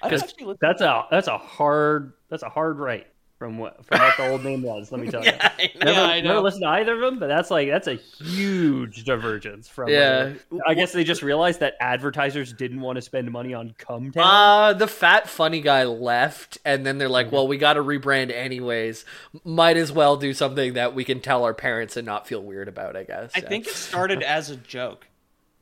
I've 0.02 0.12
'Cause 0.12 0.24
actually 0.24 0.46
listened 0.46 0.60
that's 0.62 0.82
a 0.82 1.06
that's 1.12 1.28
a 1.28 1.38
hard 1.38 2.14
that's 2.30 2.44
a 2.44 2.50
hard 2.50 2.78
right 2.80 3.08
from 3.38 3.60
what 3.60 3.86
from 3.86 4.00
what 4.00 4.18
the 4.18 4.30
old 4.30 4.44
name 4.44 4.64
was. 4.64 4.92
Let 4.92 5.00
me 5.00 5.10
tell 5.12 5.22
you. 5.26 5.32
Yeah, 5.32 5.52
I 5.60 5.66
know. 5.76 5.86
Never, 5.86 5.92
Yeah, 5.92 6.04
I 6.08 6.22
never 6.22 6.40
listened 6.40 6.64
to 6.64 6.70
either 6.70 6.94
of 6.96 7.02
them, 7.02 7.20
but 7.20 7.28
that's 7.28 7.52
like 7.52 7.68
that's 7.70 7.88
a 7.88 7.94
huge 7.94 9.04
divergence 9.04 9.68
from. 9.68 9.90
Yeah. 9.90 10.34
where- 10.50 10.62
I 10.68 10.74
guess 10.74 10.92
they 10.92 11.04
just 11.04 11.22
realized 11.22 11.60
that 11.60 11.76
advertisers 11.80 12.52
didn't 12.54 12.82
want 12.82 12.96
to 12.96 13.02
spend 13.04 13.32
money 13.32 13.54
on 13.54 13.76
Cum 13.78 14.12
Town. 14.12 14.24
Uh, 14.26 14.74
the 14.74 14.88
fat 14.88 15.30
funny 15.30 15.62
guy 15.62 15.84
left, 15.84 16.58
and 16.66 16.84
then 16.86 16.98
they're 16.98 17.10
like, 17.10 17.32
"Well, 17.32 17.48
we 17.48 17.58
got 17.58 17.74
to 17.74 17.84
rebrand 17.84 18.32
anyways. 18.34 19.06
Might 19.44 19.78
as 19.78 19.92
well 19.92 20.18
do 20.18 20.34
something 20.34 20.74
that 20.74 20.96
we 20.96 21.04
can 21.04 21.20
tell 21.20 21.44
our 21.44 21.54
parents 21.54 21.96
and 21.96 22.06
not 22.08 22.28
feel 22.28 22.42
weird 22.42 22.68
about." 22.68 22.96
I 22.96 23.04
guess. 23.04 23.32
I 23.36 23.40
Yeah. 23.42 23.50
think 23.50 23.68
it 23.68 23.74
started 23.74 24.24
as 24.24 24.50
a 24.50 24.56
joke 24.56 25.08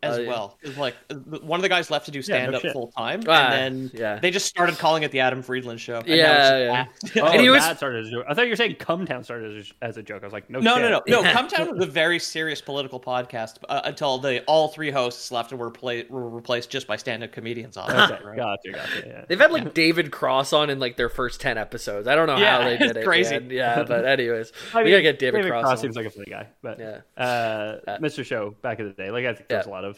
as 0.06 0.18
Oh, 0.18 0.22
yeah. 0.22 0.30
well. 0.30 0.58
It 0.62 0.68
was 0.70 0.78
like 0.78 0.96
uh, 1.10 1.16
one 1.16 1.60
of 1.60 1.62
the 1.62 1.70
guys 1.70 1.90
left 1.92 2.06
to 2.06 2.12
do 2.12 2.22
stand 2.22 2.56
up 2.56 2.62
shit. 2.62 2.74
full 2.74 2.88
time, 2.98 3.22
Ah, 3.28 3.52
and 3.52 3.90
then 3.90 3.92
yeah. 3.94 4.20
they 4.20 4.32
just 4.32 4.46
started 4.46 4.78
calling 4.78 5.04
it 5.04 5.12
the 5.12 5.20
Adam 5.22 5.42
Friedland 5.42 5.80
Show. 5.82 5.98
and 5.98 6.08
now 6.08 6.14
Yeah, 6.16 6.86
oh, 7.18 7.26
and 7.32 7.42
he 7.42 7.50
was- 7.50 7.64
that 7.64 7.78
started 7.78 8.02
as 8.02 8.08
a 8.08 8.12
joke. 8.12 8.26
I 8.30 8.34
thought 8.34 8.44
you 8.46 8.52
were 8.52 8.56
saying 8.56 8.76
Cumtown 8.76 9.24
started 9.24 9.58
as 9.58 9.72
a, 9.82 9.86
as 9.86 9.98
a 9.98 10.04
joke. 10.04 10.24
I 10.24 10.26
was 10.28 10.34
like, 10.34 10.50
no, 10.50 10.60
No, 10.60 10.76
shit. 10.76 10.82
no, 10.84 10.90
no, 11.08 11.22
no. 11.22 11.32
Cum 11.34 11.48
Town 11.48 11.72
was 11.78 11.88
a 11.88 11.90
very 11.92 12.20
serious 12.20 12.62
political 12.62 13.00
podcast 13.00 13.56
uh, 13.70 13.82
until 13.86 14.18
the 14.18 14.44
all 14.46 14.68
three 14.70 14.92
hosts 14.92 15.32
left 15.32 15.52
and 15.52 15.60
were, 15.60 15.72
play, 15.72 16.06
were 16.10 16.30
replaced 16.30 16.70
just 16.70 16.88
by 16.88 16.96
stand-up 16.96 17.32
comedians. 17.32 17.78
On 17.78 17.90
Okay, 17.92 18.24
right? 18.24 18.38
gotcha, 18.38 18.72
gotcha. 18.72 19.04
Yeah. 19.08 19.26
They've 19.28 19.40
had 19.40 19.52
like 19.52 19.74
David 19.74 20.12
Cross 20.12 20.54
on 20.54 20.70
in 20.70 20.80
like 20.80 20.98
their 20.98 21.10
first 21.10 21.42
ten 21.42 21.58
episodes. 21.58 22.08
I 22.08 22.16
don't 22.16 22.28
know 22.28 22.38
Yeah, 22.38 22.58
how 22.62 22.64
they 22.70 22.78
did 22.78 22.98
it. 22.98 23.06
crazy. 23.06 23.40
man. 23.40 23.50
Yeah, 23.50 23.84
but 23.84 24.06
anyways, 24.06 24.52
I 24.74 24.80
we 24.80 24.84
mean, 24.86 24.94
gotta 24.94 25.02
get 25.04 25.20
David, 25.20 25.46
Cross. 25.46 25.66
on. 25.66 25.78
seems 25.78 25.96
like 25.96 26.06
a 26.06 26.10
funny 26.10 26.30
guy, 26.30 26.48
but 26.62 26.80
Yeah. 26.80 27.00
uh, 27.24 27.98
Mr. 28.00 28.26
Show 28.26 28.56
back 28.62 28.80
in 28.80 28.88
the 28.88 28.94
day, 28.94 29.12
like 29.12 29.26
I 29.26 29.34
think 29.34 29.48
there's 29.50 29.66
Yeah. 29.66 29.72
a 29.72 29.74
lot 29.74 29.86
of. 29.86 29.95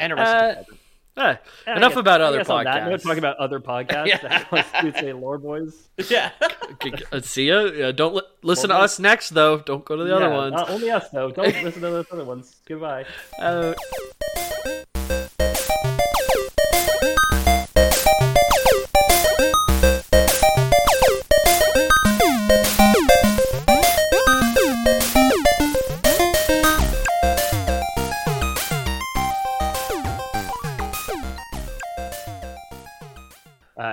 And 0.00 0.12
Uh, 0.12 0.16
Arrested. 0.16 0.66
Yeah, 1.18 1.36
enough 1.66 1.92
guess- 1.92 1.98
about 2.00 2.20
other 2.20 2.38
guess 2.38 2.50
on 2.50 2.64
that 2.64 2.84
note, 2.84 3.00
podcasts. 3.00 3.02
talk 3.04 3.16
about 3.16 3.36
other 3.38 3.58
podcasts 3.58 4.06
Yeah. 4.06 4.44
that 4.50 4.96
say 4.98 5.12
lore 5.14 5.38
boys. 5.38 5.88
yeah. 6.10 6.30
See 7.22 7.48
ya. 7.48 7.60
Yeah, 7.62 7.92
don't 7.92 8.14
li- 8.16 8.20
listen 8.42 8.68
to 8.68 8.74
Well, 8.74 8.84
us 8.84 8.98
next 8.98 9.30
though. 9.30 9.56
Don't 9.58 9.82
go 9.84 9.96
to 9.96 10.04
the 10.04 10.14
other 10.14 10.28
Yeah, 10.28 10.36
ones. 10.36 10.54
uh, 10.56 10.66
only 10.68 10.90
us 10.90 11.08
though. 11.08 11.30
Don't 11.30 11.46
listen 11.62 11.80
to 11.80 11.88
those 11.90 12.06
other 12.12 12.24
ones. 12.24 12.56
Goodbye. 12.66 13.06
Uh, 13.40 13.72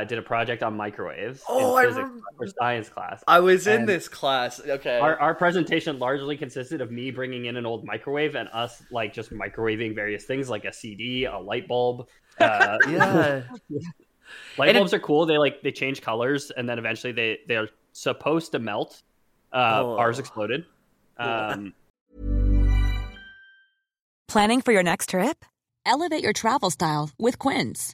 Uh, 0.04 0.08
did 0.08 0.18
a 0.20 0.22
project 0.22 0.64
on 0.64 0.76
microwaves 0.78 1.42
Oh, 1.50 1.76
I 1.76 1.84
in 1.84 1.88
physics 1.90 2.04
rem- 2.10 2.22
for 2.38 2.48
science 2.48 2.90
class. 2.90 3.24
I 3.28 3.40
was 3.40 3.68
in 3.68 3.82
And 3.82 3.90
this 3.90 4.08
class. 4.08 4.60
Okay. 4.60 4.98
Our, 5.00 5.18
our 5.20 5.36
presentation 5.36 6.00
largely 6.00 6.38
consisted 6.38 6.82
of 6.82 6.92
me 6.92 7.12
bringing 7.12 7.46
in 7.46 7.58
an 7.58 7.66
old 7.66 7.86
microwave 7.86 8.36
and 8.36 8.50
us 8.54 8.82
like 8.92 9.14
just 9.14 9.32
microwaving 9.32 9.96
various 9.96 10.26
things 10.26 10.50
like 10.50 10.66
a 10.66 10.74
CD, 10.74 11.26
a 11.26 11.38
light 11.40 11.68
bulb. 11.68 12.08
Uh, 12.40 12.78
yeah. 12.90 13.42
light 14.58 14.70
And 14.70 14.78
it- 14.78 14.80
bulbs 14.80 14.94
are 14.94 15.00
cool. 15.00 15.26
They 15.28 15.38
like 15.38 15.62
they 15.62 15.72
change 15.72 16.02
colors 16.02 16.52
and 16.52 16.68
then 16.68 16.80
eventually 16.80 17.14
they 17.14 17.40
they 17.48 17.56
are 17.58 17.70
supposed 17.92 18.52
to 18.54 18.60
melt. 18.60 19.04
Uh, 19.52 19.82
Oh. 19.84 19.98
Ours 19.98 20.18
exploded. 20.18 20.66
Um, 21.18 21.74
Planning 24.28 24.62
for 24.62 24.72
your 24.72 24.82
next 24.84 25.10
trip? 25.10 25.46
Elevate 25.86 26.24
your 26.24 26.34
travel 26.34 26.72
style 26.72 27.12
with 27.20 27.38
Quince. 27.38 27.94